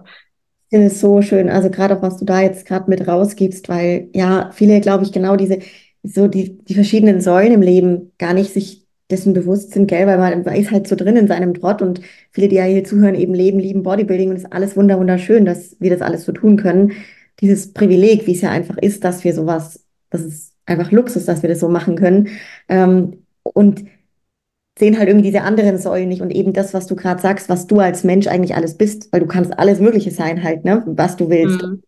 das 0.72 0.94
ist 0.94 1.00
so 1.00 1.22
schön. 1.22 1.50
Also 1.50 1.70
gerade 1.70 1.98
auch, 1.98 2.02
was 2.02 2.18
du 2.18 2.26
da 2.26 2.42
jetzt 2.42 2.66
gerade 2.66 2.90
mit 2.90 3.08
rausgibst, 3.08 3.70
weil 3.70 4.10
ja, 4.14 4.52
viele, 4.54 4.82
glaube 4.82 5.04
ich, 5.04 5.12
genau 5.12 5.36
diese, 5.36 5.60
so 6.04 6.28
die, 6.28 6.58
die 6.58 6.74
verschiedenen 6.74 7.22
Säulen 7.22 7.54
im 7.54 7.62
Leben 7.62 8.12
gar 8.18 8.34
nicht 8.34 8.52
sich 8.52 8.86
dessen 9.10 9.34
bewusst 9.34 9.72
sind, 9.72 9.88
gell, 9.88 10.06
weil 10.06 10.18
man, 10.18 10.44
ist 10.56 10.72
halt 10.72 10.88
so 10.88 10.96
drin 10.96 11.16
in 11.16 11.28
seinem 11.28 11.54
Trott 11.54 11.82
und 11.82 12.02
viele, 12.32 12.50
die 12.50 12.58
ja 12.58 12.66
hier 12.66 12.84
zuhören, 12.84 13.16
eben 13.16 13.34
leben, 13.34 13.60
lieben 13.60 13.84
Bodybuilding 13.84 14.30
und 14.30 14.36
es 14.36 14.44
ist 14.44 14.52
alles 14.52 14.76
wunder 14.76 15.00
wunderschön, 15.00 15.46
dass 15.46 15.78
wir 15.80 15.90
das 15.90 16.02
alles 16.02 16.26
so 16.26 16.34
tun 16.34 16.58
können. 16.58 16.92
Dieses 17.40 17.72
Privileg, 17.72 18.28
wie 18.28 18.34
es 18.34 18.42
ja 18.42 18.50
einfach 18.50 18.78
ist, 18.78 19.06
dass 19.06 19.24
wir 19.24 19.34
sowas, 19.34 19.86
das 20.10 20.22
ist 20.22 20.54
einfach 20.66 20.92
Luxus, 20.92 21.24
dass 21.24 21.42
wir 21.42 21.50
das 21.50 21.62
so 21.62 21.70
machen 21.70 21.96
können. 21.96 22.28
Ähm, 22.68 23.24
und 23.44 23.86
sehen 24.78 24.98
halt 24.98 25.08
irgendwie 25.08 25.28
diese 25.28 25.42
anderen 25.42 25.78
Säulen 25.78 26.10
nicht 26.10 26.22
und 26.22 26.32
eben 26.32 26.54
das, 26.54 26.74
was 26.74 26.88
du 26.88 26.96
gerade 26.96 27.22
sagst, 27.22 27.50
was 27.50 27.68
du 27.68 27.80
als 27.80 28.04
Mensch 28.04 28.28
eigentlich 28.28 28.56
alles 28.56 28.78
bist, 28.78 29.12
weil 29.12 29.22
du 29.22 29.28
kannst 29.28 29.58
alles 29.58 29.80
Mögliche 29.80 30.12
sein 30.12 30.44
halt, 30.44 30.66
ne, 30.66 30.84
was 30.86 31.16
du 31.18 31.30
willst. 31.30 31.64
Mhm. 31.64 31.82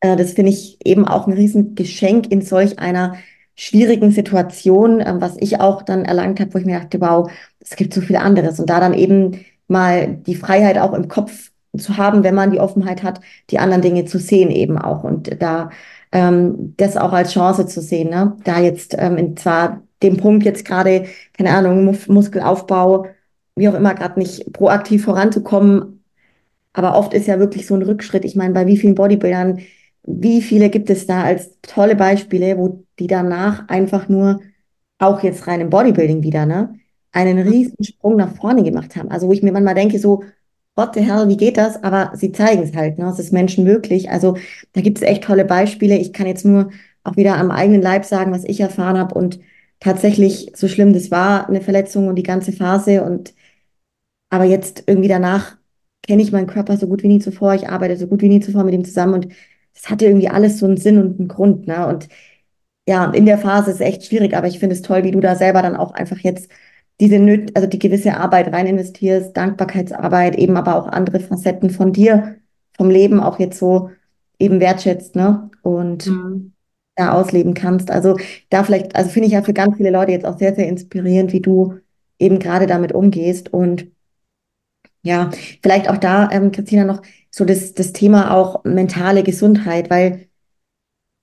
Äh, 0.00 0.16
das 0.16 0.32
finde 0.32 0.50
ich 0.50 0.78
eben 0.84 1.06
auch 1.06 1.26
ein 1.26 1.32
Riesengeschenk 1.34 2.30
in 2.30 2.42
solch 2.42 2.78
einer 2.78 3.16
schwierigen 3.54 4.10
Situation, 4.10 5.00
äh, 5.00 5.14
was 5.18 5.36
ich 5.38 5.60
auch 5.60 5.82
dann 5.82 6.04
erlangt 6.04 6.40
habe, 6.40 6.54
wo 6.54 6.58
ich 6.58 6.64
mir 6.64 6.78
dachte, 6.80 7.00
wow, 7.00 7.30
es 7.60 7.76
gibt 7.76 7.94
so 7.94 8.00
viel 8.00 8.16
anderes. 8.16 8.58
Und 8.58 8.70
da 8.70 8.80
dann 8.80 8.94
eben 8.94 9.44
mal 9.68 10.08
die 10.08 10.34
Freiheit 10.34 10.78
auch 10.78 10.94
im 10.94 11.08
Kopf 11.08 11.50
zu 11.76 11.96
haben, 11.96 12.24
wenn 12.24 12.34
man 12.34 12.50
die 12.50 12.60
Offenheit 12.60 13.02
hat, 13.02 13.20
die 13.50 13.58
anderen 13.58 13.82
Dinge 13.82 14.04
zu 14.04 14.18
sehen 14.18 14.50
eben 14.50 14.78
auch. 14.78 15.04
Und 15.04 15.42
da 15.42 15.70
ähm, 16.12 16.74
das 16.76 16.96
auch 16.96 17.12
als 17.12 17.32
Chance 17.32 17.66
zu 17.66 17.80
sehen, 17.80 18.10
ne? 18.10 18.36
Da 18.44 18.60
jetzt 18.60 18.94
ähm, 18.98 19.16
in 19.16 19.36
zwar 19.36 19.82
dem 20.02 20.16
Punkt 20.16 20.44
jetzt 20.44 20.64
gerade, 20.64 21.06
keine 21.36 21.50
Ahnung, 21.50 21.84
Mus 21.84 22.08
Muskelaufbau, 22.08 23.06
wie 23.56 23.68
auch 23.68 23.74
immer, 23.74 23.94
gerade 23.94 24.18
nicht 24.18 24.52
proaktiv 24.52 25.04
voranzukommen. 25.04 26.04
Aber 26.72 26.96
oft 26.96 27.14
ist 27.14 27.26
ja 27.26 27.38
wirklich 27.38 27.66
so 27.66 27.74
ein 27.74 27.82
Rückschritt. 27.82 28.24
Ich 28.24 28.36
meine, 28.36 28.54
bei 28.54 28.66
wie 28.66 28.78
vielen 28.78 28.94
Bodybuildern 28.94 29.60
wie 30.04 30.42
viele 30.42 30.70
gibt 30.70 30.90
es 30.90 31.06
da 31.06 31.22
als 31.22 31.58
tolle 31.62 31.96
Beispiele, 31.96 32.58
wo 32.58 32.84
die 32.98 33.06
danach 33.06 33.68
einfach 33.68 34.08
nur, 34.08 34.40
auch 34.98 35.22
jetzt 35.22 35.46
rein 35.46 35.60
im 35.60 35.70
Bodybuilding 35.70 36.22
wieder, 36.22 36.46
ne, 36.46 36.74
einen 37.12 37.38
riesen 37.38 37.82
Sprung 37.84 38.16
nach 38.16 38.34
vorne 38.36 38.62
gemacht 38.62 38.96
haben. 38.96 39.10
Also 39.10 39.28
wo 39.28 39.32
ich 39.32 39.42
mir 39.42 39.52
manchmal 39.52 39.74
denke, 39.74 39.98
so, 39.98 40.22
what 40.76 40.94
the 40.94 41.00
hell, 41.00 41.28
wie 41.28 41.36
geht 41.36 41.56
das? 41.56 41.82
Aber 41.82 42.12
sie 42.16 42.32
zeigen 42.32 42.62
es 42.62 42.74
halt, 42.74 42.98
ne? 42.98 43.06
Es 43.08 43.18
ist 43.18 43.32
Menschen 43.32 43.64
möglich. 43.64 44.10
Also 44.10 44.36
da 44.72 44.80
gibt 44.80 44.98
es 44.98 45.02
echt 45.04 45.24
tolle 45.24 45.44
Beispiele. 45.44 45.96
Ich 45.98 46.12
kann 46.12 46.26
jetzt 46.26 46.44
nur 46.44 46.70
auch 47.04 47.16
wieder 47.16 47.36
am 47.36 47.50
eigenen 47.50 47.82
Leib 47.82 48.04
sagen, 48.04 48.32
was 48.32 48.44
ich 48.44 48.60
erfahren 48.60 48.98
habe 48.98 49.14
und 49.14 49.40
tatsächlich 49.82 50.52
so 50.54 50.68
schlimm 50.68 50.92
das 50.92 51.10
war, 51.10 51.48
eine 51.48 51.60
Verletzung 51.60 52.06
und 52.08 52.16
die 52.16 52.22
ganze 52.22 52.52
Phase 52.52 53.02
und 53.02 53.34
aber 54.30 54.44
jetzt 54.44 54.84
irgendwie 54.86 55.08
danach 55.08 55.56
kenne 56.02 56.22
ich 56.22 56.32
meinen 56.32 56.46
Körper 56.46 56.76
so 56.76 56.86
gut 56.88 57.02
wie 57.02 57.08
nie 57.08 57.18
zuvor. 57.20 57.54
Ich 57.54 57.68
arbeite 57.68 57.96
so 57.96 58.06
gut 58.06 58.22
wie 58.22 58.28
nie 58.28 58.40
zuvor 58.40 58.64
mit 58.64 58.74
ihm 58.74 58.84
zusammen 58.84 59.14
und 59.14 59.28
das 59.74 59.90
hatte 59.90 60.06
irgendwie 60.06 60.28
alles 60.28 60.58
so 60.58 60.66
einen 60.66 60.76
Sinn 60.76 60.98
und 60.98 61.18
einen 61.18 61.28
Grund, 61.28 61.66
ne? 61.66 61.86
Und 61.88 62.08
ja, 62.88 63.10
in 63.12 63.26
der 63.26 63.38
Phase 63.38 63.70
ist 63.70 63.76
es 63.76 63.80
echt 63.82 64.04
schwierig, 64.06 64.36
aber 64.36 64.46
ich 64.48 64.58
finde 64.58 64.74
es 64.74 64.82
toll, 64.82 65.04
wie 65.04 65.10
du 65.12 65.20
da 65.20 65.36
selber 65.36 65.62
dann 65.62 65.76
auch 65.76 65.92
einfach 65.92 66.18
jetzt 66.18 66.50
diese 67.00 67.18
Nöt 67.18 67.56
also 67.56 67.68
die 67.68 67.78
gewisse 67.78 68.16
Arbeit 68.16 68.52
rein 68.52 68.66
investierst, 68.66 69.36
Dankbarkeitsarbeit, 69.36 70.36
eben 70.36 70.56
aber 70.56 70.76
auch 70.76 70.86
andere 70.88 71.20
Facetten 71.20 71.70
von 71.70 71.92
dir, 71.92 72.36
vom 72.76 72.90
Leben 72.90 73.20
auch 73.20 73.38
jetzt 73.38 73.58
so 73.58 73.90
eben 74.38 74.60
wertschätzt, 74.60 75.16
ne? 75.16 75.50
Und 75.62 76.06
mhm. 76.06 76.51
Da 76.96 77.12
ausleben 77.12 77.54
kannst. 77.54 77.90
Also 77.90 78.16
da 78.50 78.64
vielleicht, 78.64 78.96
also 78.96 79.10
finde 79.10 79.26
ich 79.26 79.32
ja 79.32 79.42
für 79.42 79.54
ganz 79.54 79.76
viele 79.76 79.90
Leute 79.90 80.12
jetzt 80.12 80.26
auch 80.26 80.38
sehr, 80.38 80.54
sehr 80.54 80.68
inspirierend, 80.68 81.32
wie 81.32 81.40
du 81.40 81.78
eben 82.18 82.38
gerade 82.38 82.66
damit 82.66 82.92
umgehst. 82.92 83.52
Und 83.52 83.88
ja, 85.02 85.30
vielleicht 85.62 85.88
auch 85.88 85.98
da, 85.98 86.30
ähm, 86.30 86.52
Christina, 86.52 86.84
noch 86.84 87.02
so 87.30 87.44
das, 87.44 87.74
das 87.74 87.92
Thema 87.92 88.34
auch 88.34 88.64
mentale 88.64 89.22
Gesundheit, 89.22 89.90
weil 89.90 90.28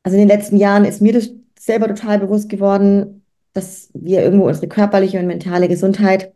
also 0.03 0.17
in 0.17 0.27
den 0.27 0.37
letzten 0.37 0.57
Jahren 0.57 0.85
ist 0.85 1.01
mir 1.01 1.13
das 1.13 1.29
selber 1.57 1.87
total 1.87 2.19
bewusst 2.19 2.49
geworden, 2.49 3.25
dass 3.53 3.89
wir 3.93 4.21
irgendwo 4.23 4.47
unsere 4.47 4.67
körperliche 4.67 5.19
und 5.19 5.27
mentale 5.27 5.67
Gesundheit, 5.67 6.33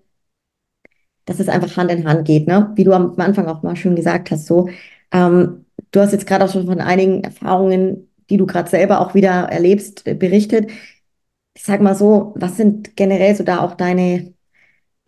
dass 1.26 1.40
es 1.40 1.48
einfach 1.50 1.76
Hand 1.78 1.92
in 1.92 2.08
Hand 2.08 2.26
geht, 2.26 2.48
ne? 2.48 2.72
Wie 2.76 2.84
du 2.84 2.94
am 2.94 3.16
Anfang 3.18 3.48
auch 3.48 3.64
mal 3.64 3.76
schön 3.76 3.96
gesagt 3.96 4.32
hast, 4.32 4.46
so. 4.46 4.70
Ähm, 5.12 5.66
du 5.92 6.00
hast 6.02 6.12
jetzt 6.12 6.28
gerade 6.28 6.46
auch 6.46 6.52
schon 6.52 6.66
von 6.66 6.82
einigen 6.82 7.24
Erfahrungen, 7.24 8.10
die 8.30 8.38
du 8.38 8.46
gerade 8.46 8.70
selber 8.70 9.02
auch 9.02 9.14
wieder 9.14 9.50
erlebst, 9.50 10.08
äh, 10.08 10.14
berichtet. 10.16 10.72
Ich 11.54 11.64
sag 11.64 11.82
mal 11.82 11.96
so, 11.96 12.34
was 12.36 12.58
sind 12.58 12.96
generell 12.96 13.36
so 13.36 13.44
da 13.44 13.62
auch 13.62 13.76
deine 13.76 14.34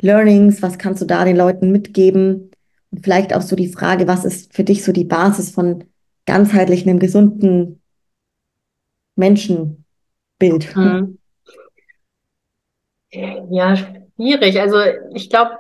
Learnings? 0.01 0.61
Was 0.61 0.78
kannst 0.78 1.01
du 1.01 1.05
da 1.05 1.26
den 1.26 1.38
Leuten 1.38 1.72
mitgeben? 1.72 2.51
Und 2.91 3.03
vielleicht 3.03 3.34
auch 3.34 3.41
so 3.41 3.55
die 3.55 3.70
Frage, 3.70 4.07
was 4.07 4.26
ist 4.26 4.53
für 4.53 4.63
dich 4.63 4.84
so 4.84 4.91
die 4.91 5.05
Basis 5.05 5.51
von 5.51 5.86
ganzheitlich 6.26 6.88
einem 6.88 6.99
gesunden 6.99 7.82
Menschenbild? 9.16 10.76
Mhm. 10.76 11.18
Ja, 13.49 14.05
schwierig. 14.16 14.59
Also 14.59 14.78
ich 15.13 15.30
glaube, 15.30 15.57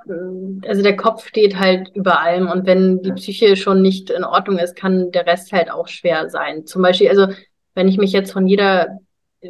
also 0.67 0.81
der 0.81 0.95
Kopf 0.95 1.27
steht 1.27 1.57
halt 1.57 1.89
über 1.93 2.21
allem 2.21 2.49
und 2.49 2.65
wenn 2.65 3.01
die 3.01 3.13
Psyche 3.13 3.55
schon 3.55 3.81
nicht 3.81 4.09
in 4.09 4.23
Ordnung 4.23 4.59
ist, 4.59 4.75
kann 4.75 5.11
der 5.11 5.25
Rest 5.25 5.51
halt 5.51 5.71
auch 5.71 5.87
schwer 5.87 6.29
sein. 6.29 6.65
Zum 6.65 6.81
Beispiel, 6.81 7.09
also 7.09 7.27
wenn 7.73 7.87
ich 7.87 7.97
mich 7.97 8.11
jetzt 8.11 8.31
von 8.31 8.47
jeder 8.47 8.99
äh, 9.41 9.49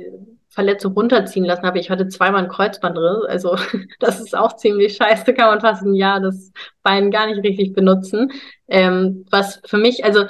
Verletzung 0.56 0.94
runterziehen 0.94 1.44
lassen 1.44 1.64
habe. 1.64 1.80
Ich 1.80 1.90
hatte 1.90 2.08
zweimal 2.08 2.40
einen 2.40 2.50
Kreuzbandriss, 2.50 3.26
also 3.28 3.58
das 4.00 4.22
ist 4.22 4.36
auch 4.36 4.56
ziemlich 4.56 4.96
scheiße, 4.96 5.34
kann 5.34 5.50
man 5.50 5.60
fast 5.60 5.84
ein 5.84 5.94
Jahr 5.94 6.22
das 6.22 6.54
Bein 6.82 7.12
gar 7.12 7.28
nicht 7.28 7.44
richtig 7.44 7.74
benutzen. 7.74 8.32
Ähm, 8.70 9.26
was 9.30 9.62
für 9.66 9.78
mich, 9.78 10.06
also 10.06 10.26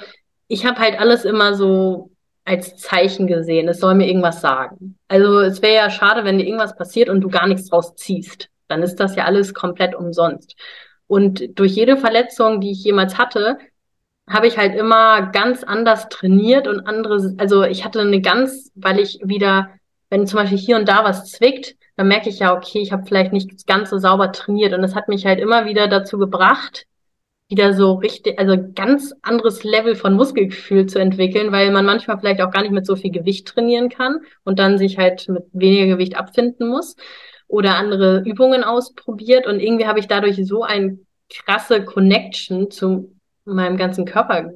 ich 0.47 0.65
habe 0.65 0.79
halt 0.79 0.99
alles 0.99 1.25
immer 1.25 1.53
so 1.53 2.09
als 2.43 2.75
Zeichen 2.75 3.27
gesehen, 3.27 3.67
es 3.67 3.79
soll 3.79 3.93
mir 3.93 4.07
irgendwas 4.07 4.41
sagen. 4.41 4.97
Also 5.07 5.39
es 5.39 5.61
wäre 5.61 5.75
ja 5.75 5.89
schade, 5.91 6.23
wenn 6.23 6.39
dir 6.39 6.45
irgendwas 6.45 6.75
passiert 6.75 7.09
und 7.09 7.21
du 7.21 7.29
gar 7.29 7.47
nichts 7.47 7.69
draus 7.69 7.95
ziehst. 7.95 8.49
Dann 8.67 8.83
ist 8.83 8.95
das 8.97 9.15
ja 9.15 9.25
alles 9.25 9.53
komplett 9.53 9.95
umsonst. 9.95 10.55
Und 11.07 11.59
durch 11.59 11.73
jede 11.73 11.97
Verletzung, 11.97 12.61
die 12.61 12.71
ich 12.71 12.83
jemals 12.83 13.17
hatte, 13.17 13.57
habe 14.27 14.47
ich 14.47 14.57
halt 14.57 14.75
immer 14.75 15.27
ganz 15.27 15.63
anders 15.63 16.09
trainiert 16.09 16.67
und 16.67 16.87
andere, 16.87 17.35
also 17.37 17.63
ich 17.63 17.85
hatte 17.85 18.01
eine 18.01 18.21
ganz, 18.21 18.71
weil 18.75 18.99
ich 18.99 19.19
wieder 19.23 19.69
wenn 20.09 20.27
zum 20.27 20.37
Beispiel 20.37 20.57
hier 20.57 20.77
und 20.77 20.87
da 20.87 21.03
was 21.03 21.29
zwickt, 21.31 21.75
dann 21.95 22.07
merke 22.07 22.29
ich 22.29 22.39
ja, 22.39 22.55
okay, 22.55 22.79
ich 22.79 22.91
habe 22.91 23.05
vielleicht 23.05 23.33
nicht 23.33 23.67
ganz 23.67 23.89
so 23.89 23.97
sauber 23.97 24.31
trainiert. 24.31 24.73
Und 24.73 24.81
das 24.81 24.95
hat 24.95 25.07
mich 25.07 25.25
halt 25.25 25.39
immer 25.39 25.65
wieder 25.65 25.87
dazu 25.87 26.17
gebracht, 26.17 26.85
wieder 27.47 27.73
so 27.73 27.93
richtig, 27.93 28.39
also 28.39 28.55
ganz 28.73 29.13
anderes 29.21 29.63
Level 29.63 29.95
von 29.95 30.13
Muskelgefühl 30.15 30.87
zu 30.87 30.99
entwickeln, 30.99 31.51
weil 31.51 31.71
man 31.71 31.85
manchmal 31.85 32.19
vielleicht 32.19 32.41
auch 32.41 32.51
gar 32.51 32.61
nicht 32.61 32.71
mit 32.71 32.85
so 32.85 32.95
viel 32.95 33.11
Gewicht 33.11 33.47
trainieren 33.47 33.89
kann 33.89 34.21
und 34.43 34.59
dann 34.59 34.77
sich 34.77 34.97
halt 34.97 35.27
mit 35.29 35.43
weniger 35.53 35.87
Gewicht 35.87 36.17
abfinden 36.17 36.67
muss 36.67 36.95
oder 37.47 37.75
andere 37.75 38.23
Übungen 38.25 38.63
ausprobiert. 38.63 39.47
Und 39.47 39.59
irgendwie 39.59 39.87
habe 39.87 39.99
ich 39.99 40.07
dadurch 40.07 40.39
so 40.45 40.63
eine 40.63 40.99
krasse 41.29 41.83
Connection 41.83 42.71
zu 42.71 43.15
meinem 43.45 43.77
ganzen 43.77 44.05
Körper 44.05 44.51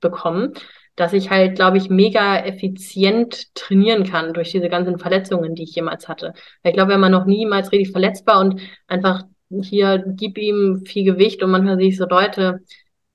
bekommen, 0.00 0.52
dass 0.96 1.12
ich 1.12 1.30
halt, 1.30 1.54
glaube 1.54 1.78
ich, 1.78 1.88
mega 1.90 2.44
effizient 2.44 3.54
trainieren 3.54 4.04
kann 4.04 4.34
durch 4.34 4.50
diese 4.50 4.68
ganzen 4.68 4.98
Verletzungen, 4.98 5.54
die 5.54 5.62
ich 5.62 5.74
jemals 5.74 6.08
hatte. 6.08 6.34
Weil 6.62 6.70
ich 6.70 6.74
glaube, 6.74 6.92
wenn 6.92 7.00
man 7.00 7.12
noch 7.12 7.24
niemals 7.24 7.72
richtig 7.72 7.92
verletzt 7.92 8.26
war 8.26 8.40
und 8.40 8.60
einfach 8.86 9.22
hier 9.62 10.04
gib 10.06 10.36
ihm 10.36 10.82
viel 10.84 11.04
Gewicht 11.04 11.42
und 11.42 11.50
manchmal 11.50 11.78
sehe 11.78 11.88
ich 11.88 11.96
so 11.96 12.06
Leute, 12.06 12.60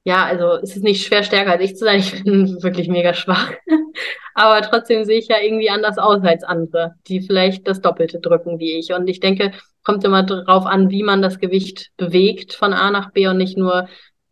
ja, 0.03 0.25
also 0.25 0.53
es 0.61 0.75
ist 0.75 0.83
nicht 0.83 1.05
schwer 1.05 1.23
stärker 1.23 1.51
als 1.51 1.63
ich 1.63 1.75
zu 1.75 1.85
sein. 1.85 1.99
Ich 1.99 2.23
bin 2.23 2.47
wirklich 2.63 2.87
mega 2.89 3.13
schwach. 3.13 3.51
Aber 4.35 4.61
trotzdem 4.61 5.05
sehe 5.05 5.19
ich 5.19 5.27
ja 5.27 5.37
irgendwie 5.39 5.69
anders 5.69 5.97
aus 5.97 6.23
als 6.23 6.43
andere, 6.43 6.95
die 7.07 7.21
vielleicht 7.21 7.67
das 7.67 7.81
Doppelte 7.81 8.19
drücken 8.19 8.59
wie 8.59 8.77
ich. 8.79 8.91
Und 8.91 9.07
ich 9.07 9.19
denke, 9.19 9.51
kommt 9.83 10.03
immer 10.03 10.23
darauf 10.23 10.65
an, 10.65 10.89
wie 10.89 11.03
man 11.03 11.21
das 11.21 11.39
Gewicht 11.39 11.91
bewegt 11.97 12.53
von 12.53 12.73
A 12.73 12.89
nach 12.91 13.11
B 13.11 13.27
und 13.27 13.37
nicht 13.37 13.57
nur, 13.57 13.87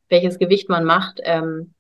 welches 0.10 0.40
Gewicht 0.40 0.70
man 0.70 0.84
macht. 0.84 1.20
Ähm, 1.24 1.74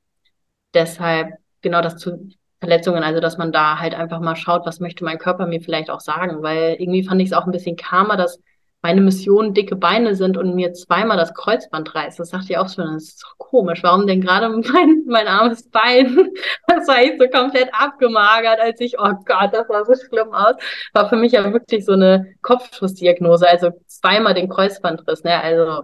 deshalb 0.73 1.33
genau 1.61 1.81
das 1.81 1.97
zu 1.97 2.29
Verletzungen, 2.59 3.03
also 3.03 3.19
dass 3.19 3.37
man 3.37 3.51
da 3.51 3.79
halt 3.79 3.95
einfach 3.95 4.19
mal 4.19 4.35
schaut, 4.35 4.65
was 4.65 4.79
möchte 4.79 5.03
mein 5.03 5.17
Körper 5.17 5.47
mir 5.47 5.61
vielleicht 5.61 5.89
auch 5.89 5.99
sagen, 5.99 6.43
weil 6.43 6.75
irgendwie 6.79 7.03
fand 7.03 7.21
ich 7.21 7.29
es 7.29 7.33
auch 7.33 7.45
ein 7.45 7.51
bisschen 7.51 7.75
karma, 7.75 8.15
dass 8.15 8.39
meine 8.81 9.01
Mission 9.01 9.53
dicke 9.53 9.75
Beine 9.75 10.15
sind 10.15 10.37
und 10.37 10.55
mir 10.55 10.73
zweimal 10.73 11.17
das 11.17 11.33
Kreuzband 11.33 11.93
reißt. 11.93 12.19
Das 12.19 12.29
dachte 12.29 12.47
ich 12.49 12.57
auch 12.57 12.69
schon, 12.69 12.85
das 12.93 13.03
ist 13.03 13.23
doch 13.23 13.37
komisch. 13.37 13.83
Warum 13.83 14.07
denn 14.07 14.21
gerade 14.21 14.49
mein, 14.73 15.03
mein 15.07 15.27
armes 15.27 15.69
Bein? 15.69 16.31
Das 16.67 16.87
war 16.87 17.03
ich 17.03 17.19
so 17.19 17.27
komplett 17.27 17.69
abgemagert, 17.73 18.59
als 18.59 18.79
ich, 18.81 18.97
oh 18.97 19.13
Gott, 19.25 19.53
das 19.53 19.67
sah 19.67 19.85
so 19.85 19.93
schlimm 19.93 20.33
aus. 20.33 20.55
War 20.93 21.09
für 21.09 21.15
mich 21.15 21.33
ja 21.33 21.51
wirklich 21.51 21.85
so 21.85 21.93
eine 21.93 22.33
Kopfschussdiagnose, 22.41 23.47
also 23.47 23.71
zweimal 23.87 24.33
den 24.33 24.49
Kreuzbandriss, 24.49 25.23
ne? 25.23 25.41
Also, 25.41 25.83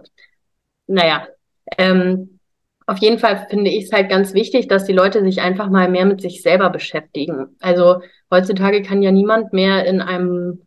naja. 0.86 1.28
Ähm, 1.76 2.38
auf 2.86 2.98
jeden 2.98 3.18
Fall 3.18 3.46
finde 3.50 3.70
ich 3.70 3.84
es 3.84 3.92
halt 3.92 4.08
ganz 4.08 4.32
wichtig, 4.32 4.66
dass 4.66 4.86
die 4.86 4.94
Leute 4.94 5.20
sich 5.22 5.42
einfach 5.42 5.68
mal 5.68 5.90
mehr 5.90 6.06
mit 6.06 6.22
sich 6.22 6.40
selber 6.40 6.70
beschäftigen. 6.70 7.54
Also 7.60 8.00
heutzutage 8.30 8.82
kann 8.82 9.02
ja 9.02 9.12
niemand 9.12 9.52
mehr 9.52 9.84
in 9.84 10.00
einem 10.00 10.66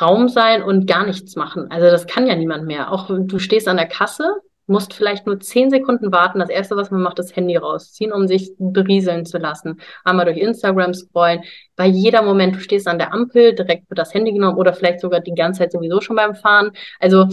Raum 0.00 0.28
sein 0.28 0.62
und 0.62 0.86
gar 0.86 1.06
nichts 1.06 1.36
machen. 1.36 1.70
Also 1.70 1.86
das 1.86 2.06
kann 2.06 2.26
ja 2.26 2.36
niemand 2.36 2.66
mehr. 2.66 2.92
Auch 2.92 3.10
du 3.10 3.38
stehst 3.38 3.68
an 3.68 3.76
der 3.76 3.88
Kasse, 3.88 4.40
musst 4.66 4.94
vielleicht 4.94 5.26
nur 5.26 5.40
zehn 5.40 5.68
Sekunden 5.68 6.12
warten. 6.12 6.38
Das 6.38 6.48
erste, 6.48 6.76
was 6.76 6.90
man 6.90 7.02
macht, 7.02 7.18
ist 7.18 7.34
Handy 7.36 7.56
rausziehen, 7.56 8.12
um 8.12 8.28
sich 8.28 8.52
berieseln 8.58 9.26
zu 9.26 9.38
lassen. 9.38 9.80
Einmal 10.04 10.26
durch 10.26 10.38
Instagram 10.38 10.94
scrollen. 10.94 11.42
Bei 11.76 11.86
jeder 11.86 12.22
Moment, 12.22 12.54
du 12.54 12.60
stehst 12.60 12.86
an 12.86 12.98
der 12.98 13.12
Ampel, 13.12 13.54
direkt 13.54 13.90
wird 13.90 13.98
das 13.98 14.14
Handy 14.14 14.32
genommen 14.32 14.56
oder 14.56 14.72
vielleicht 14.72 15.00
sogar 15.00 15.20
die 15.20 15.34
ganze 15.34 15.58
Zeit 15.58 15.72
sowieso 15.72 16.00
schon 16.00 16.16
beim 16.16 16.34
Fahren. 16.34 16.70
Also 17.00 17.26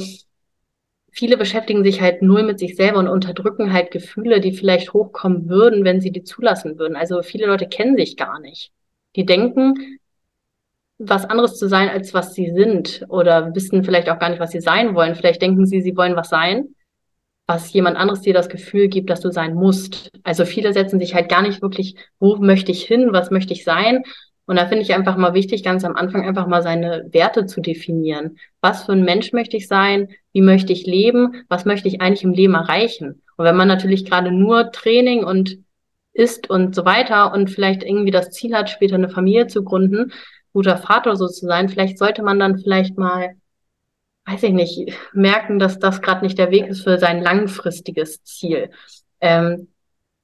viele 1.12 1.38
beschäftigen 1.38 1.84
sich 1.84 2.02
halt 2.02 2.22
null 2.22 2.44
mit 2.44 2.60
sich 2.60 2.76
selber 2.76 3.00
und 3.00 3.08
unterdrücken 3.08 3.72
halt 3.72 3.92
Gefühle, 3.92 4.42
die 4.42 4.54
vielleicht 4.54 4.94
hochkommen 4.94 5.48
würden, 5.48 5.86
wenn 5.86 6.02
sie 6.02 6.12
die 6.12 6.24
zulassen 6.24 6.80
würden. 6.80 6.96
Also 6.96 7.22
viele 7.22 7.46
Leute 7.46 7.68
kennen 7.68 7.96
sich 7.96 8.18
gar 8.18 8.40
nicht. 8.40 8.72
Die 9.16 9.26
denken, 9.26 10.00
was 11.00 11.26
anderes 11.26 11.58
zu 11.58 11.68
sein, 11.68 11.90
als 11.90 12.14
was 12.14 12.34
sie 12.34 12.52
sind 12.52 13.06
oder 13.10 13.54
wissen 13.54 13.84
vielleicht 13.84 14.10
auch 14.10 14.20
gar 14.20 14.30
nicht, 14.30 14.40
was 14.40 14.52
sie 14.52 14.62
sein 14.62 14.96
wollen. 14.96 15.16
Vielleicht 15.16 15.42
denken 15.42 15.66
sie, 15.66 15.82
sie 15.82 15.96
wollen 15.96 16.16
was 16.16 16.30
sein, 16.30 16.70
was 17.46 17.72
jemand 17.72 17.98
anderes 17.98 18.22
dir 18.22 18.34
das 18.34 18.50
Gefühl 18.50 18.88
gibt, 18.88 19.10
dass 19.10 19.22
du 19.22 19.32
sein 19.32 19.54
musst. 19.54 20.12
Also 20.24 20.46
viele 20.46 20.74
setzen 20.74 21.00
sich 21.00 21.14
halt 21.14 21.30
gar 21.30 21.42
nicht 21.42 21.62
wirklich, 21.62 21.96
wo 22.20 22.38
möchte 22.38 22.72
ich 22.72 22.84
hin, 22.84 23.10
was 23.12 23.32
möchte 23.32 23.54
ich 23.54 23.64
sein. 23.64 24.04
Und 24.48 24.56
da 24.56 24.66
finde 24.68 24.84
ich 24.84 24.94
einfach 24.94 25.18
mal 25.18 25.34
wichtig, 25.34 25.62
ganz 25.62 25.84
am 25.84 25.96
Anfang 25.96 26.26
einfach 26.26 26.48
mal 26.48 26.62
seine 26.62 27.08
Werte 27.12 27.46
zu 27.46 27.62
definieren. 27.62 28.38
Was 28.62 28.86
für 28.86 28.94
ein 28.94 29.04
Mensch 29.04 29.34
möchte 29.34 29.58
ich 29.58 29.68
sein? 29.68 30.10
Wie 30.32 30.42
möchte 30.42 30.72
ich 30.72 30.86
leben? 30.86 31.44
Was 31.50 31.66
möchte 31.66 31.90
ich 31.90 32.02
eigentlich 32.02 32.24
im 32.24 32.34
Leben 32.34 32.56
erreichen? 32.56 33.22
Und 33.36 33.46
wenn 33.46 33.58
man 33.58 33.68
natürlich 33.68 34.06
gerade 34.06 34.32
nur 34.32 34.72
Training 34.72 35.24
und 35.24 35.58
isst 36.14 36.50
und 36.50 36.74
so 36.76 36.86
weiter 36.86 37.34
und 37.34 37.50
vielleicht 37.50 37.84
irgendwie 37.84 38.12
das 38.12 38.32
Ziel 38.32 38.56
hat, 38.56 38.70
später 38.70 38.96
eine 38.96 39.10
Familie 39.10 39.48
zu 39.48 39.64
gründen, 39.64 40.12
guter 40.58 40.78
Vater 40.78 41.16
so 41.16 41.28
zu 41.28 41.46
sein, 41.46 41.70
vielleicht 41.70 42.00
sollte 42.00 42.24
man 42.24 42.40
dann 42.40 42.58
vielleicht 42.58 42.98
mal, 42.98 43.36
weiß 44.26 44.42
ich 44.42 44.54
nicht, 44.54 44.92
merken, 45.14 45.60
dass 45.60 45.78
das 45.78 46.02
gerade 46.02 46.26
nicht 46.26 46.40
der 46.40 46.50
Weg 46.50 46.66
ist 46.66 46.82
für 46.82 46.98
sein 46.98 47.22
langfristiges 47.22 48.24
Ziel. 48.24 48.72
Ähm, 49.22 49.68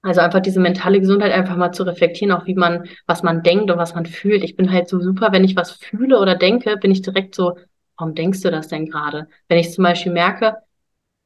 also 0.02 0.22
einfach 0.22 0.40
diese 0.40 0.60
mentale 0.60 1.00
Gesundheit 1.00 1.32
einfach 1.32 1.56
mal 1.56 1.72
zu 1.72 1.84
reflektieren, 1.84 2.36
auch 2.36 2.48
wie 2.48 2.56
man, 2.56 2.90
was 3.06 3.22
man 3.22 3.44
denkt 3.44 3.70
und 3.70 3.78
was 3.78 3.94
man 3.94 4.08
fühlt. 4.08 4.44
Ich 4.44 4.56
bin 4.56 4.72
halt 4.72 4.90
so 4.90 5.00
super, 5.00 5.32
wenn 5.34 5.44
ich 5.44 5.56
was 5.56 5.72
fühle 5.72 6.20
oder 6.20 6.34
denke, 6.34 6.78
bin 6.78 6.90
ich 6.92 7.04
direkt 7.04 7.36
so, 7.36 7.56
warum 7.96 8.16
denkst 8.16 8.42
du 8.42 8.50
das 8.50 8.70
denn 8.70 8.90
gerade? 8.90 9.28
Wenn 9.48 9.60
ich 9.60 9.72
zum 9.72 9.84
Beispiel 9.84 10.14
merke, 10.14 10.56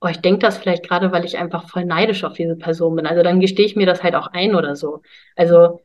oh, 0.02 0.08
ich 0.08 0.20
denke 0.20 0.40
das 0.40 0.58
vielleicht 0.58 0.84
gerade, 0.86 1.14
weil 1.14 1.24
ich 1.24 1.38
einfach 1.38 1.70
voll 1.70 1.86
neidisch 1.86 2.26
auf 2.26 2.34
diese 2.34 2.58
Person 2.58 2.98
bin. 2.98 3.08
Also 3.08 3.24
dann 3.24 3.40
gestehe 3.40 3.66
ich 3.66 3.78
mir 3.78 3.86
das 3.86 4.04
halt 4.04 4.16
auch 4.16 4.28
ein 4.28 4.54
oder 4.54 4.76
so. 4.76 5.02
Also 5.38 5.80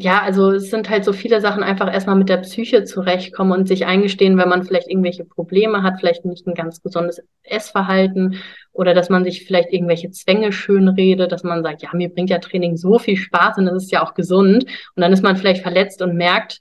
ja, 0.00 0.22
also 0.22 0.52
es 0.52 0.70
sind 0.70 0.88
halt 0.90 1.04
so 1.04 1.12
viele 1.12 1.40
Sachen 1.40 1.62
einfach 1.62 1.92
erstmal 1.92 2.16
mit 2.16 2.28
der 2.28 2.38
Psyche 2.38 2.84
zurechtkommen 2.84 3.52
und 3.52 3.68
sich 3.68 3.86
eingestehen, 3.86 4.38
wenn 4.38 4.48
man 4.48 4.62
vielleicht 4.64 4.88
irgendwelche 4.88 5.24
Probleme 5.24 5.82
hat, 5.82 5.98
vielleicht 5.98 6.24
nicht 6.24 6.46
ein 6.46 6.54
ganz 6.54 6.82
gesundes 6.82 7.22
Essverhalten 7.42 8.36
oder 8.72 8.94
dass 8.94 9.08
man 9.08 9.24
sich 9.24 9.44
vielleicht 9.44 9.72
irgendwelche 9.72 10.10
Zwänge 10.10 10.52
schönredet, 10.52 11.32
dass 11.32 11.42
man 11.42 11.62
sagt, 11.62 11.82
ja, 11.82 11.90
mir 11.92 12.08
bringt 12.08 12.30
ja 12.30 12.38
Training 12.38 12.76
so 12.76 12.98
viel 12.98 13.16
Spaß 13.16 13.58
und 13.58 13.66
es 13.68 13.84
ist 13.84 13.92
ja 13.92 14.02
auch 14.04 14.14
gesund. 14.14 14.64
Und 14.94 15.00
dann 15.00 15.12
ist 15.12 15.22
man 15.22 15.36
vielleicht 15.36 15.62
verletzt 15.62 16.00
und 16.02 16.16
merkt, 16.16 16.60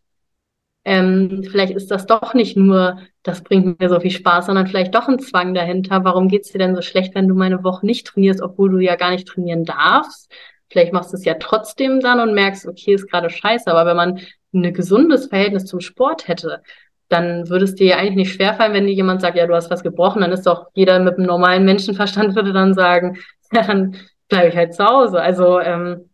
ähm, 0.86 1.44
vielleicht 1.44 1.74
ist 1.74 1.92
das 1.92 2.06
doch 2.06 2.34
nicht 2.34 2.56
nur, 2.56 3.00
das 3.24 3.44
bringt 3.44 3.80
mir 3.80 3.90
so 3.90 4.00
viel 4.00 4.12
Spaß, 4.12 4.46
sondern 4.46 4.68
vielleicht 4.68 4.96
doch 4.96 5.08
ein 5.08 5.20
Zwang 5.20 5.54
dahinter. 5.54 6.04
Warum 6.06 6.30
geht's 6.30 6.52
dir 6.52 6.60
denn 6.60 6.76
so 6.76 6.82
schlecht, 6.82 7.14
wenn 7.14 7.28
du 7.28 7.36
meine 7.36 7.64
Woche 7.64 7.86
nicht 7.86 8.08
trainierst, 8.08 8.42
obwohl 8.42 8.72
du 8.72 8.80
ja 8.80 8.96
gar 8.96 9.12
nicht 9.12 9.28
trainieren 9.28 9.66
darfst? 9.66 10.32
Vielleicht 10.70 10.94
machst 10.94 11.14
du 11.14 11.18
es 11.18 11.26
ja 11.26 11.36
trotzdem 11.36 12.00
dann 12.02 12.20
und 12.20 12.34
merkst, 12.34 12.68
okay, 12.68 12.94
ist 12.94 13.10
gerade 13.10 13.30
scheiße. 13.30 13.72
Aber 13.72 13.86
wenn 13.90 13.98
man 13.98 14.20
ein 14.54 14.74
gesundes 14.74 15.28
Verhältnis 15.28 15.66
zum 15.66 15.80
Sport 15.80 16.28
hätte, 16.28 16.62
dann 17.10 17.50
würde 17.50 17.66
es 17.66 17.76
dir 17.76 17.88
ja 17.88 17.98
eigentlich 17.98 18.16
nicht 18.16 18.34
schwerfallen, 18.34 18.74
wenn 18.74 18.88
dir 18.88 18.94
jemand 18.94 19.22
sagt, 19.22 19.38
ja, 19.38 19.48
du 19.48 19.56
hast 19.56 19.72
was 19.72 19.84
gebrochen, 19.84 20.22
dann 20.22 20.32
ist 20.32 20.46
doch 20.46 20.68
jeder 20.74 21.00
mit 21.00 21.18
einem 21.18 21.28
normalen 21.28 21.66
Menschenverstand 21.66 22.36
würde 22.36 22.54
dann 22.54 22.74
sagen, 22.74 23.18
ja, 23.54 23.64
dann 23.64 23.96
bleibe 24.28 24.50
ich 24.50 24.56
halt 24.58 24.74
zu 24.74 24.86
Hause. 24.86 25.22
Also 25.22 25.60
ähm, 25.60 26.10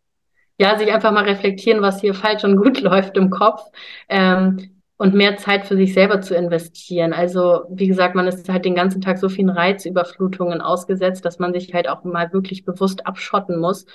ja, 0.59 0.77
sich 0.77 0.91
einfach 0.91 1.11
mal 1.11 1.23
reflektieren, 1.23 1.81
was 1.81 2.01
hier 2.01 2.13
falsch 2.13 2.43
und 2.43 2.57
gut 2.57 2.81
läuft 2.81 3.17
im 3.17 3.31
Kopf 3.31 3.61
ähm, 4.07 4.81
und 4.97 5.15
mehr 5.15 5.37
Zeit 5.37 5.65
für 5.65 5.75
sich 5.75 5.93
selber 5.93 6.21
zu 6.21 6.35
investieren. 6.35 7.11
Also 7.11 7.61
wie 7.69 7.87
gesagt, 7.87 8.13
man 8.13 8.27
ist 8.27 8.47
halt 8.49 8.65
den 8.65 8.75
ganzen 8.75 9.01
Tag 9.01 9.17
so 9.17 9.29
vielen 9.29 9.49
Reizüberflutungen 9.49 10.61
ausgesetzt, 10.61 11.25
dass 11.25 11.39
man 11.39 11.53
sich 11.53 11.73
halt 11.73 11.89
auch 11.89 12.03
mal 12.03 12.31
wirklich 12.33 12.65
bewusst 12.65 13.07
abschotten 13.07 13.59
muss 13.59 13.85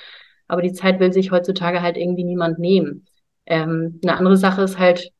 aber 0.48 0.62
die 0.62 0.72
Zeit 0.72 1.00
will 1.00 1.12
sich 1.12 1.30
heutzutage 1.30 1.82
halt 1.82 1.96
irgendwie 1.96 2.24
niemand 2.24 2.58
nehmen. 2.58 3.06
Ähm, 3.46 4.00
eine 4.02 4.16
andere 4.16 4.36
Sache 4.36 4.62
ist 4.62 4.78
halt, 4.78 5.12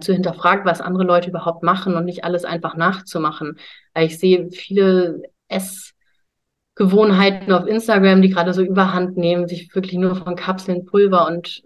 zu 0.00 0.12
hinterfragen, 0.12 0.64
was 0.64 0.80
andere 0.80 1.04
Leute 1.04 1.30
überhaupt 1.30 1.62
machen 1.62 1.94
und 1.94 2.04
nicht 2.04 2.24
alles 2.24 2.44
einfach 2.44 2.76
nachzumachen. 2.76 3.58
Ich 3.96 4.18
sehe 4.18 4.50
viele 4.50 5.22
Essgewohnheiten 5.48 7.52
auf 7.52 7.66
Instagram, 7.66 8.22
die 8.22 8.30
gerade 8.30 8.52
so 8.52 8.62
überhand 8.62 9.16
nehmen, 9.16 9.48
sich 9.48 9.74
wirklich 9.74 9.94
nur 9.94 10.16
von 10.16 10.36
Kapseln, 10.36 10.84
Pulver 10.84 11.26
und 11.26 11.62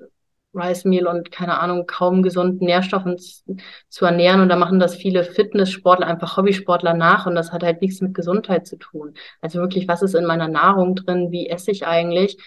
Rice 0.58 0.84
Meal 0.84 1.06
und 1.06 1.30
keine 1.30 1.58
Ahnung, 1.60 1.86
kaum 1.86 2.22
gesunden 2.22 2.66
Nährstoffen 2.66 3.16
zu 3.88 4.04
ernähren. 4.04 4.40
Und 4.40 4.48
da 4.48 4.56
machen 4.56 4.80
das 4.80 4.96
viele 4.96 5.24
Fitnesssportler, 5.24 6.06
einfach 6.06 6.36
Hobbysportler 6.36 6.94
nach. 6.94 7.26
Und 7.26 7.34
das 7.34 7.52
hat 7.52 7.62
halt 7.62 7.80
nichts 7.82 8.00
mit 8.00 8.14
Gesundheit 8.14 8.66
zu 8.66 8.76
tun. 8.76 9.14
Also 9.40 9.60
wirklich, 9.60 9.88
was 9.88 10.02
ist 10.02 10.14
in 10.14 10.24
meiner 10.24 10.48
Nahrung 10.48 10.94
drin? 10.94 11.30
Wie 11.30 11.48
esse 11.48 11.70
ich 11.70 11.86
eigentlich? 11.86 12.38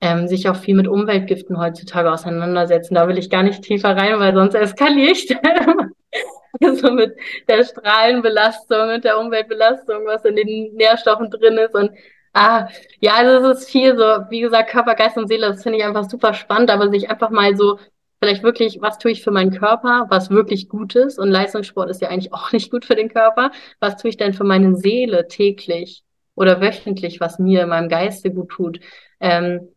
Ähm, 0.00 0.26
sich 0.26 0.48
auch 0.48 0.56
viel 0.56 0.74
mit 0.74 0.88
Umweltgiften 0.88 1.58
heutzutage 1.58 2.10
auseinandersetzen. 2.10 2.94
Da 2.94 3.06
will 3.08 3.18
ich 3.18 3.30
gar 3.30 3.42
nicht 3.44 3.62
tiefer 3.62 3.96
rein, 3.96 4.18
weil 4.18 4.34
sonst 4.34 4.54
eskaliere 4.54 5.12
ich. 5.12 5.28
also 6.60 6.90
mit 6.92 7.14
der 7.48 7.64
Strahlenbelastung 7.64 8.94
und 8.94 9.04
der 9.04 9.18
Umweltbelastung, 9.18 10.04
was 10.06 10.24
in 10.24 10.36
den 10.36 10.74
Nährstoffen 10.74 11.30
drin 11.30 11.56
ist 11.58 11.74
und 11.74 11.90
Ah, 12.34 12.68
ja, 13.00 13.14
also 13.14 13.50
es 13.50 13.60
ist 13.60 13.70
viel 13.70 13.94
so, 13.96 14.02
wie 14.30 14.40
gesagt, 14.40 14.70
Körper, 14.70 14.94
Geist 14.94 15.18
und 15.18 15.28
Seele, 15.28 15.48
das 15.48 15.62
finde 15.62 15.78
ich 15.78 15.84
einfach 15.84 16.08
super 16.08 16.32
spannend, 16.32 16.70
aber 16.70 16.90
sich 16.90 17.10
einfach 17.10 17.28
mal 17.30 17.54
so, 17.56 17.78
vielleicht 18.20 18.42
wirklich, 18.42 18.80
was 18.80 18.98
tue 18.98 19.10
ich 19.10 19.22
für 19.22 19.30
meinen 19.30 19.50
Körper, 19.50 20.06
was 20.08 20.30
wirklich 20.30 20.68
gut 20.70 20.94
ist? 20.94 21.18
Und 21.18 21.28
Leistungssport 21.30 21.90
ist 21.90 22.00
ja 22.00 22.08
eigentlich 22.08 22.32
auch 22.32 22.52
nicht 22.52 22.70
gut 22.70 22.84
für 22.86 22.94
den 22.94 23.10
Körper, 23.10 23.50
was 23.80 23.96
tue 23.96 24.08
ich 24.10 24.16
denn 24.16 24.32
für 24.32 24.44
meine 24.44 24.76
Seele 24.76 25.28
täglich 25.28 26.04
oder 26.34 26.60
wöchentlich, 26.62 27.20
was 27.20 27.38
mir 27.38 27.64
in 27.64 27.68
meinem 27.68 27.88
Geiste 27.90 28.32
gut 28.32 28.48
tut. 28.50 28.80
Ähm, 29.20 29.68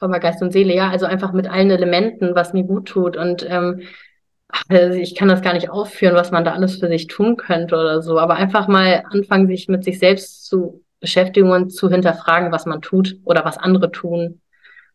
Körper, 0.00 0.20
Geist 0.20 0.42
und 0.42 0.52
Seele, 0.52 0.74
ja, 0.74 0.90
also 0.90 1.06
einfach 1.06 1.32
mit 1.32 1.48
allen 1.48 1.70
Elementen, 1.70 2.34
was 2.34 2.52
mir 2.52 2.64
gut 2.64 2.88
tut. 2.88 3.16
Und 3.16 3.46
ähm, 3.48 3.82
also 4.68 4.98
ich 4.98 5.14
kann 5.14 5.28
das 5.28 5.42
gar 5.42 5.54
nicht 5.54 5.70
aufführen, 5.70 6.16
was 6.16 6.32
man 6.32 6.44
da 6.44 6.52
alles 6.52 6.78
für 6.80 6.88
sich 6.88 7.06
tun 7.06 7.36
könnte 7.36 7.76
oder 7.76 8.02
so, 8.02 8.18
aber 8.18 8.34
einfach 8.36 8.68
mal 8.68 9.04
anfangen, 9.10 9.46
sich 9.46 9.68
mit 9.68 9.84
sich 9.84 9.98
selbst 10.00 10.46
zu 10.46 10.82
Beschäftigungen 11.00 11.70
zu 11.70 11.90
hinterfragen, 11.90 12.52
was 12.52 12.66
man 12.66 12.82
tut 12.82 13.18
oder 13.24 13.44
was 13.44 13.58
andere 13.58 13.90
tun. 13.90 14.40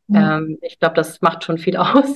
Mhm. 0.07 0.15
Ähm, 0.15 0.57
ich 0.61 0.79
glaube, 0.79 0.95
das 0.95 1.21
macht 1.21 1.43
schon 1.43 1.57
viel 1.57 1.77
aus. 1.77 2.15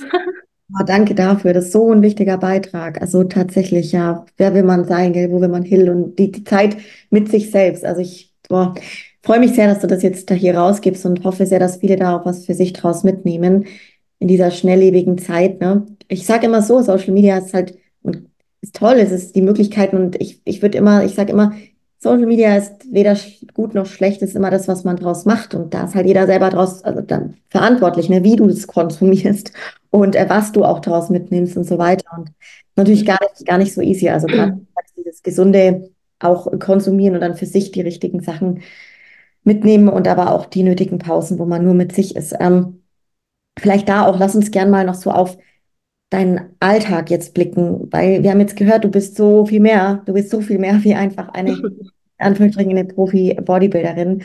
Oh, 0.72 0.84
danke 0.86 1.16
dafür. 1.16 1.52
Das 1.52 1.64
ist 1.64 1.72
so 1.72 1.90
ein 1.92 2.00
wichtiger 2.00 2.38
Beitrag. 2.38 3.00
Also 3.00 3.24
tatsächlich, 3.24 3.90
ja, 3.90 4.24
wer 4.36 4.54
will 4.54 4.62
man 4.62 4.84
sein, 4.84 5.12
gell? 5.12 5.32
wo 5.32 5.40
will 5.40 5.48
man 5.48 5.64
hin 5.64 5.88
und 5.88 6.16
die, 6.16 6.30
die 6.30 6.44
Zeit 6.44 6.76
mit 7.10 7.28
sich 7.28 7.50
selbst. 7.50 7.84
Also 7.84 8.00
ich 8.00 8.32
boah, 8.48 8.74
freue 9.22 9.40
mich 9.40 9.54
sehr, 9.54 9.66
dass 9.66 9.80
du 9.80 9.86
das 9.86 10.02
jetzt 10.02 10.30
da 10.30 10.34
hier 10.34 10.56
rausgibst 10.56 11.06
und 11.06 11.24
hoffe 11.24 11.46
sehr, 11.46 11.58
dass 11.58 11.78
viele 11.78 11.96
da 11.96 12.16
auch 12.16 12.26
was 12.26 12.46
für 12.46 12.54
sich 12.54 12.72
draus 12.72 13.04
mitnehmen 13.04 13.66
in 14.18 14.28
dieser 14.28 14.50
schnelllebigen 14.50 15.18
Zeit. 15.18 15.60
Ne? 15.60 15.86
Ich 16.08 16.26
sage 16.26 16.46
immer 16.46 16.62
so, 16.62 16.82
Social 16.82 17.12
Media 17.12 17.38
ist 17.38 17.54
halt 17.54 17.76
und 18.02 18.28
ist 18.60 18.76
toll, 18.76 18.96
es 18.98 19.10
ist 19.10 19.34
die 19.34 19.42
Möglichkeiten 19.42 19.96
und 19.96 20.20
ich, 20.20 20.42
ich 20.44 20.62
würde 20.62 20.78
immer, 20.78 21.04
ich 21.04 21.14
sage 21.14 21.32
immer, 21.32 21.52
Social 22.02 22.26
Media 22.26 22.56
ist 22.56 22.90
weder 22.90 23.14
gut 23.52 23.74
noch 23.74 23.84
schlecht, 23.84 24.22
ist 24.22 24.34
immer 24.34 24.50
das, 24.50 24.68
was 24.68 24.84
man 24.84 24.96
draus 24.96 25.26
macht. 25.26 25.54
Und 25.54 25.74
da 25.74 25.84
ist 25.84 25.94
halt 25.94 26.06
jeder 26.06 26.26
selber 26.26 26.48
draus, 26.48 26.82
also 26.82 27.02
dann 27.02 27.36
verantwortlich, 27.50 28.08
ne, 28.08 28.24
wie 28.24 28.36
du 28.36 28.46
das 28.46 28.66
konsumierst 28.66 29.52
und 29.90 30.16
äh, 30.16 30.28
was 30.28 30.52
du 30.52 30.64
auch 30.64 30.80
draus 30.80 31.10
mitnimmst 31.10 31.58
und 31.58 31.64
so 31.64 31.76
weiter. 31.76 32.06
Und 32.16 32.30
natürlich 32.74 33.04
gar 33.04 33.18
nicht, 33.22 33.46
gar 33.46 33.58
nicht 33.58 33.74
so 33.74 33.82
easy. 33.82 34.08
Also 34.08 34.26
gerade 34.28 34.60
dieses 34.96 35.22
gesunde 35.22 35.90
auch 36.18 36.48
konsumieren 36.58 37.14
und 37.14 37.20
dann 37.20 37.36
für 37.36 37.46
sich 37.46 37.70
die 37.70 37.82
richtigen 37.82 38.20
Sachen 38.22 38.62
mitnehmen 39.44 39.88
und 39.88 40.08
aber 40.08 40.32
auch 40.32 40.46
die 40.46 40.62
nötigen 40.62 40.98
Pausen, 40.98 41.38
wo 41.38 41.44
man 41.46 41.64
nur 41.64 41.74
mit 41.74 41.94
sich 41.94 42.16
ist. 42.16 42.34
Ähm, 42.40 42.82
vielleicht 43.58 43.88
da 43.88 44.06
auch, 44.06 44.18
lass 44.18 44.34
uns 44.34 44.50
gern 44.50 44.70
mal 44.70 44.84
noch 44.84 44.94
so 44.94 45.10
auf 45.10 45.36
deinen 46.10 46.40
Alltag 46.58 47.08
jetzt 47.08 47.34
blicken, 47.34 47.88
weil 47.92 48.22
wir 48.22 48.30
haben 48.30 48.40
jetzt 48.40 48.56
gehört, 48.56 48.84
du 48.84 48.88
bist 48.88 49.16
so 49.16 49.46
viel 49.46 49.60
mehr, 49.60 50.02
du 50.06 50.12
bist 50.12 50.30
so 50.30 50.40
viel 50.40 50.58
mehr 50.58 50.82
wie 50.82 50.94
einfach 50.94 51.28
eine, 51.30 51.56
Anführungsstrichen, 52.18 52.72
eine 52.72 52.84
Profi-Bodybuilderin. 52.84 54.22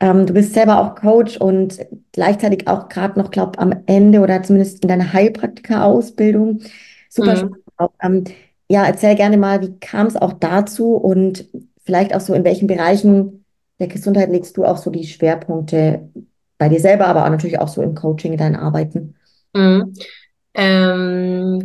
Ähm, 0.00 0.26
du 0.26 0.32
bist 0.32 0.54
selber 0.54 0.80
auch 0.80 0.96
Coach 0.96 1.36
und 1.36 1.78
gleichzeitig 2.12 2.66
auch 2.66 2.88
gerade 2.88 3.18
noch, 3.18 3.30
glaube 3.30 3.58
am 3.58 3.72
Ende 3.86 4.20
oder 4.20 4.42
zumindest 4.42 4.82
in 4.82 4.88
deiner 4.88 5.12
Heilpraktika-Ausbildung. 5.12 6.62
Super 7.08 7.44
mhm. 7.44 7.54
spannend. 7.78 7.94
Ähm, 8.02 8.24
ja, 8.68 8.84
erzähl 8.84 9.14
gerne 9.14 9.36
mal, 9.36 9.60
wie 9.62 9.78
kam 9.78 10.06
es 10.06 10.16
auch 10.16 10.32
dazu 10.32 10.94
und 10.94 11.46
vielleicht 11.84 12.14
auch 12.14 12.20
so, 12.20 12.34
in 12.34 12.44
welchen 12.44 12.66
Bereichen 12.66 13.44
der 13.78 13.88
Gesundheit 13.88 14.30
legst 14.30 14.56
du 14.56 14.64
auch 14.64 14.76
so 14.76 14.90
die 14.90 15.06
Schwerpunkte 15.06 16.08
bei 16.58 16.68
dir 16.68 16.80
selber, 16.80 17.06
aber 17.06 17.24
auch 17.24 17.30
natürlich 17.30 17.58
auch 17.58 17.68
so 17.68 17.82
im 17.82 17.94
Coaching, 17.94 18.32
in 18.32 18.38
deinen 18.38 18.56
Arbeiten? 18.56 19.14
Mhm. 19.54 19.94
Ähm, 20.54 21.64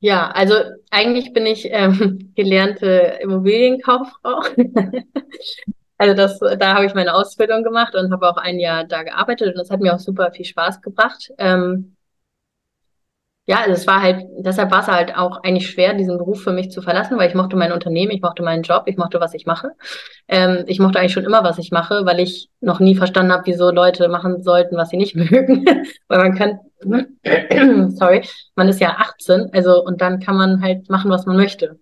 ja, 0.00 0.30
also 0.30 0.54
eigentlich 0.90 1.32
bin 1.32 1.46
ich 1.46 1.66
ähm, 1.70 2.32
gelernte 2.36 3.18
Immobilienkauffrau. 3.22 4.42
also 5.98 6.14
das, 6.14 6.38
da 6.58 6.74
habe 6.74 6.86
ich 6.86 6.94
meine 6.94 7.14
Ausbildung 7.14 7.62
gemacht 7.62 7.94
und 7.94 8.12
habe 8.12 8.28
auch 8.28 8.36
ein 8.36 8.58
Jahr 8.60 8.84
da 8.84 9.02
gearbeitet 9.02 9.48
und 9.48 9.58
das 9.58 9.70
hat 9.70 9.80
mir 9.80 9.94
auch 9.94 9.98
super 10.00 10.30
viel 10.32 10.44
Spaß 10.44 10.82
gebracht. 10.82 11.32
Ähm, 11.38 11.96
ja, 13.46 13.58
also 13.60 13.72
es 13.72 13.86
war 13.86 14.00
halt, 14.00 14.24
deshalb 14.38 14.70
war 14.70 14.80
es 14.80 14.86
halt 14.88 15.14
auch 15.16 15.42
eigentlich 15.42 15.70
schwer, 15.70 15.92
diesen 15.92 16.16
Beruf 16.16 16.42
für 16.42 16.52
mich 16.52 16.70
zu 16.70 16.80
verlassen, 16.80 17.18
weil 17.18 17.28
ich 17.28 17.34
mochte 17.34 17.56
mein 17.56 17.72
Unternehmen, 17.72 18.10
ich 18.10 18.22
mochte 18.22 18.42
meinen 18.42 18.62
Job, 18.62 18.84
ich 18.86 18.96
mochte, 18.96 19.20
was 19.20 19.34
ich 19.34 19.44
mache. 19.44 19.72
Ähm, 20.28 20.64
ich 20.66 20.78
mochte 20.78 20.98
eigentlich 20.98 21.12
schon 21.12 21.24
immer, 21.26 21.44
was 21.44 21.58
ich 21.58 21.70
mache, 21.70 22.06
weil 22.06 22.20
ich 22.20 22.48
noch 22.60 22.80
nie 22.80 22.94
verstanden 22.96 23.32
habe, 23.32 23.42
wieso 23.44 23.70
Leute 23.70 24.08
machen 24.08 24.42
sollten, 24.42 24.76
was 24.78 24.88
sie 24.88 24.96
nicht 24.96 25.14
mögen. 25.16 25.66
weil 26.08 26.18
man 26.18 26.34
kann, 26.34 26.60
sorry, 27.96 28.22
man 28.56 28.68
ist 28.68 28.80
ja 28.80 28.96
18, 28.98 29.50
also 29.52 29.84
und 29.84 30.00
dann 30.00 30.20
kann 30.20 30.36
man 30.36 30.62
halt 30.62 30.90
machen, 30.90 31.10
was 31.10 31.26
man 31.26 31.36
möchte. 31.36 31.78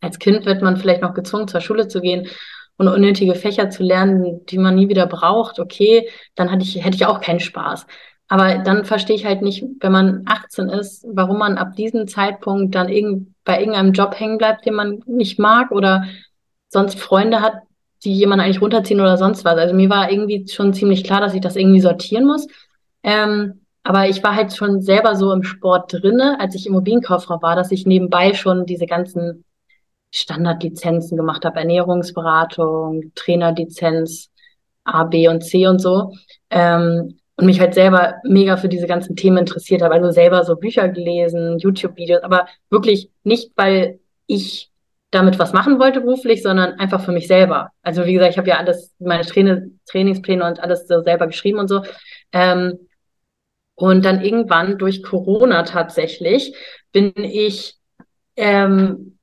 Als 0.00 0.18
Kind 0.18 0.46
wird 0.46 0.62
man 0.62 0.76
vielleicht 0.76 1.02
noch 1.02 1.14
gezwungen, 1.14 1.48
zur 1.48 1.60
Schule 1.60 1.88
zu 1.88 2.00
gehen 2.00 2.28
und 2.76 2.88
unnötige 2.88 3.34
Fächer 3.34 3.70
zu 3.70 3.82
lernen, 3.82 4.44
die 4.46 4.58
man 4.58 4.74
nie 4.74 4.88
wieder 4.88 5.06
braucht. 5.06 5.58
Okay, 5.58 6.08
dann 6.34 6.50
hatte 6.50 6.64
ich, 6.64 6.84
hätte 6.84 6.96
ich 6.96 7.06
auch 7.06 7.20
keinen 7.20 7.40
Spaß. 7.40 7.86
Aber 8.28 8.58
dann 8.58 8.84
verstehe 8.84 9.16
ich 9.16 9.24
halt 9.24 9.42
nicht, 9.42 9.64
wenn 9.80 9.92
man 9.92 10.22
18 10.26 10.68
ist, 10.68 11.06
warum 11.08 11.38
man 11.38 11.58
ab 11.58 11.76
diesem 11.76 12.08
Zeitpunkt 12.08 12.74
dann 12.74 12.88
irgend, 12.88 13.34
bei 13.44 13.58
irgendeinem 13.60 13.92
Job 13.92 14.18
hängen 14.18 14.38
bleibt, 14.38 14.66
den 14.66 14.74
man 14.74 15.02
nicht 15.06 15.38
mag 15.38 15.70
oder 15.70 16.04
sonst 16.68 16.98
Freunde 16.98 17.40
hat, 17.40 17.54
die 18.04 18.12
jemand 18.12 18.42
eigentlich 18.42 18.60
runterziehen 18.60 19.00
oder 19.00 19.16
sonst 19.16 19.44
was. 19.44 19.56
Also 19.56 19.74
mir 19.74 19.88
war 19.90 20.10
irgendwie 20.10 20.46
schon 20.48 20.74
ziemlich 20.74 21.04
klar, 21.04 21.20
dass 21.20 21.34
ich 21.34 21.40
das 21.40 21.56
irgendwie 21.56 21.80
sortieren 21.80 22.26
muss. 22.26 22.48
Ähm, 23.02 23.65
aber 23.86 24.08
ich 24.08 24.20
war 24.24 24.34
halt 24.34 24.52
schon 24.52 24.82
selber 24.82 25.14
so 25.14 25.32
im 25.32 25.44
Sport 25.44 25.92
drinne, 25.92 26.40
als 26.40 26.56
ich 26.56 26.66
Immobilienkauffrau 26.66 27.40
war, 27.40 27.54
dass 27.54 27.70
ich 27.70 27.86
nebenbei 27.86 28.34
schon 28.34 28.66
diese 28.66 28.86
ganzen 28.86 29.44
Standardlizenzen 30.12 31.16
gemacht 31.16 31.44
habe, 31.44 31.60
Ernährungsberatung, 31.60 33.12
Trainerlizenz, 33.14 34.32
A, 34.82 35.04
B 35.04 35.28
und 35.28 35.42
C 35.42 35.68
und 35.68 35.80
so. 35.80 36.12
Ähm, 36.50 37.20
und 37.36 37.46
mich 37.46 37.60
halt 37.60 37.74
selber 37.74 38.16
mega 38.24 38.56
für 38.56 38.68
diese 38.68 38.88
ganzen 38.88 39.14
Themen 39.14 39.38
interessiert 39.38 39.82
habe. 39.82 39.94
Also 39.94 40.10
selber 40.10 40.42
so 40.42 40.56
Bücher 40.56 40.88
gelesen, 40.88 41.60
YouTube-Videos, 41.60 42.24
aber 42.24 42.48
wirklich 42.70 43.12
nicht, 43.22 43.52
weil 43.54 44.00
ich 44.26 44.72
damit 45.12 45.38
was 45.38 45.52
machen 45.52 45.78
wollte 45.78 46.00
beruflich, 46.00 46.42
sondern 46.42 46.72
einfach 46.80 47.04
für 47.04 47.12
mich 47.12 47.28
selber. 47.28 47.70
Also 47.82 48.04
wie 48.04 48.14
gesagt, 48.14 48.32
ich 48.32 48.38
habe 48.38 48.48
ja 48.48 48.56
alles, 48.56 48.92
meine 48.98 49.24
Train 49.24 49.78
Trainingspläne 49.86 50.44
und 50.44 50.58
alles 50.58 50.88
so 50.88 51.02
selber 51.02 51.28
geschrieben 51.28 51.60
und 51.60 51.68
so. 51.68 51.82
Ähm, 52.32 52.80
und 53.76 54.04
dann 54.04 54.22
irgendwann 54.22 54.78
durch 54.78 55.02
Corona 55.02 55.62
tatsächlich 55.62 56.54
bin 56.92 57.12
ich 57.16 57.76
ähm, 58.36 59.18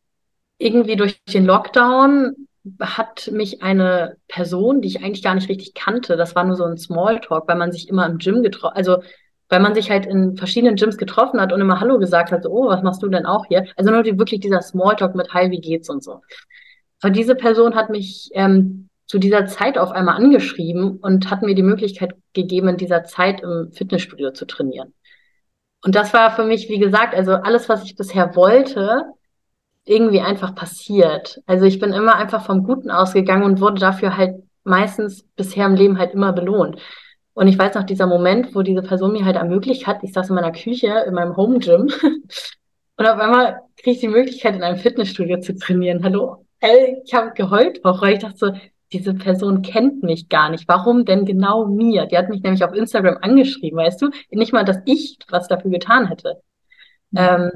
irgendwie 0.58 0.96
durch 0.96 1.22
den 1.26 1.46
Lockdown 1.46 2.48
hat 2.80 3.30
mich 3.32 3.62
eine 3.62 4.16
Person, 4.30 4.82
die 4.82 4.88
ich 4.88 5.04
eigentlich 5.04 5.24
gar 5.24 5.36
nicht 5.36 5.50
richtig 5.50 5.74
kannte, 5.74 6.16
das 6.16 6.34
war 6.36 6.46
nur 6.46 6.56
so 6.56 6.64
ein 6.64 6.78
Smalltalk, 6.78 7.48
weil 7.48 7.58
man 7.58 7.74
sich 7.74 7.90
immer 7.90 8.06
im 8.06 8.20
Gym 8.20 8.42
getroffen, 8.42 8.78
also 8.78 9.04
weil 9.50 9.60
man 9.60 9.76
sich 9.76 9.92
halt 9.92 10.06
in 10.06 10.38
verschiedenen 10.38 10.78
Gyms 10.78 10.98
getroffen 10.98 11.42
hat 11.42 11.52
und 11.52 11.62
immer 11.62 11.80
Hallo 11.80 12.00
gesagt 12.00 12.32
hat, 12.32 12.44
so, 12.44 12.50
oh, 12.50 12.68
was 12.70 12.82
machst 12.82 13.04
du 13.04 13.08
denn 13.10 13.26
auch 13.26 13.46
hier? 13.46 13.68
Also 13.76 13.92
nur 13.92 14.04
wirklich 14.04 14.40
dieser 14.40 14.62
Smalltalk 14.62 15.14
mit 15.14 15.34
Hi, 15.34 15.52
wie 15.52 15.60
geht's 15.60 15.90
und 15.90 16.04
so. 16.04 16.22
Aber 17.02 17.12
diese 17.12 17.36
Person 17.36 17.76
hat 17.76 17.90
mich 17.90 18.30
ähm, 18.34 18.90
zu 19.14 19.20
dieser 19.20 19.46
Zeit 19.46 19.78
auf 19.78 19.92
einmal 19.92 20.16
angeschrieben 20.16 20.98
und 20.98 21.30
hat 21.30 21.44
mir 21.44 21.54
die 21.54 21.62
Möglichkeit 21.62 22.16
gegeben, 22.34 22.70
in 22.70 22.78
dieser 22.78 23.04
Zeit 23.04 23.42
im 23.42 23.70
Fitnessstudio 23.72 24.32
zu 24.32 24.48
trainieren. 24.48 24.96
Und 25.84 25.94
das 25.94 26.16
war 26.16 26.36
für 26.36 26.44
mich, 26.44 26.68
wie 26.68 26.80
gesagt, 26.80 27.14
also 27.14 27.34
alles, 27.34 27.70
was 27.70 27.84
ich 27.84 27.96
bisher 27.96 28.36
wollte, 28.36 29.04
irgendwie 29.86 30.20
einfach 30.20 30.56
passiert. 30.56 31.44
Also 31.46 31.66
ich 31.66 31.78
bin 31.78 31.94
immer 31.94 32.16
einfach 32.16 32.44
vom 32.44 32.64
Guten 32.64 32.90
ausgegangen 32.90 33.44
und 33.44 33.62
wurde 33.62 33.80
dafür 33.80 34.18
halt 34.18 34.42
meistens 34.64 35.22
bisher 35.36 35.68
im 35.68 35.76
Leben 35.76 36.00
halt 36.00 36.16
immer 36.16 36.34
belohnt. 36.34 36.82
Und 37.34 37.48
ich 37.48 37.60
weiß 37.60 37.76
noch, 37.76 37.84
dieser 37.84 38.08
Moment, 38.08 38.56
wo 38.56 38.64
diese 38.64 38.82
Person 38.82 39.12
mir 39.12 39.26
halt 39.26 39.36
ermöglicht 39.36 39.86
hat, 39.86 40.02
ich 40.02 40.14
saß 40.14 40.30
in 40.30 40.36
meiner 40.36 40.54
Küche, 40.54 41.04
in 41.06 41.14
meinem 41.14 41.38
Home 41.38 41.60
Gym 41.60 41.82
und 42.98 43.06
auf 43.06 43.20
einmal 43.20 43.60
kriege 43.78 43.92
ich 43.92 44.00
die 44.00 44.08
Möglichkeit, 44.08 44.56
in 44.56 44.64
einem 44.64 44.78
Fitnessstudio 44.78 45.40
zu 45.40 45.56
trainieren. 45.56 46.04
Hallo? 46.04 46.48
Ey, 46.62 47.00
ich 47.06 47.14
habe 47.14 47.34
geheult 47.34 47.86
auch, 47.86 48.02
weil 48.02 48.14
ich 48.14 48.20
dachte 48.20 48.38
so, 48.38 48.54
diese 48.94 49.14
Person 49.14 49.62
kennt 49.62 50.04
mich 50.04 50.30
gar 50.30 50.50
nicht. 50.50 50.68
Warum 50.68 51.06
denn 51.06 51.26
genau 51.26 51.68
mir? 51.68 52.06
Die 52.06 52.18
hat 52.18 52.30
mich 52.30 52.44
nämlich 52.44 52.64
auf 52.64 52.74
Instagram 52.74 53.18
angeschrieben, 53.22 53.78
weißt 53.78 54.02
du? 54.02 54.10
Nicht 54.32 54.54
mal, 54.54 54.64
dass 54.64 54.78
ich 54.86 55.18
was 55.30 55.48
dafür 55.48 55.72
getan 55.72 56.08
hätte. 56.08 56.42
Mhm. 57.12 57.20
Ähm, 57.20 57.52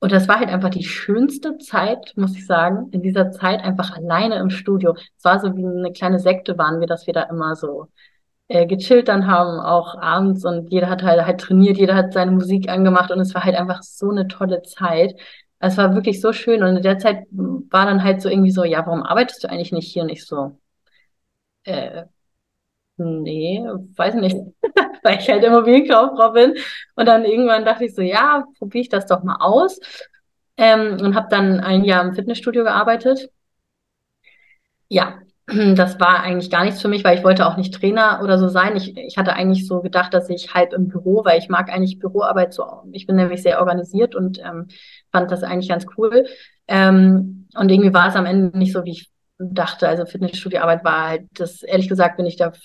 und 0.00 0.12
das 0.12 0.28
war 0.28 0.40
halt 0.40 0.48
einfach 0.48 0.70
die 0.70 0.84
schönste 0.84 1.58
Zeit, 1.58 2.14
muss 2.16 2.34
ich 2.34 2.46
sagen, 2.46 2.88
in 2.92 3.02
dieser 3.02 3.32
Zeit 3.32 3.62
einfach 3.62 3.96
alleine 3.96 4.36
im 4.36 4.48
Studio. 4.48 4.94
Es 5.18 5.24
war 5.24 5.40
so 5.40 5.54
wie 5.56 5.64
eine 5.64 5.92
kleine 5.92 6.18
Sekte 6.18 6.56
waren 6.56 6.80
wir, 6.80 6.86
dass 6.86 7.06
wir 7.06 7.12
da 7.12 7.24
immer 7.24 7.54
so 7.54 7.88
äh, 8.48 8.66
gechillt 8.66 9.08
dann 9.08 9.26
haben, 9.26 9.60
auch 9.60 9.94
abends 10.00 10.44
und 10.44 10.70
jeder 10.72 10.88
hat 10.88 11.02
halt, 11.02 11.24
halt 11.24 11.40
trainiert, 11.40 11.76
jeder 11.78 11.94
hat 11.94 12.14
seine 12.14 12.32
Musik 12.32 12.68
angemacht 12.68 13.10
und 13.10 13.20
es 13.20 13.34
war 13.34 13.44
halt 13.44 13.56
einfach 13.56 13.82
so 13.82 14.10
eine 14.10 14.26
tolle 14.26 14.62
Zeit. 14.62 15.14
Es 15.60 15.76
war 15.76 15.94
wirklich 15.94 16.20
so 16.20 16.32
schön 16.32 16.62
und 16.62 16.76
in 16.76 16.82
der 16.82 16.98
Zeit 16.98 17.26
war 17.30 17.86
dann 17.86 18.02
halt 18.04 18.22
so 18.22 18.28
irgendwie 18.28 18.50
so, 18.50 18.64
ja, 18.64 18.84
warum 18.86 19.02
arbeitest 19.04 19.44
du 19.44 19.50
eigentlich 19.50 19.72
nicht 19.72 19.92
hier? 19.92 20.02
Und 20.02 20.08
ich 20.10 20.26
so, 20.26 20.58
äh, 21.64 22.04
nee, 22.96 23.60
weiß 23.96 24.14
nicht, 24.16 24.36
weil 25.04 25.18
ich 25.20 25.30
halt 25.30 25.44
Immobilienkauffrau 25.44 26.32
bin. 26.32 26.54
Und 26.96 27.06
dann 27.06 27.24
irgendwann 27.24 27.64
dachte 27.64 27.84
ich 27.86 27.94
so, 27.94 28.02
ja, 28.02 28.44
probiere 28.58 28.82
ich 28.82 28.88
das 28.88 29.06
doch 29.06 29.22
mal 29.22 29.36
aus. 29.40 29.80
Ähm, 30.56 30.98
und 31.02 31.14
habe 31.16 31.28
dann 31.30 31.60
ein 31.60 31.84
Jahr 31.84 32.04
im 32.04 32.14
Fitnessstudio 32.14 32.64
gearbeitet. 32.64 33.30
Ja, 34.88 35.22
das 35.74 35.98
war 35.98 36.20
eigentlich 36.20 36.50
gar 36.50 36.64
nichts 36.64 36.80
für 36.80 36.88
mich, 36.88 37.04
weil 37.04 37.18
ich 37.18 37.24
wollte 37.24 37.46
auch 37.46 37.56
nicht 37.56 37.74
Trainer 37.74 38.20
oder 38.22 38.38
so 38.38 38.48
sein. 38.48 38.76
Ich, 38.76 38.96
ich 38.96 39.16
hatte 39.16 39.32
eigentlich 39.32 39.66
so 39.66 39.80
gedacht, 39.80 40.14
dass 40.14 40.28
ich 40.28 40.54
halb 40.54 40.72
im 40.72 40.88
Büro, 40.88 41.24
weil 41.24 41.38
ich 41.38 41.48
mag 41.48 41.70
eigentlich 41.70 41.98
Büroarbeit 41.98 42.52
so. 42.52 42.64
Ich 42.92 43.06
bin 43.06 43.16
nämlich 43.16 43.42
sehr 43.42 43.58
organisiert 43.58 44.14
und 44.14 44.38
ähm, 44.38 44.68
fand 45.12 45.30
das 45.30 45.42
eigentlich 45.42 45.68
ganz 45.68 45.86
cool. 45.96 46.26
Ähm, 46.68 47.48
und 47.56 47.70
irgendwie 47.70 47.92
war 47.92 48.08
es 48.08 48.16
am 48.16 48.26
Ende 48.26 48.56
nicht 48.56 48.72
so, 48.72 48.84
wie 48.84 48.92
ich 48.92 49.10
dachte. 49.38 49.88
Also 49.88 50.06
Fitnessstudioarbeit 50.06 50.84
war 50.84 51.08
halt, 51.08 51.22
das 51.34 51.62
ehrlich 51.62 51.88
gesagt 51.88 52.16
bin 52.16 52.26
ich 52.26 52.36
da 52.36 52.52
zu 52.52 52.60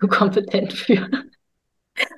kompetent 0.08 0.72
für. 0.72 1.06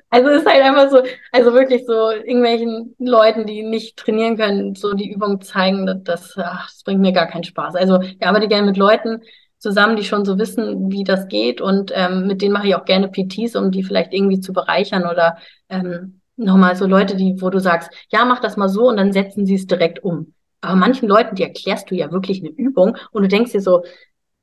Also 0.09 0.29
es 0.29 0.43
ist 0.43 0.47
halt 0.47 0.63
einfach 0.63 0.89
so, 0.91 1.01
also 1.31 1.53
wirklich 1.53 1.85
so 1.85 2.11
irgendwelchen 2.11 2.95
Leuten, 2.99 3.45
die 3.47 3.63
nicht 3.63 3.97
trainieren 3.97 4.37
können, 4.37 4.75
so 4.75 4.93
die 4.93 5.11
Übung 5.11 5.41
zeigen, 5.41 6.03
das, 6.03 6.35
ach, 6.37 6.67
das 6.67 6.83
bringt 6.83 7.01
mir 7.01 7.11
gar 7.11 7.27
keinen 7.27 7.43
Spaß. 7.43 7.75
Also 7.75 7.99
ich 8.01 8.25
arbeite 8.25 8.47
gerne 8.47 8.67
mit 8.67 8.77
Leuten 8.77 9.21
zusammen, 9.63 9.95
die 9.95 10.03
schon 10.03 10.25
so 10.25 10.37
wissen, 10.37 10.91
wie 10.91 11.05
das 11.05 11.29
geht 11.29 11.61
und 11.61 11.93
ähm, 11.95 12.27
mit 12.27 12.41
denen 12.41 12.51
mache 12.51 12.67
ich 12.67 12.75
auch 12.75 12.83
gerne 12.83 13.07
PTs, 13.07 13.55
um 13.55 13.71
die 13.71 13.81
vielleicht 13.81 14.13
irgendwie 14.13 14.41
zu 14.41 14.51
bereichern 14.51 15.07
oder 15.09 15.37
ähm, 15.69 16.19
nochmal 16.35 16.75
so 16.75 16.85
Leute, 16.85 17.15
die, 17.15 17.37
wo 17.39 17.49
du 17.49 17.59
sagst, 17.59 17.89
ja, 18.11 18.25
mach 18.25 18.41
das 18.41 18.57
mal 18.57 18.67
so 18.67 18.89
und 18.89 18.97
dann 18.97 19.13
setzen 19.13 19.45
sie 19.45 19.55
es 19.55 19.65
direkt 19.65 20.03
um. 20.03 20.33
Aber 20.59 20.75
manchen 20.75 21.07
Leuten, 21.07 21.35
die 21.35 21.43
erklärst 21.43 21.89
du 21.89 21.95
ja 21.95 22.11
wirklich 22.11 22.41
eine 22.41 22.49
Übung 22.49 22.97
und 23.11 23.23
du 23.23 23.29
denkst 23.29 23.53
dir 23.53 23.61
so, 23.61 23.83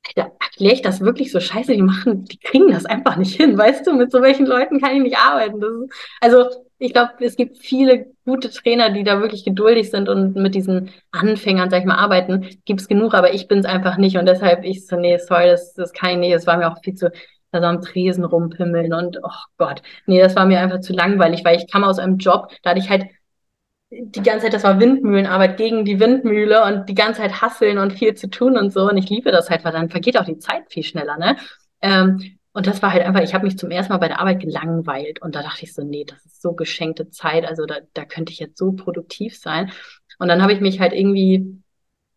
Alter, 0.07 0.31
erkläre 0.41 0.73
ich 0.73 0.81
das 0.81 1.01
wirklich 1.01 1.31
so 1.31 1.39
scheiße? 1.39 1.71
Die 1.73 1.83
machen, 1.83 2.25
die 2.25 2.39
kriegen 2.39 2.71
das 2.71 2.85
einfach 2.85 3.15
nicht 3.17 3.35
hin, 3.35 3.55
weißt 3.55 3.85
du? 3.85 3.93
Mit 3.93 4.11
so 4.11 4.23
welchen 4.23 4.47
Leuten 4.47 4.81
kann 4.81 4.95
ich 4.95 5.03
nicht 5.03 5.17
arbeiten. 5.19 5.61
Ist, 5.61 5.93
also 6.19 6.49
ich 6.81 6.93
glaube, 6.93 7.11
es 7.19 7.35
gibt 7.35 7.59
viele 7.59 8.07
gute 8.25 8.49
Trainer, 8.49 8.89
die 8.89 9.03
da 9.03 9.21
wirklich 9.21 9.45
geduldig 9.45 9.91
sind 9.91 10.09
und 10.09 10.35
mit 10.35 10.55
diesen 10.55 10.89
Anfängern, 11.11 11.69
sag 11.69 11.81
ich 11.81 11.85
mal, 11.85 11.97
arbeiten. 11.97 12.49
Gibt 12.65 12.81
es 12.81 12.87
genug, 12.87 13.13
aber 13.13 13.35
ich 13.35 13.47
bin 13.47 13.59
es 13.59 13.65
einfach 13.65 13.97
nicht 13.97 14.17
und 14.17 14.25
deshalb 14.25 14.65
ich 14.65 14.87
so, 14.87 14.95
nee, 14.95 15.19
sorry, 15.19 15.45
das, 15.45 15.75
das 15.75 15.93
kann 15.93 16.09
ich 16.11 16.17
nicht. 16.17 16.33
Es 16.33 16.47
war 16.47 16.57
mir 16.57 16.71
auch 16.71 16.81
viel 16.83 16.95
zu, 16.95 17.11
da 17.51 17.59
so 17.59 17.65
am 17.67 17.81
Tresen 17.81 18.23
rumpimmeln 18.25 18.93
und 18.93 19.19
oh 19.21 19.29
Gott, 19.57 19.83
nee, 20.07 20.19
das 20.19 20.35
war 20.35 20.47
mir 20.47 20.59
einfach 20.59 20.79
zu 20.79 20.93
langweilig, 20.93 21.45
weil 21.45 21.57
ich 21.57 21.71
kam 21.71 21.83
aus 21.83 21.99
einem 21.99 22.17
Job, 22.17 22.51
da 22.63 22.71
hatte 22.71 22.79
ich 22.79 22.89
halt 22.89 23.05
die 23.91 24.23
ganze 24.23 24.45
Zeit, 24.45 24.53
das 24.53 24.63
war 24.63 24.79
Windmühlenarbeit 24.79 25.57
gegen 25.57 25.85
die 25.85 25.99
Windmühle 25.99 26.63
und 26.63 26.89
die 26.89 26.95
ganze 26.95 27.21
Zeit 27.21 27.43
hasseln 27.43 27.77
und 27.77 27.93
viel 27.93 28.15
zu 28.15 28.27
tun 28.27 28.57
und 28.57 28.71
so. 28.71 28.89
Und 28.89 28.97
ich 28.97 29.09
liebe 29.09 29.31
das 29.31 29.51
halt, 29.51 29.63
weil 29.65 29.73
dann 29.73 29.89
vergeht 29.89 30.17
auch 30.17 30.25
die 30.25 30.39
Zeit 30.39 30.63
viel 30.69 30.83
schneller, 30.83 31.17
ne? 31.17 31.35
Ähm, 31.81 32.39
und 32.53 32.67
das 32.67 32.81
war 32.81 32.91
halt 32.91 33.03
einfach, 33.03 33.21
ich 33.21 33.33
habe 33.33 33.45
mich 33.45 33.57
zum 33.57 33.71
ersten 33.71 33.93
Mal 33.93 33.99
bei 33.99 34.09
der 34.09 34.19
Arbeit 34.19 34.41
gelangweilt 34.41 35.21
und 35.21 35.35
da 35.35 35.41
dachte 35.41 35.63
ich 35.63 35.73
so, 35.73 35.83
nee, 35.83 36.03
das 36.05 36.25
ist 36.25 36.41
so 36.41 36.53
geschenkte 36.53 37.09
Zeit, 37.09 37.45
also 37.45 37.65
da, 37.65 37.75
da 37.93 38.05
könnte 38.05 38.33
ich 38.33 38.39
jetzt 38.39 38.57
so 38.57 38.73
produktiv 38.73 39.37
sein. 39.37 39.71
Und 40.19 40.27
dann 40.27 40.41
habe 40.41 40.53
ich 40.53 40.59
mich 40.59 40.79
halt 40.79 40.93
irgendwie 40.93 41.61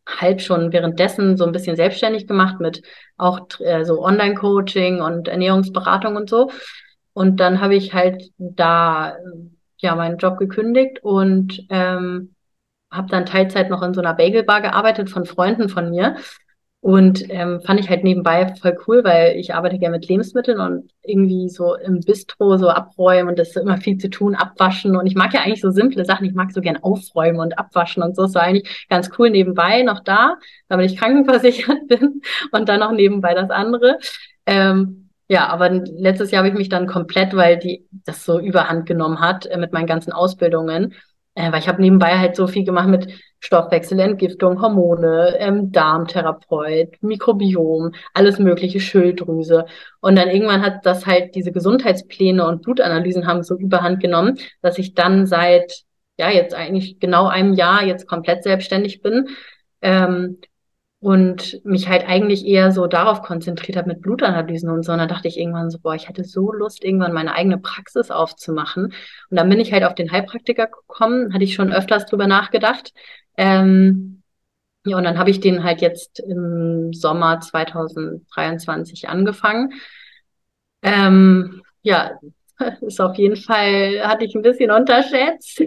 halb 0.06 0.40
schon 0.40 0.72
währenddessen 0.72 1.36
so 1.36 1.44
ein 1.44 1.52
bisschen 1.52 1.76
selbstständig 1.76 2.26
gemacht 2.26 2.60
mit 2.60 2.82
auch 3.16 3.40
äh, 3.60 3.84
so 3.84 4.02
Online-Coaching 4.02 5.00
und 5.00 5.28
Ernährungsberatung 5.28 6.16
und 6.16 6.28
so. 6.28 6.50
Und 7.12 7.38
dann 7.38 7.60
habe 7.60 7.76
ich 7.76 7.94
halt 7.94 8.30
da 8.38 9.16
ja 9.78 9.94
meinen 9.94 10.18
Job 10.18 10.38
gekündigt 10.38 10.98
und 11.02 11.64
ähm, 11.70 12.34
habe 12.90 13.08
dann 13.08 13.26
Teilzeit 13.26 13.70
noch 13.70 13.82
in 13.82 13.94
so 13.94 14.00
einer 14.00 14.14
Bagelbar 14.14 14.60
gearbeitet 14.60 15.10
von 15.10 15.26
Freunden 15.26 15.68
von 15.68 15.90
mir. 15.90 16.16
Und 16.84 17.24
ähm, 17.30 17.62
fand 17.62 17.80
ich 17.80 17.88
halt 17.88 18.04
nebenbei 18.04 18.54
voll 18.60 18.76
cool, 18.86 19.04
weil 19.04 19.38
ich 19.38 19.54
arbeite 19.54 19.78
gerne 19.78 19.96
mit 19.96 20.06
Lebensmitteln 20.06 20.60
und 20.60 20.90
irgendwie 21.02 21.48
so 21.48 21.76
im 21.76 22.00
Bistro 22.00 22.58
so 22.58 22.68
abräumen 22.68 23.30
und 23.30 23.38
das 23.38 23.48
ist 23.48 23.56
immer 23.56 23.78
viel 23.78 23.96
zu 23.96 24.10
tun, 24.10 24.34
abwaschen. 24.34 24.94
Und 24.94 25.06
ich 25.06 25.14
mag 25.14 25.32
ja 25.32 25.40
eigentlich 25.40 25.62
so 25.62 25.70
simple 25.70 26.04
Sachen. 26.04 26.26
Ich 26.26 26.34
mag 26.34 26.52
so 26.52 26.60
gern 26.60 26.76
aufräumen 26.76 27.40
und 27.40 27.58
abwaschen 27.58 28.02
und 28.02 28.14
so. 28.14 28.24
Das 28.24 28.34
war 28.34 28.42
eigentlich 28.42 28.86
ganz 28.90 29.10
cool 29.18 29.30
nebenbei 29.30 29.82
noch 29.82 30.00
da, 30.00 30.36
damit 30.68 30.90
ich 30.90 30.98
krankenversichert 30.98 31.88
bin 31.88 32.20
und 32.52 32.68
dann 32.68 32.80
noch 32.80 32.92
nebenbei 32.92 33.32
das 33.32 33.48
andere. 33.48 33.98
Ähm, 34.44 35.08
ja, 35.26 35.48
aber 35.48 35.70
letztes 35.70 36.32
Jahr 36.32 36.40
habe 36.40 36.50
ich 36.50 36.58
mich 36.58 36.68
dann 36.68 36.86
komplett, 36.86 37.34
weil 37.34 37.58
die 37.58 37.86
das 38.04 38.26
so 38.26 38.38
überhand 38.38 38.84
genommen 38.84 39.20
hat 39.20 39.46
äh, 39.46 39.56
mit 39.56 39.72
meinen 39.72 39.86
ganzen 39.86 40.12
Ausbildungen, 40.12 40.92
äh, 41.34 41.50
weil 41.52 41.60
ich 41.60 41.68
habe 41.68 41.80
nebenbei 41.80 42.18
halt 42.18 42.36
so 42.36 42.46
viel 42.46 42.64
gemacht 42.64 42.88
mit 42.88 43.08
Stoffwechselentgiftung, 43.40 44.60
Hormone, 44.62 45.36
ähm, 45.38 45.70
Darmtherapeut, 45.72 47.02
Mikrobiom, 47.02 47.92
alles 48.14 48.38
mögliche, 48.38 48.80
Schilddrüse. 48.80 49.66
Und 50.00 50.16
dann 50.16 50.30
irgendwann 50.30 50.62
hat 50.62 50.86
das 50.86 51.06
halt 51.06 51.34
diese 51.34 51.52
Gesundheitspläne 51.52 52.46
und 52.46 52.62
Blutanalysen 52.62 53.26
haben 53.26 53.42
so 53.42 53.56
überhand 53.56 54.00
genommen, 54.00 54.38
dass 54.62 54.78
ich 54.78 54.94
dann 54.94 55.26
seit, 55.26 55.82
ja, 56.18 56.30
jetzt 56.30 56.54
eigentlich 56.54 57.00
genau 57.00 57.26
einem 57.26 57.54
Jahr 57.54 57.84
jetzt 57.84 58.06
komplett 58.06 58.44
selbstständig 58.44 59.02
bin. 59.02 59.28
Ähm, 59.82 60.38
und 61.04 61.60
mich 61.66 61.90
halt 61.90 62.08
eigentlich 62.08 62.46
eher 62.46 62.72
so 62.72 62.86
darauf 62.86 63.20
konzentriert 63.20 63.76
habe 63.76 63.88
mit 63.88 64.00
Blutanalysen 64.00 64.70
und 64.70 64.84
so. 64.84 64.92
Und 64.92 64.96
dann 64.96 65.08
dachte 65.08 65.28
ich 65.28 65.38
irgendwann 65.38 65.70
so, 65.70 65.78
boah, 65.78 65.94
ich 65.94 66.08
hatte 66.08 66.24
so 66.24 66.50
Lust, 66.50 66.82
irgendwann 66.82 67.12
meine 67.12 67.34
eigene 67.34 67.58
Praxis 67.58 68.10
aufzumachen. 68.10 68.84
Und 68.84 68.94
dann 69.36 69.50
bin 69.50 69.60
ich 69.60 69.70
halt 69.70 69.84
auf 69.84 69.94
den 69.94 70.10
Heilpraktiker 70.10 70.66
gekommen, 70.66 71.34
hatte 71.34 71.44
ich 71.44 71.52
schon 71.52 71.74
öfters 71.74 72.06
drüber 72.06 72.26
nachgedacht. 72.26 72.94
Ähm, 73.36 74.22
ja, 74.86 74.96
und 74.96 75.04
dann 75.04 75.18
habe 75.18 75.28
ich 75.28 75.40
den 75.40 75.62
halt 75.62 75.82
jetzt 75.82 76.20
im 76.20 76.94
Sommer 76.94 77.38
2023 77.38 79.06
angefangen. 79.06 79.74
Ähm, 80.80 81.60
ja, 81.82 82.18
ist 82.80 83.02
auf 83.02 83.16
jeden 83.16 83.36
Fall, 83.36 84.00
hatte 84.06 84.24
ich 84.24 84.34
ein 84.34 84.40
bisschen 84.40 84.70
unterschätzt 84.70 85.64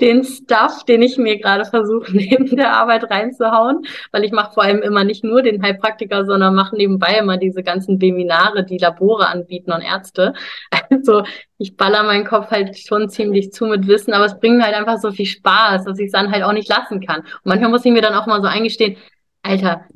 den 0.00 0.24
Stuff, 0.24 0.84
den 0.84 1.02
ich 1.02 1.18
mir 1.18 1.38
gerade 1.38 1.64
versuche, 1.64 2.12
neben 2.16 2.56
der 2.56 2.74
Arbeit 2.76 3.10
reinzuhauen, 3.10 3.84
weil 4.12 4.24
ich 4.24 4.32
mache 4.32 4.52
vor 4.52 4.62
allem 4.62 4.82
immer 4.82 5.04
nicht 5.04 5.24
nur 5.24 5.42
den 5.42 5.62
Heilpraktiker, 5.62 6.24
sondern 6.24 6.54
mache 6.54 6.76
nebenbei 6.76 7.18
immer 7.18 7.38
diese 7.38 7.62
ganzen 7.62 7.98
Seminare, 7.98 8.64
die 8.64 8.78
Labore 8.78 9.26
anbieten 9.28 9.72
und 9.72 9.82
Ärzte. 9.82 10.34
Also 10.90 11.24
ich 11.58 11.76
baller 11.76 12.02
meinen 12.02 12.26
Kopf 12.26 12.50
halt 12.50 12.78
schon 12.78 13.08
ziemlich 13.08 13.52
zu 13.52 13.66
mit 13.66 13.86
Wissen, 13.86 14.12
aber 14.12 14.26
es 14.26 14.38
bringt 14.38 14.58
mir 14.58 14.64
halt 14.64 14.74
einfach 14.74 14.98
so 14.98 15.10
viel 15.10 15.26
Spaß, 15.26 15.84
dass 15.84 15.98
ich 15.98 16.06
es 16.06 16.12
dann 16.12 16.30
halt 16.30 16.42
auch 16.42 16.52
nicht 16.52 16.68
lassen 16.68 17.00
kann. 17.00 17.20
Und 17.20 17.46
manchmal 17.46 17.70
muss 17.70 17.84
ich 17.84 17.92
mir 17.92 18.02
dann 18.02 18.14
auch 18.14 18.26
mal 18.26 18.42
so 18.42 18.46
eingestehen, 18.46 18.96
Alter, 19.42 19.86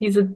diese 0.00 0.34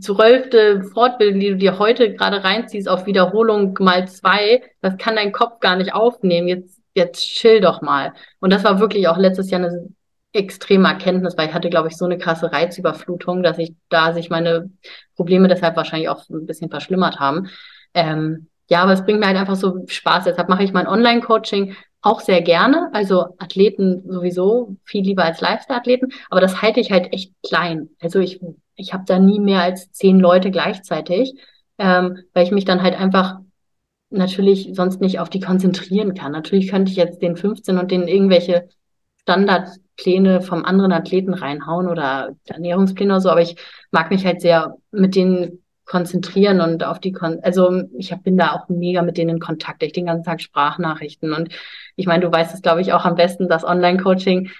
zwölfte 0.00 0.82
Fortbildung, 0.84 1.38
die 1.38 1.50
du 1.50 1.56
dir 1.56 1.78
heute 1.78 2.14
gerade 2.14 2.42
reinziehst 2.42 2.88
auf 2.88 3.06
Wiederholung 3.06 3.76
mal 3.80 4.08
zwei, 4.08 4.62
das 4.80 4.96
kann 4.96 5.16
dein 5.16 5.32
Kopf 5.32 5.60
gar 5.60 5.76
nicht 5.76 5.94
aufnehmen. 5.94 6.48
Jetzt 6.48 6.79
jetzt 6.94 7.20
chill 7.20 7.60
doch 7.60 7.82
mal. 7.82 8.12
Und 8.40 8.52
das 8.52 8.64
war 8.64 8.80
wirklich 8.80 9.08
auch 9.08 9.16
letztes 9.16 9.50
Jahr 9.50 9.62
eine 9.62 9.88
extreme 10.32 10.88
Erkenntnis, 10.88 11.36
weil 11.36 11.48
ich 11.48 11.54
hatte, 11.54 11.70
glaube 11.70 11.88
ich, 11.88 11.96
so 11.96 12.04
eine 12.04 12.18
krasse 12.18 12.52
Reizüberflutung, 12.52 13.42
dass 13.42 13.58
ich 13.58 13.74
da 13.88 14.12
sich 14.12 14.30
meine 14.30 14.70
Probleme 15.16 15.48
deshalb 15.48 15.76
wahrscheinlich 15.76 16.08
auch 16.08 16.28
ein 16.28 16.46
bisschen 16.46 16.70
verschlimmert 16.70 17.18
haben. 17.18 17.48
Ähm, 17.94 18.48
ja, 18.68 18.82
aber 18.82 18.92
es 18.92 19.04
bringt 19.04 19.18
mir 19.18 19.26
halt 19.26 19.36
einfach 19.36 19.56
so 19.56 19.84
Spaß. 19.86 20.24
Deshalb 20.24 20.48
mache 20.48 20.62
ich 20.62 20.72
mein 20.72 20.86
Online-Coaching 20.86 21.74
auch 22.02 22.20
sehr 22.20 22.42
gerne. 22.42 22.90
Also 22.92 23.34
Athleten 23.38 24.02
sowieso 24.08 24.76
viel 24.84 25.04
lieber 25.04 25.24
als 25.24 25.40
Lifestyle-Athleten, 25.40 26.12
aber 26.30 26.40
das 26.40 26.62
halte 26.62 26.80
ich 26.80 26.92
halt 26.92 27.12
echt 27.12 27.32
klein. 27.46 27.90
Also 28.00 28.20
ich, 28.20 28.40
ich 28.76 28.92
habe 28.92 29.04
da 29.06 29.18
nie 29.18 29.40
mehr 29.40 29.62
als 29.62 29.90
zehn 29.92 30.20
Leute 30.20 30.50
gleichzeitig, 30.50 31.34
ähm, 31.78 32.18
weil 32.32 32.44
ich 32.44 32.52
mich 32.52 32.64
dann 32.64 32.82
halt 32.82 32.98
einfach 32.98 33.40
natürlich 34.10 34.70
sonst 34.74 35.00
nicht 35.00 35.20
auf 35.20 35.30
die 35.30 35.40
konzentrieren 35.40 36.14
kann. 36.14 36.32
Natürlich 36.32 36.68
könnte 36.68 36.90
ich 36.90 36.96
jetzt 36.96 37.22
den 37.22 37.36
15 37.36 37.78
und 37.78 37.90
den 37.90 38.08
irgendwelche 38.08 38.68
Standardpläne 39.22 40.40
vom 40.40 40.64
anderen 40.64 40.92
Athleten 40.92 41.34
reinhauen 41.34 41.88
oder 41.88 42.34
Ernährungspläne 42.46 43.12
oder 43.12 43.20
so, 43.20 43.30
aber 43.30 43.42
ich 43.42 43.56
mag 43.90 44.10
mich 44.10 44.26
halt 44.26 44.40
sehr 44.40 44.76
mit 44.90 45.14
denen 45.14 45.62
konzentrieren 45.84 46.60
und 46.60 46.84
auf 46.84 47.00
die 47.00 47.12
Kon 47.12 47.40
also 47.42 47.82
ich 47.98 48.12
hab, 48.12 48.22
bin 48.22 48.36
da 48.36 48.52
auch 48.52 48.68
mega 48.68 49.02
mit 49.02 49.16
denen 49.16 49.30
in 49.30 49.40
Kontakt. 49.40 49.82
Ich 49.82 49.92
den 49.92 50.06
ganzen 50.06 50.24
Tag 50.24 50.40
Sprachnachrichten 50.40 51.32
und 51.32 51.48
ich 51.96 52.06
meine, 52.06 52.24
du 52.24 52.32
weißt 52.32 52.54
es 52.54 52.62
glaube 52.62 52.80
ich 52.80 52.92
auch 52.92 53.04
am 53.04 53.16
besten, 53.16 53.48
dass 53.48 53.64
Online-Coaching 53.64 54.50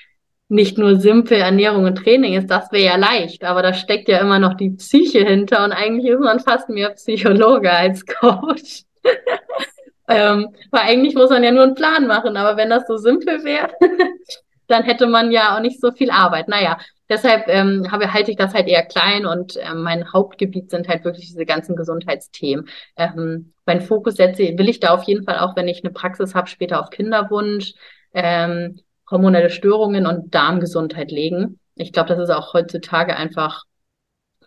nicht 0.48 0.78
nur 0.78 0.98
simpel 0.98 1.38
Ernährung 1.38 1.84
und 1.84 1.96
Training 1.96 2.34
ist, 2.34 2.50
das 2.50 2.72
wäre 2.72 2.84
ja 2.84 2.96
leicht, 2.96 3.44
aber 3.44 3.62
da 3.62 3.72
steckt 3.72 4.08
ja 4.08 4.18
immer 4.18 4.40
noch 4.40 4.54
die 4.54 4.70
Psyche 4.70 5.24
hinter 5.24 5.64
und 5.64 5.72
eigentlich 5.72 6.06
ist 6.06 6.20
man 6.20 6.40
fast 6.40 6.68
mehr 6.68 6.90
Psychologe 6.90 7.70
als 7.70 8.04
Coach. 8.04 8.84
ähm, 10.08 10.54
weil 10.70 10.82
eigentlich 10.82 11.14
muss 11.14 11.30
man 11.30 11.44
ja 11.44 11.50
nur 11.50 11.64
einen 11.64 11.74
Plan 11.74 12.06
machen, 12.06 12.36
aber 12.36 12.56
wenn 12.56 12.70
das 12.70 12.86
so 12.86 12.96
simpel 12.96 13.44
wäre, 13.44 13.70
dann 14.68 14.84
hätte 14.84 15.06
man 15.06 15.32
ja 15.32 15.56
auch 15.56 15.60
nicht 15.60 15.80
so 15.80 15.90
viel 15.90 16.10
Arbeit. 16.10 16.48
Naja, 16.48 16.78
deshalb 17.08 17.48
ähm, 17.48 17.90
habe, 17.90 18.12
halte 18.12 18.30
ich 18.30 18.36
das 18.36 18.54
halt 18.54 18.68
eher 18.68 18.84
klein 18.84 19.26
und 19.26 19.58
ähm, 19.60 19.82
mein 19.82 20.12
Hauptgebiet 20.12 20.70
sind 20.70 20.88
halt 20.88 21.04
wirklich 21.04 21.26
diese 21.26 21.44
ganzen 21.44 21.76
Gesundheitsthemen. 21.76 22.68
Ähm, 22.96 23.52
mein 23.66 23.80
Fokus 23.82 24.14
setze, 24.14 24.56
will 24.56 24.68
ich 24.68 24.80
da 24.80 24.94
auf 24.94 25.02
jeden 25.04 25.24
Fall 25.24 25.40
auch, 25.40 25.56
wenn 25.56 25.68
ich 25.68 25.82
eine 25.84 25.92
Praxis 25.92 26.34
habe, 26.34 26.48
später 26.48 26.80
auf 26.80 26.90
Kinderwunsch, 26.90 27.74
ähm, 28.14 28.80
hormonelle 29.10 29.50
Störungen 29.50 30.06
und 30.06 30.34
Darmgesundheit 30.34 31.10
legen. 31.10 31.58
Ich 31.74 31.92
glaube, 31.92 32.08
das 32.08 32.18
ist 32.20 32.30
auch 32.30 32.54
heutzutage 32.54 33.16
einfach 33.16 33.64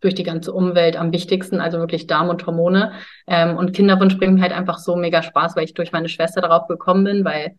durch 0.03 0.15
die 0.15 0.23
ganze 0.23 0.53
Umwelt 0.53 0.97
am 0.97 1.13
wichtigsten, 1.13 1.61
also 1.61 1.79
wirklich 1.79 2.07
Darm 2.07 2.29
und 2.29 2.45
Hormone. 2.45 2.91
Ähm, 3.25 3.55
und 3.57 3.73
Kinderwunsch 3.73 4.17
bringt 4.17 4.35
mir 4.35 4.41
halt 4.41 4.51
einfach 4.51 4.77
so 4.77 4.95
mega 4.95 5.23
Spaß, 5.23 5.55
weil 5.55 5.63
ich 5.63 5.73
durch 5.73 5.91
meine 5.91 6.09
Schwester 6.09 6.41
darauf 6.41 6.67
gekommen 6.67 7.05
bin, 7.05 7.25
weil 7.25 7.57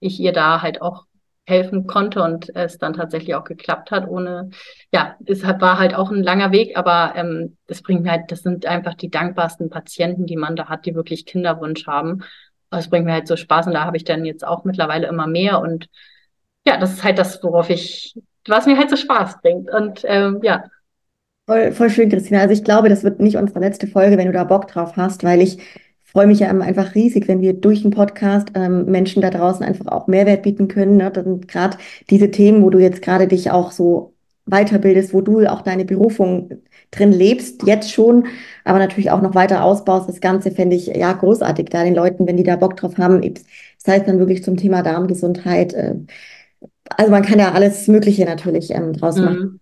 ich 0.00 0.18
ihr 0.18 0.32
da 0.32 0.62
halt 0.62 0.80
auch 0.80 1.04
helfen 1.46 1.86
konnte 1.86 2.22
und 2.22 2.54
es 2.56 2.78
dann 2.78 2.94
tatsächlich 2.94 3.34
auch 3.34 3.44
geklappt 3.44 3.90
hat, 3.90 4.08
ohne, 4.08 4.48
ja, 4.92 5.16
es 5.26 5.44
war 5.44 5.78
halt 5.78 5.94
auch 5.94 6.10
ein 6.10 6.22
langer 6.22 6.52
Weg, 6.52 6.76
aber 6.78 7.12
ähm, 7.16 7.58
das 7.66 7.82
bringt 7.82 8.02
mir 8.02 8.12
halt, 8.12 8.32
das 8.32 8.40
sind 8.40 8.64
einfach 8.64 8.94
die 8.94 9.10
dankbarsten 9.10 9.68
Patienten, 9.68 10.24
die 10.24 10.36
man 10.36 10.56
da 10.56 10.68
hat, 10.68 10.86
die 10.86 10.94
wirklich 10.94 11.26
Kinderwunsch 11.26 11.86
haben. 11.86 12.22
Das 12.70 12.88
bringt 12.88 13.04
mir 13.04 13.12
halt 13.12 13.28
so 13.28 13.36
Spaß 13.36 13.66
und 13.66 13.74
da 13.74 13.84
habe 13.84 13.98
ich 13.98 14.04
dann 14.04 14.24
jetzt 14.24 14.46
auch 14.46 14.64
mittlerweile 14.64 15.06
immer 15.06 15.26
mehr 15.26 15.60
und 15.60 15.88
ja, 16.66 16.78
das 16.78 16.94
ist 16.94 17.04
halt 17.04 17.18
das, 17.18 17.42
worauf 17.42 17.68
ich, 17.68 18.18
was 18.46 18.66
mir 18.66 18.78
halt 18.78 18.90
so 18.90 18.96
Spaß 18.96 19.40
bringt. 19.42 19.70
Und 19.70 20.02
ähm, 20.04 20.40
ja, 20.42 20.64
Voll, 21.46 21.72
voll 21.72 21.90
schön, 21.90 22.08
Christina. 22.08 22.40
Also 22.40 22.54
ich 22.54 22.64
glaube, 22.64 22.88
das 22.88 23.04
wird 23.04 23.20
nicht 23.20 23.36
unsere 23.36 23.60
letzte 23.60 23.86
Folge, 23.86 24.16
wenn 24.16 24.26
du 24.26 24.32
da 24.32 24.44
Bock 24.44 24.66
drauf 24.66 24.96
hast, 24.96 25.24
weil 25.24 25.42
ich 25.42 25.58
freue 26.02 26.26
mich 26.26 26.38
ja 26.40 26.48
einfach 26.48 26.94
riesig, 26.94 27.28
wenn 27.28 27.42
wir 27.42 27.52
durch 27.52 27.82
den 27.82 27.90
Podcast 27.90 28.48
ähm, 28.54 28.86
Menschen 28.86 29.20
da 29.20 29.28
draußen 29.30 29.64
einfach 29.64 29.86
auch 29.88 30.06
Mehrwert 30.06 30.42
bieten 30.42 30.68
können. 30.68 30.96
Ne? 30.96 31.12
Gerade 31.46 31.76
diese 32.08 32.30
Themen, 32.30 32.62
wo 32.62 32.70
du 32.70 32.78
jetzt 32.78 33.02
gerade 33.02 33.28
dich 33.28 33.50
auch 33.50 33.72
so 33.72 34.14
weiterbildest, 34.46 35.12
wo 35.12 35.20
du 35.20 35.44
auch 35.50 35.62
deine 35.62 35.84
Berufung 35.84 36.50
drin 36.90 37.12
lebst, 37.12 37.66
jetzt 37.66 37.90
schon, 37.92 38.26
aber 38.64 38.78
natürlich 38.78 39.10
auch 39.10 39.20
noch 39.22 39.34
weiter 39.34 39.64
ausbaust. 39.64 40.08
Das 40.08 40.20
Ganze 40.20 40.50
fände 40.50 40.76
ich 40.76 40.86
ja 40.86 41.12
großartig, 41.12 41.66
da 41.66 41.84
den 41.84 41.94
Leuten, 41.94 42.26
wenn 42.26 42.36
die 42.36 42.42
da 42.42 42.56
Bock 42.56 42.76
drauf 42.76 42.96
haben, 42.96 43.20
das 43.22 43.44
heißt 43.86 44.08
dann 44.08 44.18
wirklich 44.18 44.44
zum 44.44 44.56
Thema 44.56 44.82
Darmgesundheit. 44.82 45.74
Äh, 45.74 45.96
also 46.90 47.10
man 47.10 47.22
kann 47.22 47.38
ja 47.38 47.52
alles 47.52 47.88
Mögliche 47.88 48.24
natürlich 48.24 48.70
ähm, 48.70 48.92
draus 48.94 49.16
mhm. 49.16 49.60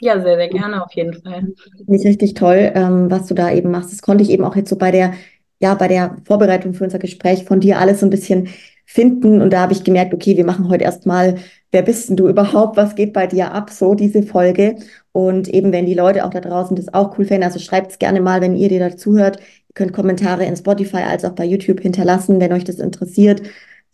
Ja, 0.00 0.20
sehr, 0.20 0.36
sehr 0.36 0.48
gerne 0.48 0.82
auf 0.82 0.92
jeden 0.94 1.14
Fall. 1.14 1.52
Finde 1.76 1.96
ich 1.96 2.06
richtig 2.06 2.34
toll, 2.34 2.72
ähm, 2.74 3.10
was 3.10 3.26
du 3.26 3.34
da 3.34 3.52
eben 3.52 3.70
machst. 3.70 3.92
Das 3.92 4.02
konnte 4.02 4.24
ich 4.24 4.30
eben 4.30 4.44
auch 4.44 4.56
jetzt 4.56 4.70
so 4.70 4.76
bei 4.76 4.90
der, 4.90 5.12
ja, 5.60 5.74
bei 5.74 5.88
der 5.88 6.16
Vorbereitung 6.24 6.72
für 6.72 6.84
unser 6.84 6.98
Gespräch 6.98 7.44
von 7.44 7.60
dir 7.60 7.78
alles 7.78 8.00
so 8.00 8.06
ein 8.06 8.10
bisschen 8.10 8.48
finden. 8.86 9.40
Und 9.40 9.52
da 9.52 9.60
habe 9.60 9.72
ich 9.72 9.84
gemerkt, 9.84 10.14
okay, 10.14 10.36
wir 10.36 10.44
machen 10.44 10.68
heute 10.68 10.84
erstmal, 10.84 11.36
wer 11.70 11.82
bist 11.82 12.08
denn 12.08 12.16
du 12.16 12.28
überhaupt? 12.28 12.76
Was 12.76 12.94
geht 12.94 13.12
bei 13.12 13.26
dir 13.26 13.52
ab? 13.52 13.70
So 13.70 13.94
diese 13.94 14.22
Folge. 14.22 14.76
Und 15.12 15.48
eben, 15.48 15.70
wenn 15.70 15.86
die 15.86 15.94
Leute 15.94 16.24
auch 16.24 16.30
da 16.30 16.40
draußen 16.40 16.76
das 16.76 16.92
auch 16.92 17.16
cool 17.18 17.24
finden, 17.26 17.44
also 17.44 17.58
schreibt 17.58 17.92
es 17.92 17.98
gerne 17.98 18.20
mal, 18.20 18.40
wenn 18.40 18.56
ihr 18.56 18.68
dir 18.68 18.80
dazu 18.80 19.16
hört. 19.18 19.36
Ihr 19.38 19.74
könnt 19.74 19.92
Kommentare 19.92 20.44
in 20.44 20.56
Spotify 20.56 21.02
als 21.02 21.24
auch 21.24 21.32
bei 21.32 21.44
YouTube 21.44 21.80
hinterlassen, 21.80 22.40
wenn 22.40 22.52
euch 22.52 22.64
das 22.64 22.78
interessiert. 22.78 23.42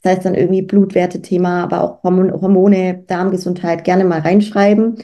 Das 0.02 0.12
heißt 0.12 0.24
dann 0.24 0.34
irgendwie 0.34 0.62
Blutwerte-Thema, 0.62 1.64
aber 1.64 1.82
auch 1.82 2.02
Hormone, 2.04 3.04
Darmgesundheit 3.06 3.84
gerne 3.84 4.04
mal 4.04 4.20
reinschreiben. 4.20 4.96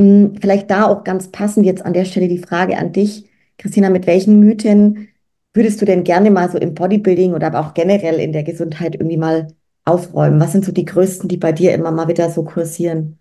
Hm, 0.00 0.36
vielleicht 0.40 0.70
da 0.70 0.86
auch 0.86 1.04
ganz 1.04 1.30
passend 1.30 1.66
jetzt 1.66 1.84
an 1.84 1.92
der 1.92 2.04
Stelle 2.04 2.28
die 2.28 2.38
Frage 2.38 2.78
an 2.78 2.92
dich, 2.92 3.28
Christina, 3.58 3.90
mit 3.90 4.06
welchen 4.06 4.38
Mythen 4.40 5.08
würdest 5.54 5.80
du 5.80 5.84
denn 5.84 6.04
gerne 6.04 6.30
mal 6.30 6.50
so 6.50 6.58
im 6.58 6.74
Bodybuilding 6.74 7.34
oder 7.34 7.48
aber 7.48 7.60
auch 7.60 7.74
generell 7.74 8.20
in 8.20 8.32
der 8.32 8.44
Gesundheit 8.44 8.94
irgendwie 8.94 9.16
mal 9.16 9.48
aufräumen? 9.84 10.40
Was 10.40 10.52
sind 10.52 10.64
so 10.64 10.70
die 10.72 10.84
größten, 10.84 11.28
die 11.28 11.36
bei 11.36 11.52
dir 11.52 11.74
immer 11.74 11.90
mal 11.90 12.06
wieder 12.08 12.30
so 12.30 12.44
kursieren? 12.44 13.18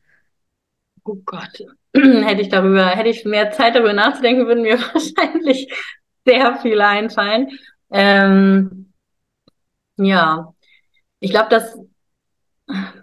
Oh 1.04 1.16
Gott, 1.26 1.64
hätte 1.96 2.42
ich 2.42 2.50
darüber, 2.50 2.86
hätte 2.90 3.10
ich 3.10 3.26
mehr 3.26 3.52
Zeit 3.52 3.76
darüber 3.76 3.94
nachzudenken, 3.94 4.46
würden 4.46 4.62
mir 4.64 4.78
wahrscheinlich 4.94 5.74
sehr 6.26 6.58
viele 6.62 6.86
einfallen. 6.86 7.50
Ähm, 7.90 8.92
ja, 9.98 10.54
ich 11.20 11.32
glaube, 11.32 11.50
dass, 11.50 11.78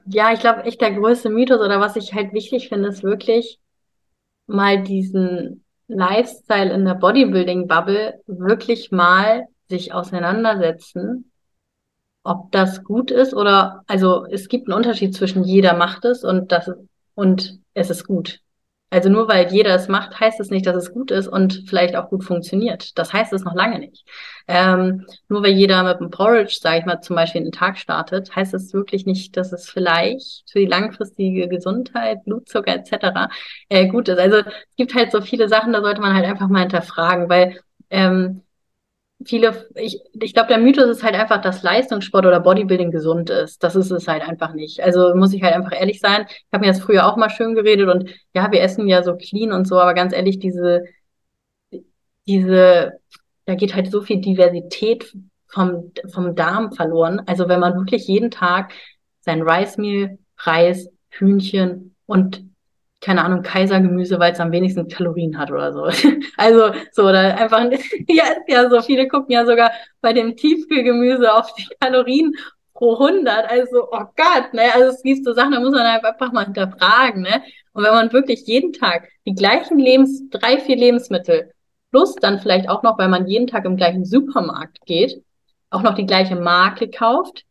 ja, 0.07 0.33
ich 0.33 0.41
glaube 0.41 0.65
echt 0.65 0.81
der 0.81 0.93
größte 0.93 1.31
Mythos 1.31 1.61
oder 1.61 1.81
was 1.81 1.97
ich 1.97 2.15
halt 2.15 2.33
wichtig 2.33 2.69
finde, 2.69 2.89
ist 2.89 3.03
wirklich, 3.03 3.59
mal 4.47 4.83
diesen 4.83 5.65
Lifestyle 5.89 6.73
in 6.73 6.85
der 6.85 6.95
Bodybuilding-Bubble 6.95 8.21
wirklich 8.27 8.91
mal 8.91 9.47
sich 9.69 9.93
auseinandersetzen, 9.93 11.31
ob 12.23 12.51
das 12.53 12.85
gut 12.85 13.11
ist 13.11 13.35
oder, 13.35 13.83
also 13.87 14.27
es 14.27 14.49
gibt 14.49 14.69
einen 14.69 14.77
Unterschied 14.77 15.15
zwischen 15.15 15.45
jeder 15.45 15.75
macht 15.75 16.05
es 16.05 16.25
und 16.25 16.53
das 16.53 16.71
und 17.15 17.61
es 17.75 17.91
ist 17.91 18.07
gut. 18.07 18.41
Also 18.95 19.09
nur 19.09 19.27
weil 19.27 19.51
jeder 19.53 19.75
es 19.75 19.89
macht, 19.89 20.21
heißt 20.21 20.39
es 20.39 20.51
nicht, 20.51 20.66
dass 20.66 20.77
es 20.77 20.93
gut 20.93 21.11
ist 21.11 21.27
und 21.27 21.65
vielleicht 21.66 21.97
auch 21.97 22.11
gut 22.11 22.23
funktioniert. 22.23 22.97
Das 22.97 23.12
heißt 23.12 23.33
es 23.33 23.43
noch 23.43 23.55
lange 23.55 23.81
nicht. 23.81 24.07
Ähm, 24.47 25.05
nur 25.29 25.43
weil 25.43 25.51
jeder 25.51 25.83
mit 25.83 25.97
einem 25.97 26.11
Porridge, 26.11 26.59
sage 26.61 26.79
ich 26.79 26.85
mal, 26.85 27.01
zum 27.01 27.16
Beispiel 27.16 27.41
in 27.41 27.49
den 27.49 27.53
Tag 27.53 27.77
startet, 27.77 28.37
heißt 28.37 28.55
es 28.55 28.73
wirklich 28.73 29.05
nicht, 29.05 29.37
dass 29.37 29.53
es 29.53 29.69
vielleicht 29.69 30.45
für 30.49 30.61
die 30.61 30.66
langfristige 30.66 31.49
Gesundheit, 31.49 32.25
Blutzucker 32.25 32.73
etc. 32.73 33.31
Äh, 33.69 33.89
gut 33.89 34.09
ist. 34.09 34.19
Also 34.21 34.37
es 34.39 34.77
gibt 34.77 34.95
halt 34.95 35.11
so 35.11 35.21
viele 35.21 35.49
Sachen, 35.49 35.73
da 35.73 35.81
sollte 35.81 36.01
man 36.01 36.15
halt 36.15 36.27
einfach 36.27 36.49
mal 36.49 36.61
hinterfragen, 36.61 37.29
weil 37.29 37.59
ähm, 37.91 38.43
viele, 39.25 39.69
ich, 39.75 40.01
ich 40.21 40.35
glaube, 40.35 40.49
der 40.49 40.59
Mythos 40.59 40.89
ist 40.89 41.03
halt 41.03 41.15
einfach, 41.15 41.41
dass 41.41 41.63
Leistungssport 41.63 42.27
oder 42.27 42.41
Bodybuilding 42.41 42.91
gesund 42.91 43.31
ist. 43.31 43.63
Das 43.63 43.77
ist 43.77 43.91
es 43.91 44.09
halt 44.09 44.23
einfach 44.23 44.55
nicht. 44.55 44.83
Also 44.83 45.15
muss 45.15 45.33
ich 45.33 45.43
halt 45.43 45.55
einfach 45.55 45.73
ehrlich 45.73 46.01
sein. 46.01 46.27
Ich 46.29 46.47
habe 46.53 46.65
mir 46.65 46.73
das 46.73 46.81
früher 46.81 47.07
auch 47.07 47.17
mal 47.17 47.31
schön 47.31 47.55
geredet 47.55 47.89
und 47.89 48.11
ja, 48.35 48.51
wir 48.53 48.61
essen 48.63 48.87
ja 48.89 49.03
so 49.03 49.17
clean 49.17 49.53
und 49.53 49.67
so, 49.67 49.79
aber 49.79 49.95
ganz 49.95 50.13
ehrlich, 50.13 50.39
diese, 50.39 50.85
diese, 52.27 52.93
da 53.47 53.55
geht 53.55 53.75
halt 53.75 53.91
so 53.91 54.03
viel 54.03 54.21
Diversität 54.21 55.13
vom, 55.47 55.93
vom 56.13 56.35
Darm 56.35 56.73
verloren. 56.73 57.23
Also 57.27 57.49
wenn 57.49 57.61
man 57.61 57.75
wirklich 57.75 58.07
jeden 58.07 58.31
Tag 58.31 58.73
sein 59.21 59.43
Rice 59.43 59.79
Meal, 59.79 60.19
Reis, 60.39 60.89
Hühnchen 61.11 61.95
und 62.07 62.45
keine 63.05 63.23
Ahnung, 63.23 63.43
Kaisergemüse, 63.43 64.19
weil 64.19 64.33
es 64.33 64.41
am 64.41 64.51
wenigsten 64.51 64.89
Kalorien 64.89 65.39
hat 65.39 65.51
oder 65.51 65.73
so. 65.73 65.85
also 66.37 66.73
so, 66.91 67.03
oder 67.03 67.37
einfach, 67.37 67.65
ja, 68.09 68.25
ja, 68.49 68.71
so 68.71 68.81
viele 68.81 69.09
gucken 69.09 69.33
ja 69.33 69.45
sogar 69.45 69.71
bei 70.01 70.13
dem 70.13 70.37
Tiefkühlgemüse 70.37 71.33
auf 71.33 71.53
die 71.55 71.69
Kalorien 71.81 72.35
pro 72.73 72.95
100. 72.95 73.51
Also, 73.51 73.89
oh 73.91 74.05
Gott, 74.17 74.55
ne, 74.55 74.63
also 74.75 74.89
es 74.89 75.03
gibt 75.03 75.25
so 75.25 75.35
Sachen, 75.35 75.53
da 75.53 75.61
muss 75.61 75.73
man 75.73 75.83
einfach 75.87 76.33
mal 76.33 76.47
hinterfragen, 76.47 77.23
ne. 77.23 77.43
Und 77.75 77.85
wenn 77.85 77.93
man 77.93 78.13
wirklich 78.13 78.47
jeden 78.47 78.73
Tag 78.73 79.09
die 79.27 79.35
gleichen 79.35 79.79
Lebens, 79.79 80.23
drei, 80.31 80.59
vier 80.59 80.77
Lebensmittel 80.77 81.53
plus 81.91 82.15
dann 82.17 82.41
vielleicht 82.41 82.69
auch 82.69 82.83
noch, 82.83 82.99
weil 82.99 83.09
man 83.09 83.27
jeden 83.27 83.47
Tag 83.47 83.65
im 83.67 83.77
gleichen 83.77 84.05
Supermarkt 84.05 84.81
geht, 84.87 85.23
auch 85.71 85.83
noch 85.83 85.95
die 85.95 86.07
gleiche 86.07 86.37
Marke 86.37 86.89
kauft, 86.89 87.45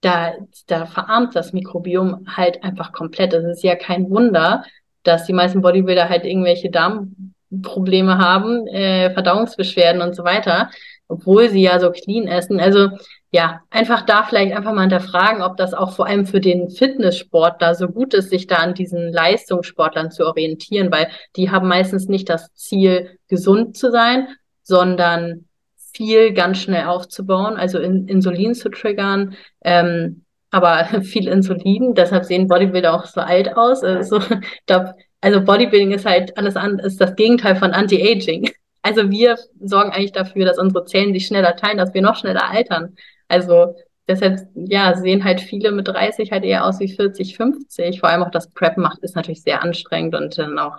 da, 0.00 0.34
da 0.66 0.86
verarmt 0.86 1.34
das 1.34 1.52
Mikrobiom 1.52 2.26
halt 2.28 2.62
einfach 2.62 2.92
komplett. 2.92 3.32
Es 3.32 3.44
ist 3.44 3.62
ja 3.64 3.74
kein 3.74 4.10
Wunder, 4.10 4.64
dass 5.08 5.24
die 5.24 5.32
meisten 5.32 5.62
Bodybuilder 5.62 6.08
halt 6.08 6.24
irgendwelche 6.24 6.70
Darmprobleme 6.70 8.18
haben, 8.18 8.66
äh, 8.68 9.10
Verdauungsbeschwerden 9.10 10.02
und 10.02 10.14
so 10.14 10.24
weiter, 10.24 10.70
obwohl 11.08 11.48
sie 11.48 11.62
ja 11.62 11.80
so 11.80 11.90
clean 11.90 12.28
essen. 12.28 12.60
Also 12.60 12.90
ja, 13.30 13.60
einfach 13.70 14.02
da 14.02 14.22
vielleicht 14.22 14.54
einfach 14.54 14.72
mal 14.72 14.82
hinterfragen, 14.82 15.42
ob 15.42 15.56
das 15.56 15.74
auch 15.74 15.92
vor 15.92 16.06
allem 16.06 16.26
für 16.26 16.40
den 16.40 16.70
Fitnesssport 16.70 17.60
da 17.60 17.74
so 17.74 17.88
gut 17.88 18.14
ist, 18.14 18.30
sich 18.30 18.46
da 18.46 18.56
an 18.56 18.74
diesen 18.74 19.12
Leistungssportlern 19.12 20.10
zu 20.10 20.26
orientieren, 20.26 20.90
weil 20.90 21.08
die 21.36 21.50
haben 21.50 21.68
meistens 21.68 22.08
nicht 22.08 22.28
das 22.30 22.54
Ziel, 22.54 23.18
gesund 23.28 23.76
zu 23.76 23.90
sein, 23.90 24.28
sondern 24.62 25.44
viel 25.92 26.32
ganz 26.32 26.58
schnell 26.58 26.84
aufzubauen, 26.84 27.56
also 27.56 27.78
in, 27.78 28.08
Insulin 28.08 28.54
zu 28.54 28.70
triggern, 28.70 29.34
ähm, 29.62 30.24
aber 30.50 30.84
viel 31.02 31.28
Insulin, 31.28 31.94
deshalb 31.94 32.24
sehen 32.24 32.48
Bodybuilder 32.48 32.94
auch 32.94 33.06
so 33.06 33.20
alt 33.20 33.56
aus. 33.56 33.82
Also, 33.82 34.20
also 35.20 35.40
Bodybuilding 35.44 35.92
ist 35.92 36.06
halt 36.06 36.36
alles 36.36 36.56
an, 36.56 36.78
ist 36.78 37.00
das 37.00 37.16
Gegenteil 37.16 37.56
von 37.56 37.72
Anti-Aging. 37.72 38.50
Also 38.80 39.10
wir 39.10 39.36
sorgen 39.60 39.90
eigentlich 39.90 40.12
dafür, 40.12 40.46
dass 40.46 40.56
unsere 40.56 40.84
Zellen 40.84 41.12
sich 41.12 41.26
schneller 41.26 41.56
teilen, 41.56 41.76
dass 41.78 41.92
wir 41.92 42.00
noch 42.00 42.14
schneller 42.14 42.48
altern. 42.48 42.96
Also 43.26 43.74
deshalb, 44.06 44.38
ja, 44.54 44.96
sehen 44.96 45.24
halt 45.24 45.40
viele 45.40 45.72
mit 45.72 45.88
30 45.88 46.30
halt 46.30 46.44
eher 46.44 46.64
aus 46.64 46.78
wie 46.78 46.88
40, 46.88 47.36
50. 47.36 48.00
Vor 48.00 48.08
allem 48.08 48.22
auch 48.22 48.30
das 48.30 48.48
Prep 48.50 48.78
macht, 48.78 49.00
ist 49.00 49.16
natürlich 49.16 49.42
sehr 49.42 49.62
anstrengend 49.62 50.14
und 50.14 50.38
dann 50.38 50.58
auch 50.60 50.76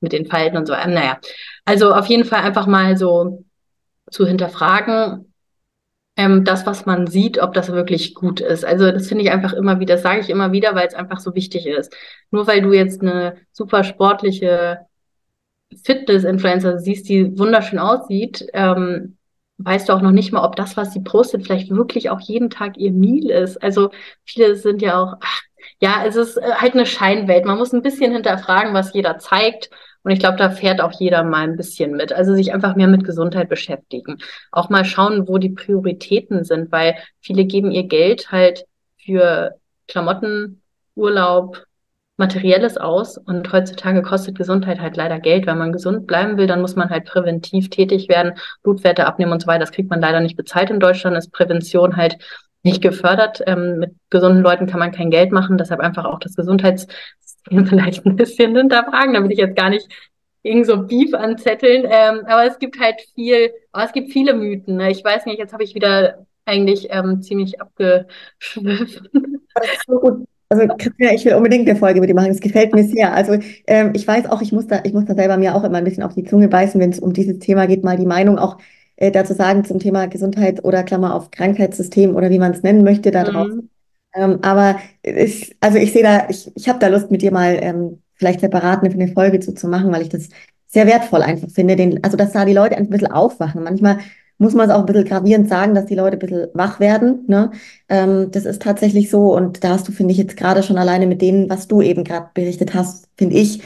mit 0.00 0.12
den 0.12 0.26
Falten 0.26 0.56
und 0.56 0.66
so. 0.66 0.72
Naja, 0.72 1.20
also 1.66 1.92
auf 1.94 2.06
jeden 2.06 2.24
Fall 2.24 2.42
einfach 2.42 2.66
mal 2.66 2.96
so 2.96 3.44
zu 4.10 4.26
hinterfragen, 4.26 5.32
ähm, 6.16 6.44
das, 6.44 6.66
was 6.66 6.86
man 6.86 7.06
sieht, 7.06 7.38
ob 7.40 7.52
das 7.54 7.70
wirklich 7.70 8.14
gut 8.14 8.40
ist. 8.40 8.64
Also 8.64 8.90
das 8.90 9.08
finde 9.08 9.24
ich 9.24 9.30
einfach 9.30 9.52
immer 9.52 9.80
wieder, 9.80 9.98
sage 9.98 10.20
ich 10.20 10.30
immer 10.30 10.52
wieder, 10.52 10.74
weil 10.74 10.86
es 10.86 10.94
einfach 10.94 11.20
so 11.20 11.34
wichtig 11.34 11.66
ist. 11.66 11.94
Nur 12.30 12.46
weil 12.46 12.62
du 12.62 12.72
jetzt 12.72 13.02
eine 13.02 13.36
super 13.52 13.84
sportliche 13.84 14.80
Fitness-Influencer 15.84 16.78
siehst, 16.78 17.08
die 17.08 17.38
wunderschön 17.38 17.78
aussieht, 17.78 18.46
ähm, 18.54 19.16
weißt 19.58 19.88
du 19.88 19.92
auch 19.94 20.02
noch 20.02 20.12
nicht 20.12 20.32
mal, 20.32 20.44
ob 20.44 20.56
das, 20.56 20.76
was 20.76 20.92
sie 20.92 21.00
postet, 21.00 21.44
vielleicht 21.44 21.70
wirklich 21.70 22.10
auch 22.10 22.20
jeden 22.20 22.50
Tag 22.50 22.76
ihr 22.78 22.92
Meal 22.92 23.30
ist. 23.30 23.62
Also 23.62 23.90
viele 24.24 24.56
sind 24.56 24.82
ja 24.82 25.00
auch, 25.02 25.14
ach, 25.20 25.42
ja, 25.80 26.04
es 26.06 26.16
ist 26.16 26.36
äh, 26.36 26.54
halt 26.54 26.74
eine 26.74 26.86
Scheinwelt. 26.86 27.44
Man 27.44 27.58
muss 27.58 27.72
ein 27.72 27.82
bisschen 27.82 28.12
hinterfragen, 28.12 28.74
was 28.74 28.94
jeder 28.94 29.18
zeigt 29.18 29.70
und 30.06 30.12
ich 30.12 30.20
glaube, 30.20 30.36
da 30.36 30.50
fährt 30.50 30.80
auch 30.80 30.92
jeder 30.92 31.24
mal 31.24 31.42
ein 31.42 31.56
bisschen 31.56 31.96
mit. 31.96 32.12
Also 32.12 32.32
sich 32.32 32.54
einfach 32.54 32.76
mehr 32.76 32.86
mit 32.86 33.02
Gesundheit 33.02 33.48
beschäftigen. 33.48 34.18
Auch 34.52 34.70
mal 34.70 34.84
schauen, 34.84 35.26
wo 35.26 35.38
die 35.38 35.48
Prioritäten 35.48 36.44
sind, 36.44 36.70
weil 36.70 36.94
viele 37.20 37.44
geben 37.44 37.72
ihr 37.72 37.88
Geld 37.88 38.30
halt 38.30 38.66
für 39.04 39.56
Klamotten, 39.88 40.62
Urlaub, 40.94 41.66
Materielles 42.18 42.76
aus. 42.76 43.18
Und 43.18 43.52
heutzutage 43.52 44.00
kostet 44.02 44.38
Gesundheit 44.38 44.80
halt 44.80 44.96
leider 44.96 45.18
Geld. 45.18 45.44
Wenn 45.44 45.58
man 45.58 45.72
gesund 45.72 46.06
bleiben 46.06 46.36
will, 46.36 46.46
dann 46.46 46.60
muss 46.60 46.76
man 46.76 46.88
halt 46.88 47.06
präventiv 47.06 47.68
tätig 47.68 48.08
werden, 48.08 48.34
Blutwerte 48.62 49.06
abnehmen 49.06 49.32
und 49.32 49.42
so 49.42 49.48
weiter. 49.48 49.58
Das 49.58 49.72
kriegt 49.72 49.90
man 49.90 50.00
leider 50.00 50.20
nicht 50.20 50.36
bezahlt 50.36 50.70
in 50.70 50.78
Deutschland. 50.78 51.16
Ist 51.16 51.32
Prävention 51.32 51.96
halt 51.96 52.16
nicht 52.62 52.80
gefördert. 52.80 53.42
Ähm, 53.48 53.80
mit 53.80 53.96
gesunden 54.10 54.44
Leuten 54.44 54.68
kann 54.68 54.78
man 54.78 54.92
kein 54.92 55.10
Geld 55.10 55.32
machen. 55.32 55.58
Deshalb 55.58 55.80
einfach 55.80 56.04
auch 56.04 56.20
das 56.20 56.36
Gesundheits 56.36 56.86
vielleicht 57.68 58.04
ein 58.06 58.16
bisschen 58.16 58.56
hinterfragen, 58.56 59.14
damit 59.14 59.32
ich 59.32 59.38
jetzt 59.38 59.56
gar 59.56 59.70
nicht 59.70 59.88
irgend 60.42 60.66
so 60.66 60.82
Beef 60.82 61.12
anzetteln. 61.14 61.84
Ähm, 61.88 62.20
aber 62.26 62.46
es 62.46 62.58
gibt 62.58 62.80
halt 62.80 63.00
viel, 63.14 63.50
aber 63.72 63.84
es 63.84 63.92
gibt 63.92 64.12
viele 64.12 64.34
Mythen. 64.34 64.76
Ne? 64.76 64.90
Ich 64.90 65.04
weiß 65.04 65.26
nicht, 65.26 65.38
jetzt 65.38 65.52
habe 65.52 65.64
ich 65.64 65.74
wieder 65.74 66.26
eigentlich 66.44 66.88
ähm, 66.90 67.22
ziemlich 67.22 67.60
abgeschwiffen. 67.60 69.08
Also 70.48 70.68
Christina, 70.78 71.12
ich 71.12 71.24
will 71.24 71.34
unbedingt 71.34 71.68
eine 71.68 71.76
Folge 71.76 72.00
mit 72.00 72.08
dir 72.08 72.14
machen. 72.14 72.30
Es 72.30 72.40
gefällt 72.40 72.72
mir 72.72 72.84
sehr. 72.84 73.12
Also 73.12 73.36
ähm, 73.66 73.90
ich 73.96 74.06
weiß 74.06 74.26
auch, 74.26 74.40
ich 74.42 74.52
muss 74.52 74.68
da, 74.68 74.80
ich 74.84 74.92
muss 74.92 75.04
da 75.04 75.14
selber 75.14 75.36
mir 75.38 75.56
auch 75.56 75.64
immer 75.64 75.78
ein 75.78 75.84
bisschen 75.84 76.04
auf 76.04 76.14
die 76.14 76.22
Zunge 76.22 76.46
beißen, 76.46 76.80
wenn 76.80 76.90
es 76.90 77.00
um 77.00 77.12
dieses 77.12 77.40
Thema 77.40 77.66
geht, 77.66 77.82
mal 77.82 77.96
die 77.96 78.06
Meinung 78.06 78.38
auch 78.38 78.58
äh, 78.94 79.10
dazu 79.10 79.34
sagen 79.34 79.64
zum 79.64 79.80
Thema 79.80 80.06
Gesundheit 80.06 80.64
oder 80.64 80.84
Klammer 80.84 81.14
auf 81.14 81.32
Krankheitssystem 81.32 82.14
oder 82.14 82.30
wie 82.30 82.38
man 82.38 82.52
es 82.52 82.62
nennen 82.62 82.84
möchte 82.84 83.10
da 83.10 83.24
draußen. 83.24 83.56
Mhm. 83.56 83.70
Ähm, 84.16 84.38
aber 84.42 84.76
ich, 85.02 85.56
also 85.60 85.78
ich 85.78 85.92
sehe 85.92 86.02
da, 86.02 86.28
ich, 86.28 86.50
ich 86.54 86.68
habe 86.68 86.78
da 86.78 86.88
Lust 86.88 87.10
mit 87.10 87.22
dir 87.22 87.32
mal 87.32 87.58
ähm, 87.60 88.02
vielleicht 88.14 88.40
separat 88.40 88.82
eine, 88.82 88.92
eine 88.92 89.08
Folge 89.08 89.40
zu, 89.40 89.54
zu 89.54 89.68
machen, 89.68 89.92
weil 89.92 90.02
ich 90.02 90.08
das 90.08 90.28
sehr 90.66 90.86
wertvoll 90.86 91.22
einfach 91.22 91.50
finde. 91.50 91.76
Den, 91.76 92.02
also 92.02 92.16
dass 92.16 92.32
da 92.32 92.44
die 92.44 92.52
Leute 92.52 92.76
ein 92.76 92.88
bisschen 92.88 93.10
aufwachen. 93.10 93.62
Manchmal 93.62 93.98
muss 94.38 94.54
man 94.54 94.68
es 94.68 94.74
auch 94.74 94.80
ein 94.80 94.86
bisschen 94.86 95.04
gravierend 95.04 95.48
sagen, 95.48 95.74
dass 95.74 95.86
die 95.86 95.94
Leute 95.94 96.16
ein 96.16 96.18
bisschen 96.18 96.48
wach 96.54 96.80
werden. 96.80 97.24
Ne? 97.28 97.50
Ähm, 97.88 98.30
das 98.30 98.44
ist 98.44 98.62
tatsächlich 98.62 99.10
so. 99.10 99.34
Und 99.34 99.64
da 99.64 99.70
hast 99.70 99.88
du, 99.88 99.92
finde 99.92 100.12
ich, 100.12 100.18
jetzt 100.18 100.36
gerade 100.36 100.62
schon 100.62 100.78
alleine 100.78 101.06
mit 101.06 101.22
denen, 101.22 101.48
was 101.48 101.68
du 101.68 101.82
eben 101.82 102.04
gerade 102.04 102.30
berichtet 102.34 102.74
hast, 102.74 103.08
finde 103.16 103.36
ich, 103.36 103.62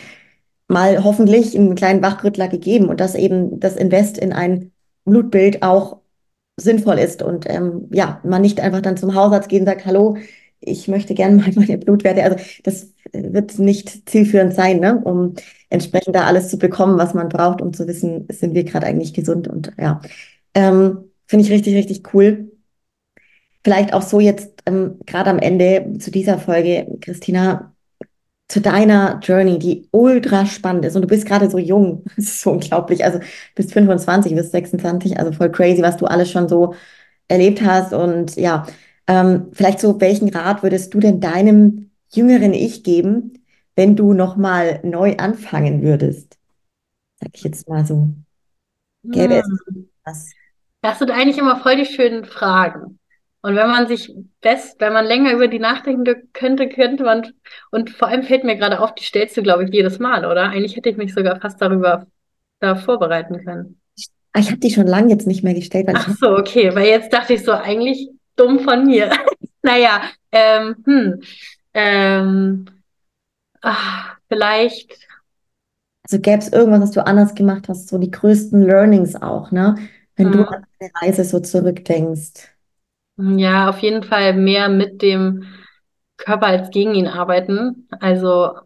mal 0.68 1.02
hoffentlich 1.02 1.56
einen 1.56 1.74
kleinen 1.74 2.02
Wachrüttler 2.02 2.48
gegeben 2.48 2.88
und 2.88 3.00
dass 3.00 3.14
eben 3.16 3.58
das 3.60 3.76
Invest 3.76 4.18
in 4.18 4.32
ein 4.32 4.72
Blutbild 5.04 5.62
auch 5.62 5.98
sinnvoll 6.56 6.98
ist 6.98 7.22
und 7.22 7.48
ähm, 7.48 7.88
ja, 7.90 8.20
man 8.24 8.42
nicht 8.42 8.60
einfach 8.60 8.80
dann 8.82 8.96
zum 8.96 9.14
Hausarzt 9.14 9.48
geht 9.48 9.60
und 9.60 9.66
sagt, 9.66 9.86
hallo, 9.86 10.16
ich 10.60 10.88
möchte 10.88 11.14
gerne 11.14 11.36
mal 11.36 11.50
meine 11.54 11.78
Blutwerte. 11.78 12.22
Also 12.24 12.36
das 12.64 12.92
wird 13.12 13.58
nicht 13.58 14.08
zielführend 14.08 14.54
sein, 14.54 14.80
ne? 14.80 15.00
um 15.04 15.34
entsprechend 15.68 16.14
da 16.14 16.24
alles 16.24 16.48
zu 16.48 16.58
bekommen, 16.58 16.98
was 16.98 17.14
man 17.14 17.28
braucht, 17.28 17.60
um 17.62 17.72
zu 17.72 17.86
wissen, 17.86 18.26
sind 18.30 18.54
wir 18.54 18.64
gerade 18.64 18.86
eigentlich 18.86 19.14
gesund. 19.14 19.48
Und 19.48 19.72
ja, 19.78 20.00
ähm, 20.54 21.10
finde 21.26 21.44
ich 21.44 21.50
richtig, 21.52 21.74
richtig 21.74 22.14
cool. 22.14 22.50
Vielleicht 23.62 23.92
auch 23.92 24.02
so 24.02 24.20
jetzt 24.20 24.62
ähm, 24.66 24.98
gerade 25.06 25.30
am 25.30 25.38
Ende 25.38 25.98
zu 25.98 26.10
dieser 26.10 26.38
Folge, 26.38 26.86
Christina, 27.00 27.74
zu 28.48 28.60
deiner 28.60 29.20
Journey, 29.22 29.58
die 29.58 29.88
ultra 29.92 30.46
spannend 30.46 30.84
ist. 30.84 30.96
Und 30.96 31.02
du 31.02 31.08
bist 31.08 31.26
gerade 31.26 31.50
so 31.50 31.58
jung. 31.58 32.04
Das 32.16 32.26
ist 32.26 32.40
so 32.42 32.52
unglaublich. 32.52 33.04
Also 33.04 33.20
bist 33.54 33.72
25, 33.72 34.34
bist 34.34 34.52
26, 34.52 35.18
also 35.18 35.32
voll 35.32 35.50
crazy, 35.52 35.82
was 35.82 35.96
du 35.98 36.06
alles 36.06 36.30
schon 36.30 36.48
so 36.48 36.74
erlebt 37.28 37.62
hast. 37.62 37.92
Und 37.92 38.36
ja, 38.36 38.66
ähm, 39.10 39.48
vielleicht 39.52 39.80
so, 39.80 40.00
welchen 40.00 40.28
Rat 40.28 40.62
würdest 40.62 40.94
du 40.94 41.00
denn 41.00 41.20
deinem 41.20 41.90
jüngeren 42.12 42.54
Ich 42.54 42.84
geben, 42.84 43.44
wenn 43.74 43.96
du 43.96 44.12
nochmal 44.12 44.78
neu 44.84 45.16
anfangen 45.16 45.82
würdest? 45.82 46.38
Sag 47.18 47.30
ich 47.34 47.42
jetzt 47.42 47.68
mal 47.68 47.84
so. 47.84 48.10
Gäbe 49.02 49.34
hm. 49.34 49.40
es 49.40 49.84
was? 50.04 50.30
Das 50.82 51.00
sind 51.00 51.10
eigentlich 51.10 51.38
immer 51.38 51.56
voll 51.56 51.74
die 51.74 51.86
schönen 51.86 52.24
Fragen. 52.24 53.00
Und 53.42 53.56
wenn 53.56 53.66
man 53.66 53.88
sich 53.88 54.14
best, 54.42 54.80
wenn 54.80 54.92
man 54.92 55.06
länger 55.06 55.32
über 55.32 55.48
die 55.48 55.58
nachdenken 55.58 56.28
könnte, 56.32 56.68
könnte 56.68 57.02
man, 57.02 57.32
und 57.72 57.90
vor 57.90 58.06
allem 58.06 58.22
fällt 58.22 58.44
mir 58.44 58.56
gerade 58.56 58.78
auf, 58.78 58.94
die 58.94 59.02
stellst 59.02 59.36
du, 59.36 59.42
glaube 59.42 59.64
ich, 59.64 59.70
jedes 59.72 59.98
Mal, 59.98 60.24
oder? 60.24 60.50
Eigentlich 60.50 60.76
hätte 60.76 60.88
ich 60.88 60.96
mich 60.96 61.14
sogar 61.14 61.40
fast 61.40 61.60
darüber 61.60 62.06
da 62.60 62.76
vorbereiten 62.76 63.44
können. 63.44 63.80
Ich 64.36 64.50
habe 64.50 64.58
die 64.58 64.70
schon 64.70 64.86
lange 64.86 65.10
jetzt 65.10 65.26
nicht 65.26 65.42
mehr 65.42 65.54
gestellt. 65.54 65.88
Ach 65.92 66.08
so, 66.16 66.36
okay, 66.36 66.72
weil 66.76 66.86
jetzt 66.86 67.12
dachte 67.12 67.34
ich 67.34 67.42
so, 67.42 67.50
eigentlich 67.50 68.10
dumm 68.36 68.60
von 68.60 68.84
mir. 68.84 69.10
naja, 69.62 70.02
ähm, 70.32 70.76
hm, 70.84 71.22
ähm, 71.74 72.66
ach, 73.60 74.16
vielleicht. 74.28 74.98
Also 76.04 76.20
gäbe 76.20 76.38
es 76.38 76.52
irgendwas, 76.52 76.80
was 76.80 76.90
du 76.92 77.06
anders 77.06 77.34
gemacht 77.34 77.68
hast, 77.68 77.88
so 77.88 77.98
die 77.98 78.10
größten 78.10 78.62
Learnings 78.62 79.20
auch, 79.20 79.50
ne? 79.50 79.76
Wenn 80.16 80.32
hm. 80.32 80.32
du 80.32 80.48
an 80.48 80.66
deine 80.78 80.92
Reise 81.00 81.24
so 81.24 81.40
zurückdenkst. 81.40 82.48
Ja, 83.16 83.68
auf 83.68 83.78
jeden 83.80 84.02
Fall 84.02 84.34
mehr 84.34 84.68
mit 84.68 85.02
dem 85.02 85.44
Körper 86.16 86.46
als 86.46 86.70
gegen 86.70 86.94
ihn 86.94 87.06
arbeiten. 87.06 87.88
Also 88.00 88.58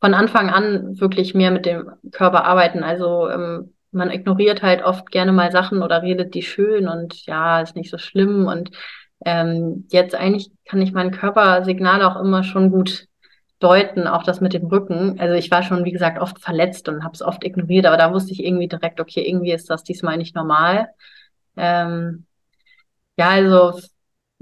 von 0.00 0.14
Anfang 0.14 0.50
an 0.50 0.98
wirklich 1.00 1.34
mehr 1.34 1.50
mit 1.50 1.66
dem 1.66 1.90
Körper 2.10 2.44
arbeiten. 2.44 2.82
Also 2.82 3.28
ähm, 3.28 3.74
man 3.92 4.10
ignoriert 4.10 4.62
halt 4.62 4.82
oft 4.82 5.10
gerne 5.10 5.32
mal 5.32 5.50
Sachen 5.50 5.82
oder 5.82 6.02
redet 6.02 6.34
die 6.34 6.42
schön 6.42 6.88
und 6.88 7.26
ja, 7.26 7.60
ist 7.60 7.76
nicht 7.76 7.90
so 7.90 7.98
schlimm. 7.98 8.46
Und 8.46 8.70
ähm, 9.24 9.86
jetzt 9.90 10.14
eigentlich 10.14 10.50
kann 10.64 10.80
ich 10.80 10.92
mein 10.92 11.10
Körpersignal 11.10 12.02
auch 12.02 12.20
immer 12.20 12.42
schon 12.44 12.70
gut 12.70 13.06
deuten, 13.58 14.06
auch 14.06 14.22
das 14.22 14.40
mit 14.40 14.54
dem 14.54 14.66
Rücken. 14.66 15.20
Also 15.20 15.34
ich 15.34 15.50
war 15.50 15.62
schon, 15.62 15.84
wie 15.84 15.92
gesagt, 15.92 16.18
oft 16.20 16.40
verletzt 16.40 16.88
und 16.88 17.04
habe 17.04 17.14
es 17.14 17.22
oft 17.22 17.44
ignoriert, 17.44 17.86
aber 17.86 17.96
da 17.96 18.12
wusste 18.12 18.32
ich 18.32 18.44
irgendwie 18.44 18.68
direkt, 18.68 19.00
okay, 19.00 19.22
irgendwie 19.28 19.52
ist 19.52 19.68
das 19.68 19.84
diesmal 19.84 20.16
nicht 20.16 20.34
normal. 20.34 20.88
Ähm, 21.56 22.26
ja, 23.18 23.28
also 23.28 23.78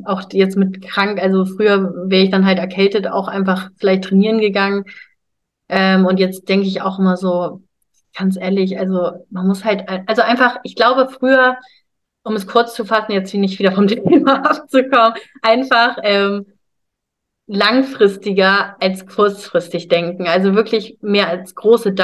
auch 0.04 0.22
jetzt 0.32 0.56
mit 0.56 0.82
krank, 0.82 1.20
also 1.20 1.44
früher 1.44 1.92
wäre 2.08 2.22
ich 2.22 2.30
dann 2.30 2.46
halt 2.46 2.58
erkältet, 2.58 3.08
auch 3.08 3.26
einfach 3.28 3.70
vielleicht 3.76 4.04
trainieren 4.04 4.38
gegangen. 4.40 4.84
Ähm, 5.68 6.06
und 6.06 6.20
jetzt 6.20 6.48
denke 6.48 6.66
ich 6.66 6.80
auch 6.82 6.98
immer 7.00 7.16
so, 7.16 7.62
ganz 8.18 8.36
ehrlich, 8.36 8.78
also 8.78 9.12
man 9.30 9.46
muss 9.46 9.64
halt, 9.64 9.88
also 10.06 10.22
einfach, 10.22 10.58
ich 10.64 10.74
glaube 10.74 11.08
früher, 11.08 11.56
um 12.24 12.34
es 12.34 12.46
kurz 12.46 12.74
zu 12.74 12.84
fassen, 12.84 13.12
jetzt 13.12 13.32
nicht 13.32 13.58
wieder 13.58 13.72
vom 13.72 13.86
Thema 13.86 14.44
abzukommen, 14.44 15.14
einfach 15.42 15.98
ähm, 16.02 16.46
langfristiger 17.46 18.76
als 18.80 19.06
kurzfristig 19.06 19.88
denken. 19.88 20.26
Also 20.26 20.54
wirklich 20.54 20.98
mehr 21.00 21.28
als 21.28 21.54
große 21.54 21.94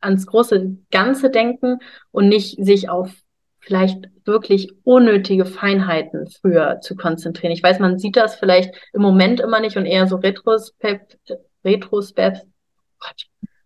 ans 0.00 0.26
große 0.26 0.76
Ganze 0.90 1.30
denken 1.30 1.78
und 2.12 2.28
nicht 2.28 2.62
sich 2.64 2.88
auf 2.88 3.10
vielleicht 3.58 4.04
wirklich 4.24 4.72
unnötige 4.84 5.46
Feinheiten 5.46 6.28
früher 6.28 6.80
zu 6.80 6.94
konzentrieren. 6.94 7.52
Ich 7.52 7.62
weiß, 7.62 7.78
man 7.78 7.98
sieht 7.98 8.16
das 8.16 8.36
vielleicht 8.36 8.74
im 8.92 9.00
Moment 9.00 9.40
immer 9.40 9.60
nicht 9.60 9.76
und 9.76 9.86
eher 9.86 10.06
so 10.06 10.16
retrospekt, 10.16 11.18
retrospekt, 11.64 12.46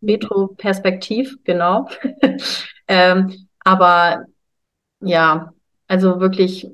Retro-Perspektiv, 0.02 1.36
genau. 1.44 1.88
ähm, 2.88 3.48
aber 3.60 4.24
ja, 5.00 5.52
also 5.86 6.20
wirklich 6.20 6.68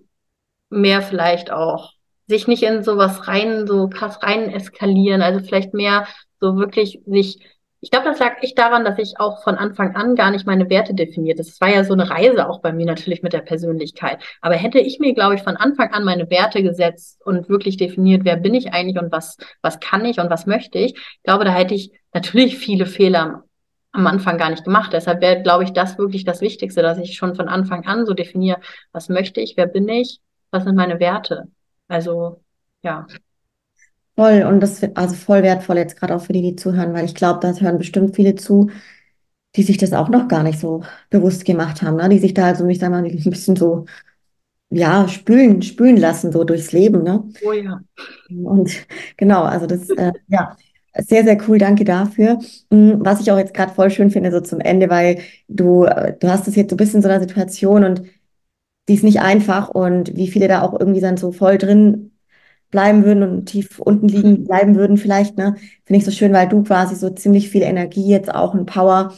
mehr 0.71 1.03
vielleicht 1.03 1.51
auch 1.51 1.93
sich 2.27 2.47
nicht 2.47 2.63
in 2.63 2.83
sowas 2.83 3.29
rein, 3.29 3.67
so 3.67 3.89
krass 3.89 4.23
rein 4.23 4.51
eskalieren, 4.51 5.23
also 5.23 5.41
vielleicht 5.41 5.75
mehr 5.75 6.07
so 6.41 6.57
wirklich 6.57 7.01
sich 7.07 7.39
ich 7.85 7.91
glaube, 7.91 8.07
das 8.07 8.19
lag 8.19 8.43
echt 8.43 8.59
daran, 8.59 8.83
dass 8.83 8.99
ich 8.99 9.21
auch 9.21 9.43
von 9.43 9.57
Anfang 9.57 9.95
an 9.95 10.17
gar 10.17 10.31
nicht 10.31 10.47
meine 10.47 10.71
Werte 10.71 10.95
definiert. 10.95 11.39
Das 11.39 11.61
war 11.61 11.69
ja 11.69 11.85
so 11.85 11.93
eine 11.93 12.09
Reise 12.09 12.49
auch 12.49 12.63
bei 12.63 12.73
mir 12.73 12.87
natürlich 12.87 13.23
mit 13.23 13.35
der 13.35 13.43
Persönlichkeit. 13.43 14.25
Aber 14.41 14.55
hätte 14.55 14.79
ich 14.79 15.01
mir, 15.01 15.13
glaube 15.13 15.35
ich, 15.35 15.43
von 15.43 15.59
Anfang 15.59 15.93
an 15.93 16.03
meine 16.03 16.31
Werte 16.31 16.63
gesetzt 16.63 17.21
und 17.27 17.51
wirklich 17.51 17.77
definiert, 17.77 18.25
wer 18.25 18.37
bin 18.39 18.55
ich 18.55 18.73
eigentlich 18.73 18.99
und 18.99 19.13
was, 19.13 19.37
was 19.61 19.81
kann 19.81 20.03
ich 20.07 20.19
und 20.19 20.31
was 20.31 20.47
möchte 20.47 20.79
ich, 20.79 20.95
ich 20.95 21.23
glaube, 21.25 21.45
da 21.45 21.53
hätte 21.53 21.75
ich 21.75 21.93
natürlich 22.15 22.57
viele 22.57 22.87
Fehler 22.87 23.45
am 23.93 24.07
Anfang 24.07 24.39
gar 24.39 24.49
nicht 24.49 24.65
gemacht. 24.65 24.95
Deshalb 24.95 25.21
wäre, 25.21 25.43
glaube 25.43 25.65
ich, 25.65 25.75
das 25.75 25.99
wirklich 25.99 26.25
das 26.25 26.41
Wichtigste, 26.41 26.81
dass 26.81 26.97
ich 26.97 27.17
schon 27.17 27.35
von 27.35 27.49
Anfang 27.49 27.85
an 27.85 28.07
so 28.07 28.15
definiere, 28.15 28.61
was 28.93 29.11
möchte 29.11 29.43
ich, 29.43 29.59
wer 29.59 29.67
bin 29.67 29.87
ich, 29.91 30.21
was 30.51 30.65
sind 30.65 30.75
meine 30.75 31.01
Werte. 31.01 31.49
Also, 31.89 32.43
ja. 32.83 33.07
Voll, 34.17 34.45
und 34.45 34.61
das 34.61 34.81
wird 34.81 34.97
also 34.97 35.15
voll 35.17 35.43
wertvoll 35.43 35.77
jetzt 35.79 35.97
gerade 35.99 36.15
auch 36.15 36.23
für 36.23 36.33
die, 36.33 36.43
die 36.43 36.55
zuhören, 36.57 36.95
weil 36.95 37.05
ich 37.05 37.17
glaube, 37.17 37.41
da 37.41 37.53
hören 37.53 37.79
bestimmt 37.79 38.15
viele 38.15 38.37
zu, 38.37 38.71
die 39.57 39.63
sich 39.65 39.79
das 39.79 39.93
auch 39.93 40.09
noch 40.11 40.29
gar 40.29 40.43
nicht 40.45 40.61
so 40.61 40.83
bewusst 41.11 41.45
gemacht 41.45 41.83
haben, 41.83 41.97
ne? 41.97 42.09
Die 42.11 42.19
sich 42.21 42.35
da 42.35 42.47
also, 42.47 42.67
ich 42.69 42.79
sag 42.81 42.91
mal, 42.91 43.05
ein 43.05 43.11
bisschen 43.31 43.57
so, 43.57 43.87
ja, 44.71 45.09
spülen, 45.09 45.63
spülen 45.63 45.97
lassen, 45.99 46.33
so 46.33 46.45
durchs 46.45 46.73
Leben, 46.73 47.03
ne? 47.05 47.25
Oh 47.45 47.53
ja. 47.53 47.81
Und 48.31 48.87
genau, 49.17 49.45
also 49.45 49.67
das, 49.67 49.91
äh, 49.91 50.13
ja, 50.29 50.57
sehr, 50.99 51.25
sehr 51.25 51.39
cool, 51.49 51.59
danke 51.59 51.85
dafür. 51.85 52.39
Hm, 52.73 52.99
was 53.05 53.21
ich 53.21 53.33
auch 53.33 53.39
jetzt 53.39 53.55
gerade 53.55 53.75
voll 53.75 53.91
schön 53.91 54.11
finde, 54.11 54.33
so 54.33 54.41
zum 54.41 54.61
Ende, 54.61 54.91
weil 54.91 55.21
du, 55.49 55.85
äh, 55.85 56.17
du 56.19 56.29
hast 56.29 56.49
es 56.49 56.57
jetzt 56.57 56.71
so 56.71 56.77
ein 56.77 56.79
bisschen 56.79 56.97
in 56.99 57.03
so 57.03 57.09
einer 57.11 57.21
Situation 57.21 57.85
und 57.85 58.03
die 58.89 58.95
ist 58.95 59.05
nicht 59.05 59.21
einfach 59.21 59.69
und 59.71 60.17
wie 60.17 60.29
viele 60.29 60.49
da 60.49 60.63
auch 60.63 60.79
irgendwie 60.79 61.01
dann 61.01 61.17
so 61.17 61.33
voll 61.33 61.59
drin 61.59 62.13
bleiben 62.75 63.05
würden 63.05 63.23
und 63.23 63.47
tief 63.47 63.79
unten 63.79 64.09
liegen 64.09 64.45
bleiben 64.45 64.75
würden 64.75 64.97
vielleicht, 64.97 65.39
ne, 65.39 65.55
finde 65.85 65.99
ich 65.99 66.05
so 66.05 66.11
schön, 66.11 66.33
weil 66.33 66.49
du 66.49 66.65
quasi 66.65 66.97
so 66.97 67.09
ziemlich 67.09 67.49
viel 67.49 67.63
Energie 67.63 68.09
jetzt 68.09 68.35
auch 68.35 68.53
und 68.53 68.67
Power 68.67 69.15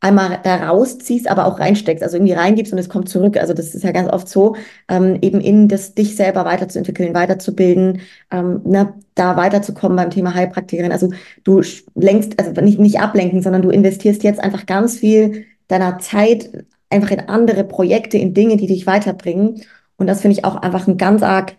einmal 0.00 0.40
da 0.44 0.68
rausziehst, 0.68 1.28
aber 1.28 1.46
auch 1.46 1.58
reinsteckst, 1.58 2.04
also 2.04 2.18
irgendwie 2.18 2.34
reingibst 2.34 2.70
und 2.72 2.78
es 2.78 2.90
kommt 2.90 3.08
zurück. 3.08 3.38
Also 3.38 3.54
das 3.54 3.74
ist 3.74 3.82
ja 3.82 3.92
ganz 3.92 4.12
oft 4.12 4.28
so, 4.28 4.56
ähm, 4.88 5.18
eben 5.22 5.40
in 5.40 5.68
das 5.68 5.94
dich 5.94 6.16
selber 6.16 6.44
weiterzuentwickeln, 6.44 7.14
weiterzubilden, 7.14 8.02
ähm, 8.30 8.60
ne, 8.64 8.94
da 9.14 9.36
weiterzukommen 9.36 9.96
beim 9.96 10.10
Thema 10.10 10.34
Heilpraktikerin. 10.34 10.92
Also 10.92 11.10
du 11.44 11.62
lenkst, 11.94 12.38
also 12.38 12.60
nicht, 12.60 12.78
nicht 12.78 13.00
ablenken, 13.00 13.42
sondern 13.42 13.62
du 13.62 13.70
investierst 13.70 14.22
jetzt 14.22 14.40
einfach 14.40 14.66
ganz 14.66 14.98
viel 14.98 15.46
deiner 15.66 15.98
Zeit 15.98 16.66
einfach 16.90 17.10
in 17.10 17.20
andere 17.20 17.64
Projekte, 17.64 18.18
in 18.18 18.34
Dinge, 18.34 18.56
die 18.58 18.66
dich 18.66 18.86
weiterbringen. 18.86 19.62
Und 19.96 20.06
das 20.06 20.20
finde 20.20 20.38
ich 20.38 20.44
auch 20.44 20.56
einfach 20.56 20.86
ein 20.86 20.96
ganz 20.98 21.22
arg, 21.22 21.56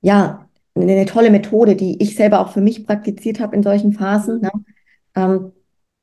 ja, 0.00 0.45
eine 0.76 1.06
tolle 1.06 1.30
Methode, 1.30 1.76
die 1.76 2.02
ich 2.02 2.16
selber 2.16 2.40
auch 2.40 2.52
für 2.52 2.60
mich 2.60 2.86
praktiziert 2.86 3.40
habe 3.40 3.56
in 3.56 3.62
solchen 3.62 3.92
Phasen. 3.92 4.40
Ne? 4.40 4.50
Ähm, 5.14 5.52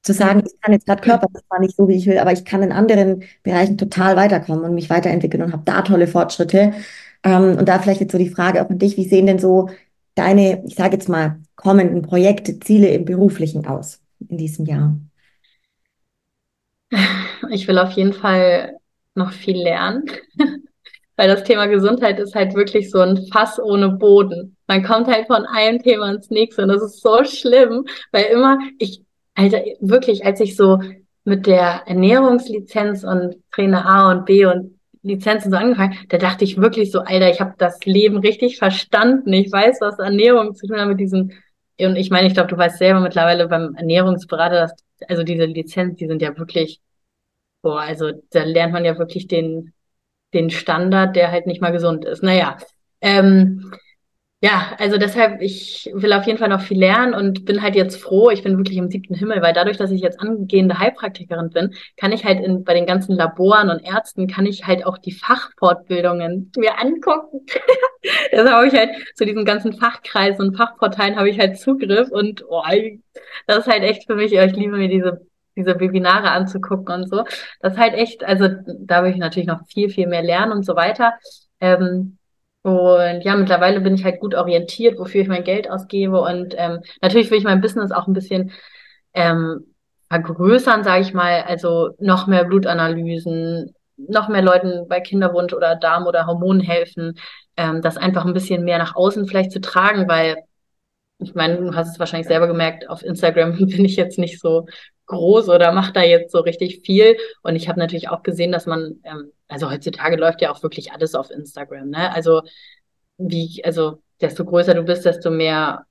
zu 0.04 0.14
sagen, 0.14 0.44
ich 0.46 0.60
kann 0.60 0.74
jetzt 0.74 0.86
gerade 0.86 1.02
Körper, 1.02 1.28
das 1.32 1.44
war 1.50 1.60
nicht 1.60 1.78
so, 1.78 1.88
wie 1.88 1.96
ich 1.96 2.06
will, 2.06 2.18
aber 2.18 2.34
ich 2.34 2.44
kann 2.44 2.62
in 2.62 2.74
anderen 2.74 3.24
Bereichen 3.42 3.78
total 3.78 4.18
weiterkommen 4.18 4.66
und 4.66 4.76
mich 4.76 4.90
weiterentwickeln 4.90 5.42
und 5.42 5.54
habe 5.54 5.64
da 5.66 5.82
tolle 5.82 6.08
Fortschritte. 6.08 6.74
Ähm, 7.24 7.58
und 7.58 7.70
da 7.70 7.80
vielleicht 7.80 8.02
jetzt 8.02 8.12
so 8.12 8.18
die 8.18 8.30
Frage 8.30 8.62
auch 8.64 8.70
an 8.70 8.80
dich, 8.80 8.98
wie 8.98 9.08
sehen 9.08 9.28
denn 9.28 9.40
so 9.40 9.70
deine, 10.16 10.64
ich 10.66 10.76
sage 10.76 10.96
jetzt 10.96 11.08
mal, 11.08 11.40
kommenden 11.56 12.02
Projekte, 12.02 12.60
Ziele 12.60 12.90
im 12.90 13.06
Beruflichen 13.06 13.66
aus 13.66 14.02
in 14.28 14.38
diesem 14.38 14.66
Jahr? 14.66 14.98
Ich 17.50 17.68
will 17.68 17.78
auf 17.78 17.92
jeden 17.92 18.14
Fall 18.14 18.78
noch 19.16 19.32
viel 19.32 19.58
lernen. 19.58 20.06
Weil 21.16 21.28
das 21.28 21.44
Thema 21.44 21.68
Gesundheit 21.68 22.20
ist 22.20 22.36
halt 22.36 22.56
wirklich 22.56 22.90
so 22.90 23.00
ein 23.00 23.28
Fass 23.32 23.60
ohne 23.60 23.90
Boden. 23.90 24.56
Man 24.68 24.84
kommt 24.84 25.08
halt 25.08 25.28
von 25.28 25.46
einem 25.46 25.82
Thema 25.82 26.12
ins 26.12 26.30
nächste 26.30 26.64
und 26.64 26.70
das 26.70 26.82
ist 26.82 27.02
so 27.02 27.24
schlimm, 27.24 27.86
weil 28.12 28.26
immer 28.26 28.58
ich, 28.80 29.02
Alter, 29.36 29.62
wirklich, 29.80 30.26
als 30.26 30.40
ich 30.40 30.56
so 30.56 30.80
mit 31.24 31.46
der 31.46 31.84
Ernährungslizenz 31.86 33.04
und 33.04 33.36
Trainer 33.52 33.86
A 33.86 34.12
und 34.12 34.26
B 34.26 34.46
und 34.46 34.80
Lizenzen 35.04 35.52
so 35.52 35.58
angefangen, 35.58 35.98
da 36.10 36.18
dachte 36.18 36.46
ich 36.46 36.58
wirklich 36.58 36.92
so, 36.92 37.00
Alter, 37.00 37.30
ich 37.30 37.42
habe 37.42 37.54
das 37.58 37.84
Leben 37.86 38.18
richtig 38.18 38.58
verstanden. 38.58 39.34
Ich 39.34 39.52
weiß, 39.52 39.82
was 39.82 40.00
Ernährung 40.00 40.56
zu 40.56 40.68
tun 40.68 40.80
hat 40.80 40.88
mit 40.88 41.00
diesen 41.00 41.34
und 41.80 41.96
ich 41.96 42.10
meine, 42.10 42.28
ich 42.28 42.34
glaube, 42.34 42.50
du 42.50 42.58
weißt 42.58 42.78
selber 42.78 43.00
mittlerweile 43.00 43.48
beim 43.48 43.76
Ernährungsberater, 43.76 44.56
dass, 44.62 44.74
also 45.08 45.24
diese 45.24 45.46
Lizenzen, 45.46 45.96
die 45.96 46.08
sind 46.08 46.22
ja 46.22 46.38
wirklich, 46.38 46.80
boah, 47.62 47.82
also 47.82 48.12
da 48.32 48.44
lernt 48.44 48.74
man 48.74 48.86
ja 48.86 48.98
wirklich 48.98 49.28
den 49.28 49.74
den 50.34 50.50
Standard, 50.50 51.16
der 51.16 51.32
halt 51.32 51.48
nicht 51.48 51.62
mal 51.62 51.72
gesund 51.72 52.06
ist. 52.06 52.24
Naja, 52.24 52.58
ähm, 53.02 53.72
ja, 54.44 54.76
also 54.78 54.98
deshalb, 54.98 55.42
ich 55.42 55.90
will 55.94 56.12
auf 56.12 56.26
jeden 56.26 56.38
Fall 56.38 56.50
noch 56.50 56.60
viel 56.60 56.78
lernen 56.78 57.14
und 57.14 57.46
bin 57.46 57.62
halt 57.62 57.76
jetzt 57.76 57.96
froh, 57.96 58.30
ich 58.30 58.44
bin 58.44 58.58
wirklich 58.58 58.78
im 58.78 58.90
siebten 58.90 59.16
Himmel, 59.16 59.42
weil 59.42 59.54
dadurch, 59.54 59.78
dass 59.78 59.90
ich 59.90 60.02
jetzt 60.02 60.20
angehende 60.20 60.80
Heilpraktikerin 60.80 61.50
bin, 61.52 61.74
kann 61.96 62.12
ich 62.12 62.26
halt 62.26 62.44
in, 62.44 62.66
bei 62.66 62.74
den 62.74 62.86
ganzen 62.86 63.16
Laboren 63.16 63.70
und 63.70 63.80
Ärzten, 63.80 64.28
kann 64.28 64.46
ich 64.46 64.68
halt 64.68 64.86
auch 64.86 64.98
die 64.98 65.14
Fachfortbildungen 65.14 66.52
mir 66.58 66.78
angucken. 66.78 67.46
Deshalb 68.34 68.50
habe 68.50 68.68
ich 68.68 68.74
halt 68.74 68.90
zu 69.16 69.26
diesen 69.26 69.46
ganzen 69.46 69.78
Fachkreisen 69.78 70.50
und 70.50 70.58
Fachportalen 70.58 71.16
habe 71.16 71.30
ich 71.30 71.40
halt 71.40 71.58
Zugriff 71.58 72.12
und 72.12 72.44
oh, 72.50 72.64
das 73.48 73.60
ist 73.60 73.68
halt 73.68 73.84
echt 73.84 74.08
für 74.08 74.16
mich, 74.16 74.34
ich 74.34 74.56
liebe 74.58 74.78
mir 74.78 74.90
diese 74.90 75.26
diese 75.56 75.80
Webinare 75.80 76.32
anzugucken 76.32 76.94
und 76.96 77.10
so. 77.10 77.24
Das 77.62 77.74
ist 77.74 77.80
halt 77.80 77.94
echt, 77.94 78.24
also 78.24 78.50
da 78.80 79.04
will 79.04 79.12
ich 79.12 79.18
natürlich 79.18 79.48
noch 79.48 79.66
viel, 79.68 79.90
viel 79.90 80.08
mehr 80.08 80.24
lernen 80.24 80.52
und 80.52 80.66
so 80.66 80.76
weiter. 80.76 81.14
Ähm, 81.60 82.18
und 82.64 83.22
ja, 83.24 83.36
mittlerweile 83.36 83.82
bin 83.82 83.96
ich 83.96 84.06
halt 84.06 84.20
gut 84.22 84.36
orientiert, 84.36 84.98
wofür 84.98 85.22
ich 85.22 85.28
mein 85.28 85.44
Geld 85.44 85.70
ausgebe. 85.70 86.22
Und 86.22 86.56
ähm, 86.58 86.80
natürlich 87.02 87.30
will 87.30 87.38
ich 87.38 87.44
mein 87.44 87.62
Business 87.62 87.92
auch 87.92 88.08
ein 88.08 88.14
bisschen 88.14 88.52
ähm, 89.14 89.74
vergrößern, 90.10 90.84
sage 90.84 91.02
ich 91.02 91.14
mal. 91.14 91.44
Also 91.44 91.92
noch 92.00 92.28
mehr 92.28 92.46
Blutanalysen, 92.46 93.74
noch 93.98 94.30
mehr 94.30 94.42
Leuten 94.42 94.88
bei 94.88 95.02
Kinderwunsch 95.02 95.54
oder 95.54 95.76
Darm 95.76 96.08
oder 96.08 96.26
Hormonen 96.26 96.62
helfen, 96.62 97.20
ähm, 97.58 97.82
das 97.82 97.98
einfach 97.98 98.26
ein 98.26 98.34
bisschen 98.34 98.64
mehr 98.64 98.78
nach 98.78 98.96
außen 98.96 99.28
vielleicht 99.28 99.52
zu 99.52 99.62
tragen, 99.62 100.08
weil 100.08 100.38
ich 101.20 101.36
meine, 101.36 101.58
du 101.58 101.76
hast 101.76 101.90
es 101.90 102.00
wahrscheinlich 102.00 102.28
selber 102.28 102.48
gemerkt, 102.48 102.90
auf 102.90 103.04
Instagram 103.04 103.58
bin 103.58 103.86
ich 103.86 103.96
jetzt 103.96 104.18
nicht 104.20 104.40
so 104.40 104.68
groß 105.08 105.50
oder 105.50 105.72
mache 105.72 105.94
da 105.94 106.04
jetzt 106.04 106.32
so 106.32 106.40
richtig 106.40 106.82
viel. 106.86 107.18
Und 107.42 107.56
ich 107.56 107.68
habe 107.68 107.80
natürlich 107.80 108.10
auch 108.10 108.24
gesehen, 108.24 108.52
dass 108.52 108.66
man, 108.66 109.02
ähm, 109.04 109.32
also 109.48 109.70
heutzutage 109.70 110.16
läuft 110.16 110.42
ja 110.42 110.52
auch 110.52 110.64
wirklich 110.64 110.92
alles 110.92 111.16
auf 111.16 111.30
Instagram, 111.30 111.90
ne? 111.90 112.14
Also 112.14 112.42
wie, 113.18 113.62
also 113.64 114.02
desto 114.22 114.46
größer 114.46 114.74
du 114.74 114.84
bist, 114.84 115.06
desto 115.06 115.30
mehr 115.30 115.86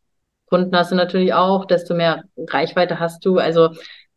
Kunden 0.46 0.76
hast 0.76 0.92
du 0.92 0.96
natürlich 0.96 1.34
auch, 1.34 1.64
desto 1.64 1.94
mehr 1.94 2.24
Reichweite 2.36 3.00
hast 3.00 3.24
du. 3.24 3.38
Also 3.38 3.70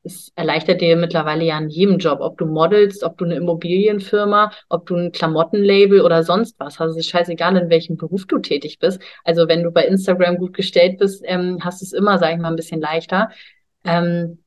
es 0.03 0.31
erleichtert 0.35 0.81
dir 0.81 0.95
mittlerweile 0.95 1.43
ja 1.43 1.57
in 1.57 1.69
jedem 1.69 1.97
Job, 1.97 2.19
ob 2.21 2.37
du 2.37 2.45
modelst, 2.45 3.03
ob 3.03 3.17
du 3.17 3.25
eine 3.25 3.35
Immobilienfirma, 3.35 4.51
ob 4.69 4.85
du 4.85 4.95
ein 4.95 5.11
Klamottenlabel 5.11 6.01
oder 6.01 6.23
sonst 6.23 6.59
was 6.59 6.79
hast. 6.79 6.91
Es 6.91 6.97
ist 6.97 7.09
scheißegal, 7.09 7.57
in 7.57 7.69
welchem 7.69 7.97
Beruf 7.97 8.25
du 8.27 8.39
tätig 8.39 8.79
bist. 8.79 9.01
Also 9.23 9.47
wenn 9.47 9.63
du 9.63 9.71
bei 9.71 9.85
Instagram 9.85 10.37
gut 10.37 10.53
gestellt 10.53 10.99
bist, 10.99 11.23
ähm, 11.25 11.59
hast 11.61 11.81
du 11.81 11.85
es 11.85 11.93
immer, 11.93 12.19
sage 12.19 12.35
ich 12.35 12.39
mal, 12.39 12.49
ein 12.49 12.55
bisschen 12.55 12.81
leichter. 12.81 13.29
Ähm, 13.83 14.43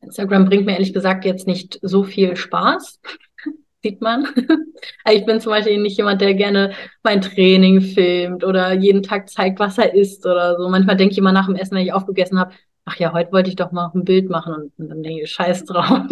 Instagram 0.00 0.46
bringt 0.46 0.66
mir 0.66 0.72
ehrlich 0.72 0.92
gesagt 0.92 1.24
jetzt 1.24 1.46
nicht 1.46 1.78
so 1.82 2.02
viel 2.02 2.36
Spaß, 2.36 3.00
sieht 3.82 4.00
man. 4.00 4.28
ich 5.10 5.24
bin 5.26 5.40
zum 5.40 5.50
Beispiel 5.50 5.80
nicht 5.80 5.96
jemand, 5.96 6.20
der 6.20 6.34
gerne 6.34 6.72
mein 7.02 7.20
Training 7.20 7.80
filmt 7.80 8.44
oder 8.44 8.72
jeden 8.72 9.02
Tag 9.02 9.28
zeigt, 9.28 9.58
was 9.58 9.78
er 9.78 9.94
isst 9.94 10.26
oder 10.26 10.56
so. 10.56 10.68
Manchmal 10.68 10.96
denke 10.96 11.12
ich 11.12 11.18
immer 11.18 11.32
nach 11.32 11.46
dem 11.46 11.56
Essen, 11.56 11.76
wenn 11.76 11.84
ich 11.84 11.92
aufgegessen 11.92 12.38
habe, 12.38 12.52
ach 12.84 12.96
ja, 12.96 13.12
heute 13.12 13.32
wollte 13.32 13.50
ich 13.50 13.56
doch 13.56 13.72
mal 13.72 13.90
ein 13.94 14.04
Bild 14.04 14.30
machen 14.30 14.54
und, 14.54 14.72
dann 14.90 15.02
denke 15.02 15.22
ich, 15.22 15.30
scheiß 15.30 15.64
drauf. 15.64 16.02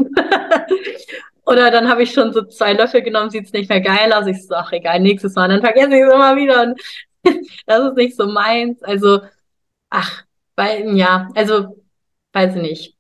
Oder 1.47 1.71
dann 1.71 1.89
habe 1.89 2.03
ich 2.03 2.13
schon 2.13 2.33
so 2.33 2.43
zwei 2.43 2.73
Löffel 2.73 3.03
genommen, 3.03 3.31
sieht's 3.31 3.53
nicht 3.53 3.69
mehr 3.71 3.81
geil 3.81 4.13
aus. 4.13 4.27
Ich 4.27 4.45
so, 4.47 4.57
ach 4.57 4.73
egal, 4.73 4.99
nächstes 4.99 5.37
Mal, 5.37 5.49
dann 5.49 5.61
vergesse 5.61 5.95
ich 5.95 6.03
es 6.03 6.13
immer 6.13 6.35
wieder. 6.35 6.63
Und 6.65 6.81
das 7.67 7.85
ist 7.85 7.97
nicht 7.97 8.17
so 8.17 8.27
meins. 8.27 8.83
Also, 8.83 9.21
ach, 9.89 10.25
weil, 10.57 10.97
ja, 10.97 11.29
also, 11.37 11.85
weiß 12.33 12.57
ich 12.57 12.63
nicht 12.63 12.96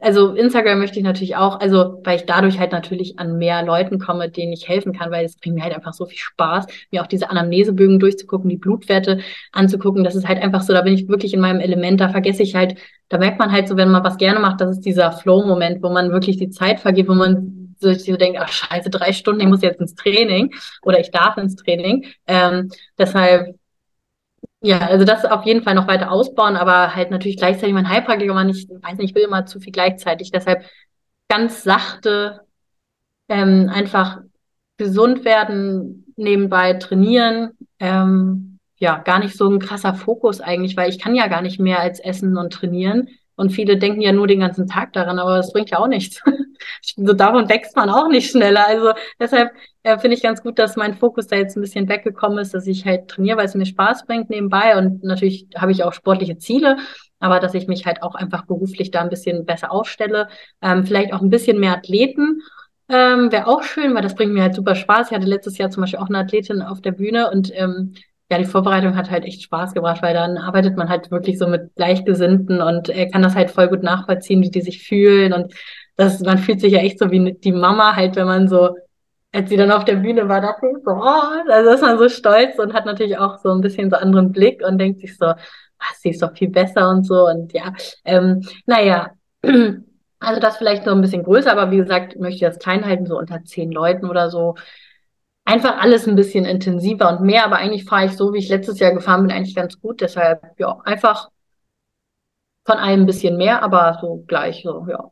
also 0.00 0.34
Instagram 0.34 0.78
möchte 0.78 0.98
ich 0.98 1.04
natürlich 1.04 1.36
auch, 1.36 1.60
also 1.60 2.00
weil 2.04 2.16
ich 2.16 2.26
dadurch 2.26 2.58
halt 2.58 2.72
natürlich 2.72 3.18
an 3.18 3.38
mehr 3.38 3.62
Leuten 3.62 3.98
komme, 3.98 4.28
denen 4.28 4.52
ich 4.52 4.68
helfen 4.68 4.92
kann, 4.92 5.10
weil 5.10 5.24
es 5.24 5.36
bringt 5.36 5.56
mir 5.56 5.62
halt 5.62 5.74
einfach 5.74 5.94
so 5.94 6.06
viel 6.06 6.18
Spaß, 6.18 6.66
mir 6.90 7.02
auch 7.02 7.06
diese 7.06 7.30
Anamnesebögen 7.30 7.98
durchzugucken, 7.98 8.50
die 8.50 8.56
Blutwerte 8.56 9.20
anzugucken. 9.52 10.04
Das 10.04 10.16
ist 10.16 10.28
halt 10.28 10.42
einfach 10.42 10.62
so, 10.62 10.72
da 10.72 10.82
bin 10.82 10.94
ich 10.94 11.08
wirklich 11.08 11.32
in 11.34 11.40
meinem 11.40 11.60
Element, 11.60 12.00
da 12.00 12.08
vergesse 12.10 12.42
ich 12.42 12.54
halt, 12.54 12.76
da 13.08 13.18
merkt 13.18 13.38
man 13.38 13.52
halt 13.52 13.68
so, 13.68 13.76
wenn 13.76 13.90
man 13.90 14.04
was 14.04 14.18
gerne 14.18 14.40
macht, 14.40 14.60
das 14.60 14.70
ist 14.70 14.80
dieser 14.80 15.12
Flow-Moment, 15.12 15.82
wo 15.82 15.90
man 15.90 16.10
wirklich 16.10 16.36
die 16.36 16.50
Zeit 16.50 16.80
vergeht, 16.80 17.08
wo 17.08 17.14
man 17.14 17.74
so, 17.78 17.92
so 17.92 18.16
denkt, 18.16 18.38
ach 18.40 18.48
scheiße, 18.48 18.90
drei 18.90 19.12
Stunden, 19.12 19.40
ich 19.40 19.46
muss 19.46 19.62
jetzt 19.62 19.80
ins 19.80 19.94
Training 19.94 20.52
oder 20.82 21.00
ich 21.00 21.10
darf 21.10 21.36
ins 21.36 21.56
Training. 21.56 22.06
Ähm, 22.26 22.70
deshalb 22.98 23.56
ja, 24.64 24.78
also 24.78 25.04
das 25.04 25.26
auf 25.26 25.44
jeden 25.44 25.62
Fall 25.62 25.74
noch 25.74 25.86
weiter 25.88 26.10
ausbauen, 26.10 26.56
aber 26.56 26.94
halt 26.94 27.10
natürlich 27.10 27.36
gleichzeitig 27.36 27.74
mein 27.74 27.88
Heilpraktiker, 27.88 28.32
man 28.32 28.48
ich 28.48 28.66
weiß 28.68 28.96
nicht, 28.96 29.10
ich 29.10 29.14
will 29.14 29.24
immer 29.24 29.44
zu 29.44 29.60
viel 29.60 29.72
gleichzeitig. 29.72 30.30
Deshalb 30.30 30.64
ganz 31.28 31.62
sachte, 31.62 32.40
ähm, 33.28 33.70
einfach 33.70 34.20
gesund 34.78 35.24
werden, 35.26 36.06
nebenbei 36.16 36.72
trainieren. 36.74 37.52
Ähm, 37.78 38.58
ja, 38.76 38.98
gar 38.98 39.18
nicht 39.18 39.36
so 39.36 39.50
ein 39.50 39.58
krasser 39.58 39.94
Fokus 39.94 40.40
eigentlich, 40.40 40.76
weil 40.78 40.88
ich 40.88 40.98
kann 40.98 41.14
ja 41.14 41.26
gar 41.26 41.42
nicht 41.42 41.60
mehr 41.60 41.80
als 41.80 42.00
essen 42.00 42.38
und 42.38 42.52
trainieren. 42.52 43.08
Und 43.36 43.50
viele 43.50 43.76
denken 43.78 44.00
ja 44.00 44.12
nur 44.12 44.26
den 44.26 44.40
ganzen 44.40 44.66
Tag 44.68 44.92
daran, 44.92 45.18
aber 45.18 45.36
das 45.36 45.52
bringt 45.52 45.70
ja 45.70 45.78
auch 45.78 45.88
nichts. 45.88 46.22
so 46.96 47.12
davon 47.12 47.48
wächst 47.48 47.74
man 47.76 47.90
auch 47.90 48.08
nicht 48.08 48.30
schneller. 48.30 48.66
Also 48.66 48.92
deshalb 49.18 49.50
äh, 49.82 49.98
finde 49.98 50.16
ich 50.16 50.22
ganz 50.22 50.42
gut, 50.42 50.58
dass 50.58 50.76
mein 50.76 50.94
Fokus 50.94 51.26
da 51.26 51.36
jetzt 51.36 51.56
ein 51.56 51.60
bisschen 51.60 51.88
weggekommen 51.88 52.38
ist, 52.38 52.54
dass 52.54 52.66
ich 52.66 52.84
halt 52.86 53.08
trainiere, 53.08 53.38
weil 53.38 53.46
es 53.46 53.54
mir 53.54 53.66
Spaß 53.66 54.06
bringt 54.06 54.30
nebenbei. 54.30 54.78
Und 54.78 55.02
natürlich 55.02 55.48
habe 55.56 55.72
ich 55.72 55.82
auch 55.82 55.92
sportliche 55.92 56.38
Ziele, 56.38 56.78
aber 57.18 57.40
dass 57.40 57.54
ich 57.54 57.66
mich 57.66 57.86
halt 57.86 58.02
auch 58.02 58.14
einfach 58.14 58.46
beruflich 58.46 58.90
da 58.90 59.00
ein 59.00 59.10
bisschen 59.10 59.44
besser 59.44 59.72
aufstelle. 59.72 60.28
Ähm, 60.62 60.86
vielleicht 60.86 61.12
auch 61.12 61.20
ein 61.20 61.30
bisschen 61.30 61.58
mehr 61.58 61.72
Athleten. 61.72 62.40
Ähm, 62.88 63.32
Wäre 63.32 63.46
auch 63.46 63.62
schön, 63.62 63.94
weil 63.94 64.02
das 64.02 64.14
bringt 64.14 64.32
mir 64.32 64.42
halt 64.42 64.54
super 64.54 64.74
Spaß. 64.74 65.10
Ich 65.10 65.16
hatte 65.16 65.26
letztes 65.26 65.58
Jahr 65.58 65.70
zum 65.70 65.80
Beispiel 65.80 66.00
auch 66.00 66.08
eine 66.08 66.18
Athletin 66.18 66.62
auf 66.62 66.80
der 66.80 66.92
Bühne 66.92 67.30
und 67.30 67.50
ähm, 67.54 67.94
ja, 68.30 68.38
die 68.38 68.44
Vorbereitung 68.44 68.96
hat 68.96 69.10
halt 69.10 69.24
echt 69.24 69.42
Spaß 69.42 69.74
gebracht, 69.74 70.02
weil 70.02 70.14
dann 70.14 70.38
arbeitet 70.38 70.76
man 70.76 70.88
halt 70.88 71.10
wirklich 71.10 71.38
so 71.38 71.46
mit 71.46 71.74
Gleichgesinnten 71.76 72.60
und 72.62 72.88
er 72.88 73.10
kann 73.10 73.22
das 73.22 73.34
halt 73.34 73.50
voll 73.50 73.68
gut 73.68 73.82
nachvollziehen, 73.82 74.42
wie 74.42 74.50
die 74.50 74.62
sich 74.62 74.82
fühlen. 74.86 75.32
Und 75.32 75.54
das, 75.96 76.20
man 76.20 76.38
fühlt 76.38 76.60
sich 76.60 76.72
ja 76.72 76.80
echt 76.80 76.98
so 76.98 77.10
wie 77.10 77.34
die 77.34 77.52
Mama 77.52 77.94
halt, 77.96 78.16
wenn 78.16 78.26
man 78.26 78.48
so, 78.48 78.76
als 79.32 79.50
sie 79.50 79.56
dann 79.56 79.70
auf 79.70 79.84
der 79.84 79.96
Bühne 79.96 80.28
war, 80.28 80.40
dachte 80.40 80.66
ich 80.66 80.84
so, 80.84 80.92
oh, 80.92 81.50
also 81.50 81.70
ist 81.70 81.82
man 81.82 81.98
so 81.98 82.08
stolz 82.08 82.58
und 82.58 82.72
hat 82.72 82.86
natürlich 82.86 83.18
auch 83.18 83.38
so 83.38 83.50
ein 83.50 83.60
bisschen 83.60 83.90
so 83.90 83.96
anderen 83.96 84.32
Blick 84.32 84.62
und 84.66 84.78
denkt 84.78 85.00
sich 85.00 85.16
so, 85.18 85.26
was, 85.26 86.00
sie 86.00 86.10
ist 86.10 86.22
doch 86.22 86.34
viel 86.36 86.48
besser 86.50 86.88
und 86.88 87.04
so. 87.06 87.26
Und 87.26 87.52
ja, 87.52 87.74
ähm, 88.04 88.42
naja, 88.66 89.10
also 90.20 90.40
das 90.40 90.56
vielleicht 90.56 90.84
so 90.84 90.92
ein 90.92 91.02
bisschen 91.02 91.24
größer, 91.24 91.52
aber 91.52 91.70
wie 91.70 91.76
gesagt, 91.76 92.18
möchte 92.18 92.36
ich 92.36 92.40
das 92.52 92.58
klein 92.58 92.86
halten, 92.86 93.06
so 93.06 93.18
unter 93.18 93.44
zehn 93.44 93.70
Leuten 93.70 94.08
oder 94.08 94.30
so 94.30 94.54
einfach 95.44 95.78
alles 95.80 96.08
ein 96.08 96.16
bisschen 96.16 96.44
intensiver 96.44 97.10
und 97.10 97.24
mehr, 97.24 97.44
aber 97.44 97.56
eigentlich 97.56 97.84
fahre 97.84 98.06
ich 98.06 98.12
so, 98.12 98.32
wie 98.32 98.38
ich 98.38 98.48
letztes 98.48 98.78
Jahr 98.78 98.92
gefahren 98.92 99.22
bin, 99.22 99.30
eigentlich 99.30 99.54
ganz 99.54 99.80
gut. 99.80 100.00
Deshalb, 100.00 100.42
ja, 100.58 100.78
einfach 100.84 101.30
von 102.66 102.76
allem 102.76 103.00
ein 103.00 103.06
bisschen 103.06 103.36
mehr, 103.36 103.62
aber 103.62 103.98
so 104.00 104.24
gleich, 104.26 104.62
so, 104.64 104.86
ja. 104.88 105.10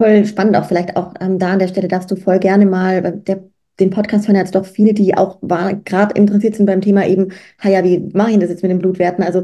Voll 0.00 0.24
spannend 0.24 0.56
auch, 0.56 0.64
vielleicht 0.64 0.96
auch 0.96 1.12
ähm, 1.20 1.38
da 1.38 1.52
an 1.52 1.58
der 1.58 1.68
Stelle 1.68 1.88
darfst 1.88 2.10
du 2.10 2.16
voll 2.16 2.38
gerne 2.38 2.64
mal, 2.64 3.02
der, 3.02 3.44
den 3.80 3.90
Podcast 3.90 4.28
hören 4.28 4.36
jetzt 4.36 4.54
doch 4.54 4.64
viele, 4.64 4.94
die 4.94 5.16
auch 5.16 5.40
gerade 5.40 6.14
interessiert 6.14 6.54
sind 6.54 6.66
beim 6.66 6.80
Thema 6.80 7.06
eben, 7.06 7.32
ja, 7.62 7.84
wie 7.84 7.98
mache 8.14 8.30
ich 8.30 8.38
das 8.38 8.50
jetzt 8.50 8.62
mit 8.62 8.70
den 8.70 8.78
Blutwerten? 8.78 9.24
Also 9.24 9.42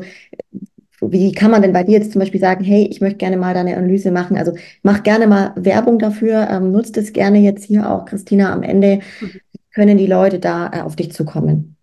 wie 1.02 1.32
kann 1.32 1.50
man 1.50 1.60
denn 1.60 1.74
bei 1.74 1.84
dir 1.84 1.98
jetzt 1.98 2.12
zum 2.12 2.20
Beispiel 2.20 2.40
sagen, 2.40 2.64
hey, 2.64 2.88
ich 2.90 3.02
möchte 3.02 3.18
gerne 3.18 3.36
mal 3.36 3.52
deine 3.52 3.76
Analyse 3.76 4.10
machen? 4.10 4.38
Also 4.38 4.52
mach 4.82 5.02
gerne 5.02 5.26
mal 5.26 5.52
Werbung 5.56 5.98
dafür, 5.98 6.48
ähm, 6.50 6.72
nutzt 6.72 6.96
es 6.96 7.12
gerne 7.12 7.38
jetzt 7.38 7.64
hier 7.64 7.90
auch, 7.90 8.06
Christina, 8.06 8.52
am 8.52 8.62
Ende. 8.62 9.00
Mhm 9.20 9.40
können 9.76 9.98
die 9.98 10.06
Leute 10.06 10.38
da 10.38 10.70
äh, 10.72 10.80
auf 10.80 10.96
dich 10.96 11.12
zukommen? 11.12 11.76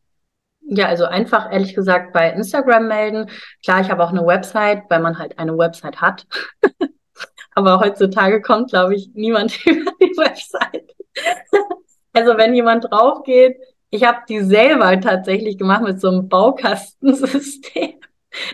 Ja, 0.61 0.88
also 0.88 1.06
einfach 1.06 1.52
ehrlich 1.52 1.76
gesagt 1.76 2.11
bei 2.11 2.32
Instagram 2.32 2.88
melden. 2.88 3.30
Klar, 3.64 3.82
ich 3.82 3.91
habe 3.91 4.03
auch 4.03 4.10
eine 4.10 4.26
Website, 4.26 4.82
weil 4.90 4.99
man 4.99 5.20
halt 5.20 5.38
eine 5.38 5.56
Website 5.56 6.02
hat. 6.02 6.26
Aber 7.56 7.80
heutzutage 7.80 8.41
kommt, 8.41 8.72
glaube 8.72 8.95
ich, 8.95 9.11
niemand 9.14 9.64
über 9.68 9.91
die 10.02 10.18
Website. 10.18 10.95
also 12.14 12.36
wenn 12.36 12.56
jemand 12.56 12.86
drauf 12.86 13.22
geht, 13.24 13.57
ich 13.91 14.03
habe 14.03 14.22
die 14.28 14.40
selber 14.40 14.99
tatsächlich 14.99 15.60
gemacht 15.60 15.84
mit 15.84 16.02
so 16.02 16.07
einem 16.07 16.30
Baukastensystem. 16.30 17.99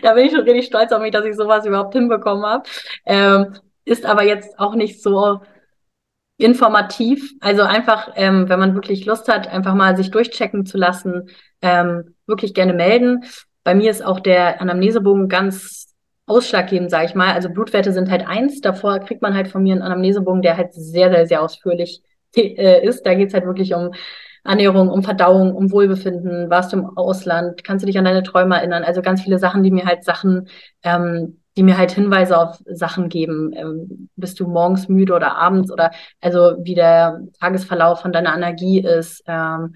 da 0.02 0.12
bin 0.12 0.26
ich 0.26 0.32
schon 0.32 0.42
richtig 0.42 0.66
stolz 0.66 0.92
auf 0.92 1.00
mich, 1.00 1.12
dass 1.12 1.24
ich 1.24 1.34
sowas 1.34 1.64
überhaupt 1.64 1.94
hinbekommen 1.94 2.44
habe. 2.44 2.64
Ähm, 3.06 3.54
ist 3.86 4.04
aber 4.04 4.22
jetzt 4.22 4.58
auch 4.58 4.74
nicht 4.74 5.02
so 5.02 5.40
informativ. 6.40 7.32
Also 7.40 7.62
einfach, 7.62 8.12
ähm, 8.16 8.48
wenn 8.48 8.58
man 8.58 8.74
wirklich 8.74 9.06
Lust 9.06 9.28
hat, 9.28 9.48
einfach 9.48 9.74
mal 9.74 9.96
sich 9.96 10.10
durchchecken 10.10 10.66
zu 10.66 10.78
lassen, 10.78 11.30
ähm, 11.62 12.14
wirklich 12.26 12.54
gerne 12.54 12.72
melden. 12.72 13.24
Bei 13.64 13.74
mir 13.74 13.90
ist 13.90 14.04
auch 14.04 14.20
der 14.20 14.60
Anamnesebogen 14.60 15.28
ganz 15.28 15.94
ausschlaggebend, 16.26 16.90
sage 16.90 17.06
ich 17.06 17.14
mal. 17.14 17.32
Also 17.32 17.50
Blutwerte 17.50 17.92
sind 17.92 18.10
halt 18.10 18.26
eins. 18.26 18.60
Davor 18.60 19.00
kriegt 19.00 19.22
man 19.22 19.34
halt 19.34 19.48
von 19.48 19.62
mir 19.62 19.72
einen 19.72 19.82
Anamnesebogen, 19.82 20.42
der 20.42 20.56
halt 20.56 20.72
sehr, 20.72 21.10
sehr, 21.10 21.26
sehr 21.26 21.42
ausführlich 21.42 22.02
äh, 22.36 22.86
ist. 22.86 23.04
Da 23.04 23.14
geht's 23.14 23.34
halt 23.34 23.46
wirklich 23.46 23.74
um 23.74 23.92
Ernährung, 24.44 24.88
um 24.88 25.02
Verdauung, 25.02 25.54
um 25.54 25.70
Wohlbefinden. 25.70 26.48
Warst 26.48 26.72
du 26.72 26.78
im 26.78 26.96
Ausland? 26.96 27.64
Kannst 27.64 27.82
du 27.82 27.86
dich 27.86 27.98
an 27.98 28.04
deine 28.04 28.22
Träume 28.22 28.56
erinnern? 28.56 28.84
Also 28.84 29.02
ganz 29.02 29.22
viele 29.22 29.38
Sachen, 29.38 29.62
die 29.62 29.70
mir 29.70 29.84
halt 29.84 30.04
Sachen 30.04 30.48
ähm, 30.82 31.39
die 31.60 31.64
mir 31.64 31.76
halt 31.76 31.90
Hinweise 31.90 32.38
auf 32.38 32.58
Sachen 32.64 33.10
geben. 33.10 33.52
Ähm, 33.54 34.08
bist 34.16 34.40
du 34.40 34.48
morgens 34.48 34.88
müde 34.88 35.12
oder 35.12 35.36
abends 35.36 35.70
oder 35.70 35.90
also 36.22 36.54
wie 36.62 36.74
der 36.74 37.20
Tagesverlauf 37.38 38.00
von 38.00 38.14
deiner 38.14 38.34
Energie 38.34 38.80
ist, 38.80 39.22
ähm, 39.26 39.74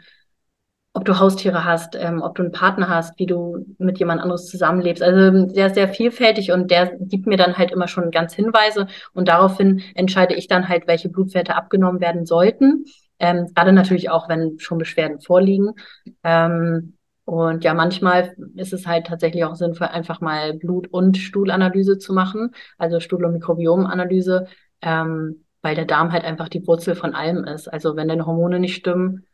ob 0.95 1.05
du 1.05 1.19
Haustiere 1.19 1.67
hast, 1.67 1.95
ähm, 1.95 2.23
ob 2.23 2.37
du 2.37 2.43
einen 2.43 2.53
Partner 2.53 2.89
hast, 2.89 3.19
wie 3.19 3.27
du 3.27 3.67
mit 3.77 3.99
jemand 3.99 4.23
anderes 4.23 4.47
zusammenlebst. 4.47 5.03
Also 5.03 5.45
der 5.53 5.67
ist 5.67 5.75
sehr 5.75 5.89
vielfältig 5.89 6.53
und 6.53 6.71
der 6.71 6.97
gibt 7.01 7.27
mir 7.27 7.37
dann 7.37 7.59
halt 7.59 7.71
immer 7.71 7.87
schon 7.87 8.11
ganz 8.11 8.33
Hinweise 8.33 8.87
und 9.13 9.29
daraufhin 9.29 9.83
entscheide 9.95 10.35
ich 10.35 10.49
dann 10.49 10.71
halt, 10.71 10.87
welche 10.87 11.11
Blutwerte 11.11 11.55
abgenommen 11.55 12.01
werden 12.01 12.25
sollten. 12.25 12.87
Ähm, 13.19 13.49
gerade 13.55 13.75
natürlich 13.75 14.09
auch, 14.09 14.31
wenn 14.31 14.59
schon 14.59 14.79
Beschwerden 14.79 15.21
vorliegen. 15.21 15.75
Ähm, 16.23 16.97
und 17.25 17.65
ja, 17.65 17.73
manchmal 17.73 18.35
ist 18.57 18.73
es 18.73 18.87
halt 18.87 19.07
tatsächlich 19.07 19.45
auch 19.45 19.55
sinnvoll, 19.55 19.89
einfach 19.89 20.21
mal 20.21 20.55
Blut- 20.55 20.89
und 20.89 21.17
Stuhlanalyse 21.17 21.99
zu 21.99 22.13
machen, 22.13 22.51
also 22.77 23.01
Stuhl- 23.01 23.25
und 23.25 23.33
Mikrobiomanalyse, 23.33 24.47
ähm, 24.83 25.45
weil 25.63 25.75
der 25.75 25.87
Darm 25.87 26.13
halt 26.13 26.25
einfach 26.25 26.51
die 26.51 26.67
Wurzel 26.67 26.95
von 26.95 27.15
allem 27.15 27.45
ist. 27.45 27.69
Also 27.69 27.97
wenn 27.97 28.09
deine 28.09 28.27
Hormone 28.27 28.61
nicht 28.61 28.77
stimmen, 28.77 29.25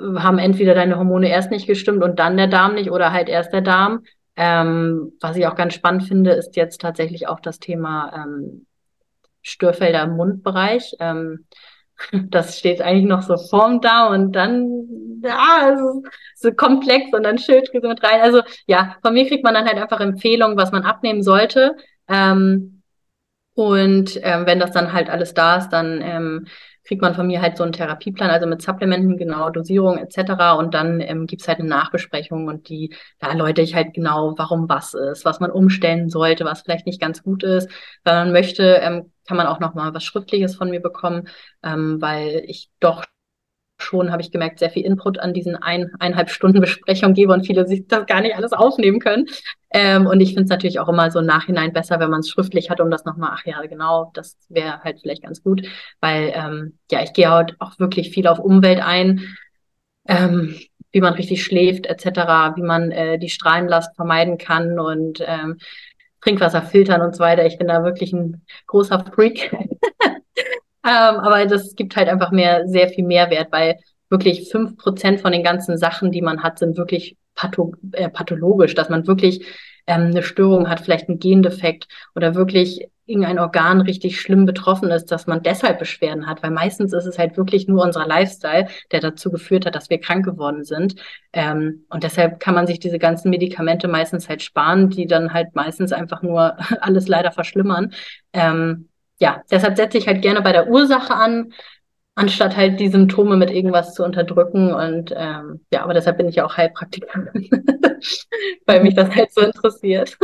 haben 0.00 0.38
entweder 0.38 0.74
deine 0.74 0.96
Hormone 0.96 1.28
erst 1.28 1.50
nicht 1.50 1.66
gestimmt 1.66 2.02
und 2.02 2.18
dann 2.18 2.36
der 2.36 2.48
Darm 2.48 2.74
nicht 2.74 2.90
oder 2.90 3.12
halt 3.12 3.28
erst 3.28 3.52
der 3.52 3.60
Darm. 3.60 4.04
Ähm, 4.36 5.12
was 5.20 5.36
ich 5.36 5.46
auch 5.46 5.54
ganz 5.54 5.74
spannend 5.74 6.04
finde, 6.04 6.32
ist 6.32 6.56
jetzt 6.56 6.80
tatsächlich 6.80 7.28
auch 7.28 7.38
das 7.38 7.60
Thema 7.60 8.24
ähm, 8.24 8.66
Störfelder 9.42 10.02
im 10.02 10.16
Mundbereich. 10.16 10.96
Ähm, 10.98 11.46
das 12.12 12.58
steht 12.58 12.80
eigentlich 12.82 13.06
noch 13.06 13.22
so 13.22 13.36
vorm 13.36 13.80
Darm 13.80 14.12
und 14.12 14.32
dann, 14.32 15.20
ja, 15.22 15.70
es 15.72 16.40
so 16.40 16.52
komplex 16.52 17.12
und 17.12 17.22
dann 17.22 17.38
Schilddrüse 17.38 17.88
mit 17.88 18.02
rein. 18.02 18.20
Also 18.20 18.42
ja, 18.66 18.96
von 19.02 19.14
mir 19.14 19.26
kriegt 19.26 19.44
man 19.44 19.54
dann 19.54 19.66
halt 19.66 19.78
einfach 19.78 20.00
Empfehlungen, 20.00 20.56
was 20.56 20.72
man 20.72 20.82
abnehmen 20.82 21.22
sollte. 21.22 21.76
Ähm, 22.08 22.82
und 23.54 24.18
ähm, 24.22 24.46
wenn 24.46 24.58
das 24.58 24.72
dann 24.72 24.92
halt 24.92 25.08
alles 25.08 25.32
da 25.32 25.56
ist, 25.56 25.70
dann 25.70 26.00
ähm, 26.02 26.46
kriegt 26.84 27.02
man 27.02 27.14
von 27.14 27.26
mir 27.26 27.40
halt 27.42 27.56
so 27.56 27.64
einen 27.64 27.72
Therapieplan, 27.72 28.30
also 28.30 28.46
mit 28.46 28.62
Supplementen, 28.62 29.16
genau, 29.16 29.50
Dosierung 29.50 29.98
etc. 29.98 30.56
Und 30.58 30.74
dann 30.74 31.00
ähm, 31.00 31.26
gibt 31.26 31.46
halt 31.48 31.58
eine 31.58 31.68
Nachbesprechung 31.68 32.48
und 32.48 32.68
die, 32.68 32.94
da 33.18 33.28
erläutere 33.28 33.64
ich 33.64 33.74
halt 33.74 33.94
genau, 33.94 34.34
warum 34.36 34.68
was 34.68 34.94
ist, 34.94 35.24
was 35.24 35.40
man 35.40 35.50
umstellen 35.50 36.10
sollte, 36.10 36.44
was 36.44 36.62
vielleicht 36.62 36.86
nicht 36.86 37.00
ganz 37.00 37.22
gut 37.22 37.42
ist. 37.42 37.70
Wenn 38.04 38.14
man 38.14 38.32
möchte, 38.32 38.62
ähm, 38.82 39.10
kann 39.26 39.36
man 39.36 39.46
auch 39.46 39.60
noch 39.60 39.74
was 39.74 40.04
Schriftliches 40.04 40.54
von 40.54 40.70
mir 40.70 40.80
bekommen, 40.80 41.28
ähm, 41.62 42.00
weil 42.00 42.42
ich 42.46 42.70
doch 42.80 43.04
schon, 43.78 44.12
habe 44.12 44.22
ich 44.22 44.30
gemerkt, 44.30 44.58
sehr 44.58 44.70
viel 44.70 44.84
Input 44.84 45.18
an 45.18 45.34
diesen 45.34 45.56
ein, 45.56 45.90
eineinhalb 45.98 46.30
Stunden 46.30 46.60
Besprechung 46.60 47.14
gebe 47.14 47.32
und 47.32 47.46
viele 47.46 47.66
sich 47.66 47.86
das 47.86 48.06
gar 48.06 48.20
nicht 48.20 48.36
alles 48.36 48.52
aufnehmen 48.52 49.00
können. 49.00 49.26
Ähm, 49.70 50.06
und 50.06 50.20
ich 50.20 50.30
finde 50.30 50.44
es 50.44 50.50
natürlich 50.50 50.78
auch 50.78 50.88
immer 50.88 51.10
so 51.10 51.18
im 51.18 51.26
Nachhinein 51.26 51.72
besser, 51.72 51.98
wenn 51.98 52.10
man 52.10 52.20
es 52.20 52.30
schriftlich 52.30 52.70
hat, 52.70 52.80
um 52.80 52.90
das 52.90 53.04
nochmal, 53.04 53.30
ach 53.34 53.44
ja, 53.44 53.60
genau, 53.62 54.10
das 54.14 54.36
wäre 54.48 54.80
halt 54.82 55.00
vielleicht 55.00 55.22
ganz 55.22 55.42
gut, 55.42 55.66
weil 56.00 56.32
ähm, 56.34 56.78
ja, 56.90 57.02
ich 57.02 57.12
gehe 57.12 57.30
halt 57.30 57.56
auch 57.58 57.78
wirklich 57.78 58.10
viel 58.10 58.26
auf 58.26 58.38
Umwelt 58.38 58.80
ein, 58.80 59.36
ähm, 60.06 60.56
wie 60.92 61.00
man 61.00 61.14
richtig 61.14 61.42
schläft 61.42 61.86
etc., 61.86 62.54
wie 62.56 62.62
man 62.62 62.92
äh, 62.92 63.18
die 63.18 63.28
Strahlenlast 63.28 63.96
vermeiden 63.96 64.38
kann 64.38 64.78
und 64.78 65.22
ähm, 65.26 65.58
Trinkwasser 66.20 66.62
filtern 66.62 67.02
und 67.02 67.14
so 67.14 67.20
weiter. 67.20 67.44
Ich 67.44 67.58
bin 67.58 67.68
da 67.68 67.84
wirklich 67.84 68.12
ein 68.12 68.42
großer 68.66 69.04
Freak. 69.12 69.54
Ähm, 70.84 71.16
aber 71.16 71.46
das 71.46 71.74
gibt 71.74 71.96
halt 71.96 72.08
einfach 72.08 72.30
mehr, 72.30 72.68
sehr 72.68 72.88
viel 72.88 73.04
Mehrwert, 73.04 73.50
weil 73.50 73.78
wirklich 74.10 74.50
fünf 74.50 74.76
Prozent 74.76 75.20
von 75.20 75.32
den 75.32 75.42
ganzen 75.42 75.78
Sachen, 75.78 76.10
die 76.12 76.22
man 76.22 76.42
hat, 76.42 76.58
sind 76.58 76.76
wirklich 76.76 77.16
patho 77.34 77.74
äh, 77.92 78.08
pathologisch, 78.08 78.74
dass 78.74 78.88
man 78.88 79.06
wirklich 79.06 79.44
ähm, 79.86 80.06
eine 80.06 80.22
Störung 80.22 80.68
hat, 80.68 80.80
vielleicht 80.80 81.08
einen 81.08 81.18
Gendefekt 81.18 81.88
oder 82.14 82.34
wirklich 82.34 82.88
irgendein 83.06 83.38
Organ 83.38 83.82
richtig 83.82 84.18
schlimm 84.20 84.46
betroffen 84.46 84.90
ist, 84.90 85.06
dass 85.06 85.26
man 85.26 85.42
deshalb 85.42 85.78
Beschwerden 85.78 86.26
hat, 86.26 86.42
weil 86.42 86.50
meistens 86.50 86.94
ist 86.94 87.04
es 87.04 87.18
halt 87.18 87.36
wirklich 87.36 87.68
nur 87.68 87.82
unser 87.82 88.06
Lifestyle, 88.06 88.68
der 88.92 89.00
dazu 89.00 89.30
geführt 89.30 89.66
hat, 89.66 89.74
dass 89.74 89.90
wir 89.90 90.00
krank 90.00 90.24
geworden 90.24 90.64
sind. 90.64 90.94
Ähm, 91.32 91.84
und 91.90 92.02
deshalb 92.02 92.40
kann 92.40 92.54
man 92.54 92.66
sich 92.66 92.78
diese 92.80 92.98
ganzen 92.98 93.28
Medikamente 93.28 93.88
meistens 93.88 94.28
halt 94.28 94.42
sparen, 94.42 94.88
die 94.88 95.06
dann 95.06 95.34
halt 95.34 95.54
meistens 95.54 95.92
einfach 95.92 96.22
nur 96.22 96.56
alles 96.80 97.06
leider 97.06 97.30
verschlimmern. 97.30 97.92
Ähm, 98.32 98.88
ja, 99.24 99.42
deshalb 99.50 99.78
setze 99.78 99.96
ich 99.96 100.06
halt 100.06 100.20
gerne 100.20 100.42
bei 100.42 100.52
der 100.52 100.68
Ursache 100.68 101.14
an, 101.14 101.54
anstatt 102.14 102.58
halt 102.58 102.78
die 102.78 102.90
Symptome 102.90 103.38
mit 103.38 103.50
irgendwas 103.50 103.94
zu 103.94 104.04
unterdrücken. 104.04 104.74
Und 104.74 105.14
ähm, 105.16 105.60
ja, 105.72 105.82
aber 105.82 105.94
deshalb 105.94 106.18
bin 106.18 106.28
ich 106.28 106.36
ja 106.36 106.44
auch 106.44 106.58
Heilpraktikerin, 106.58 107.48
weil 108.66 108.82
mich 108.82 108.94
das 108.94 109.08
halt 109.14 109.32
so 109.32 109.40
interessiert. 109.40 110.18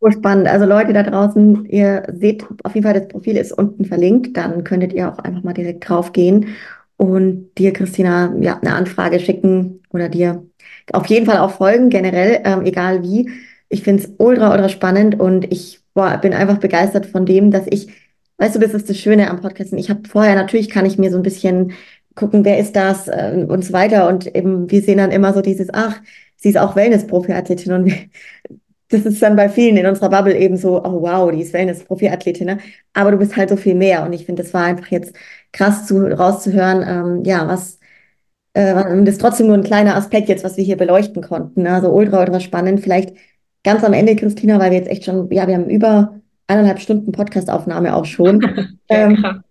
So 0.00 0.10
spannend. 0.10 0.48
Also 0.48 0.66
Leute 0.66 0.92
da 0.92 1.04
draußen, 1.04 1.64
ihr 1.66 2.02
seht 2.12 2.44
auf 2.64 2.74
jeden 2.74 2.84
Fall, 2.84 2.98
das 2.98 3.06
Profil 3.06 3.36
ist 3.36 3.52
unten 3.52 3.84
verlinkt, 3.84 4.36
dann 4.36 4.64
könntet 4.64 4.92
ihr 4.92 5.08
auch 5.08 5.18
einfach 5.18 5.44
mal 5.44 5.52
direkt 5.52 5.88
drauf 5.88 6.12
gehen 6.12 6.56
und 6.96 7.52
dir, 7.56 7.72
Christina, 7.72 8.34
ja, 8.40 8.58
eine 8.58 8.74
Anfrage 8.74 9.20
schicken 9.20 9.80
oder 9.90 10.08
dir 10.08 10.44
auf 10.92 11.06
jeden 11.06 11.26
Fall 11.26 11.38
auch 11.38 11.52
folgen, 11.52 11.88
generell, 11.88 12.40
ähm, 12.44 12.64
egal 12.66 13.04
wie. 13.04 13.30
Ich 13.68 13.84
finde 13.84 14.02
es 14.02 14.12
ultra, 14.18 14.50
ultra 14.50 14.68
spannend 14.68 15.20
und 15.20 15.52
ich 15.52 15.80
boah, 15.94 16.16
bin 16.18 16.34
einfach 16.34 16.58
begeistert 16.58 17.06
von 17.06 17.26
dem, 17.26 17.50
dass 17.50 17.66
ich 17.68 17.88
Weißt 18.40 18.54
du, 18.54 18.58
das 18.58 18.72
ist 18.72 18.88
das 18.88 18.96
Schöne 18.98 19.30
am 19.30 19.40
Podcasten. 19.42 19.76
Ich 19.78 19.90
habe 19.90 20.08
vorher, 20.08 20.34
natürlich 20.34 20.70
kann 20.70 20.86
ich 20.86 20.96
mir 20.96 21.10
so 21.10 21.18
ein 21.18 21.22
bisschen 21.22 21.74
gucken, 22.14 22.42
wer 22.44 22.58
ist 22.58 22.74
das 22.74 23.06
äh, 23.06 23.44
und 23.46 23.62
so 23.64 23.74
weiter. 23.74 24.08
Und 24.08 24.34
eben, 24.34 24.70
wir 24.70 24.80
sehen 24.82 24.96
dann 24.98 25.10
immer 25.12 25.34
so 25.34 25.42
dieses, 25.42 25.68
ach, 25.74 26.00
sie 26.36 26.48
ist 26.48 26.56
auch 26.58 26.74
Wellness-Profi-Athletin. 26.74 27.72
Und 27.72 27.92
das 28.88 29.04
ist 29.04 29.20
dann 29.22 29.36
bei 29.36 29.50
vielen 29.50 29.76
in 29.76 29.86
unserer 29.86 30.08
Bubble 30.08 30.36
eben 30.38 30.56
so, 30.56 30.82
oh 30.82 31.02
wow, 31.02 31.30
die 31.30 31.42
ist 31.42 31.52
Wellness-Profi-Athletin. 31.52 32.46
Ne? 32.46 32.58
Aber 32.94 33.10
du 33.10 33.18
bist 33.18 33.36
halt 33.36 33.50
so 33.50 33.56
viel 33.56 33.74
mehr. 33.74 34.04
Und 34.06 34.14
ich 34.14 34.24
finde, 34.24 34.42
das 34.42 34.54
war 34.54 34.64
einfach 34.64 34.88
jetzt 34.88 35.14
krass 35.52 35.86
zu, 35.86 35.98
rauszuhören, 36.06 36.82
ähm, 37.18 37.24
ja, 37.24 37.46
was, 37.46 37.78
äh, 38.54 38.74
das 38.74 39.14
ist 39.14 39.20
trotzdem 39.20 39.48
nur 39.48 39.56
ein 39.56 39.64
kleiner 39.64 39.96
Aspekt 39.96 40.28
jetzt, 40.30 40.44
was 40.44 40.56
wir 40.56 40.64
hier 40.64 40.76
beleuchten 40.78 41.22
konnten. 41.22 41.64
Ne? 41.64 41.74
Also 41.74 41.90
ultra, 41.92 42.20
ultra 42.20 42.40
spannend. 42.40 42.80
Vielleicht 42.80 43.14
ganz 43.64 43.84
am 43.84 43.92
Ende, 43.92 44.16
Christina, 44.16 44.58
weil 44.58 44.70
wir 44.70 44.78
jetzt 44.78 44.90
echt 44.90 45.04
schon, 45.04 45.30
ja, 45.30 45.46
wir 45.46 45.56
haben 45.56 45.68
über 45.70 46.19
eineinhalb 46.50 46.80
Stunden 46.80 47.12
Podcastaufnahme 47.12 47.94
auch 47.94 48.04
schon. 48.04 48.78
ähm, 48.88 49.42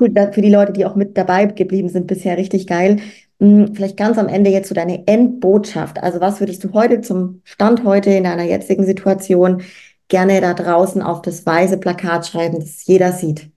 cool, 0.00 0.12
für 0.32 0.40
die 0.40 0.50
Leute, 0.50 0.72
die 0.72 0.86
auch 0.86 0.96
mit 0.96 1.16
dabei 1.16 1.46
geblieben 1.46 1.90
sind, 1.90 2.06
bisher 2.06 2.36
richtig 2.36 2.66
geil. 2.66 2.96
Hm, 3.38 3.74
vielleicht 3.74 3.96
ganz 3.96 4.18
am 4.18 4.28
Ende 4.28 4.50
jetzt 4.50 4.68
so 4.68 4.74
deine 4.74 5.06
Endbotschaft. 5.06 6.02
Also 6.02 6.20
was 6.20 6.40
würdest 6.40 6.64
du 6.64 6.72
heute 6.72 7.02
zum 7.02 7.42
Stand 7.44 7.84
heute 7.84 8.10
in 8.10 8.24
deiner 8.24 8.44
jetzigen 8.44 8.84
Situation 8.84 9.62
gerne 10.08 10.40
da 10.40 10.54
draußen 10.54 11.02
auf 11.02 11.22
das 11.22 11.44
weiße 11.44 11.78
Plakat 11.78 12.26
schreiben, 12.26 12.58
das 12.60 12.86
jeder 12.86 13.12
sieht? 13.12 13.50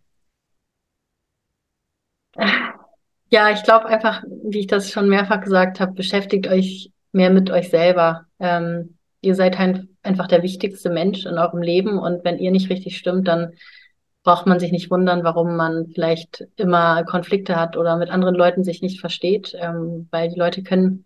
Ja, 3.30 3.50
ich 3.52 3.64
glaube 3.64 3.86
einfach, 3.86 4.24
wie 4.44 4.60
ich 4.60 4.68
das 4.68 4.92
schon 4.92 5.08
mehrfach 5.08 5.42
gesagt 5.42 5.80
habe, 5.80 5.94
beschäftigt 5.94 6.48
euch 6.48 6.92
mehr 7.14 7.30
mit 7.30 7.50
euch 7.50 7.70
selber. 7.70 8.26
Ähm, 8.40 8.98
ihr 9.22 9.36
seid 9.36 9.58
halt 9.58 9.88
einfach 10.04 10.28
der 10.28 10.44
wichtigste 10.44 10.90
Mensch 10.90 11.26
in 11.26 11.38
eurem 11.38 11.62
Leben 11.62 12.00
und 12.00 12.24
wenn 12.24 12.40
ihr 12.40 12.52
nicht 12.52 12.70
richtig 12.70 12.98
stimmt, 12.98 13.28
dann 13.28 13.54
braucht 14.24 14.46
man 14.46 14.60
sich 14.60 14.72
nicht 14.72 14.92
wundern, 14.92 15.24
warum 15.24 15.56
man 15.56 15.88
vielleicht 15.94 16.48
immer 16.56 17.04
Konflikte 17.04 17.56
hat 17.56 17.76
oder 17.76 17.98
mit 17.98 18.10
anderen 18.10 18.36
Leuten 18.36 18.64
sich 18.64 18.82
nicht 18.82 19.00
versteht, 19.00 19.56
ähm, 19.60 20.08
weil 20.12 20.30
die 20.30 20.40
Leute 20.40 20.64
können 20.64 21.06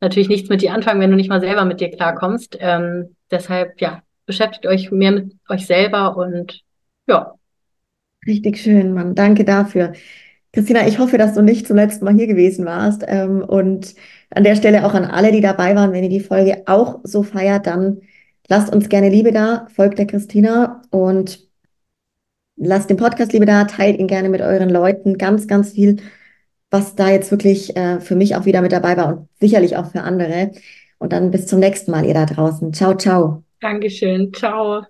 natürlich 0.00 0.28
nichts 0.28 0.48
mit 0.48 0.62
dir 0.62 0.72
anfangen, 0.72 1.00
wenn 1.00 1.10
du 1.10 1.16
nicht 1.16 1.28
mal 1.28 1.40
selber 1.40 1.64
mit 1.64 1.80
dir 1.80 1.90
klarkommst. 1.90 2.56
Ähm, 2.60 3.16
deshalb, 3.30 3.80
ja, 3.80 4.02
beschäftigt 4.26 4.66
euch 4.66 4.90
mehr 4.90 5.12
mit 5.12 5.36
euch 5.48 5.66
selber 5.66 6.16
und 6.16 6.62
ja. 7.06 7.34
Richtig 8.26 8.58
schön, 8.58 8.92
Mann. 8.92 9.14
Danke 9.14 9.44
dafür. 9.44 9.92
Christina, 10.58 10.88
ich 10.88 10.98
hoffe, 10.98 11.18
dass 11.18 11.34
du 11.34 11.40
nicht 11.40 11.68
zum 11.68 11.76
letzten 11.76 12.04
Mal 12.04 12.14
hier 12.14 12.26
gewesen 12.26 12.66
warst 12.66 13.04
ähm, 13.06 13.42
und 13.42 13.94
an 14.30 14.42
der 14.42 14.56
Stelle 14.56 14.84
auch 14.84 14.92
an 14.92 15.04
alle, 15.04 15.30
die 15.30 15.40
dabei 15.40 15.76
waren, 15.76 15.92
wenn 15.92 16.02
ihr 16.02 16.10
die 16.10 16.18
Folge 16.18 16.64
auch 16.66 16.98
so 17.04 17.22
feiert, 17.22 17.68
dann 17.68 18.00
lasst 18.48 18.74
uns 18.74 18.88
gerne 18.88 19.08
Liebe 19.08 19.30
da, 19.30 19.68
folgt 19.72 20.00
der 20.00 20.08
Christina 20.08 20.82
und 20.90 21.46
lasst 22.56 22.90
den 22.90 22.96
Podcast 22.96 23.32
Liebe 23.32 23.46
da, 23.46 23.66
teilt 23.66 24.00
ihn 24.00 24.08
gerne 24.08 24.28
mit 24.30 24.40
euren 24.40 24.68
Leuten. 24.68 25.16
Ganz, 25.16 25.46
ganz 25.46 25.74
viel, 25.74 25.98
was 26.72 26.96
da 26.96 27.08
jetzt 27.08 27.30
wirklich 27.30 27.76
äh, 27.76 28.00
für 28.00 28.16
mich 28.16 28.34
auch 28.34 28.44
wieder 28.44 28.60
mit 28.60 28.72
dabei 28.72 28.96
war 28.96 29.06
und 29.06 29.28
sicherlich 29.38 29.76
auch 29.76 29.92
für 29.92 30.00
andere. 30.00 30.50
Und 30.98 31.12
dann 31.12 31.30
bis 31.30 31.46
zum 31.46 31.60
nächsten 31.60 31.92
Mal, 31.92 32.04
ihr 32.04 32.14
da 32.14 32.26
draußen. 32.26 32.72
Ciao, 32.72 32.96
ciao. 32.96 33.44
Dankeschön. 33.60 34.32
Ciao. 34.34 34.82